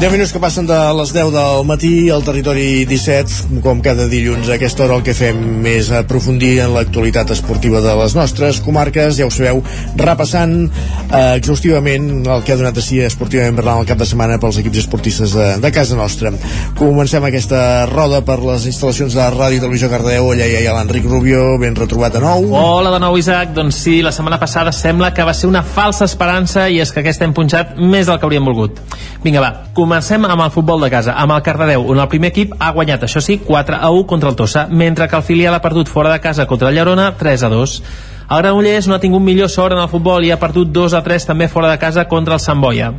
Deu 0.00 0.08
minuts 0.08 0.30
que 0.32 0.40
passen 0.40 0.64
de 0.64 0.76
les 0.96 1.10
10 1.12 1.28
del 1.34 1.66
matí 1.68 2.08
al 2.08 2.22
territori 2.24 2.86
17, 2.88 3.58
com 3.60 3.82
cada 3.84 4.06
dilluns 4.08 4.48
a 4.48 4.54
aquesta 4.54 4.86
hora 4.86 4.94
el 4.96 5.02
que 5.04 5.12
fem 5.12 5.66
és 5.68 5.90
aprofundir 5.92 6.54
en 6.64 6.72
l'actualitat 6.72 7.34
esportiva 7.34 7.82
de 7.84 7.92
les 7.98 8.14
nostres 8.16 8.62
comarques, 8.64 9.18
ja 9.18 9.26
ho 9.28 9.34
sabeu, 9.34 9.60
repassant 10.00 10.54
eh, 10.62 11.34
exhaustivament 11.34 12.06
el 12.24 12.46
que 12.46 12.54
ha 12.54 12.56
donat 12.56 12.80
a 12.80 12.84
si 12.86 13.02
esportivament 13.04 13.58
parlant 13.58 13.82
el 13.82 13.90
cap 13.90 14.00
de 14.00 14.06
setmana 14.08 14.38
pels 14.40 14.62
equips 14.62 14.80
esportistes 14.86 15.34
de, 15.36 15.50
de 15.60 15.72
casa 15.76 16.00
nostra. 16.00 16.32
Comencem 16.80 17.28
aquesta 17.28 17.84
roda 17.92 18.22
per 18.24 18.38
les 18.40 18.64
instal·lacions 18.72 19.18
de 19.20 19.28
Ràdio 19.36 19.60
Televisió 19.66 19.92
Cardeu, 19.92 20.30
allà 20.32 20.48
hi 20.48 20.64
ha 20.64 20.78
l'Enric 20.78 21.10
Rubio, 21.12 21.44
ben 21.60 21.76
retrobat 21.76 22.16
de 22.16 22.24
nou. 22.24 22.48
Hola 22.56 22.94
de 22.96 23.02
nou, 23.04 23.20
Isaac. 23.20 23.52
Doncs 23.52 23.84
sí, 23.84 23.98
la 24.00 24.16
setmana 24.16 24.40
passada 24.40 24.72
sembla 24.72 25.12
que 25.12 25.28
va 25.28 25.36
ser 25.36 25.52
una 25.52 25.60
falsa 25.60 26.08
esperança 26.08 26.70
i 26.72 26.80
és 26.80 26.88
que 26.88 27.04
aquesta 27.04 27.28
hem 27.28 27.36
punxat 27.36 27.76
més 27.76 28.08
del 28.08 28.16
que 28.16 28.30
hauríem 28.30 28.48
volgut. 28.48 28.80
Vinga, 29.20 29.44
va, 29.44 29.52
comencem 29.76 29.89
amb 29.92 30.42
el 30.42 30.50
futbol 30.50 30.80
de 30.80 30.90
casa, 30.90 31.12
amb 31.12 31.32
el 31.32 31.42
Cardedeu, 31.42 31.86
on 31.90 31.98
el 31.98 32.08
primer 32.08 32.30
equip 32.30 32.54
ha 32.58 32.70
guanyat, 32.72 33.02
això 33.04 33.20
sí, 33.20 33.38
4 33.38 33.76
a 33.80 33.90
1 33.90 34.06
contra 34.06 34.30
el 34.30 34.36
Tossa, 34.36 34.66
mentre 34.70 35.08
que 35.08 35.16
el 35.16 35.22
filial 35.22 35.54
ha 35.54 35.62
perdut 35.62 35.88
fora 35.88 36.12
de 36.12 36.20
casa 36.20 36.46
contra 36.46 36.68
el 36.68 36.74
Llerona 36.74 37.14
3 37.16 37.42
a 37.42 37.48
2. 37.48 37.82
El 38.30 38.42
Granollers 38.42 38.86
no 38.86 38.94
ha 38.94 39.00
tingut 39.00 39.22
millor 39.22 39.48
sort 39.50 39.74
en 39.74 39.82
el 39.82 39.88
futbol 39.88 40.24
i 40.24 40.30
ha 40.30 40.38
perdut 40.38 40.70
2 40.70 40.94
a 40.94 41.02
3 41.02 41.26
també 41.26 41.48
fora 41.48 41.70
de 41.70 41.78
casa 41.78 42.06
contra 42.08 42.34
el 42.34 42.40
Sant 42.40 42.60
Boia. 42.60 42.92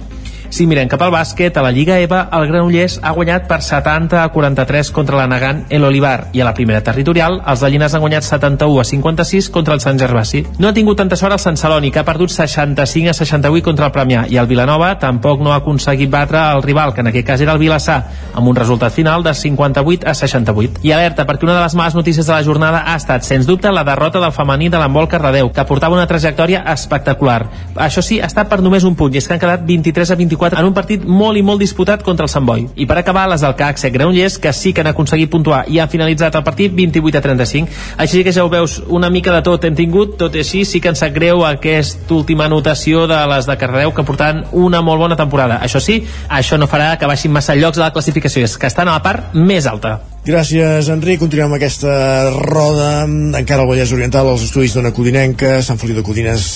Si 0.52 0.66
mirem 0.68 0.90
cap 0.92 1.00
al 1.00 1.14
bàsquet, 1.14 1.56
a 1.56 1.62
la 1.64 1.70
Lliga 1.72 1.96
EVA, 2.04 2.26
el 2.36 2.50
Granollers 2.50 2.98
ha 3.08 3.14
guanyat 3.16 3.46
per 3.48 3.62
70 3.64 4.18
a 4.20 4.28
43 4.34 4.90
contra 4.92 5.16
la 5.16 5.28
Nagant 5.32 5.62
el 5.72 5.86
Olivar 5.88 6.26
i 6.36 6.42
a 6.44 6.48
la 6.50 6.52
primera 6.54 6.82
territorial, 6.84 7.38
els 7.48 7.62
de 7.64 7.70
han 7.72 8.02
guanyat 8.04 8.28
71 8.28 8.82
a 8.82 8.84
56 8.84 9.48
contra 9.50 9.74
el 9.74 9.80
Sant 9.80 9.98
Gervasi. 9.98 10.44
No 10.60 10.68
ha 10.68 10.74
tingut 10.74 10.98
tanta 10.98 11.16
sort 11.16 11.32
el 11.32 11.40
Sant 11.40 11.56
Celoni, 11.56 11.90
que 11.90 12.00
ha 12.00 12.04
perdut 12.04 12.34
65 12.36 13.10
a 13.10 13.14
68 13.14 13.64
contra 13.64 13.86
el 13.86 13.94
Premià, 13.94 14.26
i 14.28 14.36
el 14.36 14.48
Vilanova 14.48 14.98
tampoc 15.00 15.40
no 15.40 15.54
ha 15.54 15.62
aconseguit 15.62 16.12
batre 16.12 16.42
el 16.52 16.62
rival, 16.64 16.94
que 16.94 17.00
en 17.00 17.08
aquest 17.14 17.28
cas 17.28 17.42
era 17.48 17.54
el 17.54 17.60
Vilassar, 17.64 18.04
amb 18.36 18.52
un 18.52 18.60
resultat 18.60 18.92
final 18.92 19.24
de 19.24 19.34
58 19.34 20.04
a 20.06 20.14
68. 20.14 20.84
I 20.84 20.92
alerta, 20.92 21.26
perquè 21.26 21.48
una 21.48 21.56
de 21.56 21.64
les 21.64 21.76
males 21.80 21.96
notícies 21.96 22.28
de 22.28 22.34
la 22.34 22.44
jornada 22.44 22.84
ha 22.92 22.98
estat, 23.00 23.24
sens 23.24 23.48
dubte, 23.48 23.72
la 23.72 23.86
derrota 23.88 24.20
del 24.20 24.36
femení 24.36 24.68
de 24.68 24.84
l'embol 24.84 25.08
Cardedeu, 25.08 25.54
que 25.56 25.64
portava 25.64 25.96
una 25.96 26.10
trajectòria 26.12 26.66
espectacular. 26.76 27.48
Això 27.88 28.04
sí, 28.04 28.20
ha 28.20 28.28
estat 28.28 28.52
per 28.52 28.60
només 28.60 28.84
un 28.84 29.00
punt, 29.00 29.16
i 29.16 29.24
és 29.24 29.32
que 29.32 29.40
han 29.40 29.46
quedat 29.48 29.64
23 29.64 30.12
a 30.12 30.20
24 30.20 30.41
en 30.50 30.66
un 30.66 30.74
partit 30.74 31.04
molt 31.06 31.38
i 31.38 31.44
molt 31.46 31.62
disputat 31.62 32.02
contra 32.04 32.26
el 32.26 32.32
Sant 32.34 32.46
Boi. 32.48 32.66
I 32.76 32.88
per 32.90 32.98
acabar, 32.98 33.28
les 33.30 33.44
del 33.46 33.54
CAC 33.60 33.78
Sec 33.78 33.94
Granollers, 33.94 34.40
que 34.42 34.54
sí 34.54 34.74
que 34.74 34.82
han 34.82 34.90
aconseguit 34.92 35.30
puntuar 35.30 35.64
i 35.70 35.80
han 35.80 35.92
finalitzat 35.92 36.36
el 36.36 36.44
partit 36.44 36.74
28 36.74 37.20
a 37.20 37.22
35. 37.22 37.78
Així 38.02 38.24
que 38.26 38.34
ja 38.34 38.46
ho 38.46 38.50
veus, 38.50 38.80
una 38.90 39.12
mica 39.14 39.34
de 39.36 39.44
tot 39.46 39.66
hem 39.68 39.78
tingut, 39.78 40.18
tot 40.18 40.36
i 40.36 40.42
així 40.42 40.64
sí 40.66 40.82
que 40.82 40.90
ens 40.92 41.04
sap 41.04 41.14
greu 41.14 41.46
aquesta 41.46 42.16
última 42.18 42.50
anotació 42.50 43.06
de 43.08 43.20
les 43.34 43.50
de 43.50 43.58
Cardedeu, 43.58 43.94
que 43.94 44.08
portant 44.08 44.44
una 44.52 44.82
molt 44.82 45.06
bona 45.06 45.20
temporada. 45.20 45.62
Això 45.62 45.80
sí, 45.84 46.02
això 46.30 46.58
no 46.58 46.70
farà 46.72 46.96
que 46.98 47.10
baixin 47.10 47.32
massa 47.32 47.56
llocs 47.56 47.78
a 47.78 47.88
la 47.88 47.94
classificació, 47.94 48.46
és 48.50 48.58
que 48.58 48.72
estan 48.72 48.90
a 48.90 48.98
la 48.98 49.06
part 49.06 49.36
més 49.38 49.70
alta. 49.70 50.00
Gràcies, 50.26 50.90
Enric. 50.94 51.18
Continuem 51.24 51.50
amb 51.50 51.58
aquesta 51.58 51.94
roda. 52.36 52.92
Encara 53.08 53.64
al 53.64 53.70
Vallès 53.70 53.94
Oriental, 53.96 54.30
als 54.30 54.46
estudis 54.46 54.76
d'Ona 54.78 54.94
Codinenca, 54.94 55.58
Sant 55.66 55.82
Feliu 55.82 55.98
de 55.98 56.06
Codines. 56.06 56.52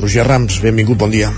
Roger 0.00 0.26
Rams, 0.26 0.58
benvingut, 0.64 0.98
bon 0.98 1.14
dia. 1.14 1.30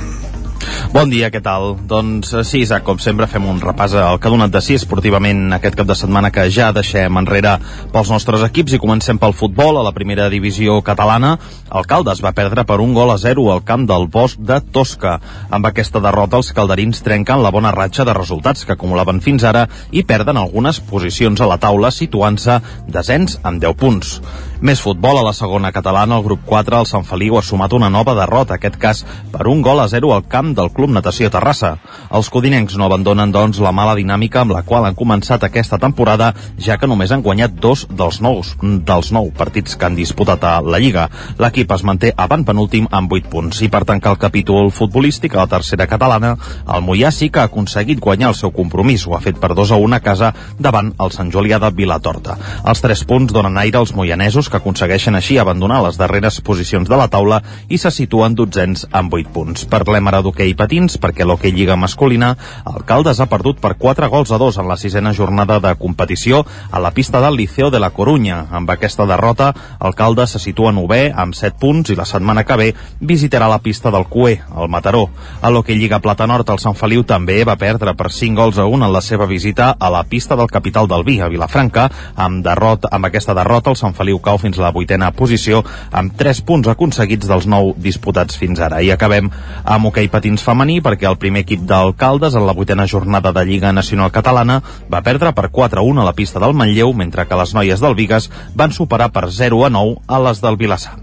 Bon 0.92 1.10
dia, 1.12 1.28
què 1.28 1.42
tal? 1.44 1.74
Doncs 1.88 2.30
eh, 2.32 2.42
sí, 2.46 2.62
Isaac, 2.64 2.84
com 2.86 3.00
sempre 3.02 3.26
fem 3.28 3.44
un 3.50 3.58
repàs 3.60 3.92
al 4.00 4.20
que 4.20 4.30
ha 4.30 4.32
donat 4.32 4.52
de 4.54 4.62
si 4.64 4.76
esportivament 4.78 5.52
aquest 5.52 5.74
cap 5.76 5.88
de 5.88 5.96
setmana 5.98 6.30
que 6.32 6.46
ja 6.52 6.70
deixem 6.72 7.18
enrere 7.20 7.56
pels 7.92 8.12
nostres 8.12 8.44
equips 8.46 8.76
i 8.76 8.80
comencem 8.80 9.18
pel 9.20 9.34
futbol 9.36 9.76
a 9.76 9.84
la 9.84 9.92
primera 9.96 10.30
divisió 10.32 10.78
catalana. 10.86 11.34
El 11.68 11.88
Caldes 11.90 12.22
va 12.24 12.32
perdre 12.36 12.64
per 12.64 12.78
un 12.80 12.94
gol 12.96 13.12
a 13.12 13.18
0 13.20 13.44
al 13.52 13.64
camp 13.68 13.84
del 13.90 14.08
Bosch 14.12 14.40
de 14.40 14.60
Tosca. 14.72 15.18
Amb 15.50 15.68
aquesta 15.68 16.00
derrota 16.00 16.40
els 16.40 16.52
calderins 16.56 17.02
trenquen 17.04 17.44
la 17.44 17.52
bona 17.52 17.74
ratxa 17.76 18.06
de 18.08 18.16
resultats 18.16 18.64
que 18.64 18.76
acumulaven 18.78 19.20
fins 19.20 19.44
ara 19.44 19.66
i 19.90 20.06
perden 20.06 20.40
algunes 20.40 20.80
posicions 20.80 21.42
a 21.42 21.50
la 21.50 21.60
taula 21.60 21.92
situant-se 21.92 22.60
desens 22.88 23.40
amb 23.42 23.60
10 23.60 23.76
punts. 23.82 24.20
Més 24.64 24.80
futbol 24.80 25.18
a 25.20 25.26
la 25.26 25.34
segona 25.36 25.68
catalana, 25.68 26.16
el 26.16 26.24
grup 26.24 26.46
4, 26.48 26.78
el 26.80 26.86
Sant 26.88 27.04
Feliu 27.04 27.36
ha 27.36 27.44
sumat 27.44 27.74
una 27.76 27.90
nova 27.92 28.14
derrota, 28.16 28.56
aquest 28.56 28.78
cas 28.80 29.02
per 29.32 29.44
un 29.50 29.60
gol 29.60 29.82
a 29.82 29.88
0 29.92 30.14
al 30.14 30.24
camp 30.24 30.45
del 30.54 30.70
Club 30.70 30.92
Natació 30.94 31.30
Terrassa. 31.32 31.76
Els 32.14 32.28
codinencs 32.30 32.76
no 32.78 32.86
abandonen, 32.86 33.32
doncs, 33.34 33.58
la 33.58 33.72
mala 33.72 33.96
dinàmica 33.98 34.42
amb 34.42 34.54
la 34.54 34.62
qual 34.62 34.86
han 34.86 34.94
començat 34.94 35.42
aquesta 35.42 35.78
temporada, 35.82 36.32
ja 36.62 36.76
que 36.78 36.86
només 36.86 37.10
han 37.10 37.24
guanyat 37.24 37.56
dos 37.58 37.86
dels 37.90 38.20
nous, 38.20 38.52
dels 38.60 39.10
nou 39.16 39.32
partits 39.34 39.74
que 39.76 39.88
han 39.88 39.96
disputat 39.96 40.44
a 40.44 40.60
la 40.60 40.78
Lliga. 40.78 41.08
L'equip 41.40 41.72
es 41.72 41.82
manté 41.82 42.12
avant 42.16 42.44
penúltim 42.44 42.86
amb 42.90 43.12
8 43.12 43.30
punts 43.32 43.62
i 43.64 43.70
per 43.72 43.84
tancar 43.88 44.12
el 44.14 44.20
capítol 44.20 44.70
futbolístic 44.70 45.34
a 45.34 45.42
la 45.42 45.50
tercera 45.56 45.88
catalana, 45.88 46.36
el 46.68 46.84
Mollà 46.84 47.10
sí 47.10 47.30
que 47.32 47.40
ha 47.40 47.48
aconseguit 47.50 48.00
guanyar 48.00 48.34
el 48.34 48.38
seu 48.38 48.52
compromís. 48.52 49.06
Ho 49.06 49.16
ha 49.16 49.22
fet 49.24 49.40
per 49.40 49.54
2 49.56 49.72
a 49.72 49.80
1 49.80 49.96
a 49.96 50.02
casa 50.04 50.32
davant 50.58 50.92
el 51.00 51.12
Sant 51.16 51.32
Julià 51.32 51.58
de 51.62 51.72
Vilatorta. 51.72 52.36
Els 52.68 52.84
3 52.84 53.04
punts 53.08 53.32
donen 53.32 53.56
aire 53.58 53.80
als 53.80 53.94
moianesos 53.96 54.50
que 54.50 54.60
aconsegueixen 54.60 55.16
així 55.16 55.38
abandonar 55.38 55.82
les 55.86 55.96
darreres 55.96 56.40
posicions 56.44 56.88
de 56.88 56.96
la 57.00 57.08
taula 57.08 57.40
i 57.68 57.78
se 57.80 57.90
situen 57.90 58.36
dotzens 58.36 58.86
amb 58.92 59.14
8 59.16 59.32
punts. 59.32 59.64
Parlem 59.72 60.08
ara 60.12 60.20
d'hoquei 60.20 60.35
patins 60.56 60.98
perquè 61.00 61.24
l'hoquei 61.24 61.52
lliga 61.52 61.76
masculina, 61.80 62.34
el 62.68 62.84
Caldes 62.84 63.20
ha 63.20 63.28
perdut 63.30 63.60
per 63.62 63.76
4 63.80 64.10
gols 64.12 64.32
a 64.32 64.38
2 64.38 64.58
en 64.60 64.68
la 64.68 64.76
sisena 64.76 65.14
jornada 65.16 65.60
de 65.60 65.74
competició 65.80 66.44
a 66.70 66.80
la 66.80 66.90
pista 66.90 67.20
del 67.20 67.36
Liceo 67.36 67.70
de 67.70 67.80
la 67.80 67.90
Corunya. 67.90 68.46
Amb 68.50 68.70
aquesta 68.70 69.06
derrota, 69.06 69.54
el 69.80 69.94
Caldes 69.94 70.34
se 70.36 70.38
situa 70.42 70.72
novè 70.72 71.12
amb 71.14 71.34
7 71.34 71.56
punts 71.60 71.90
i 71.90 71.96
la 71.96 72.04
setmana 72.04 72.44
que 72.44 72.56
ve 72.56 72.74
visitarà 73.00 73.48
la 73.48 73.58
pista 73.58 73.90
del 73.90 74.06
Cué, 74.10 74.40
el 74.56 74.68
Mataró. 74.68 75.08
A 75.40 75.50
l'hoquei 75.50 75.78
lliga 75.78 76.00
Plata 76.04 76.26
Nord, 76.26 76.50
el 76.50 76.60
Sant 76.60 76.76
Feliu 76.76 77.04
també 77.08 77.42
va 77.44 77.56
perdre 77.56 77.94
per 77.96 78.10
5 78.12 78.36
gols 78.36 78.58
a 78.58 78.66
1 78.66 78.84
en 78.84 78.92
la 78.92 79.00
seva 79.00 79.26
visita 79.26 79.76
a 79.78 79.90
la 79.90 80.04
pista 80.04 80.36
del 80.36 80.52
capital 80.52 80.88
del 80.88 81.04
Vi, 81.04 81.20
a 81.20 81.28
Vilafranca. 81.32 81.88
Amb, 82.14 82.44
derrot, 82.44 82.90
amb 82.90 83.06
aquesta 83.08 83.34
derrota, 83.34 83.70
el 83.70 83.80
Sant 83.80 83.94
Feliu 83.96 84.18
cau 84.20 84.38
fins 84.38 84.58
a 84.58 84.66
la 84.66 84.72
vuitena 84.74 85.12
posició 85.16 85.62
amb 85.90 86.16
3 86.18 86.42
punts 86.42 86.68
aconseguits 86.68 87.28
dels 87.30 87.46
9 87.46 87.74
disputats 87.78 88.36
fins 88.36 88.60
ara. 88.60 88.82
I 88.82 88.90
acabem 88.90 89.30
amb 89.64 89.86
hoquei 89.86 90.08
patins 90.08 90.25
femení 90.34 90.80
perquè 90.82 91.06
el 91.06 91.18
primer 91.22 91.44
equip 91.46 91.62
d'Alcaldes 91.70 92.34
en 92.34 92.46
la 92.48 92.54
vuitena 92.58 92.88
jornada 92.90 93.30
de 93.32 93.46
Lliga 93.46 93.70
Nacional 93.72 94.10
Catalana 94.10 94.58
va 94.90 95.04
perdre 95.06 95.30
per 95.32 95.52
4-1 95.54 96.02
a 96.02 96.08
la 96.10 96.14
pista 96.18 96.42
del 96.42 96.58
Manlleu 96.58 96.90
mentre 96.92 97.28
que 97.30 97.38
les 97.38 97.54
noies 97.54 97.80
del 97.80 97.94
Vigas 97.94 98.30
van 98.54 98.74
superar 98.74 99.12
per 99.14 99.28
0-9 99.30 100.02
a 100.06 100.22
les 100.26 100.42
del 100.42 100.58
Vilassar. 100.58 100.96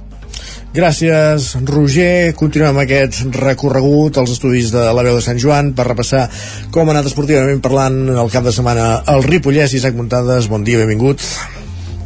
Gràcies, 0.73 1.51
Roger. 1.69 2.33
Continuem 2.35 2.79
aquest 2.81 3.23
recorregut 3.37 4.17
als 4.17 4.35
estudis 4.35 4.71
de 4.73 4.87
la 4.91 5.03
veu 5.05 5.19
de 5.19 5.25
Sant 5.25 5.39
Joan 5.39 5.71
per 5.77 5.85
repassar 5.87 6.27
com 6.73 6.89
ha 6.89 6.97
anat 6.97 7.11
esportivament 7.11 7.61
parlant 7.61 8.07
el 8.09 8.31
cap 8.33 8.43
de 8.43 8.55
setmana 8.55 9.03
el 9.13 9.23
Ripollès. 9.29 9.77
Isaac 9.77 9.95
Muntades, 9.95 10.49
bon 10.49 10.65
dia, 10.65 10.81
benvingut. 10.81 11.21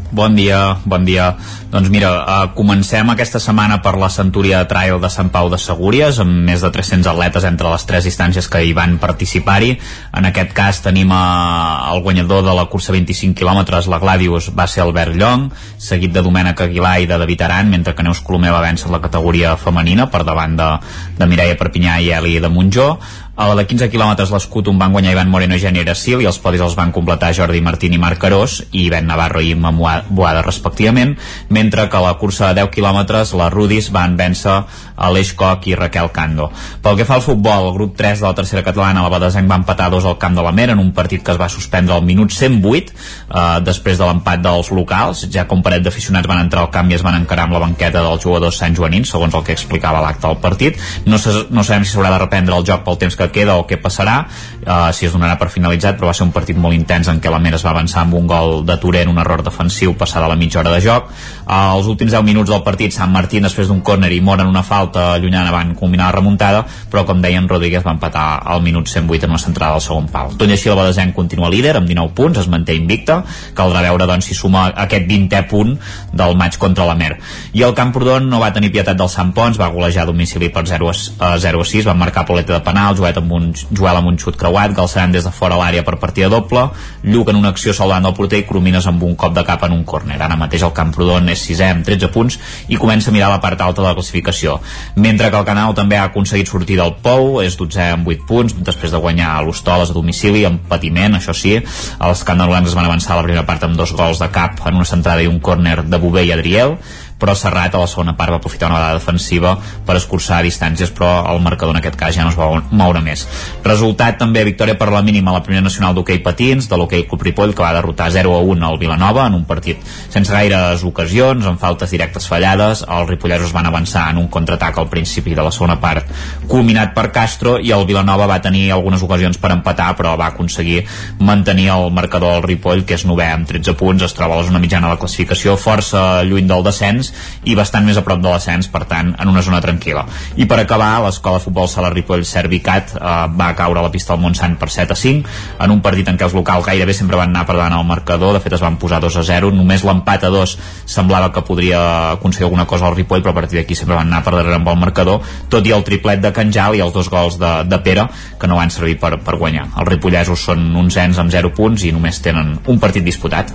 Bon 0.07 0.31
dia, 0.31 0.79
bon 0.87 1.03
dia. 1.03 1.35
Doncs 1.67 1.89
mira, 1.91 2.09
uh, 2.23 2.45
comencem 2.55 3.09
aquesta 3.11 3.41
setmana 3.43 3.81
per 3.83 3.97
la 3.99 4.07
Centúria 4.07 4.61
de 4.61 4.69
Trail 4.71 5.01
de 5.03 5.09
Sant 5.11 5.27
Pau 5.33 5.49
de 5.51 5.59
Segúries, 5.59 6.21
amb 6.23 6.47
més 6.47 6.63
de 6.63 6.69
300 6.71 7.09
atletes 7.11 7.43
entre 7.43 7.67
les 7.67 7.83
tres 7.83 8.07
distàncies 8.07 8.47
que 8.47 8.61
hi 8.63 8.71
van 8.71 8.95
participar-hi. 9.03 9.73
En 10.15 10.29
aquest 10.29 10.55
cas 10.55 10.79
tenim 10.85 11.11
uh, 11.11 11.91
el 11.91 11.99
guanyador 12.07 12.45
de 12.47 12.55
la 12.55 12.69
cursa 12.71 12.95
25 12.95 13.35
quilòmetres, 13.35 13.91
la 13.91 13.99
Gladius, 13.99 14.47
va 14.55 14.69
ser 14.71 14.85
Albert 14.85 15.19
Llong, 15.19 15.49
seguit 15.75 16.15
de 16.15 16.23
Domènec 16.23 16.63
Aguilar 16.63 17.01
i 17.03 17.11
de 17.11 17.19
David 17.19 17.43
Aran, 17.43 17.75
mentre 17.75 17.91
que 17.91 18.07
Neus 18.07 18.23
Colomer 18.23 18.55
va 18.55 18.63
vèncer 18.63 18.87
la 18.93 19.03
categoria 19.03 19.57
femenina 19.59 20.07
per 20.07 20.23
davant 20.23 20.55
de, 20.55 20.73
de 21.19 21.27
Mireia 21.27 21.59
Perpinyà 21.59 21.99
i 21.99 22.13
Eli 22.15 22.37
de 22.39 22.47
Montjó. 22.47 22.93
A 23.37 23.45
la 23.45 23.53
de 23.53 23.67
15 23.69 23.91
quilòmetres 23.93 24.31
l'escut 24.33 24.65
un 24.71 24.79
van 24.81 24.89
guanyar 24.95 25.11
Ivan 25.13 25.29
Moreno 25.29 25.53
i 25.53 25.61
Geni 25.61 25.83
Erasil 25.83 26.23
i 26.23 26.25
els 26.25 26.39
podis 26.41 26.61
els 26.65 26.73
van 26.73 26.89
completar 26.89 27.29
Jordi 27.37 27.59
Martín 27.61 27.93
i 27.93 27.99
Marc 28.01 28.17
Carós 28.23 28.63
i 28.73 28.87
Ben 28.89 29.05
Navarro 29.05 29.43
i 29.45 29.51
Imma 29.53 29.69
Boada 29.69 30.41
respectivament, 30.41 31.13
mentre 31.53 31.85
que 31.85 31.99
a 31.99 32.01
la 32.01 32.15
cursa 32.17 32.47
de 32.49 32.63
10 32.63 32.71
quilòmetres 32.73 33.35
les 33.37 33.53
Rudis 33.53 33.91
van 33.93 34.15
vèncer 34.17 34.55
Aleix 34.97 35.35
Coc 35.37 35.67
i 35.69 35.75
Raquel 35.77 36.09
Cando. 36.15 36.47
Pel 36.81 36.97
que 36.97 37.05
fa 37.05 37.19
al 37.19 37.21
futbol, 37.21 37.67
el 37.67 37.75
grup 37.75 37.93
3 37.99 38.23
de 38.23 38.25
la 38.25 38.33
tercera 38.39 38.63
catalana, 38.65 39.03
la 39.05 39.13
Badesenc 39.13 39.45
va 39.45 39.59
empatar 39.61 39.91
dos 39.93 40.09
al 40.09 40.17
camp 40.17 40.33
de 40.33 40.41
la 40.41 40.55
Mer 40.57 40.71
en 40.73 40.81
un 40.81 40.89
partit 40.97 41.21
que 41.21 41.35
es 41.35 41.37
va 41.37 41.45
suspendre 41.45 41.93
al 41.93 42.01
minut 42.09 42.33
108 42.33 42.89
eh, 42.89 43.61
després 43.61 44.01
de 44.01 44.09
l'empat 44.09 44.41
dels 44.41 44.73
locals, 44.73 45.27
ja 45.29 45.45
com 45.45 45.61
paret 45.61 45.85
d'aficionats 45.85 46.25
van 46.25 46.41
entrar 46.47 46.65
al 46.65 46.73
camp 46.73 46.89
i 46.89 46.97
es 46.97 47.05
van 47.05 47.21
encarar 47.21 47.45
amb 47.45 47.59
la 47.59 47.61
banqueta 47.67 48.01
dels 48.01 48.25
jugadors 48.25 48.57
Sant 48.57 48.73
Joanins, 48.73 49.13
segons 49.13 49.37
el 49.37 49.45
que 49.45 49.53
explicava 49.53 50.01
l'acte 50.01 50.25
del 50.25 50.41
partit. 50.41 50.81
No, 51.05 51.21
no 51.53 51.61
sabem 51.61 51.85
si 51.85 51.93
s'haurà 51.93 52.15
de 52.17 52.23
reprendre 52.25 52.57
el 52.57 52.65
joc 52.65 52.81
pel 52.81 52.97
temps 52.97 53.13
que 53.13 53.26
queda 53.33 53.57
o 53.57 53.65
què 53.67 53.79
passarà, 53.81 54.17
eh, 54.61 54.93
si 54.93 55.07
es 55.07 55.13
donarà 55.13 55.37
per 55.39 55.49
finalitzat, 55.53 55.97
però 55.97 56.11
va 56.11 56.15
ser 56.17 56.25
un 56.27 56.33
partit 56.35 56.57
molt 56.57 56.75
intens 56.75 57.07
en 57.07 57.21
què 57.21 57.31
la 57.31 57.39
Mer 57.39 57.53
es 57.55 57.65
va 57.65 57.71
avançar 57.71 58.01
amb 58.01 58.15
un 58.17 58.27
gol 58.27 58.65
de 58.65 58.77
Torent, 58.77 59.09
un 59.09 59.19
error 59.23 59.43
defensiu 59.43 59.95
passada 59.97 60.27
la 60.27 60.35
mitja 60.35 60.59
hora 60.59 60.73
de 60.73 60.81
joc. 60.81 61.11
Eh, 61.47 61.77
els 61.77 61.87
últims 61.87 62.11
10 62.11 62.23
minuts 62.23 62.49
del 62.49 62.63
partit, 62.63 62.93
Sant 62.93 63.11
Martín 63.11 63.43
després 63.43 63.67
d'un 63.67 63.81
córner 63.81 64.11
i 64.11 64.21
Mora 64.21 64.43
en 64.43 64.49
una 64.49 64.63
falta 64.63 65.17
llunyana 65.17 65.51
van 65.51 65.75
combinar 65.75 66.11
la 66.11 66.17
remuntada, 66.19 66.65
però 66.91 67.05
com 67.05 67.21
deien 67.21 67.47
Rodríguez 67.47 67.85
va 67.85 67.95
empatar 67.95 68.27
al 68.45 68.61
minut 68.61 68.87
108 68.87 69.25
en 69.25 69.35
una 69.35 69.41
centrada 69.41 69.73
al 69.75 69.81
segon 69.81 70.07
pal. 70.11 70.35
Tot 70.37 70.49
i 70.49 70.55
així 70.57 70.69
el 70.69 70.77
Badesenc 70.79 71.15
continua 71.15 71.49
líder 71.49 71.77
amb 71.77 71.87
19 71.87 72.13
punts, 72.17 72.39
es 72.39 72.49
manté 72.51 72.75
invicta, 72.75 73.21
caldrà 73.55 73.83
veure 73.85 74.07
doncs, 74.09 74.27
si 74.27 74.35
suma 74.37 74.67
aquest 74.85 75.07
20è 75.07 75.43
punt 75.49 75.75
del 76.13 76.35
maig 76.39 76.57
contra 76.57 76.85
la 76.87 76.95
Mer. 76.97 77.17
I 77.53 77.63
el 77.67 77.75
Camprodon 77.77 78.27
no 78.29 78.41
va 78.41 78.51
tenir 78.55 78.71
pietat 78.73 78.97
del 78.97 79.09
Sant 79.11 79.33
Pons, 79.35 79.59
va 79.59 79.69
golejar 79.73 80.03
a 80.03 80.09
domicili 80.09 80.49
per 80.53 80.65
0 80.67 80.91
a, 80.91 81.33
0 81.37 81.61
a 81.61 81.67
6, 81.71 81.87
van 81.87 81.99
marcar 81.99 82.25
poleta 82.25 82.55
de 82.55 82.61
penal, 82.65 82.97
Amb 83.17 83.33
un, 83.33 83.49
Joel 83.71 83.99
amb 83.99 84.11
un 84.11 84.17
xut 84.21 84.37
creuat, 84.39 84.73
Galceran 84.77 85.13
des 85.15 85.25
de 85.25 85.31
fora 85.33 85.57
l'àrea 85.59 85.83
per 85.87 85.97
partida 86.01 86.29
doble, 86.29 86.67
Lluc 87.03 87.31
en 87.31 87.39
una 87.39 87.51
acció 87.53 87.73
salvant 87.73 88.05
del 88.05 88.15
porter 88.17 88.41
i 88.41 88.45
Cromines 88.47 88.87
amb 88.89 89.03
un 89.03 89.15
cop 89.15 89.35
de 89.35 89.43
cap 89.47 89.63
en 89.67 89.75
un 89.75 89.83
córner. 89.87 90.19
Ara 90.21 90.37
mateix 90.39 90.65
el 90.67 90.73
Camprodon 90.77 91.29
és 91.33 91.43
6è 91.49 91.71
amb 91.73 91.85
13 91.87 92.11
punts 92.13 92.39
i 92.67 92.79
comença 92.79 93.11
a 93.11 93.15
mirar 93.15 93.31
la 93.31 93.41
part 93.43 93.61
alta 93.61 93.81
de 93.81 93.87
la 93.87 93.95
classificació. 93.97 94.59
Mentre 94.95 95.31
que 95.31 95.41
el 95.41 95.47
Canal 95.47 95.75
també 95.77 95.97
ha 95.97 96.07
aconseguit 96.11 96.49
sortir 96.49 96.77
del 96.79 96.95
Pou, 97.03 97.41
és 97.43 97.57
12è 97.59 97.91
amb 97.95 98.07
8 98.07 98.27
punts, 98.27 98.55
després 98.67 98.93
de 98.93 99.01
guanyar 99.01 99.33
a 99.35 99.41
l'Hostoles 99.45 99.91
a 99.91 99.97
domicili, 99.97 100.45
amb 100.47 100.63
patiment, 100.69 101.17
això 101.17 101.35
sí, 101.37 101.57
els 101.57 102.23
candelans 102.27 102.69
es 102.69 102.77
van 102.77 102.87
avançar 102.89 103.15
a 103.15 103.21
la 103.21 103.27
primera 103.27 103.45
part 103.47 103.65
amb 103.67 103.77
dos 103.79 103.93
gols 103.97 104.21
de 104.21 104.29
cap 104.33 104.61
en 104.65 104.79
una 104.79 104.87
centrada 104.87 105.23
i 105.23 105.31
un 105.31 105.39
córner 105.39 105.81
de 105.87 106.01
Bové 106.01 106.25
i 106.27 106.33
Adriel, 106.35 106.77
però 107.19 107.35
Serrat 107.35 107.75
a 107.75 107.81
la 107.81 107.89
segona 107.89 108.15
part 108.17 108.31
va 108.33 108.39
aprofitar 108.41 108.69
una 108.69 108.79
vegada 108.79 108.99
defensiva 108.99 109.55
per 109.85 109.97
escurçar 109.97 110.43
distàncies 110.45 110.91
però 110.93 111.09
el 111.31 111.41
marcador 111.41 111.75
en 111.75 111.81
aquest 111.81 111.97
cas 111.99 112.15
ja 112.15 112.25
no 112.25 112.31
es 112.31 112.37
va 112.37 112.49
moure 112.71 113.01
més. 113.01 113.25
Resultat 113.65 114.19
també 114.21 114.43
victòria 114.45 114.77
per 114.77 114.89
la 114.93 115.01
mínima 115.01 115.31
a 115.31 115.37
la 115.37 115.43
primera 115.45 115.65
nacional 115.65 115.95
d'hoquei 115.95 116.21
patins 116.25 116.69
de 116.69 116.77
l'hoquei 116.77 117.07
Club 117.09 117.25
Ripoll 117.27 117.55
que 117.57 117.65
va 117.65 117.73
derrotar 117.75 118.09
0 118.13 118.35
a 118.37 118.41
1 118.41 118.67
al 118.67 118.79
Vilanova 118.81 119.25
en 119.27 119.37
un 119.39 119.45
partit 119.49 119.81
sense 120.13 120.31
gaires 120.31 120.83
ocasions 120.87 121.45
amb 121.45 121.59
faltes 121.59 121.91
directes 121.93 122.27
fallades. 122.29 122.83
Els 122.87 123.09
ripollesos 123.09 123.53
van 123.55 123.69
avançar 123.69 124.07
en 124.11 124.21
un 124.21 124.29
contraatac 124.29 124.77
al 124.77 124.89
principi 124.91 125.35
de 125.35 125.45
la 125.45 125.51
segona 125.51 125.79
part 125.81 126.05
culminat 126.47 126.93
per 126.95 127.09
Castro 127.11 127.57
i 127.59 127.73
el 127.73 127.85
Vilanova 127.89 128.27
va 128.29 128.41
tenir 128.43 128.69
algunes 128.71 129.03
ocasions 129.03 129.37
per 129.41 129.51
empatar 129.55 129.93
però 129.97 130.15
va 130.19 130.31
aconseguir 130.31 130.83
mantenir 131.19 131.69
el 131.73 131.91
marcador 131.91 132.37
al 132.37 132.45
Ripoll 132.45 132.85
que 132.85 132.97
és 132.97 133.05
novè 133.07 133.31
amb 133.33 133.47
13 133.49 133.75
punts. 133.79 134.05
Es 134.05 134.15
troba 134.17 134.37
a 134.37 134.41
la 134.41 134.47
zona 134.47 134.61
mitjana 134.63 134.87
de 134.87 134.95
la 134.95 135.01
classificació 135.01 135.57
força 135.57 136.23
lluny 136.27 136.47
del 136.47 136.65
descens 136.65 137.06
descens 137.07 137.45
i 137.47 137.55
bastant 137.55 137.85
més 137.85 137.97
a 137.97 138.03
prop 138.03 138.19
de 138.21 138.29
l'ascens, 138.29 138.67
per 138.71 138.83
tant, 138.89 139.13
en 139.17 139.29
una 139.29 139.41
zona 139.41 139.61
tranquil·la. 139.63 140.05
I 140.37 140.45
per 140.45 140.59
acabar, 140.59 140.99
l'escola 141.03 141.39
de 141.39 141.45
futbol 141.45 141.67
Sala 141.67 141.89
Ripoll 141.93 142.25
Servicat 142.25 142.95
eh, 142.95 143.13
va 143.37 143.53
caure 143.55 143.79
a 143.79 143.85
la 143.85 143.91
pista 143.91 144.13
del 144.13 144.21
Montsant 144.21 144.57
per 144.59 144.69
7 144.69 144.93
a 144.93 144.97
5, 144.97 145.29
en 145.63 145.71
un 145.71 145.81
partit 145.81 146.07
en 146.07 146.17
què 146.17 146.27
els 146.27 146.35
locals 146.35 146.65
gairebé 146.67 146.93
sempre 146.93 147.17
van 147.17 147.31
anar 147.31 147.45
per 147.47 147.55
davant 147.55 147.77
al 147.77 147.87
marcador, 147.87 148.33
de 148.35 148.43
fet 148.43 148.57
es 148.57 148.63
van 148.63 148.77
posar 148.81 148.99
2 149.03 149.19
a 149.21 149.23
0, 149.27 149.51
només 149.55 149.85
l'empat 149.87 150.27
a 150.27 150.33
2 150.33 150.57
semblava 150.85 151.31
que 151.33 151.45
podria 151.47 151.81
aconseguir 152.17 152.47
alguna 152.49 152.67
cosa 152.67 152.87
al 152.87 152.97
Ripoll, 152.97 153.23
però 153.23 153.35
a 153.35 153.39
partir 153.41 153.61
d'aquí 153.61 153.75
sempre 153.75 153.95
van 153.95 154.11
anar 154.11 154.23
per 154.25 154.35
darrere 154.35 154.59
amb 154.59 154.71
el 154.73 154.79
marcador, 154.81 155.21
tot 155.49 155.67
i 155.67 155.75
el 155.75 155.85
triplet 155.87 156.23
de 156.23 156.33
Canjal 156.35 156.75
i 156.75 156.83
els 156.83 156.95
dos 156.95 157.11
gols 157.13 157.39
de, 157.39 157.53
de 157.67 157.81
Pere, 157.85 158.07
que 158.39 158.49
no 158.49 158.59
van 158.59 158.73
servir 158.73 158.97
per, 158.99 159.15
per 159.23 159.37
guanyar. 159.39 159.69
Els 159.77 159.91
ripollesos 159.93 160.47
són 160.49 160.69
uns 160.75 160.97
ens 160.99 161.21
amb 161.21 161.31
0 161.33 161.53
punts 161.55 161.87
i 161.87 161.93
només 161.95 162.19
tenen 162.23 162.57
un 162.67 162.81
partit 162.81 163.05
disputat. 163.05 163.53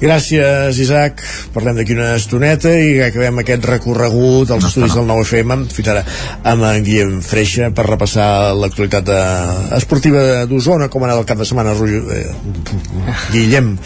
Gràcies, 0.00 0.78
Isaac. 0.82 1.22
Parlem 1.54 1.78
d'aquí 1.80 1.96
una 1.96 2.12
estoneta 2.18 2.75
i 2.76 3.00
acabem 3.06 3.42
aquest 3.42 3.64
recorregut 3.68 4.50
als 4.54 4.66
no 4.66 4.70
estudis 4.70 4.94
no. 4.94 5.02
del 5.02 5.10
9FM 5.24 5.66
fins 5.72 5.90
ara 5.92 6.04
amb 6.52 6.66
en 6.68 6.84
Guillem 6.86 7.20
Freixa 7.24 7.70
per 7.74 7.86
repassar 7.88 8.28
l'actualitat 8.58 9.10
esportiva 9.76 10.44
d'Osona 10.50 10.90
com 10.92 11.04
ha 11.04 11.10
anat 11.10 11.22
el 11.22 11.28
cap 11.28 11.40
de 11.40 11.48
setmana 11.48 11.72
eh, 11.72 12.24
Guillem. 13.32 13.74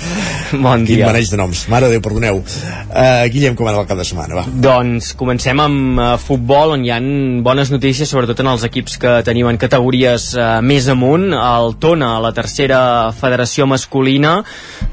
Bon 0.51 0.83
dia. 0.83 0.97
quin 0.97 1.07
maneig 1.07 1.31
de 1.31 1.39
noms, 1.39 1.63
mare 1.71 1.89
Déu, 1.91 2.01
perdoneu. 2.03 2.41
Uh, 2.41 3.27
Guillem, 3.31 3.55
com 3.55 3.69
ha 3.69 3.73
anat 3.73 3.85
el 3.85 3.89
cap 3.93 4.01
de 4.01 4.07
setmana? 4.09 4.41
Va. 4.41 4.45
doncs 4.51 5.13
comencem 5.19 5.61
amb 5.63 6.01
uh, 6.01 6.09
futbol 6.21 6.75
on 6.75 6.85
hi 6.85 6.91
han 6.95 7.09
bones 7.47 7.71
notícies 7.71 8.11
sobretot 8.11 8.43
en 8.43 8.51
els 8.51 8.65
equips 8.67 8.99
que 9.01 9.15
tenim 9.27 9.49
en 9.51 9.59
categories 9.61 10.31
uh, 10.35 10.59
més 10.65 10.89
amunt. 10.91 11.31
El 11.35 11.77
Tona, 11.83 12.13
la 12.23 12.33
tercera 12.37 12.81
federació 13.17 13.69
masculina 13.71 14.41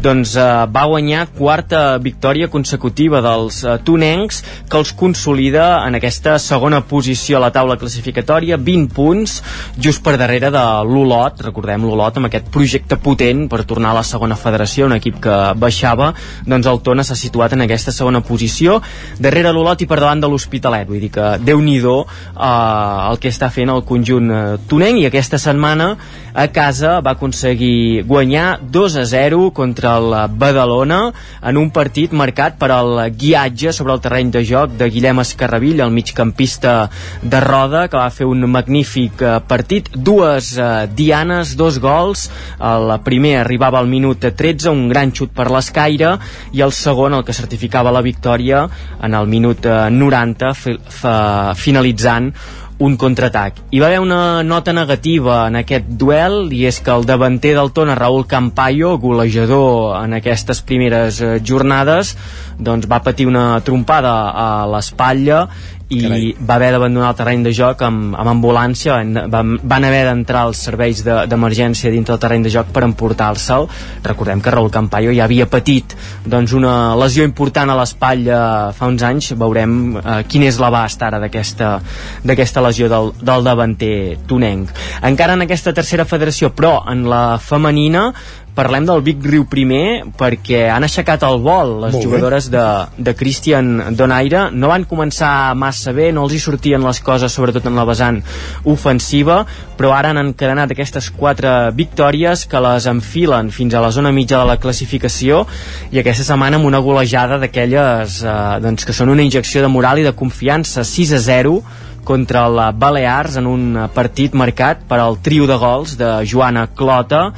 doncs 0.04 0.36
uh, 0.38 0.66
va 0.70 0.86
guanyar 0.90 1.28
quarta 1.38 1.98
victòria 2.04 2.52
consecutiva 2.54 3.22
dels 3.26 3.64
uh, 3.66 3.78
tonencs 3.88 4.44
que 4.68 4.78
els 4.80 4.92
consolida 4.98 5.68
en 5.88 5.98
aquesta 5.98 6.38
segona 6.44 6.82
posició 6.90 7.38
a 7.38 7.44
la 7.46 7.52
taula 7.56 7.78
classificatòria. 7.80 8.60
20 8.60 8.92
punts 8.94 9.38
just 9.80 10.04
per 10.04 10.18
darrere 10.20 10.52
de 10.54 10.66
l'Olot. 10.88 11.42
Recordem 11.48 11.88
l'Olot 11.88 12.20
amb 12.20 12.30
aquest 12.30 12.52
projecte 12.54 13.00
potent 13.02 13.46
per 13.52 13.64
tornar 13.70 13.94
a 13.94 14.00
la 14.02 14.06
segona 14.08 14.38
federació 14.40 14.88
un 14.88 14.98
equip 14.98 15.22
que 15.24 15.38
baixava. 15.58 16.12
Doncs 16.46 16.68
el 16.68 16.82
Tona 16.86 17.06
s'ha 17.08 17.18
situat 17.18 17.56
en 17.56 17.66
aquesta 17.66 17.96
segona 17.96 18.22
posició. 18.26 18.82
Darrere 19.24 19.54
l'Olot 19.56 19.82
i 19.82 19.90
per 19.90 20.02
davant 20.02 20.22
de 20.24 20.32
l'Hospitalet. 20.32 20.88
Vull 20.90 21.04
dir 21.08 21.14
que 21.14 21.34
déu 21.44 21.62
nhi 21.64 21.78
eh, 21.78 23.10
el 23.10 23.20
que 23.22 23.32
està 23.32 23.52
fent 23.54 23.72
el 23.74 23.84
conjunt 23.88 24.32
eh, 24.32 24.46
tonenc. 24.68 25.02
I 25.02 25.10
aquesta 25.12 25.40
setmana 25.42 25.94
a 26.38 26.48
casa 26.54 27.00
va 27.02 27.16
aconseguir 27.16 28.04
guanyar 28.06 28.60
2 28.62 28.96
a 29.02 29.06
0 29.10 29.50
contra 29.58 29.96
el 29.98 30.14
Badalona 30.38 31.00
en 31.42 31.58
un 31.58 31.72
partit 31.74 32.12
marcat 32.14 32.60
per 32.62 32.70
al 32.76 32.92
guiatge 33.10 33.74
sobre 33.74 33.96
el 33.96 34.04
terreny 34.04 34.30
de 34.36 34.44
joc 34.46 34.76
de 34.78 34.90
Guillem 34.94 35.24
Escarravill, 35.24 35.82
el 35.82 35.96
migcampista 35.96 36.92
de 37.24 37.40
Roda, 37.42 37.88
que 37.90 37.98
va 37.98 38.12
fer 38.14 38.28
un 38.30 38.46
magnífic 38.54 39.24
eh, 39.26 39.32
partit. 39.50 39.90
Dues 39.96 40.52
eh, 40.62 40.86
dianes, 40.94 41.56
dos 41.58 41.82
gols. 41.82 42.28
El 42.62 42.94
primer 43.02 43.40
arribava 43.40 43.82
al 43.82 43.90
minut 43.90 44.30
13, 44.30 44.70
un 44.70 44.86
gran 44.94 45.16
xut 45.18 45.34
per 45.34 45.50
l'escaire, 45.50 46.14
i 46.54 46.62
el 46.62 46.76
segon, 46.76 47.18
el 47.18 47.26
que 47.26 47.34
certificava 47.34 47.96
la 47.96 48.06
victòria, 48.06 48.68
en 49.02 49.18
el 49.18 49.26
minut 49.26 49.66
90, 49.66 50.54
eh, 50.54 50.78
finalitzant 51.58 52.32
un 52.80 52.96
contraatac. 52.98 53.62
Hi 53.72 53.80
va 53.82 53.88
haver 53.88 54.00
una 54.00 54.44
nota 54.44 54.74
negativa 54.74 55.40
en 55.50 55.58
aquest 55.62 55.88
duel 56.00 56.52
i 56.54 56.66
és 56.70 56.80
que 56.84 56.94
el 56.94 57.08
davanter 57.10 57.56
del 57.58 57.72
Tona, 57.74 57.96
Raúl 57.98 58.28
Campayo, 58.30 58.98
golejador 59.02 59.98
en 60.04 60.14
aquestes 60.20 60.62
primeres 60.62 61.22
eh, 61.22 61.38
jornades, 61.44 62.16
doncs 62.58 62.90
va 62.90 63.02
patir 63.06 63.28
una 63.30 63.60
trompada 63.66 64.14
a 64.30 64.50
l'espatlla 64.70 65.48
i 65.90 66.02
Carai. 66.02 66.36
va 66.44 66.56
haver 66.58 66.72
d'abandonar 66.74 67.12
el 67.14 67.16
terreny 67.16 67.44
de 67.46 67.54
joc 67.56 67.82
amb, 67.86 68.16
amb 68.20 68.32
ambulància. 68.34 68.98
Van, 69.32 69.54
van 69.64 69.88
haver 69.88 70.04
d'entrar 70.10 70.44
els 70.50 70.60
serveis 70.68 71.04
d'emergència 71.06 71.90
de, 71.90 71.96
dintre 71.96 72.16
del 72.16 72.24
terreny 72.24 72.44
de 72.44 72.52
joc 72.52 72.74
per 72.76 72.84
emportar-se'l 72.88 73.70
recordem 74.04 74.42
que 74.44 74.52
Raúl 74.52 74.72
Campayo 74.74 75.14
ja 75.16 75.24
havia 75.26 75.48
patit 75.48 75.96
doncs, 76.26 76.54
una 76.58 76.96
lesió 77.00 77.24
important 77.28 77.72
a 77.72 77.78
l'espatlla 77.80 78.40
fa 78.76 78.90
uns 78.92 79.06
anys. 79.08 79.32
Veurem 79.40 79.78
eh, 80.02 80.18
quin 80.28 80.44
és 80.48 80.60
l'abast 80.60 81.04
ara 81.08 81.22
d'aquesta 81.24 82.66
lesió 82.66 82.92
del, 82.92 83.14
del 83.22 83.48
davanter 83.48 84.18
tonenc. 84.28 84.76
Encara 85.08 85.40
en 85.40 85.48
aquesta 85.48 85.76
tercera 85.78 86.06
federació 86.06 86.52
però 86.56 86.82
en 86.92 87.08
la 87.08 87.40
femenina 87.40 88.10
parlem 88.58 88.88
del 88.88 89.04
Vic 89.06 89.22
Riu 89.30 89.46
primer 89.50 90.08
perquè 90.18 90.66
han 90.74 90.86
aixecat 90.88 91.22
el 91.28 91.40
vol 91.46 91.76
les 91.84 91.94
Molt 91.94 92.08
jugadores 92.08 92.50
de, 92.50 92.66
de 92.98 93.14
Christian 93.18 93.96
Donaire. 93.98 94.48
No 94.52 94.72
van 94.72 94.88
començar 94.90 95.54
massa 95.56 95.94
bé 95.94 96.10
no 96.12 96.26
els 96.26 96.34
hi 96.34 96.42
sortien 96.42 96.84
les 96.84 97.02
coses 97.06 97.34
sobretot 97.34 97.70
en 97.70 97.78
la 97.78 97.86
vessant 97.88 98.20
ofensiva 98.66 99.44
però 99.78 99.94
ara 99.94 100.10
han 100.12 100.22
encadenat 100.24 100.74
aquestes 100.74 101.12
quatre 101.14 101.54
victòries 101.78 102.48
que 102.50 102.62
les 102.66 102.88
enfilen 102.90 103.52
fins 103.54 103.78
a 103.78 103.84
la 103.84 103.92
zona 103.94 104.12
mitja 104.16 104.42
de 104.42 104.50
la 104.50 104.58
classificació 104.62 105.44
i 105.94 106.02
aquesta 106.02 106.26
setmana 106.26 106.58
amb 106.58 106.66
una 106.66 106.82
golejada 106.82 107.38
d'aquelles 107.42 108.22
eh, 108.24 108.38
doncs 108.64 108.88
que 108.88 108.96
són 108.96 109.14
una 109.14 109.26
injecció 109.26 109.62
de 109.62 109.70
moral 109.70 110.02
i 110.02 110.08
de 110.08 110.16
confiança. 110.18 110.84
6 110.88 111.14
a 111.14 111.22
0 111.22 111.62
contra 112.08 112.48
la 112.48 112.72
Balears 112.72 113.36
en 113.36 113.48
un 113.52 113.64
partit 113.94 114.34
marcat 114.34 114.86
per 114.88 115.02
al 115.04 115.20
trio 115.20 115.46
de 115.50 115.58
gols 115.60 115.98
de 116.00 116.12
Joana 116.24 116.70
Clota 116.72 117.34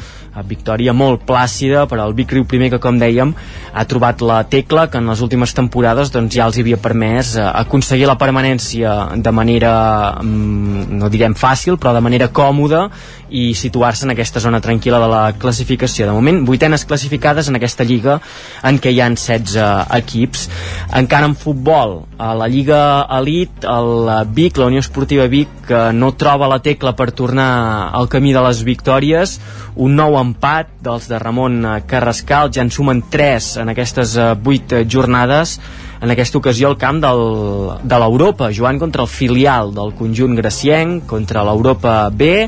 victòria 0.47 0.93
molt 0.93 1.25
plàcida 1.27 1.85
per 1.89 1.99
al 1.99 2.15
Vic 2.17 2.33
Riu 2.33 2.45
primer 2.49 2.69
que 2.73 2.81
com 2.81 2.99
dèiem 2.99 3.33
ha 3.73 3.85
trobat 3.89 4.21
la 4.25 4.41
tecla 4.49 4.87
que 4.89 4.99
en 5.01 5.09
les 5.11 5.21
últimes 5.25 5.53
temporades 5.55 6.11
doncs, 6.13 6.35
ja 6.35 6.47
els 6.49 6.59
havia 6.59 6.79
permès 6.81 7.35
eh, 7.37 7.45
aconseguir 7.45 8.07
la 8.09 8.17
permanència 8.19 8.95
de 9.15 9.31
manera 9.35 9.73
mm, 10.21 10.99
no 10.99 11.09
direm 11.09 11.35
fàcil 11.37 11.79
però 11.79 11.93
de 11.95 12.03
manera 12.05 12.29
còmoda 12.33 12.87
i 13.29 13.53
situar-se 13.53 14.05
en 14.05 14.13
aquesta 14.13 14.41
zona 14.41 14.61
tranquil·la 14.61 14.99
de 15.01 15.09
la 15.09 15.21
classificació. 15.39 16.07
De 16.07 16.15
moment, 16.15 16.41
vuitenes 16.47 16.85
classificades 16.89 17.49
en 17.49 17.59
aquesta 17.59 17.85
lliga 17.85 18.19
en 18.65 18.79
què 18.81 18.93
hi 18.93 19.01
han 19.05 19.17
16 19.19 19.57
equips. 19.99 20.47
Encara 20.97 21.29
en 21.29 21.35
futbol, 21.37 21.99
a 22.17 22.33
la 22.37 22.49
Lliga 22.49 22.81
Elite, 23.19 23.67
el 23.69 24.09
Vic, 24.35 24.57
la 24.57 24.69
Unió 24.71 24.81
Esportiva 24.83 25.27
Vic, 25.29 25.51
que 25.69 25.83
no 25.93 26.11
troba 26.17 26.49
la 26.49 26.59
tecla 26.65 26.95
per 26.97 27.11
tornar 27.13 27.49
al 27.93 28.09
camí 28.09 28.33
de 28.33 28.43
les 28.45 28.63
victòries, 28.65 29.37
un 29.77 29.95
nou 29.95 30.17
empat 30.29 30.71
dels 30.85 31.09
de 31.09 31.19
Ramon 31.19 31.61
Carrascal, 31.89 32.53
ja 32.53 32.63
en 32.65 32.71
sumen 32.71 33.03
3 33.11 33.51
en 33.63 33.73
aquestes 33.73 34.15
8 34.17 34.85
jornades, 34.89 35.59
en 35.99 36.13
aquesta 36.13 36.39
ocasió 36.39 36.69
al 36.69 36.77
camp 36.79 37.01
del, 37.03 37.23
de 37.83 37.97
l'Europa, 37.99 38.53
jugant 38.55 38.79
contra 38.79 39.03
el 39.03 39.11
filial 39.11 39.73
del 39.75 39.91
conjunt 39.97 40.37
gracienc, 40.37 41.03
contra 41.09 41.43
l'Europa 41.43 42.05
B, 42.13 42.47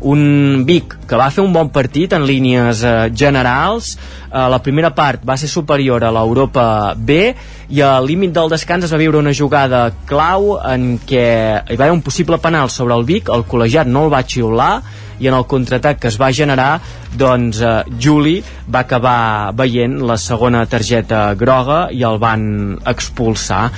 un 0.00 0.64
Vic 0.64 0.96
que 1.08 1.18
va 1.18 1.28
fer 1.32 1.42
un 1.44 1.52
bon 1.52 1.68
partit 1.72 2.12
en 2.16 2.24
línies 2.28 2.82
eh, 2.84 3.10
generals. 3.12 3.94
Eh, 4.30 4.46
la 4.52 4.60
primera 4.64 4.92
part 4.96 5.24
va 5.28 5.36
ser 5.40 5.48
superior 5.48 6.04
a 6.04 6.12
l'Europa 6.14 6.94
B. 6.96 7.34
I 7.70 7.82
al 7.86 8.08
límit 8.08 8.32
del 8.34 8.50
descans 8.52 8.86
es 8.86 8.94
va 8.94 9.00
viure 9.00 9.20
una 9.20 9.34
jugada 9.36 9.90
clau 10.08 10.56
en 10.58 10.96
què 11.06 11.26
hi 11.68 11.76
va 11.76 11.86
haver 11.86 11.96
un 11.96 12.04
possible 12.06 12.40
penal 12.40 12.72
sobre 12.72 12.96
el 12.96 13.04
Vic. 13.04 13.28
El 13.28 13.46
col·legiat 13.48 13.88
no 13.88 14.06
el 14.06 14.12
va 14.12 14.24
xiular 14.24 14.74
i 15.20 15.28
en 15.28 15.36
el 15.36 15.46
contraatac 15.46 16.00
que 16.02 16.08
es 16.10 16.18
va 16.20 16.32
generar 16.32 16.80
doncs 17.16 17.60
eh, 17.60 17.72
Juli 18.00 18.38
va 18.70 18.84
acabar 18.84 19.52
veient 19.56 20.00
la 20.06 20.18
segona 20.18 20.64
targeta 20.66 21.34
groga 21.34 21.88
i 21.92 22.04
el 22.06 22.18
van 22.22 22.44
expulsar. 22.86 23.68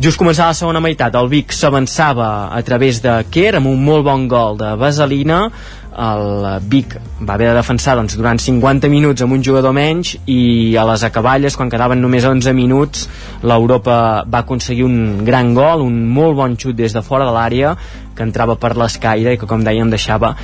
Just 0.00 0.16
començava 0.16 0.54
la 0.54 0.56
segona 0.56 0.80
meitat, 0.80 1.12
el 1.12 1.28
Vic 1.28 1.52
s'avançava 1.52 2.48
a 2.56 2.60
través 2.64 3.02
de 3.04 3.18
Kerr 3.28 3.58
amb 3.58 3.68
un 3.68 3.82
molt 3.84 4.06
bon 4.06 4.22
gol 4.32 4.56
de 4.56 4.70
Vaselina. 4.80 5.42
El 6.00 6.46
Vic 6.72 6.94
va 7.20 7.34
haver 7.34 7.50
de 7.50 7.58
defensar 7.58 7.98
doncs, 7.98 8.16
durant 8.16 8.40
50 8.40 8.88
minuts 8.88 9.20
amb 9.20 9.36
un 9.36 9.44
jugador 9.44 9.74
menys 9.76 10.14
i 10.24 10.72
a 10.80 10.86
les 10.88 11.04
acaballes, 11.04 11.58
quan 11.58 11.68
quedaven 11.68 12.00
només 12.00 12.24
11 12.24 12.56
minuts, 12.56 13.04
l'Europa 13.44 13.98
va 14.24 14.40
aconseguir 14.40 14.88
un 14.88 15.20
gran 15.26 15.52
gol, 15.52 15.84
un 15.84 16.00
molt 16.08 16.38
bon 16.38 16.56
xut 16.56 16.80
des 16.80 16.96
de 16.96 17.04
fora 17.04 17.28
de 17.28 17.36
l'àrea 17.36 17.74
que 18.16 18.26
entrava 18.26 18.56
per 18.60 18.74
l'escaire 18.76 19.34
i 19.34 19.40
que, 19.40 19.48
com 19.50 19.64
dèiem, 19.64 19.90
deixava 19.92 20.34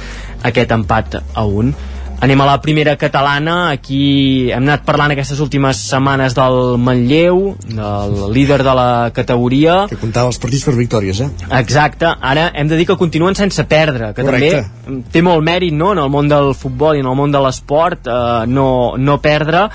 aquest 0.47 0.73
empat 0.77 1.21
a 1.35 1.45
un 1.45 1.75
Anem 2.17 2.41
a 2.41 2.47
la 2.49 2.61
primera 2.65 2.95
catalana, 2.97 3.71
aquí 3.75 4.49
hem 4.49 4.65
anat 4.65 4.87
parlant 4.89 5.13
aquestes 5.13 5.41
últimes 5.45 5.83
setmanes 5.91 6.35
del 6.37 6.79
Manlleu, 6.81 7.43
del 7.69 8.17
líder 8.33 8.63
de 8.65 8.75
la 8.79 8.89
categoria. 9.13 9.83
Que 9.91 9.99
comptava 10.01 10.33
els 10.33 10.41
partits 10.41 10.65
per 10.65 10.75
victòries, 10.79 11.21
eh? 11.21 11.29
Exacte, 11.61 12.09
ara 12.09 12.49
hem 12.55 12.73
de 12.73 12.79
dir 12.81 12.89
que 12.89 12.97
continuen 12.97 13.37
sense 13.37 13.67
perdre, 13.69 14.15
que 14.17 14.25
Correcte. 14.25 14.65
també 14.65 15.13
té 15.13 15.23
molt 15.25 15.45
mèrit 15.45 15.75
no? 15.77 15.93
en 15.93 16.01
el 16.01 16.11
món 16.13 16.29
del 16.31 16.55
futbol 16.57 16.97
i 16.97 17.05
en 17.05 17.11
el 17.11 17.17
món 17.19 17.33
de 17.35 17.43
l'esport 17.43 18.09
eh, 18.09 18.19
no, 18.49 18.69
no 18.97 19.21
perdre. 19.21 19.67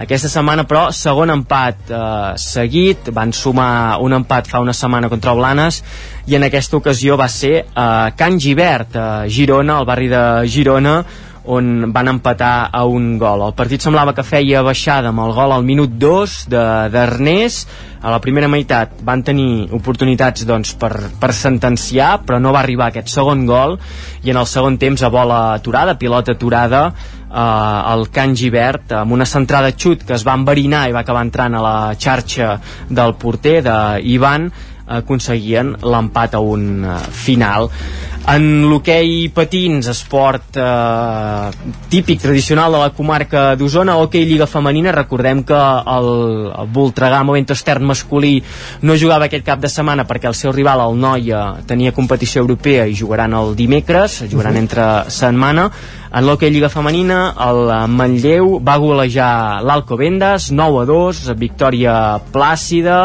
Aquesta 0.00 0.30
setmana, 0.32 0.64
però, 0.64 0.86
segon 0.96 1.28
empat 1.34 1.90
eh, 1.92 2.02
seguit, 2.40 3.10
van 3.12 3.34
sumar 3.36 3.98
un 4.00 4.16
empat 4.16 4.48
fa 4.48 4.62
una 4.64 4.72
setmana 4.72 5.10
contra 5.12 5.36
Blanes 5.36 5.82
i 6.30 6.38
en 6.38 6.46
aquesta 6.46 6.78
ocasió 6.78 7.18
va 7.20 7.28
ser 7.28 7.66
a 7.74 7.88
eh, 8.08 8.14
Can 8.16 8.40
Givert, 8.40 8.96
a 8.96 9.10
Girona, 9.28 9.76
al 9.76 9.88
barri 9.88 10.08
de 10.08 10.22
Girona, 10.48 11.02
on 11.44 11.92
van 11.92 12.08
empatar 12.08 12.70
a 12.72 12.84
un 12.84 13.14
gol. 13.18 13.44
El 13.46 13.54
partit 13.56 13.82
semblava 13.82 14.14
que 14.16 14.24
feia 14.26 14.64
baixada 14.66 15.10
amb 15.10 15.22
el 15.24 15.32
gol 15.36 15.54
al 15.54 15.64
minut 15.64 15.94
2 16.00 16.34
d'Ernest. 16.50 17.70
A 18.00 18.08
la 18.08 18.20
primera 18.24 18.48
meitat 18.48 19.00
van 19.04 19.22
tenir 19.22 19.68
oportunitats 19.76 20.46
doncs, 20.48 20.72
per, 20.80 20.92
per 21.20 21.32
sentenciar, 21.36 22.22
però 22.24 22.38
no 22.40 22.52
va 22.56 22.62
arribar 22.62 22.88
aquest 22.88 23.12
segon 23.12 23.44
gol 23.48 23.76
i 24.24 24.32
en 24.32 24.40
el 24.40 24.48
segon 24.48 24.78
temps 24.80 25.02
a 25.04 25.10
bola 25.12 25.40
aturada, 25.52 25.98
pilota 26.00 26.32
aturada, 26.32 26.86
eh, 27.28 27.92
el 27.92 28.08
Can 28.08 28.34
Givert 28.36 28.96
amb 28.96 29.12
una 29.12 29.28
centrada 29.28 29.74
xut 29.76 30.06
que 30.08 30.16
es 30.16 30.24
va 30.26 30.38
enverinar 30.38 30.86
i 30.88 30.96
va 30.96 31.04
acabar 31.04 31.26
entrant 31.28 31.54
a 31.54 31.64
la 31.64 31.76
xarxa 32.00 32.54
del 32.88 33.16
porter 33.20 33.60
d'Ivan 33.68 34.50
aconseguien 34.90 35.76
l'empat 35.86 36.34
a 36.34 36.40
un 36.42 36.84
uh, 36.84 36.96
final 37.14 37.70
en 38.30 38.44
l'hoquei 38.70 39.28
patins, 39.34 39.88
esport 39.90 40.56
eh, 40.60 41.50
típic, 41.90 42.20
tradicional 42.22 42.72
de 42.72 42.80
la 42.82 42.90
comarca 42.94 43.56
d'Osona, 43.58 43.96
hoquei 43.98 44.26
Lliga 44.28 44.46
Femenina, 44.46 44.92
recordem 44.94 45.42
que 45.46 45.58
el, 45.94 46.10
el 46.50 46.70
Voltregà 46.74 47.22
Momento 47.26 47.56
Estern 47.56 47.88
masculí 47.90 48.36
no 48.86 48.98
jugava 48.98 49.26
aquest 49.26 49.46
cap 49.46 49.62
de 49.62 49.70
setmana 49.72 50.06
perquè 50.06 50.30
el 50.30 50.38
seu 50.38 50.54
rival, 50.54 50.84
el 50.84 51.00
Noia, 51.00 51.42
tenia 51.66 51.94
competició 51.96 52.44
europea 52.44 52.86
i 52.86 52.94
jugaran 52.96 53.34
el 53.34 53.56
dimecres, 53.58 54.22
jugaran 54.30 54.54
-huh. 54.54 54.64
entre 54.64 54.86
setmana. 55.10 55.70
En 56.10 56.24
l'hoquei 56.26 56.50
Lliga 56.50 56.66
Femenina, 56.66 57.36
el 57.38 57.68
Manlleu 57.94 58.56
va 58.66 58.74
golejar 58.82 59.62
l'Alcobendas, 59.62 60.48
9 60.50 60.80
a 60.82 60.86
2, 60.88 61.20
victòria 61.38 61.92
plàcida, 62.34 62.96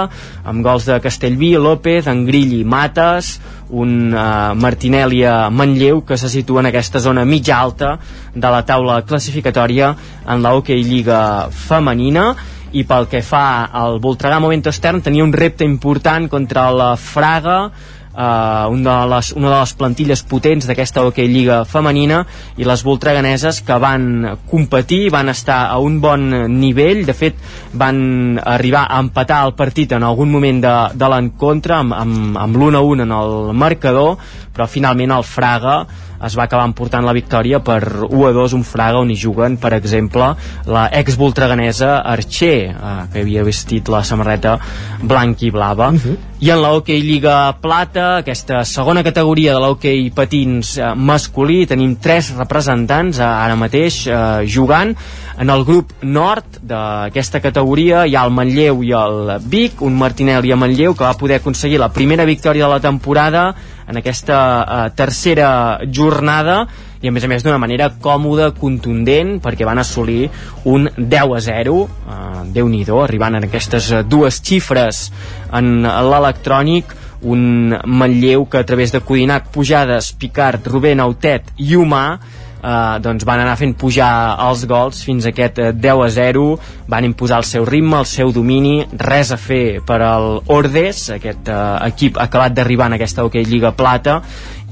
amb 0.42 0.66
gols 0.66 0.88
de 0.90 0.98
Castellví, 1.04 1.52
López, 1.62 2.10
Engrill 2.10 2.56
i 2.58 2.64
Mates, 2.66 3.36
un 3.70 4.10
uh, 4.10 4.56
Martinelli 4.58 5.22
a 5.22 5.52
Manlleu 5.54 6.02
que 6.02 6.18
se 6.18 6.32
situa 6.34 6.64
en 6.64 6.72
aquesta 6.72 6.98
zona 6.98 7.28
mitja 7.30 7.60
alta 7.62 8.00
de 8.34 8.50
la 8.50 8.66
taula 8.66 9.04
classificatòria 9.06 9.94
en 10.26 10.42
la 10.42 10.58
Lliga 10.66 11.52
femenina. 11.52 12.32
I 12.74 12.84
pel 12.90 13.06
que 13.08 13.22
fa 13.22 13.70
al 13.72 14.02
Voltregà 14.02 14.42
Moment 14.42 14.66
Extern 14.66 15.06
tenia 15.06 15.24
un 15.24 15.32
repte 15.32 15.64
important 15.64 16.26
contra 16.28 16.72
la 16.74 16.96
Fraga 16.98 17.70
Uh, 18.16 18.72
una, 18.72 19.02
de 19.02 19.10
les, 19.12 19.32
una 19.36 19.50
de 19.50 19.58
les 19.58 19.74
plantilles 19.76 20.22
potents 20.24 20.64
d'aquesta 20.70 21.02
hoquei 21.04 21.28
lliga 21.28 21.58
femenina 21.68 22.22
i 22.56 22.64
les 22.64 22.84
voltreganeses 22.88 23.60
que 23.68 23.76
van 23.76 24.06
competir, 24.48 25.10
van 25.12 25.28
estar 25.34 25.66
a 25.68 25.82
un 25.84 25.98
bon 26.00 26.24
nivell, 26.54 27.04
de 27.04 27.12
fet 27.12 27.42
van 27.76 28.40
arribar 28.40 28.86
a 28.88 29.02
empatar 29.04 29.42
el 29.50 29.56
partit 29.60 29.92
en 29.98 30.08
algun 30.08 30.32
moment 30.32 30.64
de, 30.64 30.76
de 30.96 31.12
l'encontre 31.12 31.76
amb, 31.76 31.92
amb, 31.98 32.40
amb 32.40 32.56
l'1-1 32.56 33.04
en 33.04 33.12
el 33.20 33.36
marcador 33.52 34.16
però 34.56 34.68
finalment 34.72 35.12
el 35.12 35.28
Fraga 35.28 35.84
es 36.26 36.36
va 36.38 36.46
acabar 36.46 36.66
emportant 36.68 37.06
la 37.06 37.14
victòria 37.16 37.60
per 37.64 37.82
1 38.08 38.28
a 38.30 38.32
2 38.36 38.56
un 38.58 38.64
Fraga 38.64 39.02
on 39.04 39.12
hi 39.12 39.18
juguen 39.20 39.58
per 39.62 39.74
exemple 39.76 40.32
la 40.72 40.86
ex-voltreganesa 41.02 41.98
Archer 42.14 42.56
eh, 42.72 42.94
que 43.12 43.26
havia 43.26 43.44
vestit 43.44 43.92
la 43.92 44.04
samarreta 44.04 44.58
blanc 45.02 45.44
i 45.44 45.52
blava 45.52 45.90
uh 45.90 46.00
-huh. 46.00 46.16
i 46.40 46.50
en 46.50 46.62
la 46.62 46.72
Hockey 46.74 47.02
Lliga 47.02 47.54
Plata 47.62 48.18
aquesta 48.18 48.64
segona 48.64 49.04
categoria 49.04 49.54
de 49.54 49.60
l'Hockey 49.60 50.10
Patins 50.12 50.78
eh, 50.78 50.94
masculí 50.96 51.66
tenim 51.66 51.96
tres 51.96 52.34
representants 52.38 53.20
eh, 53.20 53.24
ara 53.24 53.56
mateix 53.56 54.08
eh, 54.08 54.48
jugant 54.48 54.96
en 55.38 55.50
el 55.50 55.66
grup 55.66 55.92
nord 56.02 56.46
d'aquesta 56.62 57.42
categoria 57.42 58.06
hi 58.06 58.16
ha 58.16 58.26
el 58.26 58.32
Manlleu 58.32 58.84
i 58.84 58.92
el 58.92 59.40
Vic 59.42 59.82
un 59.82 59.98
Martinelli 59.98 60.52
a 60.52 60.56
Manlleu 60.56 60.96
que 60.96 61.04
va 61.04 61.18
poder 61.18 61.36
aconseguir 61.36 61.80
la 61.80 61.90
primera 61.90 62.26
victòria 62.26 62.66
de 62.66 62.72
la 62.72 62.80
temporada 62.80 63.56
en 63.88 64.00
aquesta 64.00 64.38
uh, 64.64 64.90
tercera 64.96 65.80
jornada 65.86 66.66
i 67.02 67.10
a 67.10 67.14
més 67.14 67.26
a 67.26 67.30
més 67.30 67.44
d'una 67.46 67.60
manera 67.62 67.92
còmoda, 68.02 68.50
contundent, 68.58 69.36
perquè 69.44 69.68
van 69.68 69.82
assolir 69.82 70.30
un 70.66 70.90
10 70.98 71.36
a 71.38 71.42
0, 71.48 71.76
uh, 71.86 72.44
déu 72.56 72.70
nhi 72.72 72.86
arribant 73.04 73.36
en 73.36 73.46
aquestes 73.46 73.92
dues 74.10 74.42
xifres 74.42 75.12
en 75.54 75.84
l'electrònic, 75.84 76.96
un 77.26 77.76
Manlleu 77.86 78.46
que 78.46 78.58
a 78.58 78.66
través 78.66 78.92
de 78.92 79.02
Codinac, 79.02 79.50
Pujades, 79.52 80.14
Picard, 80.14 80.66
Rubén, 80.68 81.00
Autet 81.00 81.54
i 81.58 81.76
Humà 81.76 82.20
eh, 82.66 82.98
doncs 83.06 83.26
van 83.28 83.44
anar 83.44 83.56
fent 83.60 83.76
pujar 83.78 84.10
els 84.48 84.66
gols 84.70 85.04
fins 85.06 85.26
a 85.26 85.32
aquest 85.34 85.62
10 85.78 85.86
eh, 85.86 85.94
a 86.08 86.10
0 86.18 86.46
van 86.92 87.08
imposar 87.08 87.40
el 87.44 87.48
seu 87.48 87.66
ritme, 87.70 88.00
el 88.02 88.10
seu 88.10 88.34
domini 88.34 88.80
res 88.98 89.32
a 89.32 89.38
fer 89.38 89.82
per 89.86 90.02
al 90.02 90.42
Ordes 90.58 91.10
aquest 91.16 91.50
eh, 91.50 91.64
equip 91.92 92.20
acabat 92.22 92.58
d'arribar 92.58 92.90
en 92.90 93.00
aquesta 93.00 93.26
hoquei 93.26 93.46
Lliga 93.46 93.76
Plata 93.78 94.22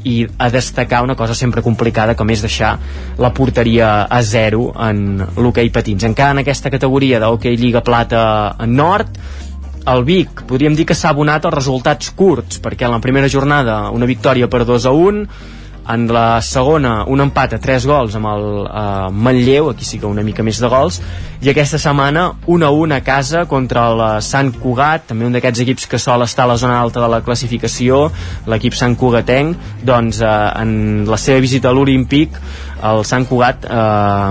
i 0.04 0.26
a 0.38 0.50
destacar 0.52 1.04
una 1.04 1.16
cosa 1.16 1.36
sempre 1.36 1.62
complicada 1.64 2.16
com 2.20 2.30
és 2.34 2.42
deixar 2.44 2.74
la 3.18 3.32
porteria 3.32 4.04
a 4.04 4.20
zero 4.22 4.74
en 4.76 5.24
l'hoquei 5.38 5.70
patins. 5.72 6.04
Encara 6.04 6.36
en 6.36 6.44
aquesta 6.44 6.72
categoria 6.74 7.22
d'hoquei 7.24 7.56
Lliga 7.56 7.82
Plata 7.86 8.24
Nord 8.68 9.22
el 9.88 10.06
Vic 10.08 10.46
podríem 10.48 10.76
dir 10.76 10.86
que 10.88 10.96
s'ha 10.96 11.12
abonat 11.12 11.46
els 11.48 11.56
resultats 11.56 12.12
curts 12.16 12.62
perquè 12.64 12.88
en 12.88 12.96
la 12.96 13.02
primera 13.04 13.32
jornada 13.32 13.90
una 13.92 14.08
victòria 14.08 14.48
per 14.48 14.64
2 14.68 14.88
a 14.88 14.94
1 14.96 15.26
en 15.90 16.08
la 16.08 16.42
segona 16.42 17.04
un 17.12 17.24
empat 17.24 17.58
a 17.58 17.60
3 17.62 17.86
gols 17.90 18.16
amb 18.16 18.30
el 18.32 18.46
eh, 18.64 19.12
Manlleu, 19.12 19.70
aquí 19.72 19.86
sí 19.86 20.00
que 20.00 20.08
una 20.08 20.24
mica 20.24 20.46
més 20.46 20.62
de 20.64 20.70
gols 20.72 21.02
i 21.44 21.50
aquesta 21.52 21.80
setmana 21.82 22.30
1 22.48 22.66
a 22.66 22.72
1 22.72 22.96
a 22.96 23.02
casa 23.04 23.46
contra 23.52 23.90
el 23.92 24.04
Sant 24.24 24.54
Cugat 24.56 25.10
també 25.10 25.28
un 25.28 25.36
d'aquests 25.36 25.66
equips 25.66 25.90
que 25.92 26.00
sol 26.00 26.24
estar 26.24 26.46
a 26.46 26.54
la 26.54 26.58
zona 26.62 26.80
alta 26.80 27.04
de 27.04 27.10
la 27.12 27.20
classificació 27.26 28.06
l'equip 28.48 28.78
Sant 28.80 28.96
Cugatenc. 28.96 29.58
Doncs 29.84 30.22
eh, 30.24 30.34
en 30.62 31.04
la 31.10 31.20
seva 31.20 31.44
visita 31.44 31.70
a 31.70 31.76
l'Olímpic 31.76 32.40
el 32.84 33.04
Sant 33.08 33.28
Cugat 33.28 33.68
eh, 33.68 33.78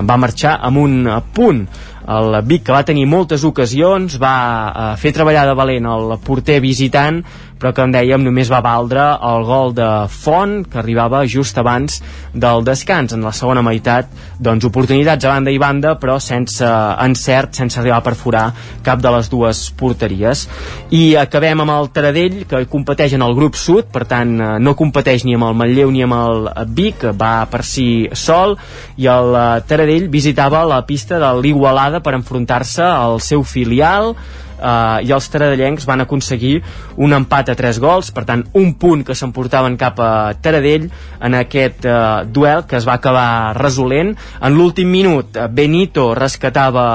va 0.09 0.21
marxar 0.21 0.59
amb 0.61 0.81
un 0.81 1.09
punt. 1.35 1.67
El 2.13 2.35
Vic 2.49 2.65
que 2.67 2.75
va 2.75 2.83
tenir 2.83 3.05
moltes 3.07 3.45
ocasions 3.47 4.17
va 4.21 4.37
eh, 4.37 4.87
fer 4.99 5.13
treballar 5.15 5.47
de 5.47 5.55
valent 5.59 5.87
el 5.93 6.17
porter 6.25 6.59
visitant 6.65 7.23
però 7.63 7.71
com 7.77 7.93
dèiem 7.95 8.25
només 8.27 8.51
va 8.51 8.59
valdre 8.65 9.05
el 9.23 9.45
gol 9.47 9.71
de 9.77 9.89
Font 10.11 10.65
que 10.67 10.81
arribava 10.81 11.21
just 11.31 11.59
abans 11.61 12.01
del 12.35 12.65
descans. 12.67 13.15
En 13.15 13.23
la 13.23 13.31
segona 13.37 13.63
meitat 13.63 14.11
doncs 14.43 14.67
oportunitats 14.67 15.29
a 15.29 15.37
banda 15.37 15.55
i 15.55 15.61
banda 15.63 15.95
però 16.03 16.19
sense 16.19 16.67
encert, 16.67 17.55
sense 17.55 17.79
arribar 17.79 18.01
a 18.01 18.07
perforar 18.09 18.45
cap 18.83 18.99
de 18.99 19.15
les 19.15 19.31
dues 19.31 19.63
porteries. 19.79 20.49
I 20.91 21.15
acabem 21.23 21.63
amb 21.63 21.77
el 21.77 21.93
Taradell 21.95 22.41
que 22.51 22.65
competeix 22.73 23.15
en 23.15 23.23
el 23.23 23.37
grup 23.39 23.55
sud 23.61 23.93
per 23.95 24.09
tant 24.11 24.35
eh, 24.41 24.53
no 24.59 24.75
competeix 24.79 25.23
ni 25.29 25.39
amb 25.39 25.53
el 25.53 25.59
Manlleu 25.63 25.95
ni 25.95 26.03
amb 26.03 26.19
el 26.19 26.51
Vic 26.75 27.07
va 27.15 27.35
per 27.53 27.63
si 27.63 28.09
sol 28.19 28.57
i 28.99 29.07
el 29.07 29.37
eh, 29.39 29.49
Taradell 29.69 30.11
visitava 30.11 30.67
la 30.67 30.83
pista 30.89 31.23
de 31.23 31.31
l'Igualada 31.39 32.03
per 32.03 32.19
enfrontar-se 32.19 32.83
al 32.83 33.21
seu 33.23 33.47
filial 33.47 34.17
eh, 34.63 35.07
i 35.07 35.13
els 35.13 35.29
taradellencs 35.33 35.87
van 35.89 36.05
aconseguir 36.05 36.55
un 37.03 37.13
empat 37.17 37.53
a 37.53 37.57
3 37.59 37.81
gols, 37.83 38.13
per 38.15 38.25
tant 38.29 38.45
un 38.59 38.75
punt 38.81 39.03
que 39.07 39.17
s'emportaven 39.19 39.77
cap 39.81 39.99
a 40.01 40.13
Taradell 40.43 40.89
en 41.21 41.39
aquest 41.39 41.87
eh, 41.87 41.97
duel 42.33 42.65
que 42.69 42.79
es 42.79 42.87
va 42.89 42.97
acabar 43.01 43.57
resolent. 43.59 44.15
En 44.41 44.57
l'últim 44.57 44.91
minut 44.91 45.37
eh, 45.37 45.49
Benito 45.49 46.13
rescatava 46.19 46.87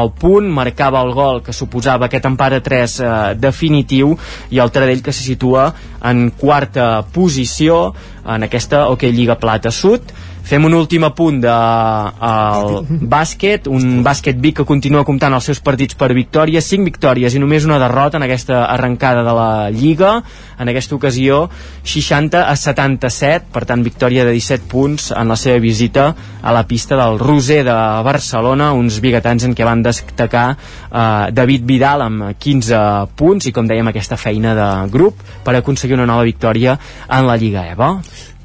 el 0.00 0.12
punt, 0.18 0.50
marcava 0.50 1.02
el 1.06 1.14
gol 1.16 1.42
que 1.46 1.54
suposava 1.56 2.08
aquest 2.08 2.28
empat 2.28 2.58
a 2.58 2.62
3 2.64 2.98
eh, 2.98 3.12
definitiu 3.38 4.16
i 4.50 4.60
el 4.62 4.74
Taradell 4.74 5.04
que 5.04 5.14
se 5.14 5.24
situa 5.24 5.70
en 6.02 6.30
quarta 6.34 7.04
posició 7.14 7.92
en 8.26 8.46
aquesta 8.46 8.86
Hockey 8.88 9.12
Lliga 9.12 9.38
Plata 9.38 9.70
Sud 9.70 10.12
Fem 10.42 10.64
un 10.66 10.74
últim 10.74 11.04
apunt 11.06 11.38
de 11.40 11.52
el 11.52 12.72
bàsquet, 13.08 13.68
un 13.70 14.02
bàsquet 14.02 14.40
Vic 14.42 14.58
que 14.58 14.66
continua 14.66 15.04
comptant 15.06 15.34
els 15.36 15.46
seus 15.46 15.60
partits 15.62 15.94
per 15.98 16.10
victòria, 16.16 16.60
5 16.60 16.84
victòries 16.88 17.36
i 17.36 17.40
només 17.40 17.66
una 17.68 17.78
derrota 17.78 18.18
en 18.18 18.26
aquesta 18.26 18.64
arrencada 18.66 19.22
de 19.22 19.34
la 19.36 19.70
Lliga, 19.70 20.16
en 20.58 20.68
aquesta 20.72 20.96
ocasió 20.98 21.44
60 21.86 22.42
a 22.42 22.56
77, 22.58 23.52
per 23.54 23.64
tant 23.70 23.84
victòria 23.86 24.26
de 24.26 24.34
17 24.34 24.66
punts 24.70 25.12
en 25.14 25.30
la 25.30 25.38
seva 25.38 25.62
visita 25.62 26.08
a 26.42 26.52
la 26.52 26.66
pista 26.66 26.98
del 26.98 27.20
Roser 27.22 27.62
de 27.68 27.78
Barcelona, 28.02 28.72
uns 28.74 28.98
biguetans 29.00 29.46
en 29.46 29.54
què 29.54 29.64
van 29.68 29.86
destacar 29.86 30.48
eh, 30.56 31.30
David 31.30 31.70
Vidal 31.70 32.02
amb 32.08 32.34
15 32.34 33.14
punts 33.16 33.46
i 33.46 33.54
com 33.54 33.70
dèiem 33.70 33.94
aquesta 33.94 34.18
feina 34.18 34.58
de 34.58 34.68
grup 34.90 35.22
per 35.46 35.54
aconseguir 35.56 35.96
una 36.00 36.10
nova 36.10 36.26
victòria 36.26 36.76
en 37.08 37.30
la 37.30 37.38
Lliga 37.38 37.68
EVA 37.70 37.94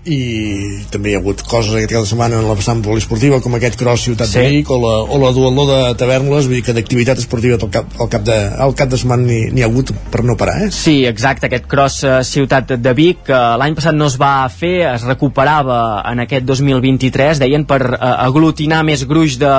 i 0.08 0.86
també 0.92 1.12
hi 1.12 1.18
ha 1.18 1.22
hagut 1.22 1.42
coses 1.48 1.76
aquest 1.76 1.92
cap 1.92 2.06
de 2.06 2.10
setmana 2.10 2.40
en 2.40 2.48
la 2.48 2.56
vessant 2.58 2.82
poliesportiva 2.86 3.42
com 3.44 3.58
aquest 3.58 3.78
cross 3.80 4.06
Ciutat 4.08 4.32
sí. 4.32 4.40
de 4.40 4.52
Vic 4.56 4.72
o 4.72 4.78
la, 4.80 4.94
o 5.04 5.20
la 5.22 5.32
duatló 5.36 5.66
de 5.68 5.80
Tavernes. 6.00 6.48
Vull 6.48 6.60
dir 6.60 6.64
que 6.66 6.76
d'activitat 6.78 7.20
esportiva 7.20 7.58
al 7.60 7.72
cap, 7.74 7.92
al 8.00 8.10
cap, 8.12 8.24
de, 8.28 8.38
al 8.64 8.76
cap 8.78 8.92
de 8.92 9.00
setmana 9.02 9.28
n'hi 9.28 9.64
ha 9.64 9.68
hagut 9.68 9.92
per 10.12 10.24
no 10.24 10.38
parar 10.40 10.58
eh? 10.66 10.70
Sí, 10.74 11.02
exacte, 11.10 11.50
aquest 11.50 11.68
cross 11.70 12.04
uh, 12.08 12.20
Ciutat 12.28 12.76
de 12.80 12.94
Vic 12.98 13.26
que 13.28 13.36
uh, 13.36 13.58
l'any 13.60 13.76
passat 13.78 13.98
no 13.98 14.08
es 14.08 14.18
va 14.20 14.48
fer 14.54 14.76
es 14.88 15.04
recuperava 15.08 15.80
en 16.08 16.24
aquest 16.24 16.48
2023 16.48 17.42
deien 17.44 17.66
per 17.68 17.82
uh, 17.90 17.98
aglutinar 18.28 18.84
més 18.88 19.04
gruix 19.10 19.38
de, 19.42 19.54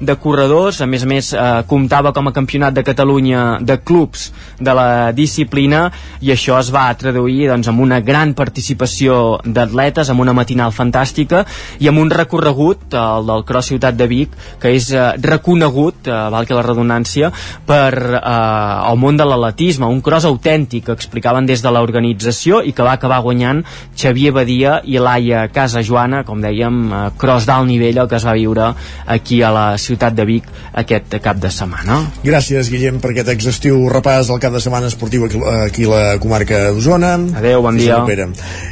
de 0.00 0.18
corredors. 0.20 0.82
A 0.84 0.90
més 0.90 1.06
a 1.06 1.10
més 1.10 1.32
uh, 1.32 1.62
comptava 1.70 2.12
com 2.16 2.28
a 2.28 2.34
campionat 2.36 2.76
de 2.76 2.84
Catalunya 2.84 3.44
de 3.64 3.78
clubs 3.80 4.28
de 4.60 4.76
la 4.76 4.88
disciplina. 5.16 5.86
I 6.20 6.34
això 6.34 6.58
es 6.60 6.70
va 6.74 6.86
traduir 6.98 7.48
doncs, 7.48 7.70
amb 7.70 7.84
una 7.84 8.00
gran 8.04 8.34
participació 8.36 9.38
d'atletes 9.44 9.93
atletes 9.94 10.10
amb 10.10 10.20
una 10.24 10.34
matinal 10.34 10.72
fantàstica 10.74 11.44
i 11.78 11.88
amb 11.88 12.00
un 12.02 12.10
recorregut, 12.10 12.94
el 12.94 13.26
del 13.28 13.44
Cross 13.46 13.70
Ciutat 13.72 13.96
de 13.96 14.06
Vic, 14.10 14.34
que 14.60 14.74
és 14.74 14.90
eh, 14.92 15.14
reconegut, 15.22 16.08
eh, 16.08 16.14
val 16.34 16.46
que 16.46 16.56
la 16.56 16.64
redundància, 16.66 17.30
per 17.66 17.94
eh, 17.94 18.90
el 18.90 18.98
món 18.98 19.16
de 19.16 19.26
l'atletisme, 19.28 19.86
un 19.86 20.02
cross 20.02 20.26
autèntic 20.26 20.88
que 20.88 20.96
explicaven 20.96 21.46
des 21.46 21.62
de 21.62 21.70
l'organització 21.70 22.62
i 22.64 22.74
que 22.74 22.84
va 22.84 22.96
acabar 22.98 23.22
guanyant 23.22 23.62
Xavier 23.94 24.32
Badia 24.34 24.80
i 24.84 24.98
Laia 24.98 25.46
Casa 25.54 25.82
Joana, 25.82 26.24
com 26.24 26.42
dèiem, 26.42 26.80
eh, 26.90 27.04
cross 27.18 27.46
d'alt 27.46 27.70
nivell 27.70 28.02
el 28.02 28.10
que 28.10 28.18
es 28.18 28.26
va 28.26 28.34
viure 28.34 28.72
aquí 29.06 29.42
a 29.42 29.52
la 29.54 29.66
ciutat 29.78 30.16
de 30.16 30.26
Vic 30.26 30.50
aquest 30.74 31.18
cap 31.22 31.38
de 31.38 31.52
setmana. 31.54 32.00
Gràcies, 32.24 32.70
Guillem, 32.72 32.98
per 33.00 33.12
aquest 33.12 33.30
exhaustiu 33.36 33.78
repàs 33.92 34.32
del 34.32 34.42
cap 34.42 34.54
de 34.54 34.62
setmana 34.64 34.90
esportiu 34.90 35.28
aquí, 35.28 35.40
aquí 35.68 35.86
a 35.86 35.94
la 35.94 36.04
comarca 36.18 36.66
d'Osona. 36.74 37.14
Adéu, 37.38 37.62
bon 37.62 37.78
dia. 37.78 38.02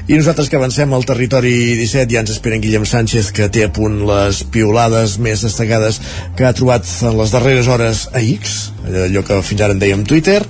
I 0.09 0.19
nosaltres 0.19 0.51
que 0.51 0.59
avancem 0.59 0.93
al 0.93 1.07
territori 1.13 1.77
17 1.77 2.09
ja 2.15 2.23
ens 2.25 2.33
esperen 2.33 2.63
Guillem 2.63 2.87
Sánchez 2.89 3.33
que 3.37 3.51
té 3.53 3.67
a 3.67 3.73
punt 3.75 4.01
les 4.09 4.43
piolades 4.55 5.19
més 5.21 5.45
destacades 5.45 6.01
que 6.39 6.47
ha 6.49 6.57
trobat 6.57 6.89
en 7.05 7.19
les 7.21 7.35
darreres 7.35 7.69
hores 7.69 8.07
a 8.17 8.23
X 8.25 8.72
allò 8.83 9.23
que 9.27 9.39
fins 9.47 9.63
ara 9.63 9.77
en 9.77 9.81
dèiem 9.83 10.05
Twitter 10.09 10.41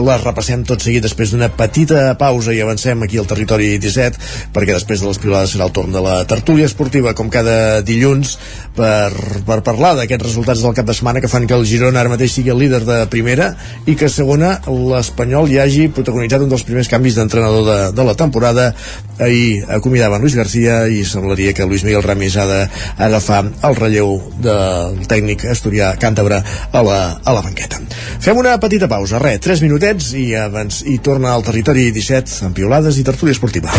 les 0.00 0.24
repassem 0.24 0.62
tot 0.66 0.82
seguit 0.82 1.02
després 1.04 1.32
d'una 1.32 1.50
petita 1.54 2.14
pausa 2.20 2.54
i 2.54 2.60
avancem 2.62 3.02
aquí 3.04 3.18
al 3.20 3.28
territori 3.30 3.72
17 3.82 4.50
perquè 4.54 4.74
després 4.76 5.02
de 5.02 5.10
les 5.10 5.20
piolades 5.22 5.54
serà 5.54 5.66
el 5.68 5.74
torn 5.76 5.92
de 5.94 6.02
la 6.04 6.20
tertúlia 6.30 6.68
esportiva 6.70 7.14
com 7.18 7.30
cada 7.32 7.80
dilluns 7.86 8.36
per, 8.76 9.10
per 9.46 9.60
parlar 9.66 9.94
d'aquests 9.98 10.28
resultats 10.28 10.62
del 10.64 10.76
cap 10.76 10.88
de 10.88 10.96
setmana 10.96 11.22
que 11.22 11.30
fan 11.30 11.48
que 11.50 11.56
el 11.58 11.66
Girona 11.66 12.02
ara 12.02 12.12
mateix 12.12 12.36
sigui 12.36 12.54
el 12.54 12.60
líder 12.62 12.82
de 12.86 13.00
primera 13.12 13.52
i 13.90 13.96
que 13.98 14.10
segona 14.12 14.56
l'Espanyol 14.68 15.50
hi 15.50 15.60
hagi 15.62 15.88
protagonitzat 15.94 16.46
un 16.46 16.52
dels 16.52 16.66
primers 16.68 16.90
canvis 16.90 17.18
d'entrenador 17.18 17.66
de, 17.66 17.78
de 17.96 18.06
la 18.06 18.16
temporada 18.18 18.70
ahir 19.18 19.64
acomiadava 19.68 20.16
en 20.16 20.26
Luis 20.26 20.38
García 20.38 20.82
i 20.88 21.04
semblaria 21.04 21.54
que 21.54 21.66
Luis 21.66 21.84
Miguel 21.84 22.04
Ramis 22.06 22.38
ha 22.40 22.46
d'agafar 22.50 23.42
el 23.68 23.78
relleu 23.78 24.16
del 24.40 25.04
tècnic 25.10 25.46
asturià 25.50 25.94
càntabre 26.00 26.40
a 26.40 26.84
la, 26.86 27.00
a 27.24 27.36
la 27.36 27.44
banqueta. 27.44 27.79
Fem 28.20 28.38
una 28.40 28.56
petita 28.62 28.88
pausa, 28.90 29.20
res, 29.22 29.40
3 29.44 29.62
minutets 29.64 30.12
i, 30.18 30.30
abans, 30.38 30.82
i 30.86 30.98
torna 30.98 31.34
al 31.34 31.44
territori 31.46 31.90
17 31.94 32.46
amb 32.48 32.56
piolades 32.56 32.98
i 33.00 33.06
tertúlia 33.06 33.36
esportiva. 33.36 33.74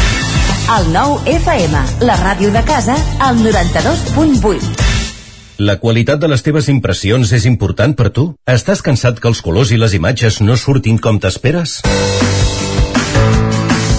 El 0.78 0.92
nou 0.94 1.18
FM, 1.28 1.84
la 2.08 2.16
ràdio 2.22 2.52
de 2.54 2.64
casa, 2.68 2.96
al 3.20 3.42
92.8. 3.44 4.90
La 5.62 5.76
qualitat 5.78 6.18
de 6.22 6.30
les 6.32 6.42
teves 6.42 6.72
impressions 6.74 7.34
és 7.38 7.46
important 7.46 7.94
per 7.98 8.10
tu? 8.16 8.32
Estàs 8.50 8.82
cansat 8.82 9.20
que 9.22 9.30
els 9.30 9.44
colors 9.46 9.74
i 9.76 9.78
les 9.78 9.94
imatges 9.94 10.40
no 10.42 10.58
surtin 10.58 10.98
com 10.98 11.22
t'esperes? 11.22 11.82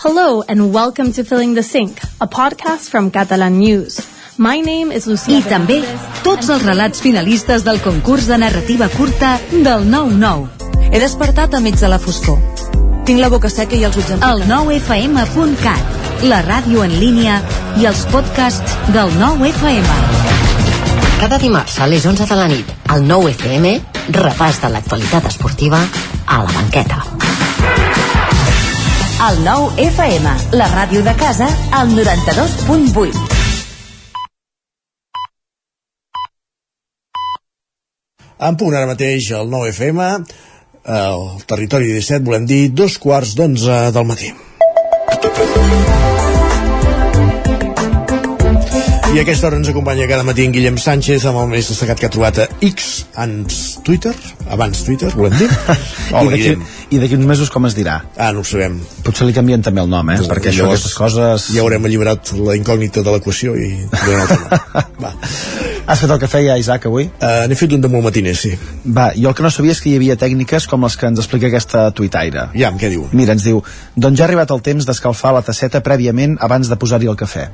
Hello 0.00 0.44
and 0.46 0.72
welcome 0.72 1.12
to 1.12 1.24
Filling 1.24 1.54
the 1.54 1.62
Sink, 1.64 2.00
a 2.20 2.28
podcast 2.28 2.88
from 2.88 3.10
Catalan 3.10 3.58
News. 3.58 3.98
My 4.38 4.60
name 4.60 4.92
is 4.92 5.08
Lucía 5.10 5.40
I 5.40 5.42
també 5.42 5.80
tots 6.22 6.46
els 6.54 6.62
relats 6.62 7.02
finalistes 7.02 7.64
del 7.66 7.80
concurs 7.82 8.28
de 8.30 8.38
narrativa 8.38 8.86
curta 8.94 9.32
del 9.50 9.88
9-9. 9.90 10.92
He 10.92 11.00
despertat 11.02 11.58
a 11.58 11.60
mig 11.60 11.80
de 11.82 11.90
la 11.90 11.98
foscor. 11.98 12.38
Tinc 13.10 13.18
la 13.18 13.26
boca 13.26 13.50
seca 13.50 13.74
i 13.74 13.82
els 13.88 13.98
ulls 13.98 14.14
El 14.22 14.46
9fm.cat, 14.46 16.22
la 16.30 16.44
ràdio 16.46 16.86
en 16.86 16.94
línia 17.00 17.40
i 17.82 17.90
els 17.90 18.06
podcasts 18.14 18.78
del 18.94 19.10
9FM. 19.18 19.88
Cada 21.18 21.42
dimarts 21.42 21.80
a 21.82 21.90
les 21.90 22.06
11 22.06 22.30
de 22.30 22.38
la 22.38 22.46
nit, 22.46 22.70
al 22.86 23.02
9 23.02 23.34
FM, 23.34 23.74
repàs 24.14 24.62
de 24.62 24.70
l'actualitat 24.76 25.26
esportiva 25.34 25.82
a 25.82 26.44
la 26.44 26.54
banqueta. 26.54 27.02
El 29.18 29.40
9FM, 29.42 30.32
la 30.54 30.66
ràdio 30.70 31.00
de 31.02 31.10
casa, 31.18 31.48
al 31.74 31.88
92.8. 31.90 33.18
En 38.46 38.60
punt 38.60 38.78
ara 38.78 38.86
mateix 38.86 39.32
al 39.34 39.50
9FM, 39.50 40.06
al 41.00 41.26
territori 41.50 41.90
17, 41.98 42.22
volem 42.30 42.46
dir 42.46 42.62
dos 42.70 43.00
quarts 43.02 43.34
d'onze 43.34 43.80
del 43.98 44.06
matí. 44.06 44.30
I 49.08 49.16
a 49.16 49.22
aquesta 49.24 49.46
hora 49.48 49.56
ens 49.56 49.68
acompanya 49.70 50.04
cada 50.04 50.20
matí 50.20 50.44
en 50.44 50.52
Guillem 50.52 50.76
Sánchez 50.76 51.24
amb 51.30 51.38
el 51.40 51.46
més 51.48 51.70
destacat 51.72 51.96
que 51.96 52.08
ha 52.10 52.12
trobat 52.12 52.40
a 52.42 52.44
X, 52.60 53.06
ans 53.16 53.78
Twitter, 53.80 54.12
abans 54.52 54.82
Twitter, 54.84 55.08
volem 55.16 55.32
dir. 55.40 55.48
I 56.24 56.28
d'aquí 56.28 56.50
i 56.92 57.00
d'aquí 57.00 57.16
uns 57.16 57.24
mesos 57.28 57.48
com 57.52 57.64
es 57.68 57.76
dirà? 57.76 57.98
Ah, 58.16 58.30
no 58.36 58.40
ho 58.44 58.48
sabem. 58.48 58.76
Potser 59.04 59.24
li 59.28 59.32
canvien 59.36 59.64
també 59.64 59.80
el 59.80 59.88
nom, 59.88 60.08
eh? 60.12 60.18
Doncs 60.20 60.28
Perquè 60.28 60.50
això, 60.52 60.66
llavors 60.66 60.84
aquestes 60.84 60.96
coses... 60.96 61.46
Ja 61.56 61.64
haurem 61.64 61.88
alliberat 61.88 62.34
la 62.36 62.56
incògnita 62.56 63.04
de 63.04 63.14
l'equació 63.16 63.56
i 63.56 63.70
el 63.88 64.28
tema. 64.28 65.14
Has 65.88 66.02
fet 66.04 66.12
el 66.12 66.20
cafè 66.20 66.42
ja, 66.44 66.58
Isaac, 66.60 66.84
avui? 66.90 67.06
Uh, 67.16 67.46
N'he 67.48 67.56
fet 67.56 67.72
un 67.76 67.84
de 67.84 67.88
molt 67.92 68.04
matiner, 68.10 68.34
sí. 68.36 68.52
Va, 68.84 69.08
jo 69.16 69.32
el 69.32 69.36
que 69.36 69.44
no 69.44 69.52
sabia 69.52 69.72
és 69.72 69.80
que 69.80 69.88
hi 69.88 69.96
havia 69.96 70.18
tècniques 70.20 70.68
com 70.68 70.84
les 70.84 70.96
que 71.00 71.08
ens 71.08 71.24
explica 71.24 71.48
aquesta 71.48 71.86
tuitaire. 71.96 72.50
Ja, 72.60 72.74
què 72.76 72.92
diu? 72.92 73.08
Mira, 73.16 73.36
ens 73.36 73.48
diu, 73.48 73.64
doncs 73.96 74.20
ja 74.20 74.26
ha 74.26 74.28
arribat 74.28 74.52
el 74.52 74.60
temps 74.68 74.84
d'escalfar 74.88 75.32
la 75.36 75.44
tasseta 75.48 75.80
prèviament 75.84 76.36
abans 76.44 76.68
de 76.68 76.76
posar-hi 76.76 77.08
el 77.08 77.16
cafè. 77.16 77.48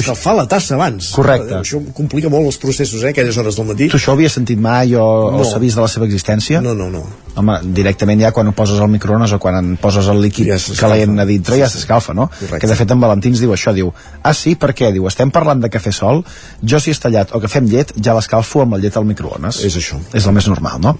Escalfar 0.00 0.34
la 0.36 0.46
tassa 0.48 0.74
abans. 0.74 1.10
Correcte. 1.14 1.54
Això 1.60 1.80
complica 1.94 2.28
molt 2.32 2.46
els 2.46 2.58
processos, 2.62 3.02
eh, 3.02 3.10
aquelles 3.10 3.36
hores 3.36 3.56
del 3.56 3.66
matí. 3.66 3.88
Tu 3.88 3.96
això 3.96 4.12
ho 4.12 4.16
havies 4.16 4.32
sentit 4.32 4.58
mai 4.58 4.94
o, 4.94 5.30
No. 5.32 5.40
o 5.40 5.44
sabies 5.44 5.74
de 5.74 5.80
la 5.80 5.88
seva 5.88 6.06
existència? 6.06 6.60
No, 6.62 6.74
no, 6.74 6.88
no. 6.90 7.04
Home, 7.34 7.58
directament 7.72 8.20
ja 8.20 8.30
quan 8.32 8.46
ho 8.48 8.52
poses 8.52 8.78
al 8.80 8.88
microones 8.92 9.32
o 9.32 9.38
quan 9.38 9.56
en 9.56 9.76
poses 9.80 10.06
el 10.12 10.20
líquid 10.20 10.50
ja 10.50 10.58
calent 10.76 11.18
a 11.20 11.24
dintre 11.24 11.56
ja 11.56 11.68
s'escalfa, 11.68 12.12
no? 12.12 12.28
Correcte. 12.28 12.60
Que 12.60 12.66
de 12.68 12.76
fet 12.76 12.90
en 12.92 13.00
Valentí 13.00 13.28
ens 13.32 13.40
diu 13.40 13.52
això, 13.54 13.72
diu 13.72 13.92
ah 14.22 14.34
sí, 14.34 14.54
per 14.54 14.74
què? 14.76 14.92
Diu, 14.92 15.06
estem 15.08 15.30
parlant 15.30 15.60
de 15.62 15.70
cafè 15.72 15.92
sol 15.92 16.22
jo 16.62 16.78
si 16.80 16.90
és 16.92 17.00
tallat 17.00 17.32
o 17.32 17.40
cafè 17.40 17.62
amb 17.62 17.72
llet 17.72 17.94
ja 17.96 18.12
l'escalfo 18.14 18.60
amb 18.66 18.74
el 18.76 18.82
llet 18.84 18.96
al 19.00 19.04
microones. 19.08 19.62
És 19.64 19.76
això. 19.80 19.96
És 20.12 20.26
el 20.26 20.32
més 20.36 20.46
normal, 20.48 20.78
no? 20.80 20.96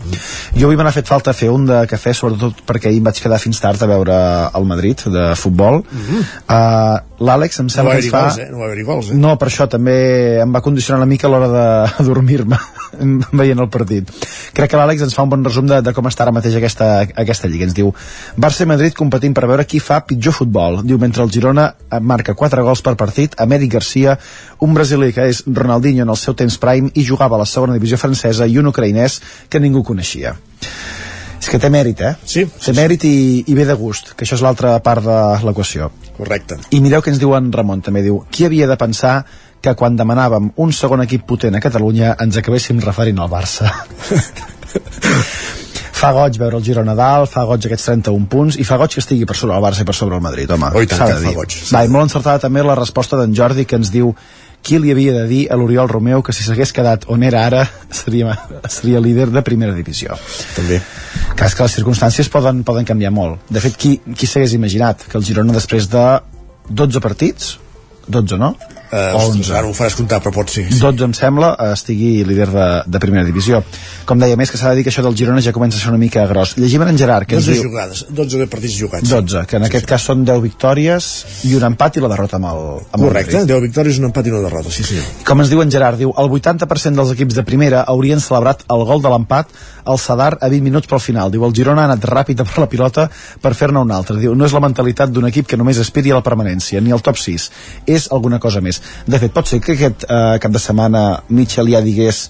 Jo 0.56 0.66
avui 0.70 0.76
me 0.76 0.84
n'ha 0.84 0.92
fet 0.92 1.06
falta 1.06 1.34
fer 1.36 1.50
un 1.52 1.66
de 1.68 1.82
cafè 1.90 2.14
sobretot 2.16 2.64
perquè 2.66 2.88
ahir 2.88 2.98
em 3.02 3.04
vaig 3.04 3.20
quedar 3.20 3.38
fins 3.38 3.60
tard 3.60 3.82
a 3.82 3.86
veure 3.86 4.16
el 4.56 4.64
Madrid 4.64 5.04
de 5.12 5.34
futbol 5.36 5.82
uh, 5.84 6.96
l'Àlex 7.22 7.60
em 7.60 7.68
No 7.68 7.74
sembla 7.76 7.92
que 7.94 7.98
haver-hi 7.98 8.08
ens 8.08 8.14
fa... 8.14 8.22
gols, 8.24 8.38
eh? 8.38 8.48
No 8.50 8.62
gols, 8.86 9.10
eh? 9.12 9.16
No, 9.18 9.34
per 9.40 9.48
això 9.48 9.66
també 9.70 9.94
em 10.42 10.52
va 10.54 10.62
condicionar 10.64 11.00
una 11.00 11.08
mica 11.10 11.28
a 11.28 11.32
l'hora 11.32 11.48
de 11.52 12.04
dormir-me 12.08 12.58
veient 13.40 13.62
el 13.62 13.70
partit. 13.72 14.08
Crec 14.56 14.72
que 14.72 14.80
l'Àlex 14.80 15.06
ens 15.06 15.16
fa 15.16 15.24
un 15.26 15.32
bon 15.32 15.44
resum 15.46 15.68
de, 15.70 15.80
de 15.84 15.94
com 15.96 16.08
està 16.10 16.26
ara 16.26 16.34
mateix 16.34 16.56
aquesta, 16.58 16.88
aquesta 17.24 17.50
lliga. 17.50 17.68
Ens 17.68 17.76
diu, 17.76 17.92
Barça 18.36 18.66
i 18.66 18.70
Madrid 18.70 18.96
competint 18.98 19.36
per 19.36 19.48
veure 19.50 19.66
qui 19.68 19.82
fa 19.82 20.02
pitjor 20.06 20.36
futbol. 20.36 20.80
Diu, 20.86 21.00
mentre 21.02 21.24
el 21.24 21.32
Girona 21.34 21.68
marca 22.00 22.36
4 22.38 22.66
gols 22.66 22.84
per 22.84 22.96
partit, 23.00 23.36
Amèric 23.42 23.76
Garcia, 23.76 24.16
un 24.62 24.74
brasiler 24.76 25.12
que 25.16 25.28
és 25.32 25.44
Ronaldinho 25.46 26.06
en 26.06 26.12
el 26.12 26.20
seu 26.20 26.36
temps 26.38 26.58
prime 26.62 26.92
i 26.94 27.06
jugava 27.06 27.38
a 27.38 27.44
la 27.44 27.48
segona 27.48 27.76
divisió 27.78 28.00
francesa 28.00 28.48
i 28.48 28.58
un 28.60 28.70
ucraïnès 28.72 29.20
que 29.48 29.60
ningú 29.62 29.84
coneixia. 29.86 30.36
És 31.42 31.48
que 31.50 31.58
té 31.58 31.72
mèrit, 31.74 31.98
eh? 32.06 32.12
Sí. 32.28 32.44
Té 32.46 32.74
mèrit 32.76 33.02
i, 33.08 33.42
i 33.50 33.54
ve 33.58 33.64
de 33.66 33.74
gust, 33.74 34.12
que 34.14 34.22
això 34.22 34.36
és 34.38 34.44
l'altra 34.44 34.76
part 34.84 35.02
de 35.02 35.16
l'equació. 35.42 35.90
Correcte. 36.14 36.60
I 36.70 36.78
mireu 36.84 37.02
què 37.02 37.10
ens 37.10 37.18
diu 37.18 37.34
en 37.34 37.50
Ramon, 37.52 37.82
també 37.82 38.04
diu, 38.04 38.20
qui 38.30 38.46
havia 38.46 38.68
de 38.70 38.76
pensar 38.78 39.24
que 39.62 39.74
quan 39.78 39.98
demanàvem 39.98 40.52
un 40.62 40.72
segon 40.74 41.02
equip 41.02 41.26
potent 41.26 41.58
a 41.58 41.62
Catalunya 41.62 42.14
ens 42.22 42.38
acabéssim 42.38 42.78
referint 42.82 43.18
al 43.22 43.30
Barça. 43.30 43.70
fa 46.02 46.10
goig 46.14 46.38
veure 46.38 46.58
el 46.58 46.64
Girona 46.66 46.94
dalt, 46.98 47.30
fa 47.30 47.44
goig 47.46 47.66
aquests 47.68 47.86
31 47.90 48.26
punts 48.30 48.58
i 48.58 48.66
fa 48.66 48.78
goig 48.80 48.94
que 48.94 49.02
estigui 49.02 49.26
per 49.28 49.36
sobre 49.38 49.58
el 49.58 49.62
Barça 49.62 49.84
i 49.84 49.88
per 49.88 49.94
sobre 49.94 50.18
el 50.18 50.24
Madrid, 50.24 50.50
home. 50.50 50.70
Oh, 50.74 50.82
i 50.82 50.90
tant 50.90 51.04
que 51.06 51.18
fa 51.26 51.34
goig. 51.36 51.58
Va, 51.70 51.84
i 51.86 51.92
molt 51.92 52.10
encertada 52.10 52.42
també 52.46 52.64
la 52.66 52.78
resposta 52.78 53.18
d'en 53.20 53.34
Jordi 53.38 53.66
que 53.66 53.78
ens 53.78 53.92
diu 53.94 54.10
qui 54.62 54.78
li 54.78 54.92
havia 54.94 55.14
de 55.16 55.24
dir 55.26 55.42
a 55.50 55.56
l'Oriol 55.58 55.90
Romeu 55.90 56.22
que 56.22 56.34
si 56.34 56.44
s'hagués 56.46 56.72
quedat 56.74 57.08
on 57.10 57.22
era 57.26 57.46
ara 57.46 57.64
seria, 57.90 58.36
seria 58.70 59.02
líder 59.02 59.28
de 59.34 59.42
primera 59.42 59.74
divisió. 59.74 60.18
També. 60.56 60.78
És 61.42 61.56
que 61.58 61.66
les 61.66 61.74
circumstàncies 61.80 62.30
poden, 62.30 62.62
poden 62.62 62.86
canviar 62.86 63.10
molt. 63.10 63.42
De 63.50 63.60
fet, 63.62 63.74
qui, 63.76 63.96
qui 64.14 64.28
s'hagués 64.30 64.54
imaginat 64.54 65.08
que 65.08 65.18
el 65.18 65.26
Girona 65.26 65.56
després 65.56 65.90
de 65.90 66.06
12 66.70 67.02
partits 67.02 67.56
12, 68.08 68.38
no? 68.38 68.54
Uh, 68.92 69.16
O 69.16 69.20
ostres, 69.30 69.48
ara 69.56 69.64
ho 69.64 69.72
faràs 69.72 69.94
comptar, 69.96 70.18
però 70.20 70.34
pot 70.34 70.50
ser. 70.52 70.66
12 70.68 71.06
em 71.06 71.12
sembla 71.16 71.54
eh, 71.56 71.70
estigui 71.72 72.10
líder 72.28 72.50
de, 72.52 72.66
de 72.92 73.00
primera 73.00 73.24
divisió 73.24 73.62
com 74.04 74.20
deia 74.20 74.36
més 74.36 74.50
que 74.52 74.58
s'ha 74.60 74.68
de 74.68 74.76
dir 74.76 74.84
que 74.84 74.92
això 74.92 75.00
del 75.06 75.16
Girona 75.16 75.40
ja 75.40 75.54
comença 75.56 75.78
a 75.78 75.80
ser 75.80 75.88
una 75.88 76.00
mica 76.02 76.26
gros 76.28 76.52
llegim 76.60 76.84
en 76.84 76.98
Gerard 77.00 77.24
que 77.24 77.38
ens 77.38 77.46
12 77.48 77.56
diu 77.56 77.70
jugades, 77.70 78.04
12 78.10 78.42
de 78.42 78.46
partits 78.52 78.76
jugats. 78.76 79.08
12, 79.08 79.46
que 79.48 79.56
en 79.56 79.64
aquest 79.70 79.88
cas 79.88 80.04
són 80.10 80.26
10 80.28 80.42
victòries 80.44 81.08
i 81.48 81.54
un 81.56 81.64
empat 81.70 81.96
i 81.96 82.04
la 82.04 82.10
derrota 82.12 82.36
amb 82.36 82.50
el, 82.50 82.62
amb 82.92 83.06
Correcte, 83.06 83.38
el 83.38 83.46
Madrid. 83.46 83.54
10 83.54 83.64
victòries, 83.68 84.00
un 84.02 84.10
empat 84.10 84.28
i 84.28 84.34
una 84.34 84.42
derrota, 84.44 84.74
sí 84.76 84.84
senyor. 84.84 85.08
Com 85.24 85.40
ens 85.40 85.52
diu 85.54 85.62
en 85.64 85.72
Gerard, 85.72 85.96
diu, 86.02 86.12
el 86.12 86.28
80% 86.36 87.00
dels 87.00 87.14
equips 87.16 87.38
de 87.40 87.46
primera 87.48 87.86
haurien 87.88 88.20
celebrat 88.20 88.66
el 88.68 88.84
gol 88.88 89.00
de 89.00 89.12
l'empat 89.14 89.56
al 89.84 89.98
Sadar 89.98 90.36
a 90.40 90.48
20 90.52 90.62
minuts 90.68 90.90
pel 90.90 91.00
final. 91.02 91.32
Diu, 91.32 91.46
el 91.48 91.54
Girona 91.56 91.86
ha 91.86 91.90
anat 91.90 92.04
ràpid 92.06 92.42
a 92.42 92.46
per 92.46 92.60
la 92.62 92.68
pilota 92.70 93.08
per 93.42 93.54
fer-ne 93.58 93.80
un 93.82 93.90
altre. 93.90 94.18
Diu, 94.20 94.36
no 94.36 94.46
és 94.46 94.54
la 94.54 94.62
mentalitat 94.62 95.10
d'un 95.10 95.26
equip 95.30 95.48
que 95.48 95.58
només 95.58 95.80
aspiri 95.82 96.12
a 96.12 96.20
la 96.20 96.26
permanència, 96.26 96.80
ni 96.84 96.92
al 96.92 97.02
top 97.02 97.18
6. 97.18 97.48
És 97.86 98.10
alguna 98.12 98.38
cosa 98.42 98.60
més. 98.60 98.81
De 99.06 99.18
fet, 99.22 99.32
pot 99.34 99.46
ser 99.48 99.60
que 99.64 99.76
aquest 99.76 100.06
eh, 100.08 100.38
cap 100.42 100.52
de 100.54 100.62
setmana 100.62 101.22
Mitchell 101.28 101.70
ja 101.72 101.80
digués 101.84 102.24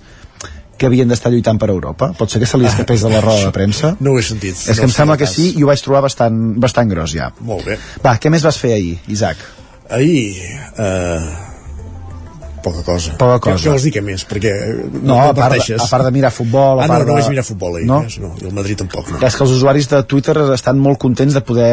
que 0.79 0.89
havien 0.89 1.07
d'estar 1.13 1.31
lluitant 1.31 1.59
per 1.63 1.69
Europa? 1.71 2.11
Pot 2.19 2.33
ser 2.33 2.41
que 2.43 2.47
se 2.49 2.59
li 2.59 2.67
escapés 2.67 3.05
de 3.05 3.11
la 3.13 3.21
roda 3.23 3.45
de 3.47 3.53
premsa? 3.55 3.93
No 4.01 4.17
ho 4.17 4.19
he 4.19 4.25
sentit. 4.27 4.57
És 4.67 4.75
que 4.81 4.83
no 4.87 4.91
em 4.91 4.95
sembla 4.97 5.17
que 5.21 5.29
sí 5.31 5.53
i 5.57 5.63
ho 5.63 5.69
vaig 5.71 5.83
trobar 5.85 6.01
bastant, 6.09 6.41
bastant 6.61 6.91
gros 6.91 7.15
ja. 7.15 7.31
Molt 7.47 7.69
bé. 7.69 7.79
Va, 8.03 8.17
què 8.19 8.33
més 8.35 8.43
vas 8.43 8.59
fer 8.59 8.73
ahir, 8.81 8.97
Isaac? 9.13 9.39
Ahir... 9.93 10.35
Eh, 10.79 11.33
poca 12.63 12.83
cosa. 12.87 13.15
Poca 13.19 13.39
Què, 13.39 13.53
cosa. 13.53 13.65
què 13.65 13.71
vols 13.75 13.87
dir 13.87 13.93
què 13.97 14.03
més? 14.07 14.23
Perquè 14.31 14.53
No, 15.03 15.17
a 15.21 15.33
part, 15.35 15.57
de, 15.59 15.75
a 15.79 15.87
part 15.91 16.07
de 16.07 16.13
mirar 16.15 16.31
futbol... 16.35 16.79
a 16.81 16.85
Ah, 16.85 16.87
no, 16.87 16.95
part 16.95 17.07
no 17.07 17.15
de... 17.15 17.21
vaig 17.21 17.31
mirar 17.35 17.45
futbol 17.47 17.79
ahir. 17.79 17.87
No? 17.91 18.03
No? 18.03 18.29
no 18.29 18.35
I 18.43 18.47
el 18.51 18.55
Madrid 18.59 18.79
tampoc, 18.83 19.11
no. 19.11 19.19
És 19.27 19.35
que 19.39 19.43
els 19.47 19.55
usuaris 19.57 19.89
de 19.91 20.03
Twitter 20.07 20.37
estan 20.55 20.79
molt 20.83 21.01
contents 21.03 21.35
de 21.35 21.43
poder 21.47 21.73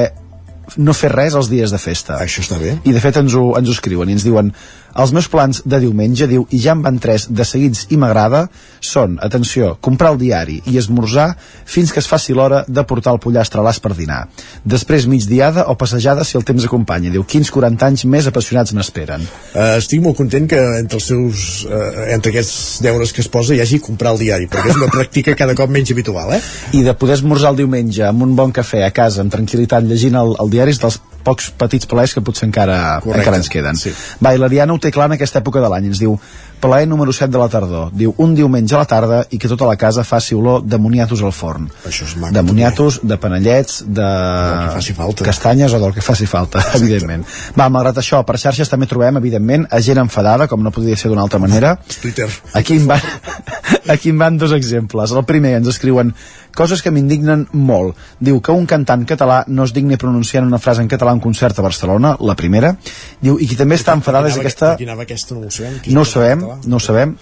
no 0.77 0.93
fer 0.93 1.11
res 1.13 1.35
els 1.39 1.49
dies 1.51 1.71
de 1.73 1.79
festa. 1.81 2.19
Això 2.21 2.43
està 2.43 2.59
bé. 2.61 2.75
I 2.85 2.93
de 2.95 3.01
fet 3.03 3.17
ens 3.21 3.35
ho, 3.35 3.45
ens 3.59 3.69
ho 3.69 3.75
escriuen 3.75 4.09
i 4.09 4.17
ens 4.17 4.25
diuen 4.27 4.51
Els 4.97 5.13
meus 5.13 5.29
plans 5.29 5.61
de 5.65 5.79
diumenge, 5.81 6.27
diu, 6.29 6.45
i 6.49 6.59
ja 6.63 6.73
en 6.73 6.81
van 6.85 6.97
tres 7.01 7.27
de 7.29 7.45
seguits 7.45 7.85
i 7.93 7.97
m'agrada, 7.99 8.47
són, 8.81 9.17
atenció, 9.21 9.75
comprar 9.85 10.13
el 10.13 10.19
diari 10.21 10.59
i 10.71 10.77
esmorzar 10.79 11.29
fins 11.69 11.93
que 11.93 12.01
es 12.01 12.07
faci 12.09 12.33
l'hora 12.33 12.63
de 12.67 12.83
portar 12.87 13.13
el 13.13 13.21
pollastre 13.21 13.61
a 13.61 13.65
l'as 13.65 13.79
per 13.83 13.93
dinar. 13.97 14.23
Després 14.63 15.07
migdiada 15.11 15.67
o 15.69 15.75
passejada 15.79 16.25
si 16.25 16.37
el 16.39 16.45
temps 16.47 16.65
acompanya. 16.65 17.11
Diu, 17.13 17.25
quins 17.27 17.51
40 17.53 17.89
anys 17.89 18.05
més 18.09 18.29
apassionats 18.29 18.73
m'esperen. 18.75 19.25
Uh, 19.53 19.77
estic 19.77 20.01
molt 20.03 20.17
content 20.17 20.47
que 20.49 20.59
entre 20.79 20.99
els 20.99 21.09
seus 21.11 21.45
uh, 21.67 22.07
entre 22.13 22.33
aquests 22.33 22.79
deures 22.85 23.13
que 23.13 23.23
es 23.25 23.29
posa 23.31 23.55
hi 23.55 23.61
hagi 23.63 23.81
comprar 23.83 24.15
el 24.15 24.23
diari, 24.23 24.49
perquè 24.51 24.73
és 24.73 24.81
una 24.81 24.91
pràctica 24.97 25.37
cada 25.37 25.57
cop 25.57 25.71
menys 25.73 25.93
habitual, 25.93 26.33
eh? 26.37 26.41
I 26.79 26.83
de 26.87 26.95
poder 26.97 27.19
esmorzar 27.19 27.53
el 27.53 27.61
diumenge 27.63 28.05
amb 28.07 28.25
un 28.25 28.35
bon 28.39 28.55
cafè 28.55 28.83
a 28.87 28.93
casa, 28.95 29.23
amb 29.23 29.33
tranquil·litat, 29.33 29.85
llegint 29.85 30.17
el, 30.19 30.35
el 30.39 30.53
diari 30.53 30.75
és 30.75 30.81
dels 30.81 30.99
pocs 31.29 31.51
petits 31.61 31.85
plaers 31.89 32.17
que 32.17 32.25
potser 32.25 32.49
encara, 32.49 32.99
Correcte. 33.05 33.21
encara 33.27 33.37
ens 33.43 33.49
queden. 33.53 33.77
Sí. 33.79 33.93
Va, 34.23 34.33
i 34.33 34.41
l'Ariana 34.41 34.73
ho 34.73 34.81
té 34.81 34.91
clar 34.91 35.11
en 35.11 35.19
aquesta 35.19 35.39
època 35.43 35.61
de 35.61 35.69
l'any. 35.71 35.91
Ens 35.93 36.01
diu, 36.01 36.17
plaer 36.59 36.89
número 36.91 37.13
7 37.15 37.31
de 37.31 37.39
la 37.39 37.47
tardor. 37.47 37.91
Diu, 37.95 38.11
un 38.19 38.33
diumenge 38.35 38.75
a 38.75 38.81
la 38.81 38.87
tarda 38.89 39.21
i 39.31 39.37
que 39.39 39.47
tota 39.47 39.67
la 39.69 39.77
casa 39.79 40.03
faci 40.03 40.35
olor 40.35 40.65
de 40.67 40.77
moniatos 40.81 41.21
al 41.23 41.31
forn. 41.31 41.69
Això 41.87 42.03
és 42.09 42.17
maco. 42.19 42.33
De 42.35 42.41
moniatos, 42.43 42.99
de 43.07 43.15
panellets, 43.21 43.77
de 43.87 44.07
que 44.09 44.73
faci 44.75 44.95
falta. 44.97 45.23
castanyes 45.29 45.73
o 45.73 45.79
del 45.79 45.93
que 45.95 46.03
faci 46.03 46.27
falta, 46.27 46.59
evidentment. 46.75 47.23
Va, 47.55 47.69
malgrat 47.71 48.01
això, 48.01 48.19
per 48.27 48.35
xarxes 48.41 48.67
també 48.71 48.89
trobem, 48.91 49.21
evidentment, 49.21 49.69
a 49.71 49.79
gent 49.85 50.01
enfadada, 50.03 50.49
com 50.51 50.63
no 50.65 50.73
podria 50.75 50.97
ser 50.99 51.13
d'una 51.13 51.23
altra 51.23 51.39
manera. 51.39 51.77
Twitter. 52.01 52.27
Aquí 52.59 52.75
em, 52.81 52.87
van, 52.91 52.99
aquí 53.95 54.11
em 54.11 54.19
van 54.19 54.37
dos 54.41 54.51
exemples. 54.57 55.15
El 55.15 55.23
primer 55.29 55.55
ens 55.61 55.71
escriuen 55.71 56.11
coses 56.55 56.81
que 56.83 56.91
m'indignen 56.93 57.47
molt. 57.53 57.97
Diu 58.19 58.39
que 58.43 58.55
un 58.55 58.65
cantant 58.69 59.05
català 59.09 59.41
no 59.47 59.65
es 59.67 59.73
digni 59.75 59.97
pronunciant 59.97 60.47
una 60.47 60.59
frase 60.61 60.83
en 60.83 60.89
català 60.91 61.13
en 61.15 61.21
concert 61.23 61.59
a 61.59 61.65
Barcelona, 61.65 62.15
la 62.19 62.35
primera. 62.39 62.75
Diu, 63.21 63.39
i 63.39 63.47
qui 63.49 63.57
també 63.59 63.79
està 63.79 63.95
enfadada 63.97 64.31
és 64.31 64.39
aquesta... 64.39 64.75
Qui 64.79 64.87
anava 64.87 65.05
aquesta 65.07 65.35
no 65.35 65.47
ho 65.47 65.51
sabem. 65.51 65.79
Qui 65.83 65.95
No 65.95 66.05
ho 66.05 66.09
sabem, 66.09 66.45
no 66.65 66.79
ho 66.79 66.83
sabem. 66.83 67.15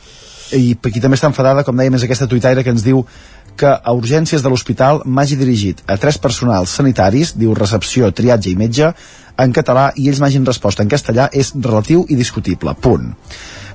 I 0.56 0.78
qui 0.80 1.02
també 1.04 1.18
està 1.20 1.28
enfadada, 1.28 1.66
com 1.68 1.76
dèiem, 1.76 1.98
és 2.00 2.06
aquesta 2.08 2.28
tuitaire 2.32 2.64
que 2.64 2.72
ens 2.72 2.86
diu 2.86 3.04
que 3.58 3.68
a 3.68 3.94
urgències 3.98 4.44
de 4.44 4.52
l'hospital 4.54 5.02
m'hagi 5.04 5.36
dirigit 5.36 5.82
a 5.90 5.98
tres 5.98 6.20
personals 6.22 6.76
sanitaris, 6.78 7.34
diu 7.36 7.56
recepció, 7.58 8.12
triatge 8.14 8.52
i 8.54 8.56
metge, 8.60 8.92
en 9.38 9.54
català 9.54 9.90
i 9.98 10.08
ells 10.10 10.22
m'hagin 10.22 10.46
respost 10.46 10.80
en 10.82 10.90
castellà 10.92 11.28
és 11.34 11.52
relatiu 11.58 12.06
i 12.08 12.16
discutible, 12.16 12.74
punt. 12.82 13.12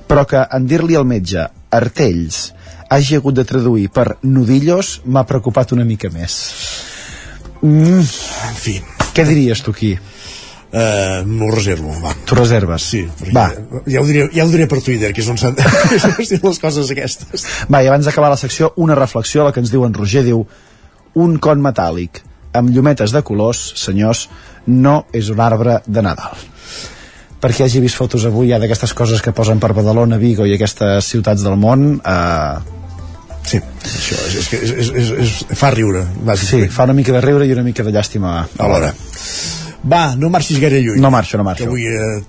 Però 0.07 0.25
que 0.27 0.41
en 0.55 0.65
dir-li 0.67 0.97
al 0.99 1.07
metge 1.07 1.45
artells 1.71 2.45
hagi 2.93 3.17
hagut 3.19 3.35
de 3.35 3.45
traduir 3.47 3.89
per 3.93 4.17
nudillos 4.23 5.01
m'ha 5.05 5.25
preocupat 5.29 5.71
una 5.75 5.85
mica 5.85 6.09
més. 6.13 6.37
Mm, 7.61 8.01
En 8.49 8.57
fi. 8.59 8.79
què 9.13 9.25
diries 9.27 9.61
tu 9.63 9.71
aquí? 9.71 9.93
Uh, 10.73 11.21
M'ho 11.29 11.51
reservo, 11.53 11.91
va. 12.01 12.15
Tu 12.25 12.33
reserves? 12.35 12.81
Sí, 12.81 13.03
Va. 13.35 13.51
ja 13.85 14.01
ho, 14.01 14.05
diré, 14.07 14.23
ja 14.33 14.43
ho 14.43 14.49
diré 14.49 14.65
per 14.67 14.79
Twitter, 14.81 15.11
que 15.13 15.21
és 15.21 15.27
on 15.29 15.37
s'han 15.37 15.53
les 16.49 16.59
coses 16.59 16.89
aquestes. 16.89 17.45
Va, 17.69 17.83
i 17.83 17.87
abans 17.91 18.05
d'acabar 18.09 18.31
la 18.33 18.39
secció, 18.41 18.71
una 18.81 18.95
reflexió, 18.97 19.43
la 19.45 19.51
que 19.53 19.61
ens 19.61 19.69
diu 19.69 19.85
en 19.85 19.93
Roger, 19.93 20.23
diu 20.25 20.41
un 21.21 21.37
con 21.37 21.61
metàl·lic 21.61 22.23
amb 22.57 22.73
llumetes 22.73 23.13
de 23.13 23.21
colors, 23.21 23.61
senyors, 23.77 24.27
no 24.65 25.03
és 25.13 25.29
un 25.29 25.39
arbre 25.45 25.77
de 25.85 26.01
Nadal. 26.05 26.41
Perquè 27.43 27.65
hagi 27.67 27.81
vist 27.83 27.97
fotos 27.99 28.25
avui 28.25 28.49
ja 28.49 28.57
d'aquestes 28.57 28.93
coses 28.97 29.21
que 29.21 29.33
posen 29.35 29.59
per 29.61 29.73
Badalona, 29.77 30.17
Vigo 30.17 30.45
i 30.49 30.53
aquestes 30.57 31.05
ciutats 31.13 31.43
del 31.45 31.57
món, 31.59 31.99
eh, 32.01 32.82
Sí, 33.43 33.59
això 33.83 34.15
és, 34.27 34.35
és, 34.39 34.47
que 34.49 34.57
és, 34.63 34.71
és, 34.71 34.89
és, 35.01 35.09
és, 35.25 35.33
fa 35.59 35.69
riure, 35.75 36.05
sí, 36.07 36.23
bàsicament. 36.29 36.71
fa 36.71 36.85
una 36.87 36.93
mica 36.97 37.11
de 37.15 37.21
riure 37.25 37.45
i 37.45 37.51
una 37.53 37.63
mica 37.65 37.83
de 37.83 37.91
llàstima 37.91 38.37
Alhora. 38.57 38.93
Va, 39.83 40.15
no 40.15 40.29
marxis 40.31 40.61
gaire 40.63 40.79
lluny. 40.81 41.01
No 41.03 41.11
marxo, 41.11 41.37
no 41.37 41.43
marxo. 41.43 41.65
Que 41.65 41.69
avui 41.69 41.83
eh, 41.91 42.23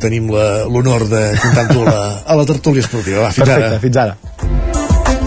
tenim 0.00 0.30
la- 0.30 0.62
l'honor 0.70 1.08
de 1.10 1.24
comptar 1.42 1.64
amb 1.66 1.72
tu 1.74 1.82
a 1.82 1.90
la, 1.90 2.04
a 2.22 2.38
la 2.38 2.46
tertúlia 2.46 2.84
esportiva. 2.86 3.24
Va, 3.26 3.32
fins 3.34 3.46
Perfecte, 3.48 3.72
ara. 3.72 3.80
fins 3.82 3.96
ara. 4.06 5.22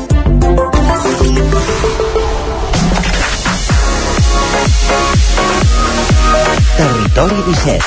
Territori 6.77 7.35
17. 7.47 7.83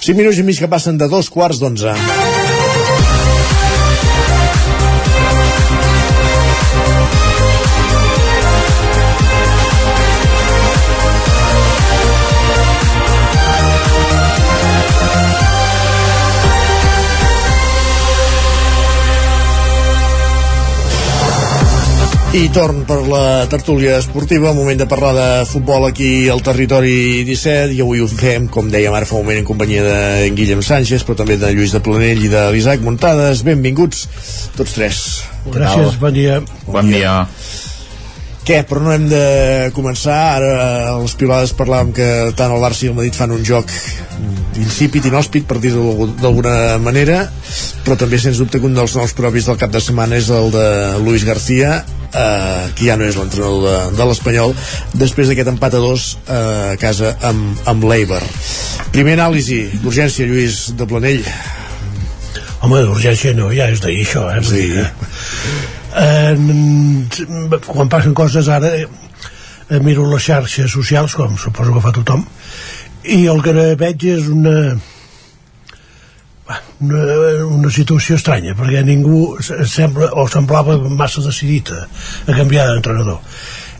5 0.00 0.16
minuts 0.16 0.38
i 0.40 0.44
mig 0.46 0.58
que 0.62 0.68
passen 0.72 0.96
de 1.00 1.08
dos 1.12 1.28
quarts 1.30 1.60
d'onze. 1.60 1.92
I 22.38 22.50
torn 22.54 22.84
per 22.86 23.00
la 23.02 23.48
tertúlia 23.50 23.96
esportiva, 23.98 24.52
moment 24.54 24.78
de 24.78 24.86
parlar 24.86 25.10
de 25.16 25.46
futbol 25.50 25.88
aquí 25.88 26.28
al 26.30 26.38
territori 26.46 27.24
17 27.26 27.74
i 27.74 27.80
avui 27.82 27.98
ho 27.98 28.06
fem, 28.06 28.46
com 28.46 28.68
dèiem 28.70 28.94
ara 28.94 29.08
fa 29.08 29.16
un 29.18 29.24
moment 29.24 29.40
en 29.40 29.48
companyia 29.48 29.82
de 29.82 30.28
Guillem 30.36 30.62
Sánchez 30.62 31.02
però 31.02 31.16
també 31.18 31.34
de 31.40 31.50
Lluís 31.50 31.74
de 31.74 31.80
Planell 31.82 32.22
i 32.22 32.30
de 32.30 32.44
l'Isaac 32.54 32.84
Muntades 32.86 33.42
benvinguts 33.42 34.06
tots 34.54 34.76
tres? 34.76 35.02
Gràcies, 35.50 35.98
bon 35.98 36.14
dia. 36.14 36.38
Bon 36.70 36.94
dia. 36.94 37.16
Què, 38.46 38.62
però 38.70 38.86
no 38.86 38.94
hem 38.94 39.10
de 39.10 39.24
començar 39.74 40.22
ara 40.38 40.54
a 40.62 40.96
les 41.02 41.18
pilades 41.18 41.56
parlàvem 41.58 41.90
que 41.98 42.08
tant 42.38 42.54
el 42.54 42.62
Barça 42.62 42.86
i 42.86 42.92
el 42.92 42.98
Madrid 43.02 43.18
fan 43.18 43.34
un 43.34 43.42
joc 43.42 43.74
insípid, 44.62 45.10
inhòspit 45.10 45.50
per 45.50 45.58
dir-ho 45.58 46.06
d'alguna 46.22 46.78
manera 46.78 47.24
però 47.82 47.98
també 47.98 48.22
sens 48.22 48.38
dubte 48.38 48.62
que 48.62 48.70
un 48.70 48.78
dels 48.78 48.94
nous 48.94 49.18
propis 49.18 49.50
del 49.50 49.58
cap 49.58 49.74
de 49.74 49.82
setmana 49.82 50.22
és 50.22 50.30
el 50.30 50.52
de 50.54 50.68
Luis 51.02 51.26
García 51.26 51.80
eh, 52.12 52.64
que 52.74 52.88
ja 52.88 52.96
no 52.98 53.06
és 53.08 53.18
l'entrenador 53.18 53.64
de, 53.66 53.76
de 53.98 54.08
l'Espanyol 54.08 54.54
després 54.94 55.30
d'aquest 55.30 55.52
empat 55.54 55.78
a 55.78 55.84
dos 55.84 56.10
eh, 56.26 56.74
a 56.74 56.76
casa 56.80 57.14
amb, 57.30 57.62
amb 57.68 57.88
l'Eiber 57.90 58.22
primer 58.94 59.18
anàlisi 59.18 59.64
d'urgència 59.82 60.28
Lluís 60.28 60.68
de 60.78 60.88
Planell 60.88 61.24
Home, 62.58 62.80
d'urgència 62.82 63.34
no, 63.38 63.52
ja 63.54 63.68
és 63.70 63.78
d'ahir 63.78 64.02
això, 64.02 64.24
eh? 64.34 64.40
Sí. 64.42 64.64
Eh, 65.94 67.60
quan 67.68 67.90
passen 67.92 68.16
coses 68.18 68.48
ara 68.50 68.72
eh, 69.68 69.78
miro 69.84 70.08
les 70.10 70.24
xarxes 70.26 70.74
socials, 70.74 71.14
com 71.14 71.36
suposo 71.38 71.76
que 71.76 71.84
fa 71.84 71.94
tothom, 71.94 72.24
i 73.06 73.26
el 73.30 73.44
que 73.44 73.54
veig 73.78 74.08
és 74.10 74.26
una 74.32 74.56
una, 76.80 77.04
una 77.44 77.70
situació 77.74 78.16
estranya 78.16 78.54
perquè 78.58 78.82
ningú 78.86 79.36
se- 79.44 79.64
sembla 79.68 80.10
o 80.16 80.26
semblava 80.30 80.78
massa 80.88 81.20
decidit 81.24 81.72
a, 81.74 81.82
a 82.26 82.36
canviar 82.36 82.68
d'entrenador. 82.72 83.20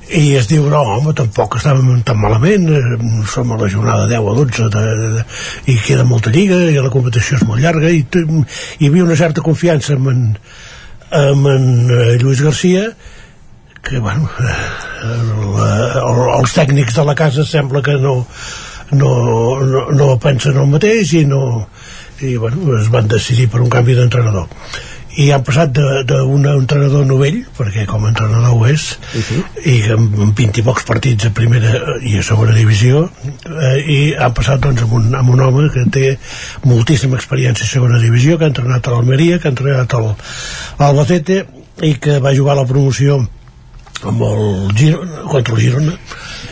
I 0.09 0.39
es 0.41 0.47
diu, 0.49 0.65
no, 0.73 0.79
home, 0.97 1.13
tampoc 1.13 1.59
estàvem 1.59 1.99
tan 2.09 2.17
malament, 2.17 2.63
eh, 2.73 2.99
som 3.29 3.51
a 3.53 3.59
la 3.61 3.69
jornada 3.69 4.07
10 4.09 4.25
o 4.25 4.35
12 4.39 4.69
de, 4.73 4.85
de, 5.19 5.25
i 5.69 5.77
queda 5.85 6.07
molta 6.09 6.33
lliga 6.33 6.57
i 6.65 6.79
la 6.81 6.89
competició 6.93 7.37
és 7.37 7.45
molt 7.45 7.61
llarga 7.61 7.91
i 7.93 8.01
hi 8.01 8.89
havia 8.89 9.05
una 9.05 9.19
certa 9.21 9.45
confiança 9.45 9.99
en, 9.99 10.31
amb 11.13 11.51
en 11.53 11.69
eh, 11.93 12.17
Lluís 12.23 12.41
Garcia 12.41 12.87
que, 13.85 13.99
bueno, 14.01 14.31
eh, 14.41 14.57
la, 15.59 15.69
el, 16.01 16.23
els 16.41 16.57
tècnics 16.57 16.97
de 16.97 17.05
la 17.05 17.15
casa 17.17 17.45
sembla 17.45 17.85
que 17.85 17.99
no, 18.01 18.15
no, 18.97 19.13
no, 19.61 19.85
no 19.93 20.09
pensen 20.25 20.57
el 20.57 20.73
mateix 20.73 21.13
i 21.21 21.27
no 21.29 21.43
i 22.21 22.37
bueno, 22.37 22.79
es 22.79 22.89
van 22.91 23.09
decidir 23.09 23.49
per 23.51 23.61
un 23.63 23.71
canvi 23.71 23.95
d'entrenador. 23.95 24.49
I 25.19 25.31
han 25.35 25.43
passat 25.43 25.73
d'un 26.07 26.45
entrenador 26.47 27.07
novell 27.07 27.41
perquè 27.57 27.87
com 27.91 28.05
a 28.05 28.11
entrenador 28.13 28.53
ho 28.55 28.67
és 28.71 28.85
i 29.67 29.81
amb, 29.91 30.15
amb 30.29 30.37
20 30.39 30.61
i 30.61 30.65
pocs 30.67 30.87
partits 30.87 31.27
a 31.27 31.33
primera 31.35 31.97
i 32.07 32.19
a 32.21 32.27
segona 32.27 32.55
divisió 32.55 33.07
eh, 33.09 33.79
i 33.83 33.99
han 34.15 34.37
passat 34.37 34.63
doncs 34.63 34.85
amb 34.85 34.95
un, 35.01 35.09
amb 35.19 35.33
un 35.35 35.43
home 35.43 35.65
que 35.75 35.87
té 35.91 36.13
moltíssima 36.69 37.19
experiència 37.19 37.67
a 37.67 37.73
segona 37.73 37.99
divisió 38.03 38.39
que 38.39 38.47
ha 38.47 38.53
entrenat 38.53 38.87
a 38.87 38.95
l'Almeria 38.95 39.41
que 39.41 39.51
ha 39.51 39.55
entrenat 39.57 39.97
al 39.99 40.13
a 40.13 40.85
l'Albacete 40.85 41.41
i 41.83 41.97
que 41.99 42.21
va 42.23 42.37
jugar 42.37 42.55
a 42.55 42.61
la 42.61 42.69
promoció 42.69 43.19
amb 44.07 44.23
el 44.23 44.77
Girona, 44.79 45.25
contra 45.33 45.57
el 45.57 45.65
Girona 45.65 45.99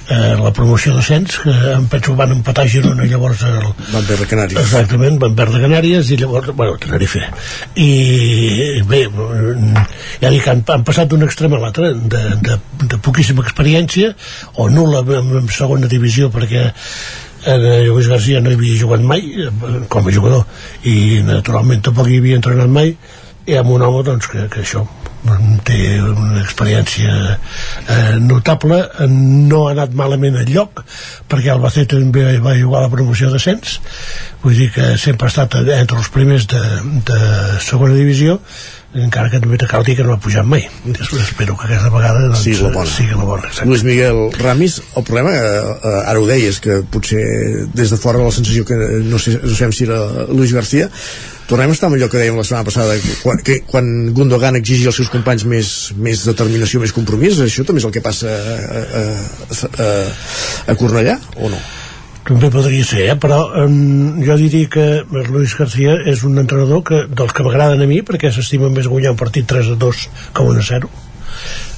eh, 0.09 0.37
la 0.39 0.53
promoció 0.55 0.95
d'ascens 0.95 1.39
que 1.43 1.55
em 1.73 1.87
penso 1.91 2.15
van 2.19 2.33
empatar 2.37 2.67
a 2.67 2.71
Girona 2.71 3.07
llavors 3.09 3.43
el, 3.49 3.67
Van 3.93 4.07
perdre 4.07 4.29
Canàries. 4.31 4.61
Exactament, 4.63 5.19
van 5.23 5.37
perdre 5.39 5.63
Canàries 5.65 6.11
i 6.13 6.19
llavors, 6.21 6.53
bueno, 6.57 6.77
Tenerife. 6.83 7.23
I 7.83 8.83
bé 8.87 9.03
ja 10.23 10.33
dic, 10.33 10.47
han, 10.51 10.63
han 10.73 10.87
passat 10.87 11.11
d'un 11.11 11.27
extrem 11.27 11.57
a 11.57 11.63
l'altre 11.63 11.93
de, 11.97 12.25
de, 12.47 12.59
de 12.87 13.01
poquíssima 13.03 13.45
experiència 13.47 14.15
o 14.57 14.69
nul·la 14.73 15.05
en, 15.21 15.33
en 15.43 15.51
segona 15.53 15.91
divisió 15.91 16.31
perquè 16.35 16.69
en 17.47 17.63
Lluís 17.87 18.09
García 18.11 18.41
no 18.43 18.51
hi 18.51 18.59
havia 18.59 18.79
jugat 18.81 19.05
mai 19.07 19.23
eh, 19.47 19.51
com 19.93 20.07
a 20.07 20.15
jugador 20.15 20.47
i 20.89 21.23
naturalment 21.27 21.85
tampoc 21.87 22.11
hi 22.11 22.21
havia 22.23 22.41
entrenat 22.41 22.73
mai 22.73 22.97
i 23.47 23.59
amb 23.59 23.71
un 23.71 23.85
home 23.87 24.03
doncs, 24.07 24.27
que, 24.31 24.49
que 24.51 24.65
això 24.65 24.83
té 25.67 25.81
una 26.03 26.43
experiència 26.43 27.15
eh, 27.35 28.17
notable. 28.23 28.83
No 29.11 29.67
ha 29.67 29.75
anat 29.75 29.97
malament 29.99 30.39
el 30.43 30.53
lloc 30.55 30.85
perquè 31.31 31.53
el 31.55 31.63
Bacete 31.63 31.99
també 31.99 32.39
va 32.43 32.57
jugar 32.59 32.83
a 32.83 32.87
la 32.87 32.93
promoció 32.93 33.31
d'ascens 33.33 33.79
vull 34.47 34.55
dir 34.55 34.69
que 34.71 34.93
sempre 35.01 35.27
ha 35.27 35.33
estat 35.33 35.57
entre 35.65 35.99
els 35.99 36.11
primers 36.15 36.47
de, 36.51 36.63
de 37.09 37.21
segona 37.65 37.97
divisió 37.97 38.39
encara 38.95 39.31
que 39.31 39.41
també 39.43 39.59
cal 39.69 39.85
dir 39.85 39.97
que 39.99 40.05
no 40.07 40.15
ha 40.15 40.21
pujat 40.23 40.47
mai 40.47 40.65
espero 40.87 41.57
que 41.59 41.67
aquesta 41.67 41.91
vegada 41.93 42.23
doncs, 42.27 42.43
sí, 42.45 42.55
la 42.63 42.71
bona. 42.71 42.91
sigui 42.91 43.13
la 43.13 43.25
bona 43.29 43.49
exacte. 43.49 43.69
Luis 43.69 43.85
Miguel 43.85 44.21
Ramis 44.39 44.81
el 44.97 45.05
problema, 45.05 45.33
eh, 45.35 46.03
ara 46.07 46.21
ho 46.21 46.27
deies 46.29 46.61
que 46.63 46.83
potser 46.91 47.23
des 47.75 47.91
de 47.91 47.99
fora 48.01 48.23
la 48.23 48.33
sensació 48.33 48.65
que 48.65 48.77
no 49.05 49.19
sé, 49.19 49.39
no 49.43 49.55
sabem 49.55 49.73
si 49.73 49.89
era 49.89 49.99
Luis 50.31 50.55
García 50.55 50.89
tornem 51.47 51.71
a 51.71 51.77
estar 51.77 51.91
amb 51.91 51.99
allò 51.99 52.09
que 52.11 52.21
dèiem 52.21 52.39
la 52.39 52.45
setmana 52.47 52.67
passada 52.67 52.99
que 53.03 53.17
quan, 53.23 53.43
que 53.43 53.61
quan 53.67 54.13
Gundogan 54.15 54.59
exigi 54.59 54.87
als 54.87 55.01
seus 55.03 55.11
companys 55.13 55.47
més, 55.47 55.73
més 55.97 56.25
determinació, 56.27 56.81
més 56.83 56.95
compromís 56.95 57.41
això 57.43 57.67
també 57.67 57.83
és 57.83 57.89
el 57.89 57.95
que 57.95 58.05
passa 58.05 58.31
a, 58.31 58.85
a, 59.03 59.05
a, 59.83 59.91
a 60.73 60.79
Cornellà 60.79 61.19
o 61.37 61.51
no? 61.53 61.61
També 62.27 62.51
podria 62.51 62.85
ser, 62.85 63.07
eh? 63.13 63.17
però 63.21 63.39
um, 63.63 64.19
jo 64.25 64.37
diria 64.41 64.71
que 64.73 64.87
Luis 65.31 65.55
García 65.59 65.97
és 66.11 66.25
un 66.27 66.39
entrenador 66.43 66.83
que, 66.87 67.03
dels 67.07 67.35
que 67.35 67.47
m'agraden 67.47 67.85
a 67.85 67.89
mi 67.89 68.01
perquè 68.07 68.33
s'estima 68.35 68.71
més 68.73 68.89
guanyar 68.91 69.15
un 69.15 69.21
partit 69.21 69.47
3 69.47 69.75
a 69.77 69.79
2 69.79 70.07
que 70.35 70.47
1 70.47 70.63
a 70.63 70.67
0 70.71 70.91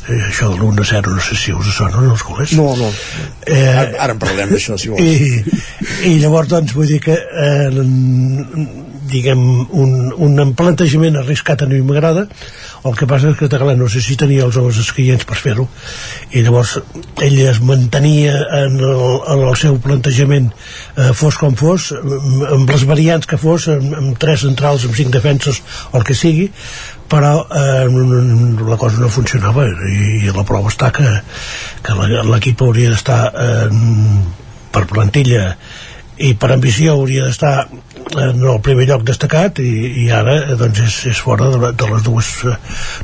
eh, 0.08 0.20
això 0.30 0.50
de 0.52 0.56
l'1 0.56 0.80
a 0.80 0.88
0 0.92 1.14
no 1.16 1.24
sé 1.24 1.36
si 1.36 1.52
us 1.52 1.72
sona 1.76 2.00
no, 2.00 2.14
els 2.16 2.24
culers 2.24 2.54
no, 2.56 2.70
no, 2.80 2.88
eh, 3.44 3.60
ara, 3.68 3.90
ara 4.06 4.16
en 4.16 4.22
parlem 4.24 4.54
d'això 4.54 4.78
si 4.80 4.92
vols. 4.92 5.04
i, 5.04 6.12
i 6.12 6.16
llavors 6.22 6.48
doncs 6.54 6.72
vull 6.76 6.88
dir 6.88 7.02
que 7.04 7.16
eh, 7.18 7.68
diguem 9.08 9.44
un, 9.68 9.92
un 10.16 10.54
plantejament 10.56 11.20
arriscat 11.20 11.64
a 11.64 11.68
mi 11.68 11.80
m'agrada 11.84 12.26
el 12.86 12.96
que 12.98 13.08
passa 13.10 13.32
és 13.32 13.38
que 13.38 13.48
Tagala 13.50 13.74
no 13.78 13.88
sé 13.90 14.02
si 14.04 14.16
tenia 14.20 14.44
els 14.46 14.58
homes 14.60 14.78
esquients 14.82 15.26
per 15.28 15.38
fer-ho. 15.40 15.66
I 16.32 16.44
llavors 16.46 16.76
ell 17.24 17.38
es 17.42 17.60
mantenia 17.64 18.36
en 18.60 18.78
el, 18.78 19.02
en 19.34 19.44
el 19.48 19.56
seu 19.60 19.80
plantejament 19.82 20.50
eh, 20.52 21.10
fos 21.16 21.40
com 21.40 21.56
fos 21.58 21.90
amb 21.96 22.70
les 22.70 22.86
variants 22.88 23.26
que 23.26 23.40
fos 23.40 23.68
amb, 23.72 23.96
amb 23.98 24.20
tres 24.22 24.46
centrals, 24.46 24.86
amb 24.86 24.96
cinc 24.98 25.12
defenses 25.14 25.62
o 25.90 25.98
el 25.98 26.06
que 26.06 26.16
sigui 26.18 26.48
però 27.08 27.46
eh, 27.48 27.86
la 28.68 28.76
cosa 28.76 29.00
no 29.00 29.08
funcionava. 29.08 29.64
I, 29.66 30.26
i 30.28 30.34
la 30.34 30.44
prova 30.46 30.68
està 30.72 30.92
que, 30.94 31.08
que 31.82 31.96
l'equip 32.28 32.66
hauria 32.66 32.92
d'estar 32.92 33.22
eh, 33.32 33.68
per 34.74 34.84
plantilla 34.90 35.54
i 36.18 36.34
per 36.34 36.50
ambició 36.52 36.96
hauria 36.98 37.28
d'estar 37.28 37.68
en 38.16 38.40
el 38.42 38.60
primer 38.64 38.86
lloc 38.88 39.04
destacat 39.08 39.60
i, 39.60 39.72
i 40.04 40.06
ara 40.14 40.38
doncs 40.56 40.80
és, 40.84 40.96
és 41.12 41.20
fora 41.20 41.50
de, 41.52 41.72
de 41.76 41.90
les 41.90 42.06
dues 42.06 42.30
eh, 42.48 42.56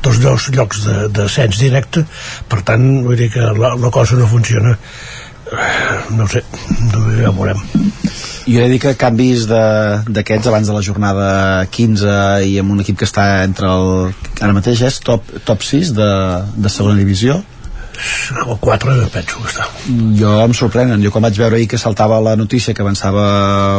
dels 0.05 0.22
dos 0.22 0.48
llocs 0.55 0.85
de, 0.86 0.97
de 1.12 1.28
cens 1.28 1.60
directe. 1.60 2.05
Per 2.48 2.62
tant 2.66 2.86
vull 3.05 3.18
dir 3.20 3.31
que 3.35 3.52
la, 3.59 3.74
la 3.76 3.93
cosa 3.94 4.18
no 4.20 4.31
funciona. 4.31 4.76
Eh, 5.52 5.98
no 6.16 6.28
sé 6.31 6.44
ja 7.20 7.31
ho 7.31 7.36
veurem. 7.36 7.60
Jo 8.44 8.60
he 8.60 8.68
dir 8.68 8.81
que 8.81 8.93
canvis 9.01 9.47
d'aquests 9.48 10.51
abans 10.51 10.68
de 10.68 10.76
la 10.76 10.85
jornada 10.85 11.28
15 11.72 12.16
i 12.48 12.59
amb 12.60 12.74
un 12.74 12.82
equip 12.85 13.01
que 13.01 13.09
està 13.09 13.44
entre 13.44 13.70
el 13.70 14.12
ara 14.40 14.52
mateix 14.56 14.82
és 14.85 15.01
top, 15.05 15.31
top 15.48 15.64
6 15.64 15.94
de, 15.97 16.10
de 16.56 16.72
segona 16.72 16.98
divisió 17.01 17.40
o 18.46 18.56
4 18.60 18.94
penso 19.12 19.40
que 19.40 19.50
està. 19.50 19.66
Jo 20.18 20.34
em 20.44 20.54
sorprenen, 20.56 21.02
jo 21.04 21.12
quan 21.14 21.24
vaig 21.26 21.38
veure 21.38 21.58
ahir 21.58 21.68
que 21.70 21.78
saltava 21.78 22.20
la 22.24 22.34
notícia 22.36 22.74
que 22.74 22.82
avançava 22.82 23.24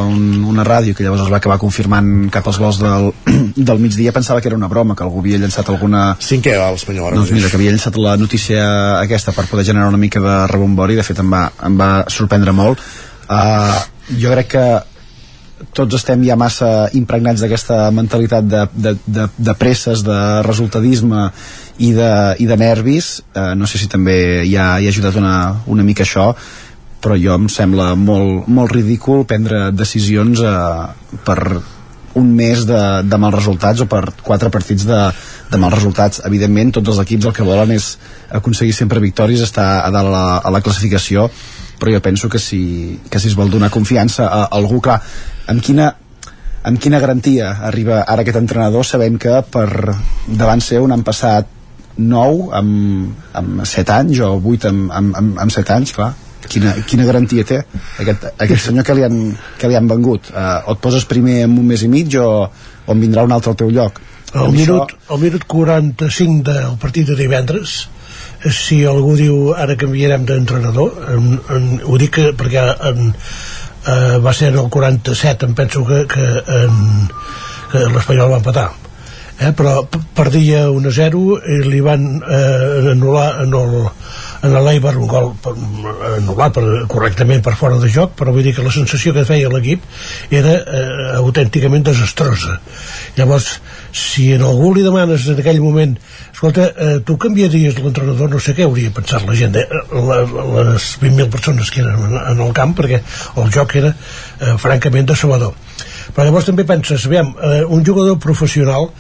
un, 0.06 0.44
una 0.48 0.66
ràdio 0.68 0.96
que 0.96 1.04
llavors 1.06 1.26
es 1.26 1.32
va 1.32 1.40
acabar 1.42 1.60
confirmant 1.62 2.30
cap 2.34 2.48
als 2.48 2.60
gols 2.62 2.80
del, 2.82 3.12
del 3.70 3.84
migdia 3.84 4.16
pensava 4.16 4.42
que 4.42 4.52
era 4.52 4.60
una 4.60 4.72
broma, 4.72 4.96
que 4.96 5.04
algú 5.04 5.24
havia 5.24 5.42
llançat 5.42 5.70
alguna 5.74 6.08
cinquè 6.20 6.56
a 6.60 6.72
l'Espanyol 6.72 7.16
doncs 7.20 7.36
mira, 7.36 7.52
que 7.52 7.60
havia 7.60 7.76
llançat 7.76 8.00
la 8.02 8.16
notícia 8.18 8.66
aquesta 9.02 9.36
per 9.36 9.48
poder 9.52 9.68
generar 9.68 9.92
una 9.92 10.02
mica 10.02 10.24
de 10.24 10.36
rebombori, 10.52 10.96
de 10.96 11.06
fet 11.08 11.22
em 11.24 11.32
va, 11.32 11.48
em 11.68 11.80
va 11.80 11.92
sorprendre 12.12 12.54
molt. 12.56 12.82
Uh, 13.26 13.80
jo 14.22 14.34
crec 14.34 14.52
que 14.54 14.66
tots 15.76 15.96
estem 15.98 16.24
ja 16.28 16.36
massa 16.40 16.90
impregnats 16.98 17.42
d'aquesta 17.44 17.90
mentalitat 17.96 18.48
de, 18.48 18.64
de, 18.74 18.96
de, 19.06 19.28
de 19.38 19.54
presses, 19.60 20.04
de 20.06 20.20
resultadisme 20.46 21.30
i 21.78 21.92
de, 21.96 22.12
i 22.40 22.48
de 22.48 22.58
nervis. 22.58 23.22
Eh, 23.34 23.54
no 23.56 23.68
sé 23.68 23.82
si 23.82 23.90
també 23.92 24.46
hi 24.46 24.56
ha, 24.56 24.76
hi 24.80 24.88
ha 24.88 24.94
ajudat 24.94 25.18
una, 25.22 25.38
una 25.68 25.84
mica 25.88 26.06
això 26.08 26.34
però 27.06 27.14
jo 27.22 27.36
em 27.38 27.46
sembla 27.54 27.92
molt, 27.94 28.48
molt 28.50 28.72
ridícul 28.74 29.28
prendre 29.30 29.68
decisions 29.78 30.40
eh, 30.42 31.18
per 31.22 31.38
un 32.18 32.32
mes 32.34 32.64
de, 32.66 32.80
de 33.06 33.20
mals 33.22 33.36
resultats 33.36 33.84
o 33.84 33.86
per 33.92 34.08
quatre 34.26 34.50
partits 34.50 34.88
de, 34.90 35.02
de 35.52 35.60
mals 35.62 35.76
resultats. 35.76 36.24
Evidentment 36.26 36.72
tots 36.80 36.96
els 36.96 37.04
equips 37.04 37.28
el 37.30 37.36
que 37.36 37.46
volen 37.46 37.76
és 37.76 37.92
aconseguir 38.40 38.74
sempre 38.74 39.04
victòries 39.04 39.44
estar 39.46 39.68
a 39.84 39.92
dalt 39.94 40.10
a 40.10 40.16
la, 40.16 40.26
a 40.40 40.56
la 40.56 40.64
classificació 40.66 41.28
però 41.80 41.92
jo 41.92 42.02
penso 42.02 42.30
que 42.32 42.40
si, 42.40 43.00
que 43.12 43.20
si 43.20 43.28
es 43.28 43.36
vol 43.36 43.52
donar 43.52 43.70
confiança 43.70 44.30
a, 44.32 44.46
algú, 44.58 44.80
clar, 44.82 45.02
amb 45.52 45.62
quina 45.62 45.92
amb 46.66 46.80
quina 46.82 46.98
garantia 46.98 47.52
arriba 47.68 48.00
ara 48.02 48.24
aquest 48.24 48.40
entrenador? 48.40 48.88
Sabent 48.88 49.20
que 49.22 49.36
per 49.54 49.68
davant 50.26 50.64
seu 50.66 50.88
n'han 50.90 51.04
passat 51.06 51.52
9 51.98 52.52
amb, 52.60 53.26
amb 53.34 53.66
7 53.66 53.96
anys 53.96 54.22
o 54.26 54.36
8 54.40 54.70
amb, 54.72 54.92
amb, 54.92 55.18
amb, 55.22 55.42
amb 55.46 55.56
7 55.56 55.76
anys, 55.78 55.96
clar. 55.96 56.14
Quina, 56.46 56.76
quina 56.86 57.08
garantia 57.08 57.42
té 57.48 57.58
aquest, 58.04 58.28
aquest 58.38 58.68
senyor 58.68 58.86
que 58.86 58.94
li 58.94 59.06
han, 59.08 59.16
que 59.58 59.70
li 59.70 59.78
han 59.80 59.88
vengut? 59.90 60.30
Uh, 60.30 60.60
o 60.70 60.76
et 60.76 60.84
poses 60.84 61.08
primer 61.10 61.40
en 61.48 61.56
un 61.58 61.66
mes 61.66 61.82
i 61.82 61.90
mig 61.90 62.14
o, 62.22 62.28
o 62.86 62.94
en 62.94 63.02
vindrà 63.02 63.24
un 63.26 63.34
altre 63.34 63.56
al 63.56 63.58
teu 63.64 63.72
lloc? 63.74 63.98
El 64.36 64.52
minut, 64.54 64.94
el 65.10 65.22
minut 65.24 65.48
45 65.50 66.44
del 66.46 66.78
partit 66.82 67.08
de 67.10 67.18
divendres 67.18 67.86
si 68.54 68.84
algú 68.86 69.16
diu 69.18 69.54
ara 69.58 69.78
canviarem 69.80 70.26
d'entrenador 70.28 70.92
ho 71.88 71.98
dic 71.98 72.12
que, 72.18 72.26
perquè 72.38 72.66
en, 72.92 73.14
eh, 73.88 74.18
va 74.22 74.34
ser 74.34 74.52
en 74.52 74.60
el 74.62 74.70
47 74.70 75.48
em 75.48 75.56
penso 75.58 75.86
que, 75.88 76.04
que, 76.12 76.28
en, 76.60 77.08
que 77.72 77.86
l'Espanyol 77.96 78.36
va 78.36 78.42
empatar 78.44 78.68
eh, 79.40 79.52
però 79.52 79.84
perdia 80.16 80.70
1 80.72 80.88
a 80.88 80.94
0 80.96 81.24
i 81.44 81.58
li 81.68 81.82
van 81.84 82.06
eh, 82.24 82.92
anul·lar 82.94 83.28
en 83.44 83.56
el, 83.60 83.74
en 84.48 84.56
l'Eibar 84.68 84.96
un 84.96 85.10
gol 85.12 85.32
anul·lat 86.16 86.56
per, 86.56 86.64
correctament 86.92 87.44
per 87.44 87.56
fora 87.60 87.80
de 87.82 87.90
joc 87.92 88.16
però 88.20 88.32
vull 88.36 88.46
dir 88.48 88.56
que 88.56 88.64
la 88.66 88.74
sensació 88.74 89.14
que 89.16 89.26
feia 89.28 89.52
l'equip 89.52 89.84
era 90.32 90.56
eh, 90.62 90.86
autènticament 91.20 91.84
desastrosa. 91.88 92.60
Llavors 93.18 93.58
si 93.96 94.30
en 94.36 94.44
algú 94.48 94.74
li 94.76 94.86
demanes 94.86 95.28
en 95.32 95.40
aquell 95.40 95.62
moment 95.64 95.98
escolta, 96.32 96.70
eh, 96.72 96.98
tu 97.08 97.18
canviaries 97.20 97.80
l'entrenador 97.80 98.32
no 98.32 98.40
sé 98.40 98.56
què 98.56 98.68
hauria 98.68 98.94
pensat 98.96 99.28
la 99.28 99.36
gent 99.36 99.60
eh, 99.60 99.68
la, 99.92 100.24
les 100.72 100.90
20.000 101.04 101.30
persones 101.32 101.72
que 101.72 101.84
eren 101.84 102.08
en, 102.08 102.18
en 102.24 102.48
el 102.48 102.56
camp 102.56 102.76
perquè 102.80 103.02
el 103.40 103.52
joc 103.56 103.78
era 103.84 103.92
eh, 103.92 104.56
francament 104.62 105.12
desolador 105.12 105.56
però 106.14 106.28
llavors 106.28 106.48
també 106.50 106.66
penses, 106.68 107.06
aviam, 107.08 107.34
eh, 107.42 107.64
un 107.66 107.84
jugador 107.86 108.20
professional 108.22 108.92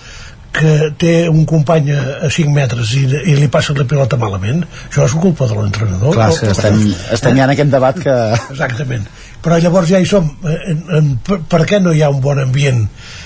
que 0.56 0.74
té 1.02 1.14
un 1.30 1.44
company 1.50 1.92
a 1.96 2.30
5 2.32 2.54
metres 2.56 2.94
i, 2.98 3.04
i 3.06 3.36
li 3.40 3.50
passa 3.52 3.76
la 3.76 3.86
pilota 3.90 4.20
malament 4.22 4.64
això 4.64 5.06
és 5.06 5.16
culpa 5.20 5.50
de 5.50 5.60
l'entrenador. 5.60 6.16
Clar, 6.16 6.32
que 6.40 6.52
estem, 6.54 6.82
estem 7.18 7.38
ja 7.38 7.48
en 7.48 7.54
aquest 7.56 7.72
debat 7.74 8.00
que 8.02 8.16
exactament, 8.54 9.06
però 9.44 9.60
llavors 9.62 9.92
ja 9.92 10.02
hi 10.02 10.10
som. 10.10 10.32
En, 10.50 10.82
en, 10.98 11.14
per, 11.26 11.42
per 11.52 11.62
què 11.70 11.82
no 11.84 11.94
hi 11.94 12.04
ha 12.06 12.12
un 12.14 12.22
bon 12.24 12.40
ambient? 12.42 12.86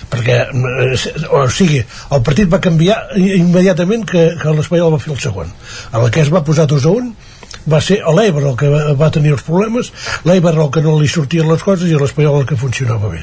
Perquè 0.10 0.40
o 1.38 1.44
sigui, 1.54 1.84
el 2.16 2.22
partit 2.26 2.50
va 2.50 2.62
canviar 2.64 2.98
immediatament 3.20 4.08
que, 4.10 4.32
que 4.42 4.56
l'Espanyol 4.58 4.96
va 4.96 5.02
fer 5.04 5.14
el 5.14 5.22
segon 5.22 5.52
a 5.92 6.02
la 6.02 6.10
que 6.14 6.24
es 6.24 6.32
va 6.34 6.42
posar 6.46 6.66
2 6.70 6.88
a 6.90 6.96
1 6.98 7.70
va 7.70 7.82
ser 7.84 8.00
l'Ebre 8.18 8.50
el 8.50 8.58
que 8.58 8.70
va, 8.98 9.12
tenir 9.14 9.36
els 9.36 9.46
problemes 9.46 9.92
l'Ebre 10.26 10.56
el 10.56 10.72
que 10.74 10.82
no 10.86 10.98
li 10.98 11.10
sortien 11.12 11.50
les 11.50 11.62
coses 11.66 11.90
i 11.90 11.98
l'Espanyol 11.98 12.42
el 12.42 12.50
que 12.50 12.58
funcionava 12.58 13.12
bé 13.14 13.22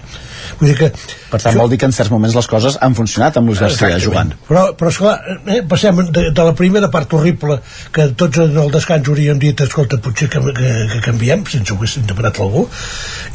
Vull 0.60 0.70
dir 0.70 0.76
que... 0.78 0.90
Per 1.30 1.40
tant, 1.40 1.50
això... 1.50 1.58
vol 1.60 1.72
dir 1.72 1.78
que 1.82 1.88
en 1.90 1.94
certs 1.96 2.12
moments 2.12 2.36
les 2.38 2.48
coses 2.50 2.78
han 2.84 2.96
funcionat 2.96 3.36
amb 3.40 3.50
Luis 3.50 3.60
García 3.60 3.98
jugant. 4.02 4.32
Però, 4.48 4.64
però 4.78 4.92
esclar, 4.92 5.16
eh, 5.44 5.60
passem 5.68 6.00
de, 6.06 6.30
de 6.36 6.46
la 6.48 6.54
primera 6.56 6.90
part 6.92 7.12
horrible 7.18 7.58
que 7.92 8.08
tots 8.18 8.40
en 8.44 8.56
el 8.62 8.72
descans 8.74 9.10
hauríem 9.10 9.40
dit 9.42 9.60
escolta, 9.66 10.00
potser 10.02 10.30
que, 10.32 10.42
que, 10.56 10.72
que 10.94 11.02
canviem, 11.04 11.44
sense 11.52 11.74
ho 11.74 11.78
haguessin 11.80 12.08
demanat 12.08 12.40
algú, 12.44 12.66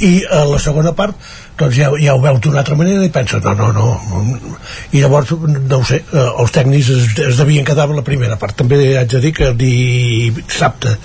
i 0.01 0.13
a 0.25 0.43
la 0.49 0.59
segona 0.61 0.95
part 0.97 1.17
doncs 1.61 1.75
ja, 1.77 1.91
ja 2.01 2.15
ho 2.15 2.21
veu 2.23 2.39
d'una 2.41 2.61
altra 2.63 2.77
manera 2.79 3.05
i 3.05 3.11
pensa, 3.13 3.41
no, 3.43 3.53
no, 3.53 3.71
no 3.75 4.55
i 4.91 5.01
llavors, 5.03 5.33
no 5.35 5.77
ho 5.77 5.85
sé 5.85 6.01
eh, 6.01 6.25
els 6.41 6.55
tècnics 6.55 6.89
es, 6.95 7.11
es 7.27 7.41
devien 7.41 7.67
quedar 7.67 7.85
amb 7.87 7.99
la 7.99 8.05
primera 8.07 8.37
part. 8.41 8.57
També 8.57 8.79
haig 8.97 9.11
de 9.11 9.21
dir 9.21 9.33
que 9.37 9.51
dissabte 9.57 10.97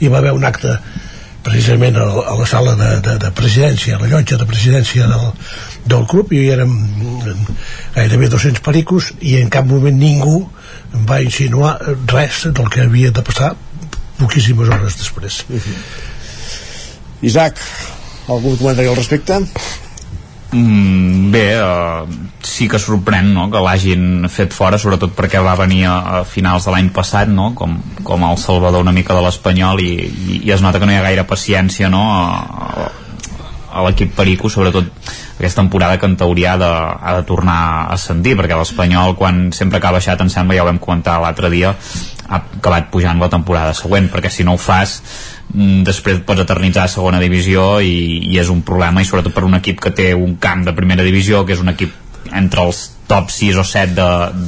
hi 0.00 0.08
va 0.08 0.22
haver 0.22 0.32
un 0.36 0.48
acte 0.48 0.78
precisament 1.48 1.96
a, 1.98 2.04
a 2.04 2.36
la 2.38 2.46
sala 2.46 2.76
de, 2.78 2.90
de, 3.04 3.16
de 3.24 3.32
presidència, 3.36 3.96
a 3.96 4.02
la 4.02 4.10
llotja 4.12 4.38
de 4.40 4.46
presidència 4.48 5.08
del, 5.10 5.32
del 5.88 6.06
club, 6.10 6.32
i 6.36 6.44
érem 6.52 6.74
gairebé 7.96 8.28
200 8.30 8.62
pericos 8.64 9.12
i 9.20 9.38
en 9.40 9.50
cap 9.52 9.66
moment 9.68 9.96
ningú 9.98 10.42
va 11.08 11.22
insinuar 11.24 11.76
res 12.12 12.44
del 12.46 12.70
que 12.72 12.84
havia 12.84 13.12
de 13.14 13.24
passar 13.24 13.54
poquíssimes 14.18 14.68
hores 14.68 14.98
després. 14.98 15.42
Isaac, 17.22 17.60
algun 18.28 18.56
comentari 18.58 18.88
al 18.90 18.98
respecte? 18.98 19.40
Mm, 20.50 21.30
bé, 21.30 21.60
uh, 21.60 22.08
sí 22.40 22.70
que 22.72 22.78
sorprèn 22.80 23.34
no, 23.34 23.50
que 23.52 23.60
l'hagin 23.60 24.24
fet 24.32 24.54
fora, 24.56 24.78
sobretot 24.80 25.12
perquè 25.16 25.42
va 25.44 25.52
venir 25.60 25.82
a, 25.84 25.96
a 25.98 26.22
finals 26.24 26.64
de 26.64 26.72
l'any 26.72 26.88
passat, 26.96 27.28
no, 27.28 27.50
com, 27.58 27.74
com 28.06 28.24
el 28.24 28.40
salvador 28.40 28.86
una 28.86 28.94
mica 28.96 29.16
de 29.16 29.26
l'Espanyol 29.26 29.82
i, 29.84 29.92
i, 30.08 30.40
i 30.48 30.54
es 30.54 30.64
nota 30.64 30.80
que 30.80 30.88
no 30.88 30.94
hi 30.94 30.96
ha 30.96 31.04
gaire 31.04 31.28
paciència 31.28 31.92
no, 31.92 32.00
a, 32.16 32.88
a 33.68 33.84
l'equip 33.84 34.16
Perico, 34.16 34.48
sobretot 34.48 34.88
aquesta 35.36 35.60
temporada 35.60 35.98
que 36.00 36.08
en 36.08 36.16
teoria 36.16 36.54
ha 36.54 36.60
de, 36.64 36.72
ha 36.72 37.16
de 37.20 37.26
tornar 37.28 37.58
a 37.60 37.82
ascendir, 37.98 38.38
perquè 38.40 38.56
l'Espanyol 38.56 39.18
quan 39.20 39.50
sempre 39.52 39.82
que 39.82 39.90
ha 39.90 39.96
baixat, 39.98 40.24
em 40.24 40.32
sembla, 40.32 40.56
ja 40.56 40.64
ho 40.64 40.70
vam 40.70 40.80
comentar 40.80 41.20
l'altre 41.20 41.52
dia, 41.52 41.76
ha 42.28 42.40
acabat 42.40 42.88
pujant 42.92 43.20
la 43.20 43.28
temporada 43.32 43.76
següent, 43.76 44.08
perquè 44.08 44.32
si 44.32 44.48
no 44.48 44.56
ho 44.56 44.60
fas 44.60 45.02
després 45.48 46.20
pots 46.28 46.44
eternitzar 46.44 46.84
a 46.84 46.92
segona 46.92 47.20
divisió 47.22 47.78
i, 47.80 48.20
i 48.28 48.36
és 48.40 48.50
un 48.52 48.60
problema 48.66 49.00
i 49.00 49.08
sobretot 49.08 49.32
per 49.32 49.46
un 49.46 49.56
equip 49.56 49.80
que 49.80 49.94
té 49.96 50.10
un 50.14 50.36
camp 50.36 50.66
de 50.66 50.76
primera 50.76 51.06
divisió 51.06 51.46
que 51.46 51.56
és 51.56 51.64
un 51.64 51.72
equip 51.72 51.94
entre 52.36 52.66
els 52.66 52.82
top 53.08 53.32
6 53.32 53.56
o 53.56 53.64
7 53.64 53.94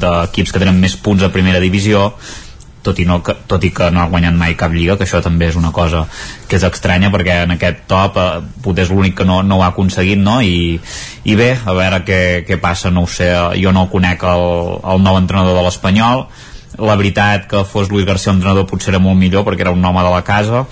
d'equips 0.03 0.51
de, 0.51 0.53
que 0.53 0.63
tenen 0.63 0.81
més 0.81 0.99
punts 1.01 1.25
a 1.25 1.33
primera 1.33 1.63
divisió 1.63 2.11
tot 2.83 2.99
i, 3.01 3.05
no, 3.05 3.19
que, 3.25 3.35
tot 3.49 3.65
i 3.65 3.71
que 3.77 3.91
no 3.93 4.01
ha 4.01 4.09
guanyat 4.13 4.37
mai 4.37 4.55
cap 4.61 4.73
lliga 4.73 4.97
que 4.97 5.05
això 5.05 5.21
també 5.25 5.51
és 5.51 5.57
una 5.57 5.73
cosa 5.73 6.07
que 6.49 6.57
és 6.57 6.65
estranya 6.65 7.11
perquè 7.13 7.43
en 7.45 7.57
aquest 7.57 7.85
top 7.89 8.17
eh, 8.21 8.29
potser 8.65 8.87
és 8.87 8.93
l'únic 8.93 9.19
que 9.21 9.29
no, 9.29 9.41
no 9.45 9.59
ho 9.59 9.65
ha 9.65 9.73
aconseguit 9.73 10.21
no? 10.21 10.39
I, 10.41 10.77
i 11.25 11.37
bé, 11.37 11.51
a 11.65 11.77
veure 11.77 12.01
què, 12.05 12.21
què 12.49 12.61
passa 12.61 12.93
no 12.93 13.05
ho 13.05 13.11
sé, 13.11 13.29
jo 13.61 13.73
no 13.77 13.89
conec 13.93 14.25
el, 14.29 14.47
el 14.95 15.05
nou 15.05 15.21
entrenador 15.21 15.57
de 15.57 15.67
l'Espanyol 15.67 16.27
la 16.79 16.97
veritat 16.97 17.47
que 17.51 17.65
fos 17.65 17.91
Luis 17.91 18.07
García 18.07 18.33
entrenador 18.33 18.69
potser 18.71 18.95
era 18.95 19.03
molt 19.03 19.19
millor 19.19 19.45
perquè 19.47 19.67
era 19.67 19.75
un 19.75 19.85
home 19.85 20.03
de 20.05 20.11
la 20.15 20.23
casa. 20.25 20.65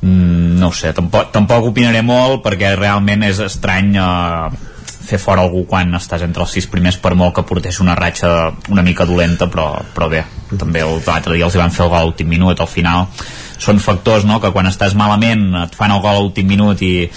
Mm, 0.00 0.58
no 0.60 0.72
sé, 0.72 0.92
tampoc, 0.92 1.30
tampoc 1.32 1.70
opinaré 1.70 2.02
molt 2.04 2.42
perquè 2.44 2.74
realment 2.76 3.24
és 3.26 3.40
estrany 3.40 3.94
eh, 3.96 4.50
fer 5.06 5.18
fora 5.22 5.44
algú 5.46 5.64
quan 5.70 5.94
estàs 5.96 6.24
entre 6.26 6.44
els 6.44 6.52
sis 6.52 6.66
primers 6.68 6.98
per 7.00 7.14
molt 7.14 7.34
que 7.36 7.46
portés 7.46 7.78
una 7.80 7.94
ratxa 7.94 8.30
una 8.74 8.82
mica 8.82 9.06
dolenta 9.06 9.46
però, 9.46 9.70
però 9.94 10.10
bé, 10.10 10.24
també 10.58 10.82
l'altre 10.82 11.36
dia 11.36 11.46
els 11.46 11.54
hi 11.54 11.62
van 11.62 11.74
fer 11.74 11.86
el 11.86 11.92
gol 11.92 12.00
a 12.00 12.04
l'últim 12.04 12.28
minut 12.28 12.60
al 12.60 12.70
final. 12.70 13.06
Són 13.58 13.80
factors 13.80 14.26
no, 14.28 14.40
que 14.42 14.52
quan 14.52 14.68
estàs 14.68 14.94
malament 14.98 15.48
et 15.62 15.76
fan 15.78 15.94
el 15.94 16.02
gol 16.04 16.18
a 16.18 16.20
l'últim 16.20 16.50
minut 16.50 16.82
i, 16.84 17.08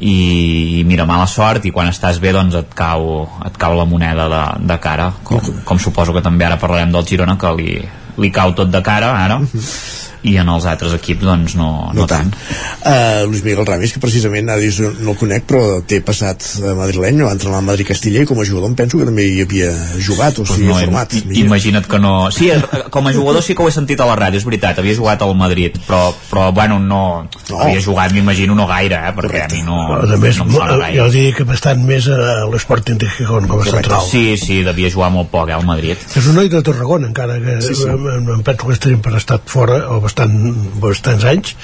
i, 0.00 0.80
i 0.80 0.84
mira, 0.84 1.06
mala 1.08 1.26
sort 1.30 1.64
i 1.64 1.72
quan 1.72 1.88
estàs 1.88 2.20
bé 2.20 2.32
doncs 2.36 2.56
et 2.58 2.74
cau, 2.76 3.26
et 3.46 3.56
cau 3.60 3.76
la 3.78 3.86
moneda 3.88 4.28
de, 4.32 4.42
de 4.68 4.78
cara 4.82 5.10
com, 5.24 5.40
com 5.64 5.80
suposo 5.80 6.14
que 6.16 6.24
també 6.24 6.44
ara 6.44 6.60
parlarem 6.60 6.92
del 6.92 7.06
Girona 7.08 7.38
que 7.40 7.54
li, 7.56 7.78
li 8.20 8.32
cau 8.32 8.52
tot 8.56 8.72
de 8.72 8.82
cara 8.84 9.14
ara 9.24 9.40
i 10.22 10.36
en 10.40 10.48
els 10.48 10.66
altres 10.66 10.94
equips 10.96 11.24
doncs 11.26 11.56
no, 11.58 11.70
no, 11.92 12.02
no 12.02 12.06
tant. 12.10 12.32
Uh, 12.80 13.26
Luis 13.28 13.44
Miguel 13.44 13.66
Ramis, 13.66 13.92
que 13.94 14.02
precisament 14.02 14.50
ha 14.50 14.56
dit, 14.60 14.78
no 15.02 15.12
el 15.12 15.18
conec, 15.20 15.46
però 15.48 15.80
té 15.86 16.00
passat 16.04 16.44
a 16.62 16.74
madrileny, 16.78 17.22
va 17.26 17.34
entrenar 17.36 17.60
al 17.60 17.68
Madrid 17.68 17.88
Castilla 17.88 18.22
i 18.24 18.28
com 18.28 18.40
a 18.40 18.46
jugador 18.48 18.70
em 18.70 18.76
penso 18.78 19.00
que 19.00 19.06
també 19.08 19.26
hi 19.28 19.42
havia 19.44 19.70
jugat, 20.02 20.40
o 20.40 20.46
sigui, 20.46 20.68
pues 20.70 20.72
no, 20.72 20.80
format. 20.80 21.16
I, 21.20 21.42
imagina't 21.44 21.88
que 21.90 22.00
no... 22.02 22.14
Sí, 22.34 22.50
com 22.90 23.06
a 23.06 23.14
jugador 23.14 23.44
sí 23.44 23.56
que 23.56 23.64
ho 23.64 23.70
he 23.70 23.74
sentit 23.74 24.00
a 24.00 24.08
la 24.08 24.16
ràdio, 24.18 24.40
és 24.40 24.46
veritat, 24.48 24.80
havia 24.82 24.96
jugat 24.98 25.22
al 25.26 25.34
Madrid, 25.38 25.78
però, 25.86 26.10
però 26.30 26.48
bueno, 26.56 26.78
no, 26.82 27.02
no. 27.50 27.60
havia 27.62 27.82
jugat, 27.84 28.14
m'imagino, 28.16 28.56
no 28.58 28.66
gaire, 28.70 28.98
eh, 28.98 29.14
perquè 29.16 29.46
Correcte. 29.46 29.60
a 29.60 29.60
mi 29.60 29.66
no, 29.66 29.80
a 29.96 30.20
més, 30.20 30.40
no 30.40 30.46
em 30.48 30.54
gaire. 30.56 30.92
Jo 30.98 31.08
diria 31.12 31.36
que 31.36 31.46
bastant 31.48 31.82
més 31.86 32.08
a 32.12 32.18
l'Sporting 32.50 33.00
de 33.02 33.10
Gijón 33.10 33.48
com 33.50 33.60
a 33.60 33.64
Correcte. 33.64 33.82
central. 33.82 34.06
Sí, 34.10 34.36
sí, 34.40 34.62
devia 34.66 34.90
jugar 34.92 35.10
molt 35.14 35.30
poc, 35.32 35.50
eh, 35.50 35.56
al 35.56 35.66
Madrid. 35.66 36.00
És 36.16 36.26
un 36.26 36.38
noi 36.38 36.50
de 36.52 36.62
Tarragona, 36.66 37.10
encara 37.10 37.38
que 37.42 37.58
sí, 37.64 37.74
sí. 37.74 37.88
Em, 37.90 38.30
em 38.36 38.42
penso 38.46 38.66
que 38.66 38.76
estaríem 38.76 39.02
per 39.04 39.14
estat 39.18 39.46
fora, 39.50 39.82
o 39.94 40.00
bastant, 40.06 40.36
bastants 40.82 41.26
anys 41.32 41.56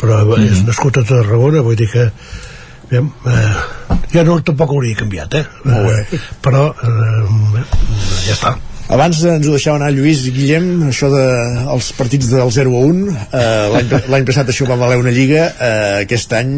però 0.00 0.22
mm 0.22 0.30
-hmm. 0.32 0.52
és 0.52 0.62
nascut 0.68 1.00
a 1.00 1.04
Tarragona 1.08 1.64
vull 1.66 1.76
dir 1.76 1.90
que 1.90 2.10
bé, 2.90 2.98
eh, 3.00 3.56
ja 4.12 4.24
no 4.24 4.40
tampoc 4.40 4.70
hauria 4.70 5.02
canviat 5.02 5.34
eh? 5.34 5.44
eh 5.64 6.20
però 6.42 6.70
eh, 6.70 7.64
ja 8.26 8.34
està 8.34 8.56
abans 8.92 9.22
ens 9.26 9.46
ho 9.46 9.54
deixava 9.54 9.78
anar 9.80 9.90
Lluís 9.94 10.24
i 10.28 10.32
Guillem, 10.34 10.66
això 10.88 11.08
de 11.12 11.24
els 11.74 11.88
partits 11.98 12.28
del 12.30 12.52
0 12.54 12.74
a 12.78 12.82
1, 12.86 13.16
eh, 13.40 13.98
l'any 14.12 14.28
passat 14.28 14.52
això 14.52 14.68
va 14.68 14.78
valer 14.78 15.00
una 15.00 15.14
lliga, 15.14 15.48
eh, 15.48 16.04
aquest 16.04 16.36
any, 16.38 16.52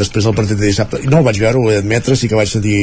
després 0.00 0.28
del 0.28 0.36
partit 0.36 0.60
de 0.60 0.68
dissabte, 0.68 1.00
no 1.08 1.22
el 1.22 1.26
vaig 1.28 1.40
veure, 1.42 1.58
ho 1.58 1.70
he 1.70 1.80
d'admetre, 1.80 2.18
sí 2.18 2.28
que 2.28 2.38
vaig 2.38 2.52
sentir 2.52 2.76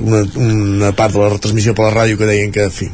una, 0.00 0.24
una 0.40 0.94
part 0.96 1.14
de 1.14 1.22
la 1.24 1.30
retransmissió 1.36 1.76
per 1.76 1.88
la 1.88 1.94
ràdio 1.98 2.20
que 2.20 2.30
deien 2.30 2.54
que, 2.54 2.70
fi, 2.72 2.90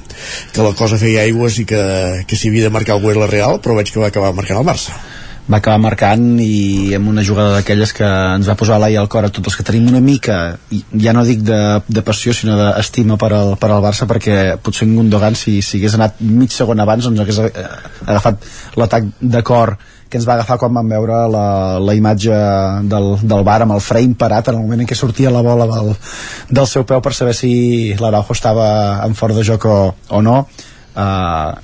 que 0.52 0.66
la 0.66 0.74
cosa 0.78 0.98
feia 1.00 1.24
aigües 1.28 1.62
i 1.62 1.68
que, 1.70 1.82
que 2.26 2.36
s'hi 2.38 2.50
havia 2.50 2.68
de 2.68 2.74
marcar 2.74 2.98
el 2.98 3.08
la 3.20 3.30
Real, 3.30 3.58
però 3.62 3.78
veig 3.78 3.90
que 3.90 4.02
va 4.02 4.10
acabar 4.10 4.34
marcant 4.34 4.60
el 4.60 4.66
Barça 4.66 4.98
va 5.48 5.58
acabar 5.58 5.80
marcant 5.82 6.24
i 6.42 6.94
amb 6.94 7.10
una 7.10 7.24
jugada 7.26 7.56
d'aquelles 7.56 7.92
que 7.96 8.06
ens 8.06 8.48
va 8.50 8.56
posar 8.58 8.78
l'ai 8.80 8.96
al 8.98 9.08
cor 9.10 9.26
a 9.26 9.30
tots 9.34 9.50
els 9.50 9.58
que 9.58 9.66
tenim 9.66 9.88
una 9.90 10.02
mica, 10.04 10.38
ja 10.70 11.14
no 11.16 11.24
dic 11.26 11.44
de, 11.46 11.60
de 11.88 12.02
passió 12.06 12.34
sinó 12.36 12.58
d'estima 12.58 13.18
per 13.20 13.32
al, 13.36 13.54
per 13.60 13.70
al 13.70 13.82
Barça 13.84 14.06
perquè 14.10 14.58
potser 14.62 14.86
en 14.86 14.96
Gundogan 14.98 15.38
si, 15.38 15.60
si 15.62 15.80
hagués 15.80 15.96
anat 15.98 16.20
mig 16.20 16.54
segon 16.54 16.82
abans 16.82 17.08
doncs 17.08 17.24
hagués 17.24 17.40
eh, 17.48 17.64
agafat 18.06 18.46
l'atac 18.78 19.10
de 19.20 19.42
cor 19.46 19.76
que 20.10 20.18
ens 20.18 20.26
va 20.26 20.34
agafar 20.34 20.58
quan 20.58 20.74
vam 20.74 20.88
veure 20.90 21.18
la, 21.30 21.44
la 21.78 21.94
imatge 21.94 22.38
del, 22.90 23.12
del 23.22 23.44
bar 23.46 23.60
amb 23.62 23.76
el 23.76 23.84
frame 23.84 24.18
parat 24.18 24.50
en 24.50 24.58
el 24.58 24.64
moment 24.64 24.82
en 24.82 24.90
què 24.90 24.98
sortia 24.98 25.30
la 25.30 25.42
bola 25.46 25.68
del, 25.70 25.94
del 26.50 26.66
seu 26.66 26.84
peu 26.84 27.02
per 27.02 27.14
saber 27.14 27.36
si 27.38 27.52
l'Araujo 28.00 28.34
estava 28.34 28.66
en 29.06 29.14
fort 29.14 29.38
de 29.38 29.46
joc 29.46 29.66
o, 29.70 29.78
o 30.10 30.22
no 30.26 30.42
uh, 30.94 31.58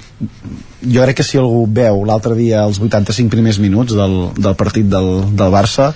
jo 0.83 1.03
crec 1.03 1.21
que 1.21 1.27
si 1.27 1.41
algú 1.41 1.67
veu 1.67 2.05
l'altre 2.09 2.37
dia 2.39 2.65
els 2.65 2.81
85 2.81 3.33
primers 3.33 3.61
minuts 3.63 3.97
del, 3.97 4.17
del 4.37 4.57
partit 4.59 4.89
del, 4.91 5.11
del 5.37 5.55
Barça 5.55 5.93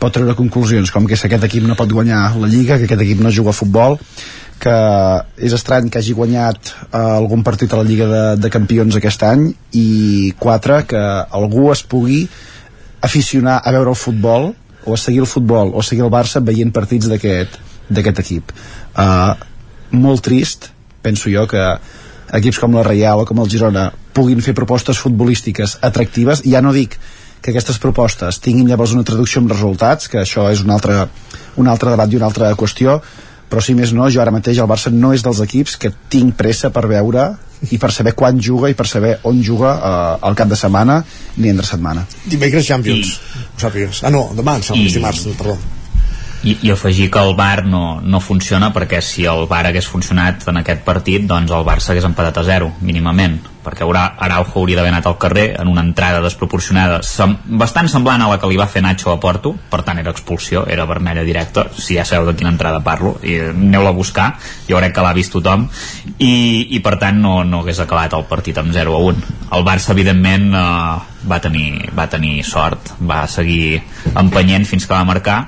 pot 0.00 0.12
treure 0.12 0.36
conclusions 0.36 0.90
com 0.92 1.06
que 1.06 1.16
aquest 1.16 1.44
equip 1.46 1.66
no 1.66 1.78
pot 1.78 1.92
guanyar 1.92 2.34
la 2.36 2.50
Lliga 2.50 2.78
que 2.78 2.88
aquest 2.88 3.04
equip 3.06 3.22
no 3.24 3.32
juga 3.32 3.54
a 3.54 3.60
futbol 3.60 3.98
que 4.64 4.74
és 5.36 5.54
estrany 5.54 5.90
que 5.90 6.00
hagi 6.00 6.14
guanyat 6.16 6.70
eh, 6.70 6.98
algun 6.98 7.42
partit 7.46 7.72
a 7.72 7.80
la 7.80 7.86
Lliga 7.86 8.08
de, 8.10 8.24
de 8.40 8.50
Campions 8.52 8.96
aquest 8.96 9.24
any 9.26 9.48
i 9.76 10.32
quatre, 10.40 10.82
que 10.88 11.00
algú 11.40 11.70
es 11.72 11.82
pugui 11.82 12.24
aficionar 13.04 13.60
a 13.60 13.72
veure 13.74 13.92
el 13.92 13.98
futbol 13.98 14.52
o 14.84 14.94
a 14.94 15.00
seguir 15.00 15.24
el 15.24 15.30
futbol 15.30 15.74
o 15.74 15.82
a 15.82 15.86
seguir 15.86 16.06
el 16.06 16.12
Barça 16.12 16.42
veient 16.44 16.72
partits 16.72 17.10
d'aquest 17.10 18.22
equip. 18.24 18.54
Uh, 18.94 19.34
molt 19.92 20.24
trist 20.24 20.70
penso 21.04 21.32
jo 21.32 21.44
que 21.50 21.64
equips 22.32 22.60
com 22.62 22.74
la 22.74 22.84
Reial 22.86 23.20
o 23.20 23.26
com 23.28 23.42
el 23.42 23.50
Girona 23.50 23.90
puguin 24.14 24.40
fer 24.44 24.54
propostes 24.56 25.00
futbolístiques 25.02 25.78
atractives, 25.82 26.44
ja 26.46 26.62
no 26.64 26.72
dic 26.72 26.96
que 27.44 27.52
aquestes 27.52 27.76
propostes 27.82 28.40
tinguin 28.40 28.70
llavors 28.70 28.94
una 28.96 29.04
traducció 29.04 29.42
amb 29.42 29.52
resultats, 29.52 30.08
que 30.08 30.22
això 30.22 30.48
és 30.52 30.62
un 30.64 30.72
altre, 30.72 31.04
un 31.60 31.68
altre 31.68 31.92
debat 31.92 32.10
i 32.10 32.16
una 32.16 32.30
altra 32.30 32.54
qüestió, 32.56 33.00
però 33.50 33.60
si 33.60 33.74
més 33.76 33.92
no, 33.92 34.08
jo 34.10 34.22
ara 34.22 34.32
mateix 34.32 34.58
el 34.62 34.70
Barça 34.70 34.90
no 34.94 35.12
és 35.12 35.22
dels 35.22 35.42
equips 35.44 35.76
que 35.76 35.92
tinc 36.10 36.32
pressa 36.38 36.72
per 36.72 36.86
veure 36.88 37.28
i 37.70 37.78
per 37.78 37.92
saber 37.92 38.14
quan 38.16 38.40
juga 38.40 38.72
i 38.72 38.76
per 38.78 38.88
saber 38.88 39.18
on 39.28 39.44
juga 39.44 39.76
eh, 39.76 40.26
el 40.28 40.40
cap 40.40 40.48
de 40.48 40.56
setmana 40.58 41.02
ni 41.36 41.52
entre 41.52 41.68
setmana. 41.68 42.08
Dimecres 42.24 42.66
Champions, 42.66 43.14
I... 43.14 43.46
ho 43.52 43.64
sàpigues. 43.66 44.02
Ah, 44.04 44.12
no, 44.14 44.30
demà, 44.34 44.56
em 44.58 44.68
sembla, 44.72 44.88
I... 44.88 44.94
dimarts, 44.98 45.26
perdó 45.36 45.58
i, 46.44 46.58
i 46.62 46.70
afegir 46.70 47.10
que 47.10 47.18
el 47.18 47.34
VAR 47.34 47.64
no, 47.66 48.00
no 48.04 48.20
funciona 48.20 48.70
perquè 48.74 49.00
si 49.02 49.24
el 49.28 49.48
VAR 49.48 49.70
hagués 49.70 49.88
funcionat 49.88 50.44
en 50.52 50.60
aquest 50.60 50.84
partit 50.84 51.24
doncs 51.26 51.52
el 51.52 51.64
Barça 51.66 51.92
hagués 51.92 52.06
empatat 52.06 52.42
a 52.42 52.46
zero 52.46 52.70
mínimament. 52.84 53.40
Perquè 53.64 53.86
Araujo 53.88 54.58
hauria 54.60 54.76
d'haver 54.76 54.90
anat 54.92 55.06
al 55.08 55.16
carrer 55.16 55.46
en 55.56 55.70
una 55.72 55.80
entrada 55.80 56.20
desproporcionada 56.20 56.98
sem 57.02 57.32
bastant 57.56 57.88
semblant 57.88 58.20
a 58.20 58.28
la 58.28 58.36
que 58.38 58.50
li 58.50 58.58
va 58.60 58.66
fer 58.68 58.82
Nacho 58.84 59.08
a 59.10 59.16
Porto 59.20 59.54
per 59.72 59.80
tant 59.86 59.98
era 60.02 60.12
expulsió, 60.12 60.66
era 60.68 60.84
vermella 60.84 61.24
directa 61.24 61.64
si 61.72 61.96
ja 61.96 62.04
sabeu 62.04 62.28
de 62.28 62.36
quina 62.36 62.52
entrada 62.52 62.82
parlo 62.84 63.14
i 63.24 63.38
aneu-la 63.48 63.94
a 63.94 63.96
buscar, 63.96 64.34
jo 64.68 64.76
crec 64.76 64.92
que 64.92 65.04
l'ha 65.06 65.14
vist 65.16 65.32
tothom 65.32 65.64
i, 66.18 66.76
i 66.76 66.82
per 66.84 66.98
tant 67.00 67.16
no, 67.24 67.38
no 67.48 67.62
hagués 67.64 67.80
acabat 67.80 68.12
el 68.12 68.28
partit 68.28 68.60
amb 68.60 68.74
0 68.76 68.98
a 68.98 69.00
1 69.00 69.32
el 69.56 69.64
Barça 69.64 69.96
evidentment 69.96 70.50
eh, 70.52 71.24
va, 71.24 71.40
tenir, 71.40 71.88
va 71.96 72.04
tenir 72.12 72.44
sort 72.44 72.92
va 73.00 73.24
seguir 73.32 73.80
empenyent 74.12 74.68
fins 74.68 74.84
que 74.84 74.92
va 74.92 75.08
marcar 75.08 75.38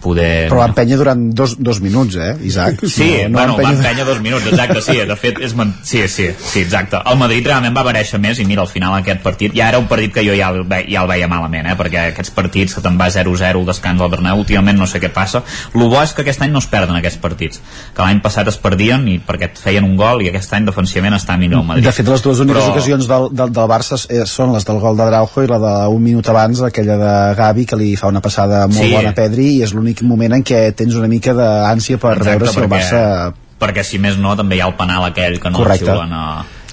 poder... 0.00 0.48
Però 0.50 0.60
va 0.62 0.68
empènyer 0.70 0.98
durant 1.00 1.26
dos, 1.36 1.56
dos 1.58 1.80
minuts, 1.84 2.16
eh, 2.16 2.34
Isaac? 2.46 2.84
Sí, 2.86 3.10
no, 3.28 3.28
no 3.28 3.38
bueno, 3.38 3.56
va 3.58 3.72
empènyer 3.74 4.06
dos 4.06 4.20
minuts, 4.24 4.46
exacte, 4.50 4.82
sí, 4.84 4.96
de 5.08 5.16
fet, 5.18 5.40
és 5.44 5.54
man... 5.56 5.74
sí, 5.82 6.02
sí, 6.08 6.30
sí, 6.38 6.62
exacte. 6.64 7.00
El 7.10 7.18
Madrid 7.20 7.46
realment 7.46 7.76
va 7.76 7.84
mereixer 7.86 8.20
més 8.22 8.40
i 8.40 8.46
mira, 8.48 8.64
al 8.64 8.70
final 8.70 8.96
aquest 8.98 9.22
partit, 9.24 9.54
ja 9.56 9.68
era 9.72 9.80
un 9.82 9.88
partit 9.90 10.14
que 10.14 10.24
jo 10.26 10.36
ja 10.38 10.50
el, 10.54 10.62
ve, 10.68 10.84
ja 10.88 11.04
el 11.04 11.10
veia 11.10 11.28
malament, 11.30 11.68
eh, 11.70 11.76
perquè 11.78 12.08
aquests 12.12 12.32
partits 12.36 12.76
que 12.76 12.84
te'n 12.84 12.98
va 13.00 13.10
0-0 13.12 13.60
el 13.60 13.68
descans 13.68 14.00
al 14.00 14.12
Bernabéu, 14.12 14.44
últimament 14.44 14.78
no 14.80 14.88
sé 14.90 15.00
què 15.02 15.10
passa. 15.12 15.44
El 15.74 15.86
bo 15.88 16.00
és 16.02 16.14
que 16.14 16.24
aquest 16.24 16.44
any 16.44 16.52
no 16.54 16.62
es 16.62 16.68
perden 16.70 16.96
aquests 16.98 17.20
partits, 17.22 17.60
que 17.94 18.04
l'any 18.04 18.22
passat 18.24 18.48
es 18.50 18.58
perdien 18.60 19.06
i 19.10 19.18
perquè 19.24 19.50
et 19.50 19.60
feien 19.60 19.86
un 19.86 19.96
gol 20.00 20.24
i 20.24 20.30
aquest 20.30 20.52
any 20.56 20.68
defensivament 20.68 21.16
està 21.18 21.36
millor 21.40 21.62
el 21.62 21.68
Madrid. 21.68 21.86
De 21.86 21.94
fet, 21.94 22.08
les 22.08 22.24
dues 22.24 22.42
úniques 22.44 22.62
Però... 22.62 22.72
ocasions 22.72 23.08
del, 23.10 23.28
del, 23.36 23.52
del 23.54 23.70
Barça 23.70 23.98
eh, 24.08 24.24
són 24.28 24.54
les 24.54 24.66
del 24.66 24.80
gol 24.82 24.98
de 24.98 25.08
Draujo 25.10 25.44
i 25.44 25.50
la 25.50 25.60
d'un 25.62 26.02
minut 26.02 26.28
abans, 26.32 26.64
aquella 26.66 26.98
de 27.00 27.14
Gavi, 27.38 27.66
que 27.68 27.78
li 27.80 27.92
fa 28.00 28.10
una 28.12 28.22
passada 28.24 28.64
molt 28.70 28.80
sí. 28.80 28.92
bona 28.94 29.12
a 29.14 29.16
Pedri 29.16 29.50
i 29.58 29.62
és 29.66 29.73
l'únic 29.74 30.02
moment 30.06 30.36
en 30.38 30.44
què 30.46 30.66
tens 30.76 30.96
una 30.98 31.10
mica 31.10 31.34
d'ànsia 31.36 32.00
per 32.00 32.16
Exacte, 32.18 32.30
veure 32.30 32.52
si 32.52 32.62
el 32.62 32.70
Barça 32.72 33.00
perquè 33.60 33.84
si 33.86 34.00
més 34.02 34.18
no 34.20 34.34
també 34.36 34.58
hi 34.58 34.62
ha 34.64 34.68
el 34.70 34.76
penal 34.78 35.06
aquell 35.08 35.38
que 35.40 35.50
no 35.52 35.62
Correcte. 35.62 35.86
xiulen 35.86 36.12
a, 36.12 36.24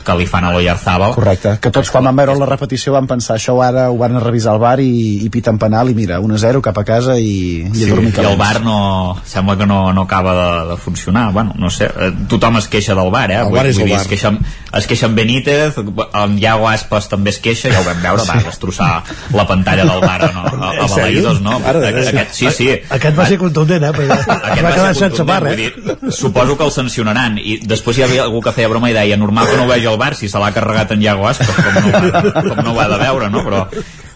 que 0.06 0.16
li 0.20 0.28
fan 0.30 0.46
a 0.48 0.52
l'Oyarzabal 0.54 1.16
correcte, 1.16 1.56
que 1.62 1.72
tots 1.74 1.92
quan 1.94 2.08
van 2.10 2.18
veure 2.18 2.36
la 2.40 2.48
repetició 2.50 2.94
van 2.96 3.08
pensar 3.10 3.38
això 3.38 3.56
ara 3.64 3.90
ho 3.92 3.98
van 4.00 4.18
a 4.18 4.24
revisar 4.24 4.56
al 4.56 4.62
bar 4.62 4.78
i, 4.84 4.92
i 5.26 5.30
piten 5.34 5.60
penal 5.62 5.92
i 5.92 5.96
mira, 5.98 6.20
1-0 6.22 6.62
cap 6.66 6.78
a 6.82 6.86
casa 6.88 7.18
i, 7.20 7.64
i 7.66 7.76
sí, 7.76 7.86
a 7.86 7.94
dormir 7.94 8.14
i 8.16 8.26
el 8.26 8.38
bar 8.40 8.62
no, 8.66 8.78
sembla 9.26 9.58
que 9.60 9.68
no, 9.70 9.82
no 9.94 10.06
acaba 10.08 10.36
de, 10.38 10.70
de 10.72 10.78
funcionar 10.78 11.32
bueno, 11.34 11.54
no 11.58 11.70
sé, 11.70 11.90
eh, 11.90 12.12
tothom 12.32 12.58
es 12.62 12.68
queixa 12.72 12.96
del 12.98 13.12
bar 13.14 13.30
eh? 13.32 13.40
El 13.42 13.54
bar 13.54 13.66
és 13.70 13.78
el 13.78 13.86
dir, 13.86 13.96
bar. 13.96 14.02
Es 14.02 14.10
queixa, 14.12 14.34
es 14.80 14.90
queixa 14.90 15.10
en 15.10 15.16
Benítez 15.16 15.78
en 15.78 16.38
Iago 16.40 16.70
Aspas 16.70 17.10
també 17.12 17.34
es 17.34 17.42
queixa 17.44 17.72
ja 17.74 17.82
ho 17.82 17.88
vam 17.88 18.02
veure, 18.04 18.26
va 18.28 18.40
destrossar 18.46 18.92
la 19.36 19.48
pantalla 19.50 19.86
del 19.88 20.04
bar 20.04 20.20
no? 20.34 20.46
a, 20.46 20.72
a? 20.72 20.88
Balaïdos 20.88 21.42
no? 21.46 21.60
De 21.62 21.78
Déu. 21.82 22.02
aquest, 22.02 22.36
sí, 22.38 22.52
sí 22.56 22.70
Aquest 22.90 23.18
va 23.18 23.28
ser 23.30 23.38
contundent, 23.42 23.86
eh? 23.88 23.94
Perquè 23.96 24.18
aquest 24.18 24.66
va 24.66 24.74
quedar 24.76 24.94
ser 24.96 25.10
sense 25.10 25.26
bar, 25.28 25.42
eh? 25.48 25.52
vull 25.52 25.62
dir, 25.62 26.12
suposo 26.16 26.58
que 26.58 26.68
el 26.68 26.74
sancionaran 26.76 27.38
i 27.42 27.58
després 27.68 28.00
hi 28.00 28.06
havia 28.08 28.26
algú 28.26 28.42
que 28.44 28.54
feia 28.56 28.70
broma 28.72 28.92
i 28.92 28.96
deia 28.98 29.18
normal 29.20 29.50
que 29.50 29.58
no 29.60 29.68
ho 29.68 29.72
vegi 29.72 29.90
el 29.92 29.98
bar 30.02 30.14
si 30.16 30.30
se 30.32 30.40
l'ha 30.42 30.52
carregat 30.56 30.92
en 30.96 31.02
Iago 31.04 31.28
Aspas 31.28 31.52
com 31.56 31.74
no, 31.76 31.98
ha- 31.98 32.44
com 32.50 32.64
no 32.66 32.76
ha 32.80 32.88
de 32.92 32.98
veure 33.02 33.30
no? 33.30 33.44
però, 33.48 33.66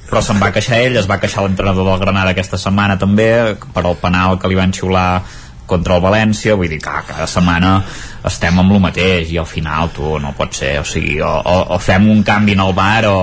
però 0.09 0.21
se'n 0.25 0.39
va 0.41 0.51
queixar 0.55 0.79
ell 0.85 0.97
es 1.01 1.09
va 1.09 1.19
queixar 1.21 1.43
l'entrenador 1.45 1.85
del 1.91 1.99
Granada 2.03 2.31
aquesta 2.35 2.57
setmana 2.61 2.97
també 3.01 3.29
per 3.73 3.83
al 3.85 3.97
penal 4.01 4.39
que 4.39 4.47
li 4.51 4.55
van 4.59 4.73
xiular 4.73 5.21
contra 5.65 5.95
el 5.97 6.01
València, 6.03 6.55
vull 6.55 6.69
dir 6.69 6.77
que 6.81 6.91
cada 7.07 7.25
setmana 7.27 7.77
estem 8.25 8.57
amb 8.61 8.71
lo 8.73 8.79
mateix 8.81 9.31
i 9.33 9.37
al 9.41 9.45
final 9.49 9.89
tu 9.93 10.17
no 10.21 10.31
pot 10.37 10.53
ser, 10.53 10.75
o 10.81 10.85
sigui 10.85 11.19
o, 11.21 11.29
o, 11.41 11.55
o 11.75 11.79
fem 11.79 12.07
un 12.09 12.23
canvi 12.25 12.53
en 12.53 12.61
el 12.65 12.73
bar 12.77 13.05
o, 13.09 13.15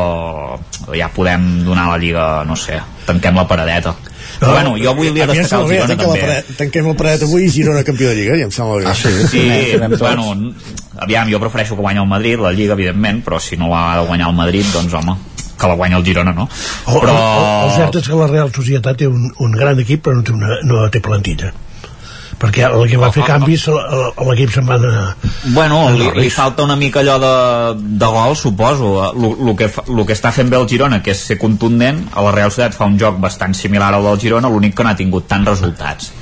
o 0.88 0.94
ja 0.94 1.08
podem 1.14 1.64
donar 1.66 1.88
la 1.90 1.98
lliga 2.02 2.26
no 2.46 2.56
sé, 2.56 2.80
tanquem 3.06 3.34
la 3.38 3.46
paradeta 3.50 3.94
però 4.42 4.52
bueno, 4.56 4.72
jo 4.78 4.90
avui 4.90 5.10
li 5.14 5.20
he 5.22 5.44
sembla 5.44 5.58
el 5.62 5.70
Girona 5.70 5.96
també 5.98 6.20
paret- 6.22 6.52
tanquem 6.58 6.86
la 6.90 6.94
paret 6.98 7.22
avui 7.26 7.44
i 7.46 7.50
Girona 7.54 7.82
campió 7.86 8.08
de 8.10 8.14
Lliga 8.18 8.36
i 8.40 8.42
em 8.46 8.50
sembla 8.54 8.78
bé 8.80 8.86
Ah, 8.90 8.94
sí? 8.94 9.10
Sí, 9.30 9.42
tots. 9.78 9.98
bueno, 10.02 10.54
aviam, 10.98 11.30
jo 11.30 11.38
prefereixo 11.42 11.76
que 11.76 11.82
guanyi 11.82 12.00
el 12.02 12.08
Madrid, 12.10 12.40
la 12.42 12.50
Lliga, 12.54 12.74
evidentment, 12.74 13.22
però 13.26 13.38
si 13.40 13.56
no 13.60 13.68
l'ha 13.70 14.00
de 14.00 14.06
guanyar 14.08 14.30
el 14.32 14.34
Madrid, 14.38 14.66
doncs, 14.74 14.94
home, 14.98 15.14
que 15.60 15.68
la 15.70 15.74
guanya 15.78 15.98
el 16.00 16.04
Girona, 16.06 16.32
no? 16.34 16.48
O, 16.86 16.98
Però... 16.98 17.12
el, 17.14 17.68
el 17.68 17.76
cert 17.76 18.00
és 18.00 18.08
que 18.08 18.18
la 18.18 18.26
Real 18.30 18.50
Societat 18.54 18.98
té 18.98 19.06
un, 19.10 19.28
un 19.38 19.52
gran 19.54 19.78
equip 19.78 20.02
però 20.08 20.16
no 20.18 20.24
té, 20.26 20.32
una, 20.34 20.58
no 20.66 20.88
té 20.90 21.00
plantilla 21.04 21.52
perquè 22.42 22.66
el 22.66 22.88
que 22.90 22.98
va 22.98 23.12
fer 23.14 23.24
canvis 23.26 23.68
l'equip 23.70 24.50
se'n 24.54 24.66
va 24.66 24.78
anar 24.80 25.04
Bueno, 25.54 25.84
li, 25.94 26.08
li 26.18 26.30
falta 26.30 26.66
una 26.66 26.76
mica 26.78 27.00
allò 27.02 27.18
de, 27.22 27.34
de 28.02 28.10
gol, 28.16 28.36
suposo. 28.38 28.92
El 29.12 29.54
que, 29.58 29.70
lo 29.90 30.06
que 30.06 30.16
està 30.16 30.32
fent 30.34 30.50
bé 30.50 30.58
el 30.58 30.68
Girona, 30.70 31.02
que 31.02 31.14
és 31.14 31.22
ser 31.30 31.38
contundent, 31.38 32.04
a 32.14 32.24
la 32.26 32.34
Real 32.34 32.50
Societat 32.50 32.78
fa 32.78 32.90
un 32.90 32.98
joc 32.98 33.18
bastant 33.22 33.54
similar 33.58 33.92
al 33.94 34.06
del 34.06 34.20
Girona, 34.22 34.50
l'únic 34.50 34.76
que 34.78 34.86
no 34.86 34.92
ha 34.92 34.98
tingut 34.98 35.26
tants 35.30 35.50
resultats. 35.54 36.12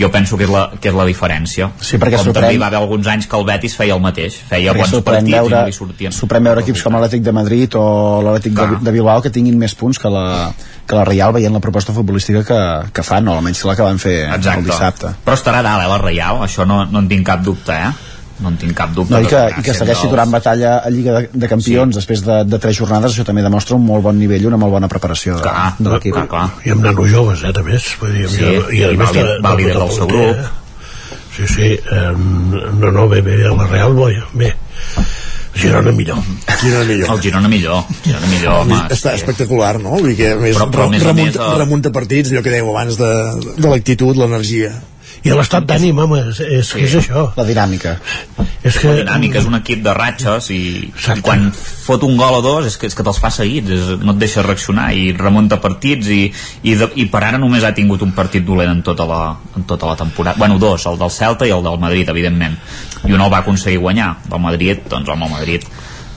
Jo 0.00 0.08
penso 0.10 0.38
que 0.40 0.46
és 0.46 0.50
la, 0.50 0.62
que 0.80 0.88
és 0.88 0.94
la 0.96 1.04
diferència. 1.04 1.70
Sí, 1.80 1.98
perquè 2.00 2.16
Com 2.16 2.26
sorprèn- 2.30 2.40
també 2.46 2.54
hi 2.56 2.60
va 2.62 2.66
haver 2.70 2.78
alguns 2.80 3.06
anys 3.12 3.26
que 3.28 3.36
el 3.36 3.44
Betis 3.44 3.74
feia 3.76 3.94
el 3.94 4.00
mateix, 4.00 4.38
feia 4.48 4.72
bons 4.72 4.90
partits 5.04 5.30
veure, 5.36 5.54
i 5.56 5.60
no 5.60 5.66
li 5.66 5.72
sortien. 5.76 6.12
sorprèn 6.16 6.44
veure 6.48 6.60
equips 6.64 6.82
com 6.86 6.94
l'Atlètic 6.96 7.22
de 7.26 7.32
Madrid 7.36 7.74
o 7.76 7.84
l'Atlètic 8.24 8.54
de, 8.56 8.66
de 8.86 8.90
Bilbao 8.96 9.20
que 9.22 9.30
tinguin 9.30 9.58
més 9.60 9.74
punts 9.74 9.98
que 10.00 10.08
la, 10.08 10.52
que 10.86 10.96
la 10.96 11.04
Real 11.04 11.32
veient 11.36 11.52
la 11.52 11.60
proposta 11.60 11.92
futbolística 11.92 12.42
que, 12.44 12.60
que 12.92 13.02
fan, 13.02 13.28
o 13.28 13.36
almenys 13.36 13.64
la 13.68 13.76
que 13.76 13.82
van 13.82 13.98
fer 13.98 14.16
el 14.32 14.40
dissabte. 14.72 15.12
Però 15.24 15.36
estarà 15.36 15.60
dalt, 15.62 15.84
eh, 15.84 15.88
la 15.92 15.98
Reial, 15.98 16.40
això 16.48 16.64
no, 16.66 16.84
no 16.86 16.98
en 17.04 17.08
tinc 17.08 17.26
cap 17.26 17.42
dubte, 17.44 17.72
eh? 17.76 17.92
No 18.40 18.48
en 18.48 18.56
tinc 18.56 18.72
cap 18.76 18.92
dubte. 18.96 19.12
No, 19.12 19.20
i, 19.20 19.26
que, 19.28 19.40
i 19.58 19.62
que 19.66 19.74
segueixi 19.76 20.06
dels- 20.06 20.10
durant 20.14 20.30
batalla 20.32 20.78
a 20.78 20.88
Lliga 20.90 21.12
de, 21.18 21.28
de 21.32 21.48
Campions 21.50 21.92
sí. 21.94 21.98
després 22.00 22.22
de, 22.24 22.38
de 22.48 22.58
tres 22.58 22.76
jornades, 22.78 23.12
això 23.12 23.24
també 23.28 23.42
demostra 23.44 23.76
un 23.76 23.84
molt 23.84 24.02
bon 24.06 24.16
nivell 24.18 24.42
i 24.42 24.48
una 24.48 24.56
molt 24.56 24.72
bona 24.72 24.88
preparació 24.88 25.36
de, 25.36 25.42
Clar, 25.44 25.74
de 25.78 25.90
l'equip. 25.92 26.14
clar, 26.14 26.26
clar. 26.28 26.46
i 26.64 26.70
amb 26.72 26.82
nanos 26.86 27.10
joves, 27.12 27.44
eh, 27.44 27.52
també 27.52 27.76
vull 28.00 28.14
dir, 28.16 28.28
Sí, 28.32 28.44
i, 28.78 28.82
i 28.84 28.96
més 28.96 29.12
va 29.12 29.12
li- 29.18 29.36
va 29.44 29.54
líder 29.60 29.76
del 29.76 29.92
seu 29.98 30.06
grup. 30.08 30.40
eh? 30.40 30.48
sí, 31.36 31.46
sí 31.46 31.68
eh, 31.76 32.12
no, 32.16 32.90
no, 32.90 33.08
bé, 33.08 33.20
bé, 33.22 33.36
la 33.44 33.66
Real 33.66 33.92
bé, 33.94 34.16
bé 34.32 34.54
Girona 35.54 35.90
millor 35.92 36.18
Girona 36.60 36.84
millor 36.86 37.10
El 37.10 37.20
Girona 37.20 37.48
millor, 37.48 37.84
Girona 38.04 38.26
millor, 38.30 38.60
home. 38.62 38.76
està 38.94 39.12
espectacular, 39.18 39.74
no? 39.82 39.96
Vull 39.98 40.12
dir 40.12 40.16
que 40.20 40.28
a 40.32 40.36
més, 40.38 40.56
Però- 40.56 40.70
però 40.70 40.86
a 40.86 40.90
més 40.92 41.02
a 41.02 41.08
remunta, 41.10 41.38
més, 41.40 41.48
el- 41.52 41.58
remunta 41.58 41.90
partits, 41.92 42.30
allò 42.30 42.42
que 42.44 42.52
dèieu 42.54 42.70
abans 42.70 42.96
de, 42.96 43.10
de 43.58 43.68
l'actitud, 43.68 44.16
l'energia 44.16 44.70
i 45.22 45.32
l'estat 45.36 45.66
d'ànim, 45.68 45.98
home, 46.00 46.18
és, 46.30 46.40
és, 46.40 46.68
Sí. 46.70 46.80
és 46.86 46.94
això. 46.96 47.26
La 47.36 47.44
dinàmica. 47.44 47.96
és 48.62 48.76
que, 48.76 48.88
La 48.88 48.94
dinàmica 49.02 49.38
és 49.40 49.46
un 49.48 49.54
equip 49.56 49.82
de 49.82 49.92
ratxes 49.96 50.50
i, 50.52 50.60
i 51.16 51.20
quan 51.24 51.50
fot 51.52 52.02
un 52.04 52.16
gol 52.16 52.38
o 52.38 52.40
dos 52.44 52.66
és 52.66 52.76
que, 52.76 52.86
és 52.86 52.94
que 52.94 53.04
te'ls 53.04 53.20
fa 53.20 53.30
seguits, 53.32 53.70
és, 53.70 53.90
no 54.00 54.12
et 54.12 54.18
deixa 54.20 54.44
reaccionar 54.44 54.90
i 54.96 55.12
remunta 55.16 55.60
partits 55.60 56.08
i, 56.08 56.32
i, 56.62 56.74
de, 56.74 56.90
i 56.96 57.06
per 57.12 57.24
ara 57.24 57.38
només 57.40 57.64
ha 57.64 57.74
tingut 57.76 58.02
un 58.02 58.12
partit 58.12 58.44
dolent 58.44 58.70
en 58.70 58.82
tota 58.82 59.04
la, 59.08 59.36
en 59.56 59.64
tota 59.64 59.86
la 59.92 59.96
temporada. 59.96 60.38
Bueno, 60.38 60.58
dos, 60.58 60.86
el 60.86 60.98
del 60.98 61.10
Celta 61.10 61.46
i 61.48 61.54
el 61.56 61.62
del 61.64 61.78
Madrid 61.78 62.08
evidentment, 62.08 62.56
i 63.04 63.12
un 63.12 63.20
el 63.20 63.32
va 63.32 63.44
aconseguir 63.44 63.80
guanyar. 63.80 64.16
El 64.30 64.40
Madrid, 64.40 64.84
doncs 64.88 65.08
home, 65.08 65.26
el 65.26 65.32
Madrid 65.32 65.64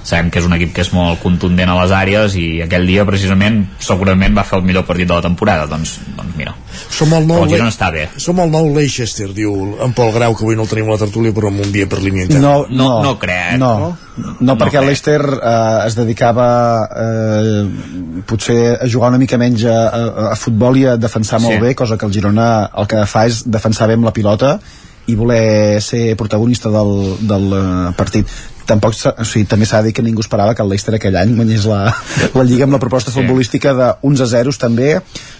sabem 0.03 0.29
que 0.29 0.39
és 0.39 0.45
un 0.45 0.53
equip 0.57 0.73
que 0.75 0.81
és 0.83 0.89
molt 0.93 1.21
contundent 1.23 1.69
a 1.71 1.77
les 1.81 1.91
àrees 1.95 2.33
i 2.35 2.61
aquell 2.65 2.85
dia 2.87 3.05
precisament 3.07 3.61
segurament 3.79 4.35
va 4.35 4.43
fer 4.43 4.57
el 4.59 4.65
millor 4.67 4.83
partit 4.85 5.07
de 5.07 5.13
la 5.15 5.21
temporada 5.23 5.65
doncs, 5.71 5.97
doncs 6.17 6.35
mira, 6.37 6.53
Som 6.89 7.11
el 7.13 7.27
nou, 7.27 7.43
Girona 7.47 7.69
està 7.69 7.91
bé. 7.93 8.07
som 8.17 8.39
el 8.41 8.49
nou 8.51 8.67
Leicester, 8.75 9.27
diu 9.33 9.53
en 9.85 9.93
Pol 9.93 10.11
Grau, 10.11 10.33
que 10.35 10.43
avui 10.43 10.55
no 10.57 10.63
el 10.63 10.69
tenim 10.69 10.87
a 10.89 10.95
la 10.95 11.01
tertúlia, 11.03 11.31
però 11.31 11.47
amb 11.51 11.61
un 11.61 11.71
dia 11.71 11.85
per 11.87 11.99
línia 12.01 12.23
interna. 12.25 12.41
No, 12.41 12.65
no, 12.69 12.87
No- 12.89 13.03
no 13.03 13.19
crec. 13.19 13.57
No, 13.61 13.95
no, 14.17 14.35
no 14.39 14.55
perquè 14.57 14.79
el 14.81 14.85
Leicester 14.89 15.21
eh, 15.21 15.87
es 15.87 15.95
dedicava 15.95 16.47
eh, 16.89 18.21
potser 18.25 18.77
a 18.81 18.87
jugar 18.89 19.09
una 19.13 19.19
mica 19.21 19.37
menys 19.37 19.65
a, 19.65 19.77
a, 19.87 20.31
a 20.33 20.35
futbol 20.39 20.77
i 20.81 20.85
a 20.87 20.97
defensar 20.97 21.39
molt 21.41 21.53
Sí. 21.55 21.61
bé, 21.61 21.75
cosa 21.75 21.97
que 21.97 22.05
el 22.05 22.13
Girona 22.13 22.69
el 22.75 22.87
que 22.87 23.05
fa 23.05 23.25
és 23.29 23.43
defensar 23.45 23.87
bé 23.87 23.93
amb 23.99 24.05
la 24.09 24.13
pilota 24.13 24.57
i 25.05 25.15
voler 25.19 25.81
ser 25.83 26.15
protagonista 26.15 26.69
del, 26.71 26.93
del 27.27 27.47
eh, 27.53 27.93
partit 27.97 28.27
tampoc 28.69 28.95
o 28.95 29.25
sigui, 29.27 29.45
també 29.49 29.65
s'ha 29.65 29.81
de 29.81 29.89
dir 29.89 29.93
que 29.97 30.03
ningú 30.05 30.21
esperava 30.23 30.53
que 30.55 30.63
el 30.63 30.69
Leicester 30.71 30.95
aquell 30.95 31.17
any 31.19 31.35
guanyés 31.37 31.65
la, 31.69 31.93
la 32.33 32.43
Lliga 32.47 32.67
amb 32.67 32.73
la 32.77 32.79
proposta 32.79 33.11
Sí. 33.11 33.17
futbolística 33.19 33.73
de 33.73 33.89
11 34.01 34.23
a 34.23 34.27
0 34.33 34.53
també, 34.59 34.89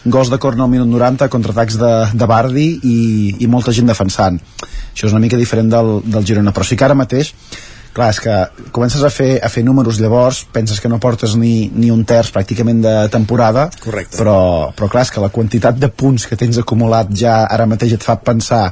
gols 0.05 0.29
de 0.29 0.37
corna 0.39 0.63
al 0.63 0.69
minut 0.69 0.87
90 0.87 1.29
contraatacs 1.29 1.77
de, 1.79 1.93
de 2.13 2.25
Bardi 2.29 2.67
i, 2.83 2.97
i 3.39 3.47
molta 3.47 3.71
gent 3.71 3.87
defensant 3.87 4.39
això 4.93 5.07
és 5.07 5.13
una 5.13 5.21
mica 5.23 5.37
diferent 5.37 5.69
del, 5.71 6.01
del 6.05 6.25
Girona 6.25 6.53
però 6.53 6.67
sí 6.67 6.75
que 6.75 6.85
ara 6.85 6.93
mateix 6.97 7.33
clar, 7.93 8.09
és 8.09 8.19
que 8.23 8.35
comences 8.73 9.03
a 9.05 9.09
fer, 9.13 9.37
a 9.45 9.49
fer 9.53 9.63
números 9.63 9.99
llavors 10.01 10.43
penses 10.51 10.79
que 10.81 10.89
no 10.89 10.99
portes 10.99 11.35
ni, 11.37 11.69
ni 11.75 11.91
un 11.93 12.03
terç 12.09 12.31
pràcticament 12.33 12.81
de 12.81 12.93
temporada 13.13 13.69
Correcte. 13.83 14.17
però, 14.17 14.71
però 14.73 14.89
clar, 14.89 15.03
és 15.05 15.11
que 15.13 15.21
la 15.21 15.29
quantitat 15.29 15.77
de 15.77 15.89
punts 15.89 16.25
que 16.27 16.35
tens 16.39 16.57
acumulat 16.57 17.13
ja 17.13 17.43
ara 17.45 17.65
mateix 17.69 17.93
et 17.93 18.03
fa 18.03 18.15
pensar 18.17 18.71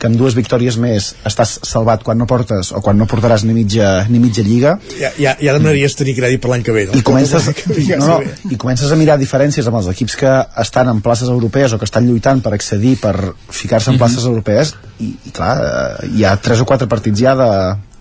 que 0.00 0.08
amb 0.08 0.16
dues 0.16 0.32
victòries 0.32 0.78
més 0.80 1.10
estàs 1.28 1.58
salvat 1.68 2.00
quan 2.06 2.16
no 2.16 2.24
portes 2.30 2.70
o 2.72 2.78
quan 2.80 2.96
no 2.96 3.04
portaràs 3.10 3.42
ni 3.44 3.52
mitja, 3.52 4.06
ni 4.08 4.16
mitja 4.22 4.40
lliga 4.46 4.78
Ja, 4.96 5.10
ja, 5.20 5.34
ja 5.42 5.52
demanaries 5.52 5.92
tenir 5.98 6.14
crèdit 6.16 6.40
per 6.40 6.48
l'any 6.54 6.62
que 6.64 6.72
ve, 6.72 6.86
no? 6.88 6.94
i 6.96 7.02
comences, 7.04 7.50
no, 8.00 8.06
no, 8.06 8.16
i 8.48 8.56
comences 8.56 8.88
a 8.94 8.96
mirar 8.96 9.18
diferències 9.20 9.66
amb 9.68 9.76
els 9.82 9.90
equips 9.92 10.16
que 10.22 10.32
estan 10.62 10.88
en 10.88 11.02
places 11.04 11.28
europees 11.28 11.74
o 11.76 11.78
que 11.82 11.84
estan 11.90 12.08
lluitant 12.08 12.40
per 12.40 12.54
accedir 12.56 12.94
per 13.02 13.14
ficar-se 13.50 13.90
en 13.90 13.98
Mhm. 13.98 14.00
places 14.00 14.24
europees 14.24 14.74
i, 15.00 15.10
i 15.26 15.30
clar, 15.36 15.52
eh, 15.60 16.08
hi 16.16 16.24
ha 16.24 16.36
tres 16.40 16.60
o 16.64 16.64
quatre 16.64 16.88
partits 16.88 17.20
ja 17.20 17.34
de, 17.36 17.50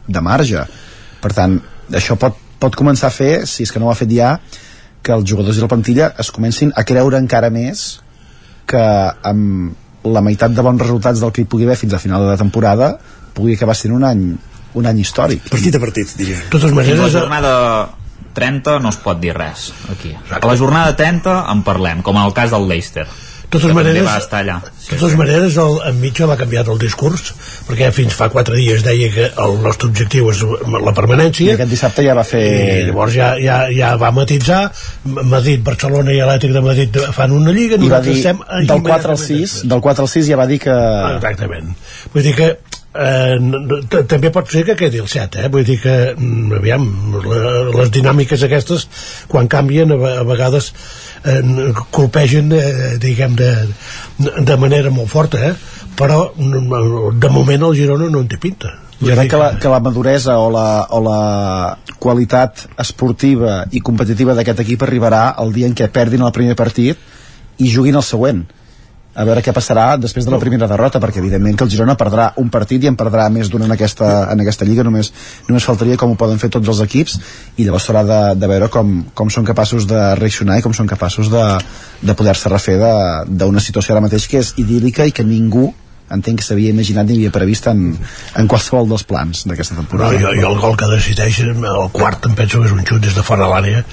de 0.10 0.24
marge 0.26 0.66
per 1.20 1.32
tant, 1.36 1.58
això 1.96 2.18
pot, 2.20 2.38
pot 2.60 2.76
començar 2.80 3.10
a 3.10 3.16
fer 3.16 3.46
si 3.50 3.66
és 3.66 3.72
que 3.72 3.82
no 3.82 3.90
ho 3.90 3.94
ha 3.94 4.00
fet 4.00 4.12
ja 4.14 4.38
que 5.04 5.16
els 5.16 5.28
jugadors 5.30 5.58
i 5.58 5.64
la 5.64 5.72
plantilla 5.72 6.14
es 6.20 6.32
comencin 6.36 6.74
a 6.76 6.84
creure 6.88 7.20
encara 7.22 7.52
més 7.54 8.02
que 8.70 8.82
amb 9.32 10.10
la 10.10 10.24
meitat 10.24 10.54
de 10.56 10.64
bons 10.64 10.82
resultats 10.82 11.22
del 11.24 11.34
que 11.36 11.44
hi 11.44 11.50
pugui 11.50 11.68
haver 11.68 11.80
fins 11.80 11.96
a 11.96 12.02
final 12.02 12.24
de 12.24 12.34
la 12.34 12.40
temporada 12.40 12.94
pugui 13.36 13.56
acabar 13.56 13.76
sent 13.76 13.96
un 13.96 14.06
any 14.08 14.26
un 14.80 14.86
any 14.86 15.00
històric 15.02 15.50
Partit 15.50 15.76
a 15.76 15.82
partit, 15.82 16.12
diria. 16.20 16.44
totes 16.52 16.70
a 16.70 16.74
la 16.74 16.82
maneres 16.82 17.16
jornada 17.16 17.56
30 18.34 18.80
no 18.84 18.92
es 18.94 19.00
pot 19.02 19.20
dir 19.20 19.34
res 19.36 19.70
aquí. 19.92 20.14
A 20.14 20.40
la 20.46 20.56
jornada 20.58 20.96
30 20.96 21.34
en 21.52 21.64
parlem, 21.66 22.04
com 22.06 22.18
en 22.18 22.28
el 22.28 22.36
cas 22.38 22.54
del 22.54 22.68
Leicester. 22.70 23.08
De 23.50 23.58
totes 23.58 23.74
maneres, 23.74 24.06
va 24.06 24.20
estar 24.22 24.44
allà. 24.44 24.60
de 24.62 24.98
totes 25.00 25.16
maneres 25.18 25.56
el, 25.58 25.80
en 25.90 26.00
Mitchell 26.02 26.30
ha 26.30 26.38
canviat 26.38 26.70
el 26.70 26.78
discurs 26.82 27.32
perquè 27.66 27.90
fins 27.96 28.14
fa 28.14 28.30
quatre 28.30 28.54
dies 28.60 28.84
deia 28.86 29.10
que 29.14 29.26
el 29.42 29.58
nostre 29.64 29.90
objectiu 29.90 30.30
és 30.30 30.44
la 30.46 30.94
i 30.94 30.96
permanència 30.98 31.56
aquest 31.58 31.74
dissabte 31.74 32.06
ja 32.06 32.14
va 32.18 32.26
fer 32.28 32.44
i 32.46 32.88
llavors 32.92 33.16
ja, 33.16 33.32
ja, 33.42 33.60
ja 33.74 33.96
va 34.00 34.12
matitzar. 34.14 34.62
Madrid, 35.04 35.64
Barcelona 35.66 36.14
i 36.14 36.22
Atlètic 36.22 36.54
de 36.54 36.64
Madrid 36.64 37.00
fan 37.16 37.34
una 37.36 37.54
lliga. 37.56 37.80
I 37.82 37.90
va 37.92 38.02
dir 38.06 38.18
estem 38.20 38.42
del 38.70 38.84
4 38.86 39.16
al 39.16 39.22
6 39.26 39.62
del 39.70 39.86
4 39.86 40.06
al 40.06 40.12
6 40.14 40.30
ja 40.30 40.40
va 40.40 40.50
dir 40.50 40.60
que 40.62 40.76
exactament. 41.16 41.74
Vull 42.14 42.26
dir 42.30 42.36
que 42.38 42.50
eh, 42.94 43.38
també 44.10 44.32
pot 44.34 44.50
ser 44.50 44.64
que 44.68 44.76
quedi 44.80 45.02
el 45.02 45.10
7 45.10 45.44
eh? 45.44 45.50
vull 45.54 45.66
dir 45.66 45.78
que, 45.84 45.96
mm, 46.16 46.58
aviam 46.60 46.88
les 47.76 47.92
dinàmiques 47.94 48.44
aquestes 48.46 48.88
quan 49.30 49.48
canvien 49.52 49.94
a, 49.94 50.00
a 50.20 50.26
vegades 50.28 50.72
eh, 51.26 51.74
colpegen 51.92 52.52
eh, 52.56 52.98
diguem 53.02 53.36
de, 53.40 53.52
de 54.18 54.58
manera 54.58 54.92
molt 54.94 55.10
forta 55.12 55.42
eh? 55.52 55.56
però 56.00 56.30
de 56.36 57.32
moment 57.34 57.66
el 57.70 57.76
Girona 57.76 58.10
no 58.10 58.24
en 58.24 58.30
té 58.32 58.40
pinta 58.42 58.76
jo 59.00 59.16
crec 59.16 59.32
que 59.32 59.40
la, 59.40 59.50
que 59.60 59.72
la 59.72 59.80
maduresa 59.80 60.38
o 60.40 60.50
la, 60.52 60.88
o 60.92 61.00
la 61.04 61.78
qualitat 62.00 62.66
esportiva 62.80 63.64
i 63.72 63.82
competitiva 63.84 64.36
d'aquest 64.36 64.64
equip 64.66 64.84
arribarà 64.88 65.24
el 65.44 65.54
dia 65.56 65.70
en 65.70 65.76
què 65.76 65.88
perdin 65.92 66.26
el 66.26 66.36
primer 66.36 66.56
partit 66.60 67.00
i 67.60 67.72
juguin 67.72 68.00
el 68.00 68.06
següent 68.06 68.46
a 69.16 69.26
veure 69.26 69.42
què 69.42 69.52
passarà 69.52 69.98
després 69.98 70.26
de 70.26 70.32
la 70.32 70.38
primera 70.40 70.68
derrota, 70.70 71.00
perquè 71.02 71.18
evidentment 71.20 71.58
que 71.58 71.66
el 71.66 71.72
Girona 71.74 71.96
perdrà 71.98 72.30
un 72.38 72.52
partit 72.54 72.84
i 72.84 72.88
en 72.88 72.96
perdrà 72.96 73.26
més 73.34 73.50
d'un 73.50 73.66
en, 73.66 73.72
aquesta, 73.74 74.30
en 74.32 74.44
aquesta 74.44 74.68
lliga, 74.70 74.86
només, 74.86 75.10
només 75.50 75.66
faltaria 75.66 75.98
com 75.98 76.14
ho 76.14 76.16
poden 76.20 76.40
fer 76.40 76.52
tots 76.54 76.70
els 76.70 76.80
equips, 76.86 77.18
i 77.58 77.66
llavors 77.66 77.90
s'haurà 77.90 78.04
de, 78.06 78.20
de 78.40 78.48
veure 78.54 78.70
com, 78.70 78.94
com 79.18 79.34
són 79.34 79.48
capaços 79.50 79.90
de 79.90 80.00
reaccionar 80.20 80.60
i 80.60 80.66
com 80.66 80.78
són 80.78 80.88
capaços 80.88 81.32
de, 81.34 81.44
de 82.06 82.16
poder-se 82.16 82.54
refer 82.54 82.78
d'una 83.28 83.60
situació 83.66 83.96
ara 83.98 84.06
mateix 84.06 84.30
que 84.30 84.44
és 84.46 84.54
idíl·lica 84.62 85.10
i 85.10 85.12
que 85.16 85.26
ningú 85.26 85.72
entenc 86.10 86.40
que 86.40 86.46
s'havia 86.46 86.72
imaginat 86.74 87.06
ni 87.06 87.20
havia 87.20 87.34
previst 87.34 87.68
en, 87.70 87.84
en 88.38 88.48
qualsevol 88.50 88.88
dels 88.90 89.04
plans 89.06 89.44
d'aquesta 89.50 89.76
No, 89.76 89.84
temporada. 89.84 90.18
jo, 90.18 90.32
jo 90.38 90.48
el 90.54 90.58
gol 90.62 90.78
que 90.78 90.88
decideix, 90.90 91.44
el 91.46 91.90
quart 91.94 92.26
em 92.26 92.34
penso 92.38 92.62
que 92.62 92.70
és 92.70 92.74
un 92.74 92.82
xut 92.86 93.04
des 93.04 93.14
de 93.18 93.26
fora 93.26 93.46
de 93.46 93.52
l'àrea 93.54 93.84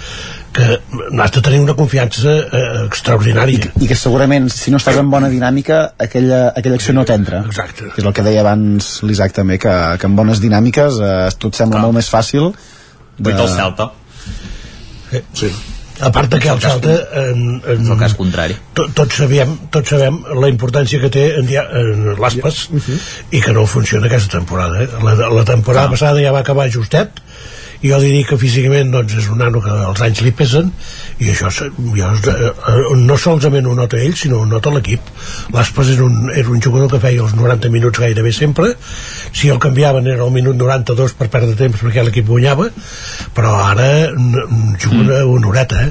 que 0.57 1.21
has 1.23 1.33
de 1.35 1.43
tenir 1.45 1.61
una 1.61 1.75
confiança 1.77 2.33
eh, 2.33 2.65
extraordinària. 2.87 3.71
I 3.83 3.89
que 3.91 3.99
segurament, 3.99 4.49
si 4.53 4.73
no 4.73 4.81
estàs 4.81 4.97
en 5.03 5.11
bona 5.13 5.29
dinàmica, 5.33 5.83
aquella, 6.01 6.47
aquella 6.57 6.81
acció 6.81 6.97
no 6.97 7.05
t'entra. 7.09 7.43
Exacte. 7.51 7.91
Que 7.93 8.01
és 8.01 8.09
el 8.09 8.17
que 8.17 8.25
deia 8.25 8.43
abans 8.45 8.91
l'Isaac 9.07 9.37
també, 9.37 9.61
que, 9.63 9.77
que 10.01 10.09
en 10.09 10.17
bones 10.19 10.41
dinàmiques 10.43 11.01
eh, 11.05 11.15
tot 11.43 11.59
sembla 11.59 11.85
molt 11.85 11.99
més 12.01 12.09
fàcil. 12.13 12.53
De... 13.19 13.33
el 13.37 13.49
Celta. 13.53 13.91
Eh, 15.13 15.23
sí. 15.37 15.53
A 16.01 16.11
part 16.13 16.29
de 16.29 16.39
que 16.41 16.49
el 16.53 16.59
Celta 16.61 16.95
en, 17.23 17.45
en, 17.57 17.85
És 17.85 17.91
el 17.93 18.01
cas 18.01 18.17
contrari. 18.17 18.57
to, 18.77 18.85
tots 18.97 19.17
sabem, 19.17 19.55
tots 19.73 19.95
sabem 19.95 20.19
la 20.43 20.51
importància 20.53 21.01
que 21.01 21.09
té 21.13 21.23
en, 21.39 21.49
en 21.49 22.03
l'Aspas 22.21 22.67
i 23.33 23.41
que 23.41 23.55
no 23.57 23.65
funciona 23.65 24.11
aquesta 24.11 24.37
temporada 24.37 24.83
eh? 24.85 24.89
la, 25.01 25.15
la 25.33 25.45
temporada 25.49 25.89
passada 25.95 26.21
ja 26.21 26.35
va 26.37 26.43
acabar 26.45 26.69
justet 26.75 27.23
i 27.83 27.91
jo 27.91 28.01
diria 28.03 28.27
que 28.29 28.39
físicament 28.41 28.93
doncs, 28.95 29.17
és 29.21 29.29
un 29.33 29.41
nano 29.43 29.61
que 29.65 29.73
els 29.91 30.03
anys 30.07 30.23
li 30.25 30.33
pesen 30.37 30.71
i 31.21 31.31
això 31.33 31.51
jo, 31.53 31.67
eh, 31.97 32.51
eh, 32.51 32.97
no 33.03 33.19
solament 33.21 33.67
ho 33.67 33.75
nota 33.77 34.01
ell 34.01 34.17
sinó 34.17 34.43
ho 34.43 34.47
nota 34.49 34.73
l'equip. 34.75 35.01
l'Aspas 35.53 35.91
era 35.95 36.05
un, 36.05 36.31
era 36.31 36.49
un 36.51 36.63
jugador 36.63 36.91
que 36.91 37.01
feia 37.01 37.23
els 37.23 37.35
90 37.37 37.71
minuts 37.71 38.01
gairebé 38.01 38.33
sempre. 38.33 38.75
Si 39.33 39.49
el 39.49 39.59
canviaven 39.59 40.07
era 40.07 40.25
el 40.25 40.33
minut 40.33 40.57
92 40.57 41.17
per 41.19 41.29
perdre 41.33 41.57
temps 41.57 41.81
perquè 41.83 42.05
l'equip 42.05 42.27
guanyava 42.29 42.69
però 43.37 43.55
ara 43.65 43.89
juga 44.81 45.01
una, 45.01 45.25
una 45.25 45.49
horeta 45.49 45.83
eh? 45.87 45.91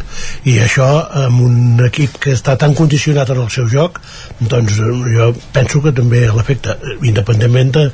i 0.52 0.57
això 0.64 0.88
amb 1.26 1.41
un 1.45 1.86
equip 1.86 2.18
que 2.22 2.34
està 2.36 2.56
tan 2.62 2.74
condicionat 2.78 3.32
en 3.34 3.44
el 3.44 3.52
seu 3.53 3.70
joc 3.72 3.99
doncs 4.40 4.80
eh, 4.80 4.94
jo 5.16 5.32
penso 5.56 5.82
que 5.84 5.94
també 5.95 6.26
l'afecta 6.28 6.78
independentment 7.02 7.74
de 7.76 7.86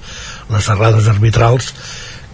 les 0.51 0.72
errades 0.73 1.07
arbitrals 1.11 1.73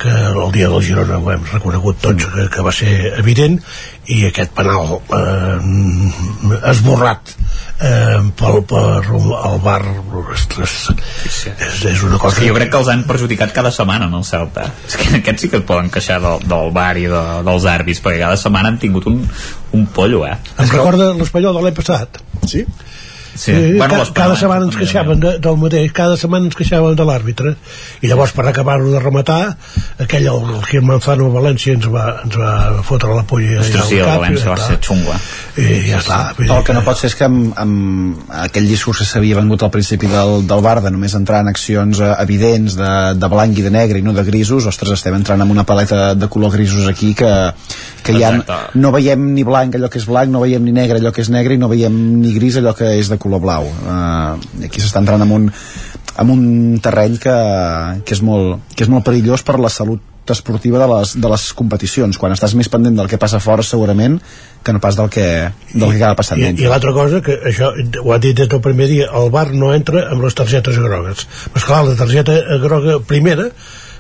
que 0.01 0.11
el 0.11 0.51
dia 0.53 0.69
del 0.71 0.83
Girona 0.85 1.17
ho 1.17 1.31
hem 1.33 1.45
reconegut 1.51 1.99
tots 2.03 2.27
que, 2.33 2.47
que 2.53 2.65
va 2.65 2.73
ser 2.75 2.91
evident 3.17 3.57
i 4.13 4.21
aquest 4.27 4.53
penal 4.55 4.99
eh, 5.17 5.57
esborrat 6.71 7.33
eh, 7.33 8.21
pel, 8.39 8.61
per 8.69 9.01
el 9.11 9.57
bar 9.65 9.81
ostres, 10.23 10.77
és, 11.27 11.39
és 11.91 12.05
una 12.07 12.15
És 12.15 12.21
cosa 12.21 12.39
que 12.39 12.47
jo 12.47 12.55
crec 12.55 12.71
que 12.73 12.79
els 12.81 12.91
han 12.93 13.03
perjudicat 13.09 13.53
cada 13.55 13.73
setmana 13.75 14.07
en 14.07 14.15
el 14.17 14.25
Celta. 14.27 14.69
És 14.87 14.95
que 14.99 15.09
aquests 15.19 15.45
sí 15.45 15.51
que 15.51 15.59
es 15.61 15.67
poden 15.67 15.91
queixar 15.93 16.21
del, 16.23 16.45
del 16.47 16.71
bar 16.75 16.93
i 17.01 17.07
de, 17.11 17.23
dels 17.47 17.67
àrbits, 17.67 18.03
perquè 18.05 18.23
cada 18.23 18.39
setmana 18.39 18.71
han 18.71 18.79
tingut 18.81 19.09
un, 19.11 19.19
un 19.75 19.85
pollo, 19.93 20.23
eh? 20.29 20.37
em 20.57 20.71
recorda 20.71 21.11
l'Espanyol 21.17 21.59
de 21.59 21.67
l'any 21.67 21.77
passat 21.77 22.21
sí? 22.47 22.63
Sí. 23.37 23.51
Eh, 23.51 23.73
Bueno, 23.77 24.01
cada 24.13 24.33
l'any 24.33 24.39
setmana 24.41 24.65
ens 24.67 24.77
queixaven 24.79 25.19
de, 25.21 25.33
del 25.43 25.57
mateix, 25.61 25.91
cada 25.95 26.17
setmana 26.17 26.49
ens 26.49 26.57
queixaven 26.57 26.97
de 26.97 27.05
l'àrbitre 27.07 27.53
i 28.01 28.09
llavors 28.09 28.33
per 28.35 28.47
acabar-ho 28.49 28.89
de 28.91 29.01
rematar 29.03 29.39
aquell, 30.03 30.27
el, 30.31 30.47
el 30.57 30.63
Gil 30.67 30.85
Manzano 30.87 31.29
a 31.29 31.35
València 31.35 31.75
ens 31.77 31.87
va, 31.93 32.05
ens 32.25 32.37
va 32.39 32.81
fotre 32.87 33.13
la 33.13 33.23
polla 33.29 33.61
Ostres, 33.61 33.85
sí, 33.91 33.99
el 34.01 34.09
València 34.09 34.47
i 34.47 34.51
va 34.51 34.57
ser 34.65 34.79
eh? 34.79 35.67
i 35.67 35.91
ja 35.91 36.01
està 36.01 36.19
dir 36.37 36.49
El 36.53 36.63
que 36.65 36.75
no 36.75 36.83
pot 36.85 36.99
ser 36.99 37.11
és 37.11 37.17
que 37.19 37.27
amb, 37.27 37.53
amb 37.61 38.33
aquell 38.47 38.67
discurs 38.69 39.03
que 39.03 39.07
s'havia 39.09 39.37
vengut 39.39 39.63
al 39.63 39.71
principi 39.73 40.09
del, 40.11 40.41
del 40.49 40.63
bar 40.65 40.79
de 40.83 40.91
només 40.93 41.15
entrar 41.17 41.43
en 41.45 41.51
accions 41.53 42.01
eh, 42.01 42.11
evidents 42.23 42.77
de, 42.79 42.93
de 43.21 43.31
blanc 43.31 43.57
i 43.57 43.65
de 43.65 43.73
negre 43.73 44.01
i 44.01 44.05
no 44.05 44.15
de 44.17 44.25
grisos, 44.27 44.65
ostres, 44.69 44.95
estem 44.97 45.15
entrant 45.17 45.45
en 45.45 45.53
una 45.53 45.65
paleta 45.67 46.13
de 46.15 46.29
color 46.31 46.55
grisos 46.57 46.87
aquí 46.89 47.13
que, 47.17 47.31
que 48.03 48.17
ja 48.17 48.33
Exacte. 48.33 48.79
no 48.81 48.91
veiem 48.95 49.29
ni 49.35 49.45
blanc 49.47 49.77
allò 49.77 49.91
que 49.93 50.01
és 50.01 50.07
blanc, 50.09 50.31
no 50.33 50.43
veiem 50.45 50.63
ni 50.65 50.73
negre 50.75 51.01
allò 51.01 51.13
que 51.13 51.21
és 51.25 51.31
negre 51.33 51.55
i 51.55 51.61
no 51.61 51.69
veiem 51.71 51.95
ni 52.21 52.33
gris 52.35 52.57
allò 52.61 52.73
que 52.77 52.95
és 52.97 53.11
de 53.11 53.17
color 53.17 53.26
blau. 53.43 53.67
Uh, 53.67 54.63
aquí 54.65 54.79
s'està 54.79 55.03
entrant 55.03 55.21
en 55.21 55.33
un, 55.35 55.49
en 56.17 56.33
un 56.33 56.43
terreny 56.83 57.17
que, 57.21 57.37
que, 58.03 58.15
és 58.15 58.23
molt, 58.23 58.63
que 58.73 58.87
és 58.87 58.91
molt 58.91 59.05
perillós 59.05 59.43
per 59.43 59.59
la 59.59 59.73
salut 59.73 60.01
esportiva 60.31 60.79
de 60.81 60.87
les, 60.91 61.13
de 61.21 61.29
les 61.31 61.43
competicions 61.55 62.17
quan 62.19 62.33
estàs 62.35 62.51
més 62.59 62.67
pendent 62.67 62.97
del 62.99 63.07
que 63.07 63.19
passa 63.21 63.39
fora 63.39 63.63
segurament 63.63 64.17
que 64.63 64.73
no 64.75 64.81
pas 64.83 64.97
del 64.99 65.07
que, 65.13 65.27
del 65.71 65.93
que 65.93 65.99
acaba 66.01 66.17
passant 66.19 66.41
I, 66.41 66.49
dintre. 66.49 66.65
i 66.65 66.71
l'altra 66.71 66.91
cosa, 66.95 67.21
que 67.23 67.37
això 67.47 67.71
ho 68.03 68.11
ha 68.11 68.19
dit 68.19 68.35
des 68.35 68.49
del 68.51 68.59
primer 68.63 68.89
dia, 68.91 69.07
el 69.15 69.31
bar 69.31 69.47
no 69.55 69.71
entra 69.75 70.07
amb 70.11 70.25
les 70.25 70.35
targetes 70.35 70.79
grogues. 70.83 71.27
Però 71.53 71.63
esclar, 71.63 71.83
la 71.87 71.95
targeta 71.99 72.35
groga 72.59 72.99
primera 73.07 73.47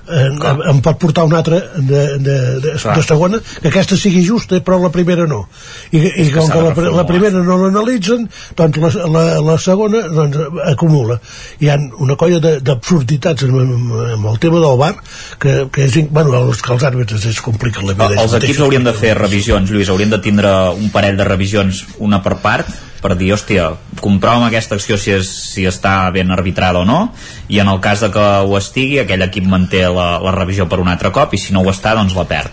eh, 0.09 0.69
em, 0.71 0.81
pot 0.83 0.99
portar 1.01 1.25
una 1.27 1.37
altra 1.41 1.59
de, 1.75 2.01
de, 2.17 2.37
de, 2.63 2.73
de 2.77 3.03
segona 3.05 3.39
que 3.61 3.67
aquesta 3.71 3.97
sigui 3.99 4.23
justa 4.25 4.59
però 4.63 4.79
la 4.81 4.91
primera 4.93 5.27
no. 5.27 5.43
I, 5.91 6.01
i 6.23 6.27
com 6.33 6.47
s'ha 6.47 6.57
que 6.57 6.73
de 6.81 6.87
la, 6.87 6.95
la 7.01 7.05
primera 7.09 7.43
no 7.43 7.57
l'analitzen 7.61 8.27
doncs 8.57 8.79
la, 8.83 9.07
la, 9.13 9.23
la 9.51 9.57
segona 9.61 10.03
doncs, 10.07 10.37
acumula. 10.71 11.19
Hi 11.61 11.69
ha 11.73 11.77
una 12.03 12.15
colla 12.19 12.39
de- 12.43 12.57
d'absurditats 12.61 13.47
amb, 13.47 13.59
amb, 13.61 13.93
amb 14.17 14.31
el 14.33 14.39
tema 14.43 14.61
del 14.63 14.77
bar 14.79 14.93
que, 15.39 15.67
que 15.71 15.85
és, 15.87 15.97
bueno, 16.11 16.33
els, 16.47 16.61
que 16.61 16.73
els 16.75 16.83
àrbitres 16.87 17.25
es 17.29 17.41
compliquen 17.43 17.87
la 17.87 17.93
vida. 17.97 18.21
Els 18.23 18.33
equips 18.39 18.61
haurien 18.65 18.85
de 18.87 18.93
fer 18.97 19.13
revisions, 19.17 19.69
Lluís, 19.71 19.89
haurien 19.93 20.11
de 20.13 20.19
tindre 20.23 20.51
un 20.77 20.89
parell 20.93 21.17
de 21.19 21.25
revisions, 21.27 21.85
una 22.03 22.21
per 22.23 22.37
part, 22.43 22.69
per 23.07 23.15
dir, 23.15 23.31
hòstia, 23.31 23.69
comprova'm 24.03 24.43
aquesta 24.49 24.75
acció 24.75 24.97
si, 24.99 25.13
és, 25.15 25.29
si 25.53 25.63
està 25.69 26.09
ben 26.11 26.33
arbitrada 26.35 26.81
o 26.83 26.87
no, 26.87 27.13
i 27.47 27.61
en 27.63 27.71
el 27.71 27.79
cas 27.79 28.03
de 28.03 28.09
que 28.11 28.25
ho 28.43 28.57
estigui, 28.59 28.99
aquell 28.99 29.23
equip 29.23 29.47
manté 29.47 29.85
la, 29.87 30.09
la 30.19 30.33
revisió 30.35 30.67
per 30.67 30.81
un 30.83 30.91
altre 30.91 31.13
cop, 31.15 31.31
i 31.31 31.39
si 31.39 31.55
no 31.55 31.63
ho 31.63 31.71
està, 31.71 31.95
doncs 31.95 32.17
la 32.17 32.27
perd. 32.27 32.51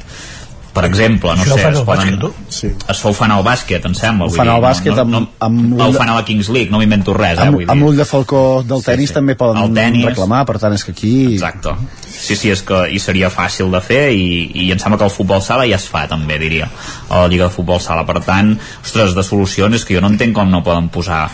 Per 0.75 0.83
exemple, 0.89 1.31
no 1.39 1.43
Això 1.45 1.55
sé, 1.55 1.69
es 1.71 1.77
al 1.79 1.85
poden... 1.87 2.09
bàsquet, 2.11 2.19
no? 2.19 2.51
Sí. 2.51 2.69
Això 2.91 3.11
ho 3.13 3.15
fan 3.15 3.31
al 3.31 3.45
bàsquet, 3.47 3.85
em 3.87 3.93
sembla. 3.95 4.27
Ho 4.27 4.33
vull 4.33 4.37
fan 4.41 4.49
dir, 4.49 4.55
al 4.57 4.63
bàsquet 4.65 4.97
no, 4.97 5.03
amb- 5.05 5.13
no, 5.15 5.21
amb 5.47 5.61
no, 5.69 5.77
l'ull 5.79 5.95
ho 5.95 5.99
fan 6.01 6.11
a 6.11 6.17
la 6.19 6.25
Kings 6.27 6.49
League, 6.51 6.73
no 6.75 6.81
m'invento 6.83 7.15
res, 7.15 7.39
eh, 7.39 7.43
amb, 7.45 7.55
vull 7.55 7.63
dir. 7.63 7.71
amb 7.71 7.87
l'ull 7.87 7.97
de 8.01 8.05
falcó 8.11 8.41
del 8.67 8.81
Sí, 8.83 8.89
tennis 8.91 9.13
sí. 9.13 9.15
també 9.15 9.37
poden 9.39 9.63
El 9.63 9.73
tenis. 9.79 10.05
reclamar, 10.11 10.43
per 10.51 10.59
tant 10.59 10.75
és 10.75 10.83
que 10.85 10.91
aquí 10.91 11.13
Exacte. 11.35 11.77
Sí, 12.11 12.35
sí, 12.35 12.51
és 12.51 12.63
que 12.67 12.89
i 12.91 12.99
seria 12.99 13.31
fàcil 13.31 13.71
de 13.71 13.81
fer 13.81 14.03
i, 14.19 14.51
i 14.67 14.71
em 14.73 14.79
sembla 14.83 14.99
que 14.99 15.05
el 15.05 15.15
futbol 15.15 15.41
sala 15.43 15.67
ja 15.71 15.77
es 15.79 15.87
fa 15.89 16.09
també, 16.11 16.39
diria, 16.43 16.67
a 17.09 17.21
la 17.23 17.29
Lliga 17.29 17.45
de 17.47 17.55
Futbol 17.55 17.79
Sala. 17.81 18.03
Per 18.05 18.19
tant, 18.27 18.57
ostres, 18.83 19.15
de 19.15 19.23
solucions 19.23 19.75
és 19.79 19.85
que 19.85 19.95
jo 19.95 20.01
no 20.03 20.09
entenc 20.11 20.35
com 20.35 20.51
no 20.51 20.63
poden 20.67 20.89
posar 20.89 21.29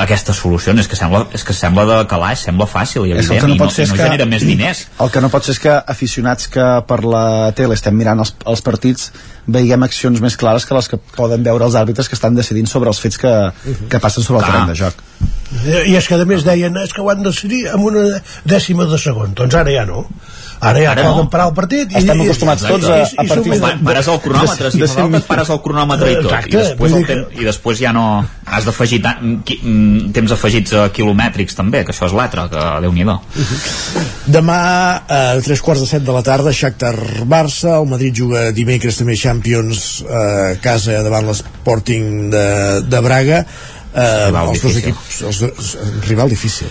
aquestes 0.00 0.36
solucions, 0.36 0.80
és 0.80 0.88
que 0.88 0.96
sembla, 0.96 1.26
és 1.36 1.44
que 1.44 1.52
sembla 1.56 1.84
de 1.88 1.96
calaix, 2.10 2.44
sembla 2.46 2.66
fàcil 2.70 3.06
i 3.06 3.12
evident, 3.12 3.40
que 3.40 3.48
no 3.48 3.54
i 3.54 3.58
no, 3.58 3.68
ser 3.70 3.84
i 3.86 3.88
no 3.90 3.96
que- 3.96 4.02
genera 4.02 4.26
més 4.26 4.42
diners. 4.46 4.86
el 5.00 5.10
que 5.10 5.20
no 5.20 5.28
pot 5.32 5.44
ser 5.44 5.52
és 5.56 5.60
que 5.60 5.74
aficionats 5.94 6.48
que 6.48 6.66
per 6.88 7.00
la 7.04 7.52
tele 7.56 7.74
estem 7.74 7.94
mirant 7.96 8.18
els, 8.24 8.34
els 8.46 8.62
partits 8.62 9.10
veiguem 9.46 9.82
accions 9.82 10.20
més 10.22 10.36
clares 10.36 10.64
que 10.66 10.74
les 10.74 10.88
que 10.88 10.96
poden 11.16 11.42
veure 11.42 11.64
els 11.66 11.74
àrbitres 11.74 12.08
que 12.08 12.14
estan 12.14 12.34
decidint 12.34 12.66
sobre 12.70 12.88
els 12.88 13.00
fets 13.02 13.18
que, 13.18 13.32
que 13.90 13.98
passen 14.00 14.22
sobre 14.22 14.40
el 14.40 14.46
terreny 14.50 14.68
de 14.70 14.78
joc. 14.78 14.94
I 15.86 15.96
és 15.98 16.06
que 16.08 16.14
a 16.14 16.24
més 16.24 16.44
deien 16.46 16.76
és 16.80 16.92
que 16.94 17.02
ho 17.02 17.10
han 17.10 17.22
de 17.22 17.30
decidir 17.30 17.66
amb 17.68 17.84
una 17.90 18.22
dècima 18.44 18.86
de 18.86 18.98
segon 18.98 19.34
doncs 19.34 19.54
ara 19.54 19.70
ja 19.74 19.84
no 19.84 20.06
ara 20.62 20.78
ja 20.78 20.90
Ara 20.92 21.02
poden 21.08 21.24
no. 21.26 21.30
parar 21.30 21.48
el 21.50 21.54
partit 21.56 21.90
i, 21.92 21.96
Estem 21.98 22.20
acostumats 22.22 22.62
i- 22.62 22.68
tots 22.70 22.86
a- 22.86 22.98
a 23.02 23.24
i 23.24 23.28
partits 23.28 23.56
s'ho 23.56 23.60
Pa, 23.62 23.66
miren. 23.72 23.84
pares 23.84 24.08
el 24.12 24.20
cronòmetre, 24.22 24.70
si 24.70 24.78
de 24.78 24.86
fa 24.88 24.94
falta 25.02 25.20
pares 25.26 25.50
el 25.50 25.60
cronòmetre 25.64 26.10
i 26.12 26.14
tot, 26.20 26.24
Exacte, 26.30 26.52
i 26.52 26.56
després, 26.62 26.92
el 26.92 27.06
temps, 27.06 27.40
i 27.40 27.44
després 27.48 27.78
ja 27.82 27.92
no 27.92 28.04
has 28.46 28.64
d'afegir 28.68 29.00
mm, 29.02 30.12
temps 30.12 30.32
afegits 30.32 30.72
a 30.78 30.84
quilomètrics 30.94 31.54
també, 31.58 31.84
que 31.84 31.90
això 31.92 32.06
és 32.06 32.12
l'altre, 32.14 32.46
que 32.52 32.62
déu 32.86 32.92
nhi 32.92 33.02
Demà, 34.26 34.58
a 35.08 35.40
tres 35.42 35.60
quarts 35.60 35.80
de 35.82 35.86
set 35.90 36.04
de 36.06 36.12
la 36.14 36.22
tarda, 36.22 36.52
Shakhtar-Barça, 36.54 37.74
el 37.82 37.88
Madrid 37.90 38.14
juga 38.14 38.52
dimecres 38.52 38.96
també 39.00 39.16
Champions 39.18 40.04
eh, 40.06 40.52
a 40.52 40.60
casa 40.62 41.02
davant 41.02 41.26
l'Sporting 41.26 42.30
de, 42.30 42.46
de 42.86 43.00
Braga. 43.00 43.44
Eh, 43.92 44.26
Rival 44.30 44.48
els 44.54 44.62
dos 44.62 44.72
difícil. 44.74 44.94
equips, 44.94 45.22
els 45.26 45.40
dos, 45.42 45.76
rival 46.08 46.30
difícil. 46.30 46.68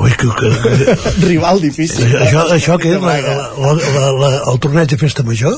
Ui, 0.00 0.10
que, 0.16 0.28
que, 0.38 0.96
rival 1.28 1.60
difícil. 1.60 2.06
això, 2.16 2.46
això 2.54 2.78
que 2.80 2.94
és 2.96 3.02
la, 3.02 3.16
la, 3.20 3.72
la, 3.76 4.06
la, 4.22 4.30
el 4.52 4.58
torneig 4.62 4.88
de 4.88 4.96
festa 4.96 5.22
major 5.26 5.52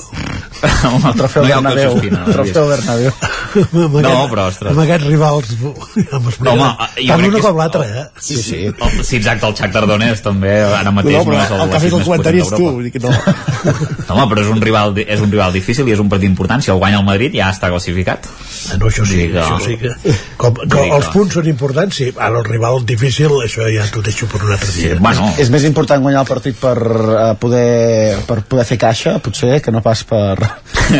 el 0.64 1.14
trofeu 1.18 1.44
no 1.44 1.48
hi 1.48 1.52
ha 1.52 1.60
Bernabéu 1.60 1.94
el 2.00 2.32
trofeu 2.32 2.68
Bernabéu 2.70 3.12
amb, 3.54 3.94
No, 3.94 4.00
aquest, 4.00 4.30
però, 4.32 4.46
ostres. 4.50 4.70
amb 4.72 4.80
aquests 4.84 5.06
rivals 5.06 5.52
No, 5.60 6.54
home, 6.54 6.66
tant 6.66 6.96
crec 6.96 7.14
una 7.14 7.30
que 7.30 7.38
és- 7.38 7.44
com 7.46 7.58
l'altra 7.60 7.84
eh? 7.86 8.04
sí, 8.18 8.36
sí. 8.42 8.60
El, 8.72 9.04
sí, 9.04 9.16
exacte, 9.20 9.46
el 9.46 9.54
Shakhtar 9.54 9.84
Donetsk 9.86 10.24
també 10.26 10.54
ara 10.64 10.90
mateix 10.94 11.18
No, 11.20 11.24
no, 11.24 11.30
però 11.30 11.44
és 11.44 11.52
el, 11.54 11.60
el 11.60 11.70
que 11.70 11.76
ha 11.76 11.82
fet 11.84 11.92
l'equip 11.92 12.00
el 12.00 12.04
comentari 12.08 12.42
és 12.42 12.50
tu, 12.54 12.72
que 12.90 13.02
no. 13.04 13.12
No, 13.14 14.14
home, 14.16 14.26
però 14.32 14.42
és 14.44 14.50
un, 14.54 14.60
rival, 14.64 14.96
és 15.04 15.20
un 15.24 15.30
rival 15.32 15.52
difícil 15.54 15.88
i 15.88 15.94
és 15.94 16.00
un 16.02 16.08
partit 16.12 16.28
important. 16.28 16.62
Si 16.64 16.72
el 16.74 16.78
guanya 16.82 16.98
el 17.00 17.06
Madrid 17.06 17.34
ja 17.38 17.50
està 17.54 17.70
classificat. 17.72 18.26
Ah, 18.72 18.78
no, 18.80 18.88
això 18.90 19.06
sí, 19.08 19.28
que- 19.30 19.40
això 19.44 19.58
sí 19.62 19.76
que... 19.80 19.92
Com, 20.40 20.58
dir 20.64 20.84
els 20.96 21.08
punts 21.14 21.36
són 21.38 21.48
importants, 21.50 21.96
sí. 22.00 22.10
Ara 22.16 22.40
el 22.42 22.48
rival 22.48 22.82
difícil, 22.88 23.32
això 23.44 23.68
ja 23.72 23.86
t'ho 23.92 24.02
deixo 24.04 24.23
per 24.30 24.40
un 24.42 24.54
altre 24.54 24.72
dia. 24.74 24.96
Bueno, 25.02 25.28
és 25.40 25.50
més 25.52 25.66
important 25.68 26.02
guanyar 26.04 26.24
el 26.24 26.28
partit 26.28 26.58
per, 26.60 26.76
uh, 26.78 27.30
poder, 27.40 28.20
per 28.28 28.40
poder 28.48 28.66
fer 28.68 28.78
caixa 28.80 29.16
potser 29.24 29.60
que 29.64 29.74
no 29.74 29.82
pas 29.84 30.04
per, 30.08 30.34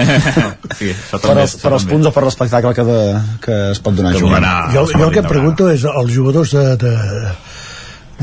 sí, 0.79 0.93
això 0.93 1.19
per, 1.19 1.23
també, 1.29 1.45
els, 1.45 1.55
això 1.55 1.63
per 1.65 1.75
els 1.79 1.89
punts 1.91 2.11
o 2.11 2.15
per 2.15 2.25
les 2.25 2.35
l'espectacle 2.35 2.75
que, 2.75 2.87
de, 2.89 3.01
que 3.45 3.59
es 3.71 3.83
pot 3.85 3.97
donar 3.97 4.15
jo, 4.19 4.31
jo 4.91 5.07
el 5.07 5.15
que 5.15 5.23
em 5.23 5.31
pregunto 5.31 5.71
és 5.73 5.87
els 5.89 6.13
jugadors 6.15 6.55
de, 6.57 6.67
de, 6.81 6.95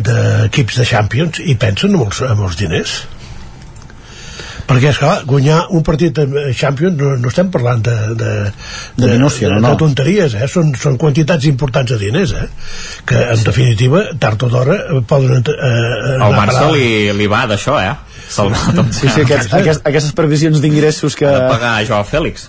d'equips 0.10 0.82
de 0.82 0.88
Champions 0.88 1.42
i 1.44 1.56
pensen 1.60 1.96
en 1.96 2.06
els, 2.06 2.22
en 2.28 2.46
els 2.48 2.60
diners 2.60 3.02
perquè 4.68 4.92
esclar, 4.92 5.16
guanyar 5.30 5.60
un 5.78 5.84
partit 5.86 6.16
de 6.18 6.54
Champions 6.58 6.98
no, 7.00 7.16
no 7.22 7.32
estem 7.32 7.52
parlant 7.54 7.82
de, 7.86 7.96
de, 8.20 8.32
De 8.98 9.12
minúcia, 9.14 9.50
no, 9.50 9.56
de, 9.56 9.62
no. 9.66 9.74
de 9.74 9.82
tonteries 9.82 10.36
eh? 10.38 10.48
són, 10.52 10.74
són 10.80 10.98
quantitats 11.02 11.48
importants 11.50 11.94
de 11.94 12.00
diners 12.02 12.36
eh? 12.38 12.48
que 13.08 13.26
en 13.36 13.44
definitiva 13.48 14.06
tard 14.22 14.48
o 14.48 14.52
d'hora 14.52 14.78
poden 15.08 15.42
eh, 15.42 16.18
a 16.22 16.32
Barça 16.36 16.70
li, 16.74 17.12
li 17.18 17.30
va 17.32 17.46
d'això, 17.50 17.80
eh? 17.82 18.11
Sí, 18.32 19.08
sí, 19.10 19.22
aquests, 19.26 19.52
aquests, 19.54 19.82
aquestes 19.92 20.14
previsions 20.18 20.62
d'ingressos 20.64 21.16
que... 21.20 21.28
Ha 21.28 21.34
de 21.44 21.50
pagar 21.52 21.72
a 21.80 21.86
Joao 21.88 22.06
Fèlix. 22.08 22.48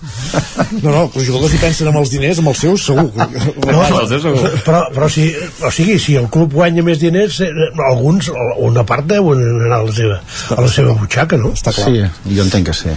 No, 0.82 0.90
no, 0.94 1.02
que 1.12 1.20
els 1.20 1.26
jugadors 1.28 1.54
hi 1.56 1.60
pensen 1.62 1.90
amb 1.90 1.98
els 2.02 2.12
diners, 2.14 2.38
amb 2.42 2.52
els 2.52 2.62
seus, 2.64 2.86
segur. 2.90 3.08
No, 3.72 3.82
Els 3.86 4.10
seus 4.14 4.22
segur. 4.26 4.52
però, 4.66 4.84
però 4.94 5.08
si, 5.12 5.28
o 5.64 5.70
sigui, 5.74 5.98
si 6.02 6.16
el 6.20 6.28
club 6.32 6.54
guanya 6.54 6.84
més 6.86 7.00
diners, 7.02 7.40
eh, 7.44 7.50
alguns, 7.88 8.30
una 8.62 8.84
part 8.88 9.06
deuen 9.10 9.42
anar 9.66 9.80
a 9.82 9.86
la 9.88 9.96
seva, 9.96 10.20
a 10.56 10.60
la 10.60 10.70
seva 10.70 10.94
butxaca, 10.98 11.38
no? 11.40 11.52
Està 11.56 11.74
clar. 11.74 11.88
Sí, 11.90 12.34
jo 12.36 12.46
entenc 12.46 12.70
que 12.70 12.76
sí. 12.76 12.94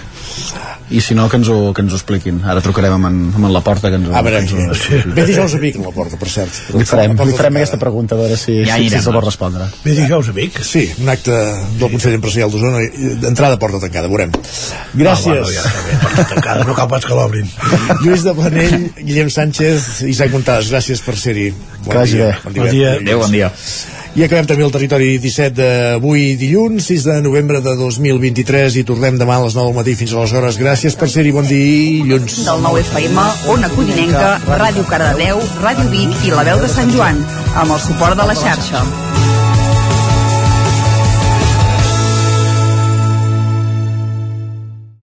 I 0.94 1.00
si 1.02 1.16
no, 1.18 1.24
que 1.32 1.40
ens 1.40 1.48
ho, 1.50 1.72
que 1.74 1.82
ens 1.82 1.94
ho 1.96 1.98
expliquin. 1.98 2.44
Ara 2.46 2.62
trucarem 2.62 2.94
amb 2.94 3.08
en, 3.10 3.16
amb 3.40 3.48
en 3.48 3.54
la 3.56 3.62
porta 3.66 3.90
que 3.90 3.98
ens 3.98 4.06
ho... 4.10 4.14
A 4.14 4.22
veure, 4.26 4.44
ens 4.44 4.52
ho- 4.54 4.76
sí. 4.78 5.00
ve 5.16 5.24
dijous 5.26 5.56
a 5.58 5.62
Vic 5.64 5.80
a 5.80 5.86
la 5.88 5.94
porta, 5.96 6.20
per 6.22 6.30
cert. 6.30 6.60
Li 6.78 6.86
farem, 6.86 7.16
li 7.26 7.34
farem 7.34 7.58
aquesta 7.58 7.80
pregunta 7.82 8.14
a 8.14 8.20
veure 8.20 8.38
si, 8.38 8.60
Ja 8.68 8.78
si, 8.78 8.92
si 8.92 9.00
se'l 9.00 9.08
pot 9.10 9.16
doncs. 9.24 9.32
respondre. 9.32 9.66
Ve 9.86 9.96
dijous 9.98 10.30
a 10.30 10.36
Vic? 10.38 10.60
Sí, 10.62 10.84
un 11.02 11.10
acte 11.10 11.34
del 11.80 11.90
Consell 11.96 12.20
Empresarial 12.20 12.54
d'Osona, 12.54 12.75
i- 12.84 13.16
d'entrada 13.22 13.56
a 13.56 13.60
porta 13.60 13.80
tancada, 13.80 14.08
veurem. 14.08 14.32
Gràcies. 14.96 15.28
Ah, 15.28 15.42
bueno, 15.42 15.52
ja 15.52 15.64
està 15.64 15.84
bé, 15.88 15.98
porta 16.04 16.28
tancada, 16.36 16.64
no 16.64 16.76
cal 16.76 16.88
pas 16.88 17.06
que 17.06 17.14
l'obrin. 17.18 17.50
Lluís 18.04 18.24
de 18.24 18.34
Planell, 18.34 18.92
Guillem 19.02 19.30
Sánchez, 19.30 20.02
Isaac 20.08 20.32
Montades, 20.32 20.72
gràcies 20.72 21.02
per 21.06 21.16
ser-hi. 21.18 21.52
Que 21.90 21.98
vagi 21.98 22.18
bé. 22.18 22.32
Bon 22.46 22.72
dia. 22.72 22.94
Adéu, 23.02 23.20
bon 23.20 23.32
dia. 23.32 23.52
I 24.16 24.24
acabem 24.24 24.46
també 24.48 24.64
el 24.64 24.72
territori 24.72 25.18
17 25.20 25.52
d'avui 25.60 26.38
dilluns, 26.40 26.86
6 26.88 27.04
de 27.04 27.18
novembre 27.22 27.60
de 27.60 27.74
2023 27.76 28.78
i 28.80 28.86
tornem 28.88 29.18
demà 29.20 29.36
a 29.36 29.44
les 29.44 29.58
9 29.58 29.68
del 29.74 29.76
matí 29.76 29.96
fins 30.00 30.14
aleshores. 30.16 30.56
Gràcies 30.58 30.96
per 30.96 31.10
ser-hi, 31.12 31.34
bon 31.36 31.44
dilluns. 31.46 32.46
Del 32.46 32.62
9 32.64 32.80
FM, 32.86 33.20
Ona 33.52 33.68
Codinenca, 33.76 34.40
Ràdio 34.48 34.88
Cardedeu, 34.88 35.44
Ràdio 35.62 35.90
Vic 35.92 36.16
i 36.24 36.32
La 36.32 36.44
Veu 36.48 36.64
de 36.64 36.70
Sant 36.72 36.96
Joan, 36.96 37.20
amb 37.56 37.72
el 37.76 37.80
suport 37.90 38.16
de 38.16 38.24
la 38.32 38.36
xarxa. 38.40 38.86